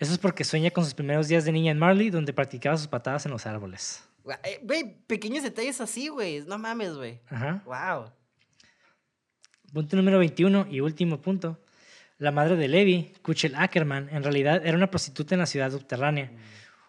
Eso 0.00 0.12
es 0.12 0.18
porque 0.18 0.42
sueña 0.42 0.70
con 0.72 0.82
sus 0.82 0.94
primeros 0.94 1.28
días 1.28 1.44
de 1.44 1.52
niña 1.52 1.70
en 1.70 1.78
Marley, 1.78 2.10
donde 2.10 2.32
practicaba 2.32 2.76
sus 2.76 2.88
patadas 2.88 3.24
en 3.26 3.32
los 3.32 3.46
árboles. 3.46 4.02
Gua- 4.24 4.40
eh, 4.42 4.58
Güey, 4.62 4.96
pequeños 5.06 5.44
detalles 5.44 5.80
así, 5.80 6.08
güey. 6.08 6.40
No 6.46 6.58
mames, 6.58 6.94
güey. 6.94 7.20
Ajá. 7.28 7.62
Wow. 7.64 8.10
Punto 9.72 9.96
número 9.96 10.18
21 10.18 10.66
y 10.70 10.80
último 10.80 11.20
punto. 11.20 11.62
La 12.18 12.32
madre 12.32 12.56
de 12.56 12.68
Levi, 12.68 13.12
Kuchel 13.22 13.54
Ackerman, 13.54 14.08
en 14.10 14.22
realidad 14.22 14.66
era 14.66 14.76
una 14.76 14.90
prostituta 14.90 15.34
en 15.34 15.38
la 15.40 15.46
ciudad 15.46 15.70
subterránea. 15.70 16.30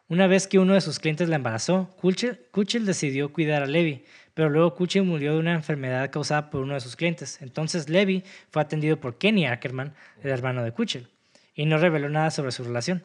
Una 0.07 0.27
vez 0.27 0.47
que 0.47 0.59
uno 0.59 0.73
de 0.73 0.81
sus 0.81 0.99
clientes 0.99 1.29
la 1.29 1.37
embarazó, 1.37 1.89
Kuchel, 2.01 2.47
Kuchel 2.51 2.85
decidió 2.85 3.31
cuidar 3.31 3.63
a 3.63 3.65
Levi, 3.65 4.03
pero 4.33 4.49
luego 4.49 4.73
Kuchel 4.75 5.03
murió 5.03 5.33
de 5.33 5.39
una 5.39 5.53
enfermedad 5.53 6.09
causada 6.11 6.49
por 6.49 6.61
uno 6.61 6.73
de 6.73 6.81
sus 6.81 6.97
clientes. 6.97 7.41
Entonces 7.41 7.87
Levi 7.87 8.23
fue 8.49 8.61
atendido 8.61 8.99
por 8.99 9.17
Kenny 9.17 9.45
Ackerman, 9.45 9.93
el 10.21 10.31
hermano 10.31 10.63
de 10.63 10.73
Kuchel, 10.73 11.07
y 11.53 11.65
no 11.65 11.77
reveló 11.77 12.09
nada 12.09 12.31
sobre 12.31 12.51
su 12.51 12.63
relación. 12.63 13.03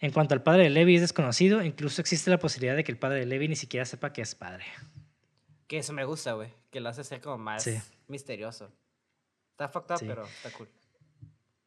En 0.00 0.10
cuanto 0.12 0.34
al 0.34 0.42
padre 0.42 0.64
de 0.64 0.70
Levi 0.70 0.96
es 0.96 1.00
desconocido, 1.00 1.62
incluso 1.62 2.00
existe 2.00 2.30
la 2.30 2.38
posibilidad 2.38 2.76
de 2.76 2.84
que 2.84 2.92
el 2.92 2.98
padre 2.98 3.20
de 3.20 3.26
Levi 3.26 3.48
ni 3.48 3.56
siquiera 3.56 3.86
sepa 3.86 4.12
que 4.12 4.22
es 4.22 4.34
padre. 4.34 4.64
Que 5.66 5.78
eso 5.78 5.92
me 5.92 6.04
gusta, 6.04 6.32
güey. 6.32 6.48
Que 6.70 6.80
lo 6.80 6.88
hace 6.90 7.04
ser 7.04 7.20
como 7.20 7.38
más 7.38 7.62
Sí. 7.62 7.78
misterioso. 8.08 8.70
Está 9.52 9.68
fucked 9.68 9.94
up, 9.94 9.98
Sí. 10.00 10.06
pero 10.06 10.24
está 10.26 10.50
cool. 10.50 10.68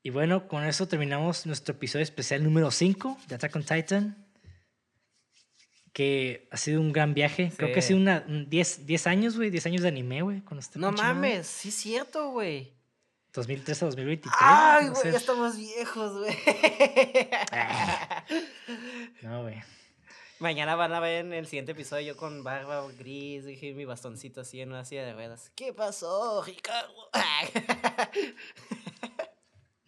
Y 0.04 0.10
bueno, 0.12 0.48
con 0.48 0.64
eso 0.66 0.88
terminamos 0.88 1.46
nuestro 1.46 1.74
episodio 1.76 2.04
especial 2.04 2.44
número 2.44 2.70
5 2.72 3.18
de 3.28 3.36
Attack 3.36 3.56
on 3.56 3.64
Titan. 3.64 4.24
que 5.94 6.48
ha 6.52 6.58
sido 6.58 6.80
un 6.80 6.94
gran 6.94 7.16
viaje. 7.16 7.52
Creo 7.58 7.74
que 7.74 7.80
ha 7.80 7.82
Sí. 7.82 7.88
sido 7.90 8.00
una, 8.00 8.24
un 8.28 8.48
10, 8.52 8.86
10 8.86 9.08
años, 9.08 9.36
güey, 9.36 9.50
10 9.50 9.66
años 9.66 9.82
de 9.82 9.88
anime, 9.88 10.22
güey, 10.22 10.44
este 10.60 10.78
No 10.78 10.92
madre. 10.92 11.02
mames, 11.04 11.48
sí 11.48 11.70
es 11.70 11.76
cierto, 11.76 12.30
güey. 12.30 12.72
2013 13.38 13.86
a 13.86 13.88
2023. 13.88 14.36
Ay, 14.40 14.86
no 14.88 14.94
güey, 14.94 15.12
ya 15.12 15.18
estamos 15.18 15.58
viejos, 15.58 16.18
güey. 16.18 16.36
No, 19.22 19.44
güey. 19.44 19.62
Mañana 20.40 20.76
van 20.76 20.94
a 20.94 21.00
ver 21.00 21.26
en 21.26 21.34
el 21.34 21.46
siguiente 21.48 21.72
episodio 21.74 22.14
yo 22.14 22.18
con 22.18 22.44
barba 22.44 22.86
gris, 22.98 23.46
dije 23.46 23.74
mi 23.74 23.86
bastoncito 23.86 24.42
así 24.42 24.62
en 24.62 24.70
una 24.70 24.86
silla 24.86 25.06
de 25.06 25.14
ruedas. 25.14 25.52
¿Qué 25.56 25.74
pasó, 25.74 26.44
Ricardo? 26.44 26.94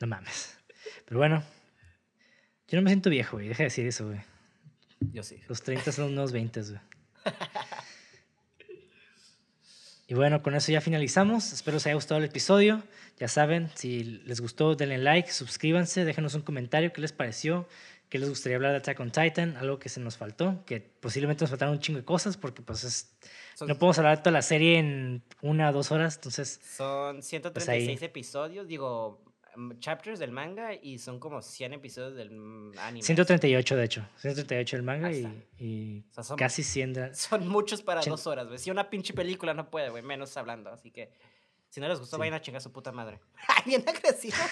No 0.01 0.07
mames. 0.07 0.57
Pero 1.03 1.19
bueno, 1.19 1.43
yo 2.69 2.77
no 2.77 2.83
me 2.83 2.89
siento 2.89 3.09
viejo, 3.09 3.35
güey. 3.35 3.49
Deja 3.49 3.63
de 3.63 3.65
decir 3.65 3.85
eso, 3.85 4.07
güey. 4.07 4.21
Yo 5.11 5.23
sí. 5.23 5.41
Los 5.49 5.61
30 5.61 5.91
son 5.91 6.13
unos 6.13 6.31
20, 6.31 6.61
güey. 6.61 6.79
Y 10.09 10.15
bueno, 10.15 10.41
con 10.41 10.55
eso 10.55 10.71
ya 10.71 10.81
finalizamos. 10.81 11.53
Espero 11.53 11.77
os 11.77 11.85
haya 11.85 11.93
gustado 11.93 12.17
el 12.19 12.25
episodio. 12.25 12.81
Ya 13.19 13.27
saben, 13.27 13.69
si 13.75 14.03
les 14.03 14.41
gustó, 14.41 14.73
denle 14.75 14.97
like, 14.97 15.31
suscríbanse, 15.31 16.03
déjenos 16.03 16.33
un 16.33 16.41
comentario 16.41 16.91
qué 16.91 16.99
les 17.01 17.11
pareció, 17.13 17.67
qué 18.09 18.17
les 18.17 18.27
gustaría 18.27 18.55
hablar 18.55 18.71
de 18.71 18.77
Attack 18.79 18.99
on 18.99 19.11
Titan, 19.11 19.55
algo 19.57 19.77
que 19.77 19.87
se 19.89 19.99
nos 19.99 20.17
faltó, 20.17 20.63
que 20.65 20.79
posiblemente 20.81 21.43
nos 21.43 21.51
faltaron 21.51 21.75
un 21.75 21.79
chingo 21.79 21.99
de 21.99 22.05
cosas 22.05 22.37
porque 22.37 22.63
pues 22.63 22.83
es- 22.85 23.11
Son, 23.55 23.67
no 23.67 23.77
podemos 23.77 23.99
hablar 23.99 24.17
de 24.17 24.23
toda 24.23 24.31
la 24.31 24.41
serie 24.41 24.79
en 24.79 25.21
una 25.41 25.69
o 25.69 25.73
dos 25.73 25.91
horas, 25.91 26.15
entonces 26.15 26.59
son 26.75 27.21
136 27.21 27.99
Pues 27.99 28.01
episodios, 28.09 28.67
digo, 28.67 29.21
chapters 29.79 30.19
del 30.19 30.31
manga 30.31 30.73
y 30.73 30.97
son 30.99 31.19
como 31.19 31.41
100 31.41 31.73
episodios 31.73 32.15
del 32.15 32.31
mm, 32.31 32.77
anime. 32.79 33.03
138 33.05 33.75
de 33.75 33.83
hecho, 33.83 34.07
138 34.17 34.75
el 34.77 34.83
manga 34.83 35.11
y, 35.11 35.25
y 35.57 36.05
O 36.11 36.13
sea, 36.13 36.23
son- 36.23 36.37
casi 36.37 36.63
100 36.63 36.93
de- 36.93 37.15
Son 37.15 37.47
muchos 37.47 37.81
para 37.81 38.01
dos 38.01 38.27
horas, 38.27 38.47
güey. 38.47 38.59
Si 38.59 38.71
una 38.71 38.89
pinche 38.89 39.13
película 39.13 39.53
no 39.53 39.69
puede, 39.69 39.89
güey, 39.89 40.03
menos 40.03 40.35
hablando. 40.37 40.69
Así 40.71 40.91
que, 40.91 41.11
si 41.69 41.79
no 41.79 41.87
les 41.87 41.99
gustó, 41.99 42.15
Sí. 42.17 42.19
vayan 42.19 42.33
a 42.35 42.41
chingar 42.41 42.57
a 42.59 42.61
su 42.61 42.71
puta 42.71 42.91
madre. 42.91 43.19
Ay, 43.47 43.63
bien 43.65 43.83
agresivo. 43.87 44.35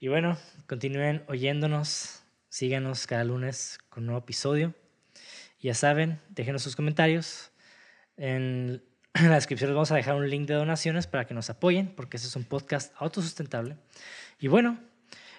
Y 0.00 0.08
bueno, 0.08 0.38
continúen 0.68 1.24
oyéndonos, 1.26 2.22
síganos 2.48 3.06
cada 3.06 3.24
lunes 3.24 3.78
con 3.88 4.02
un 4.04 4.06
nuevo 4.06 4.20
episodio. 4.20 4.72
Ya 5.60 5.74
saben, 5.74 6.20
déjenos 6.28 6.62
sus 6.62 6.76
comentarios. 6.76 7.50
En 8.16 8.84
la 9.22 9.34
descripción 9.34 9.70
les 9.70 9.74
vamos 9.74 9.90
a 9.90 9.96
dejar 9.96 10.14
un 10.14 10.28
link 10.28 10.46
de 10.46 10.54
donaciones 10.54 11.06
para 11.06 11.26
que 11.26 11.34
nos 11.34 11.50
apoyen, 11.50 11.94
porque 11.94 12.16
este 12.16 12.28
es 12.28 12.36
un 12.36 12.44
podcast 12.44 12.94
autosustentable. 12.98 13.76
Y 14.38 14.48
bueno, 14.48 14.78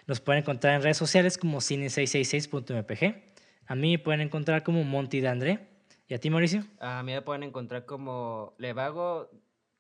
nos 0.08 0.20
pueden 0.20 0.42
encontrar 0.42 0.76
en 0.76 0.82
redes 0.82 0.98
sociales 0.98 1.38
como 1.38 1.60
cine666.mpg. 1.60 3.24
A 3.68 3.76
mí 3.76 3.92
me 3.92 4.00
pueden 4.00 4.22
encontrar 4.22 4.64
como 4.64 4.84
Monty 4.84 5.22
de 5.22 5.28
André. 5.28 5.68
¿Y 6.08 6.16
a 6.16 6.20
ti, 6.20 6.30
Mauricio? 6.30 6.66
A 6.80 7.04
mí 7.04 7.12
me 7.14 7.22
pueden 7.22 7.44
encontrar 7.44 7.86
como 7.86 8.56
Levago, 8.58 9.30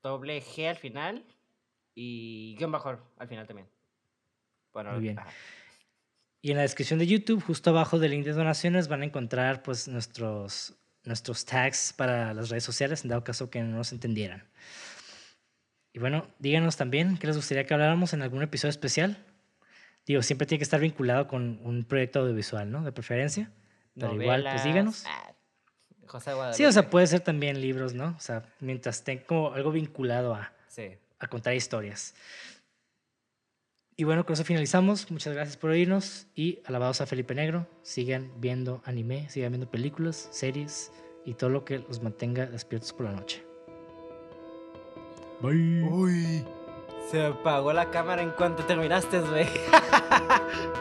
doble 0.03 0.41
G 0.43 0.69
al 0.69 0.75
final 0.77 1.25
y 1.95 2.55
guion 2.57 2.71
bajo 2.71 2.97
al 3.17 3.27
final 3.27 3.47
también. 3.47 3.67
Bueno, 4.71 4.91
Muy 4.91 5.01
bien. 5.01 5.19
ajá. 5.19 5.29
Y 6.41 6.51
en 6.51 6.57
la 6.57 6.63
descripción 6.63 6.99
de 6.99 7.07
YouTube, 7.07 7.43
justo 7.43 7.71
abajo 7.71 7.99
del 7.99 8.11
link 8.11 8.23
de 8.23 8.31
donaciones, 8.31 8.87
van 8.87 9.01
a 9.01 9.05
encontrar 9.05 9.61
pues 9.61 9.89
nuestros, 9.89 10.73
nuestros 11.05 11.45
tags 11.45 11.93
para 11.93 12.33
las 12.33 12.49
redes 12.49 12.63
sociales, 12.63 13.03
en 13.03 13.09
dado 13.09 13.23
caso 13.23 13.49
que 13.49 13.61
no 13.61 13.77
nos 13.77 13.91
entendieran. 13.91 14.43
Y 15.93 15.99
bueno, 15.99 16.27
díganos 16.39 16.77
también 16.77 17.17
qué 17.17 17.27
les 17.27 17.35
gustaría 17.35 17.65
que 17.65 17.73
habláramos 17.73 18.13
en 18.13 18.21
algún 18.21 18.43
episodio 18.43 18.69
especial. 18.69 19.17
Digo, 20.05 20.21
siempre 20.21 20.45
tiene 20.47 20.59
que 20.59 20.63
estar 20.63 20.79
vinculado 20.79 21.27
con 21.27 21.59
un 21.63 21.83
proyecto 21.85 22.19
audiovisual, 22.19 22.69
¿no? 22.71 22.83
De 22.83 22.91
preferencia. 22.91 23.51
Pero 23.95 24.13
igual, 24.13 24.41
pues 24.43 24.53
Novelas, 24.53 24.63
díganos. 24.63 25.03
ah, 25.07 25.33
José 26.05 26.33
Guadalupe. 26.33 26.57
Sí, 26.57 26.65
o 26.65 26.71
sea, 26.71 26.89
puede 26.89 27.07
ser 27.07 27.19
también 27.21 27.59
libros, 27.61 27.93
¿no? 27.93 28.15
O 28.17 28.19
sea, 28.19 28.43
mientras 28.59 29.03
tenga 29.03 29.23
como 29.23 29.53
algo 29.53 29.71
vinculado 29.71 30.33
a, 30.33 30.51
Sí. 30.67 30.97
a 31.19 31.27
contar 31.27 31.53
historias. 31.55 32.15
Y 33.99 34.05
bueno, 34.05 34.25
con 34.25 34.35
eso 34.35 34.45
finalizamos. 34.45 35.11
Muchas 35.11 35.33
gracias 35.33 35.57
por 35.57 35.71
oírnos 35.71 36.27
y 36.33 36.59
alabados 36.63 37.01
a 37.01 37.05
Felipe 37.05 37.35
Negro. 37.35 37.67
Sigan 37.81 38.31
viendo 38.37 38.81
anime, 38.85 39.27
sigan 39.27 39.51
viendo 39.51 39.69
películas, 39.69 40.29
series 40.31 40.93
y 41.25 41.33
todo 41.33 41.49
lo 41.49 41.65
que 41.65 41.79
los 41.79 42.01
mantenga 42.01 42.45
despiertos 42.45 42.93
por 42.93 43.07
la 43.07 43.11
noche. 43.11 43.43
Bye. 45.41 45.83
Uy. 45.83 46.45
Se 47.11 47.25
apagó 47.25 47.73
la 47.73 47.91
cámara 47.91 48.21
en 48.21 48.29
cuanto 48.29 48.63
terminaste, 48.63 49.19
güey. 49.19 49.47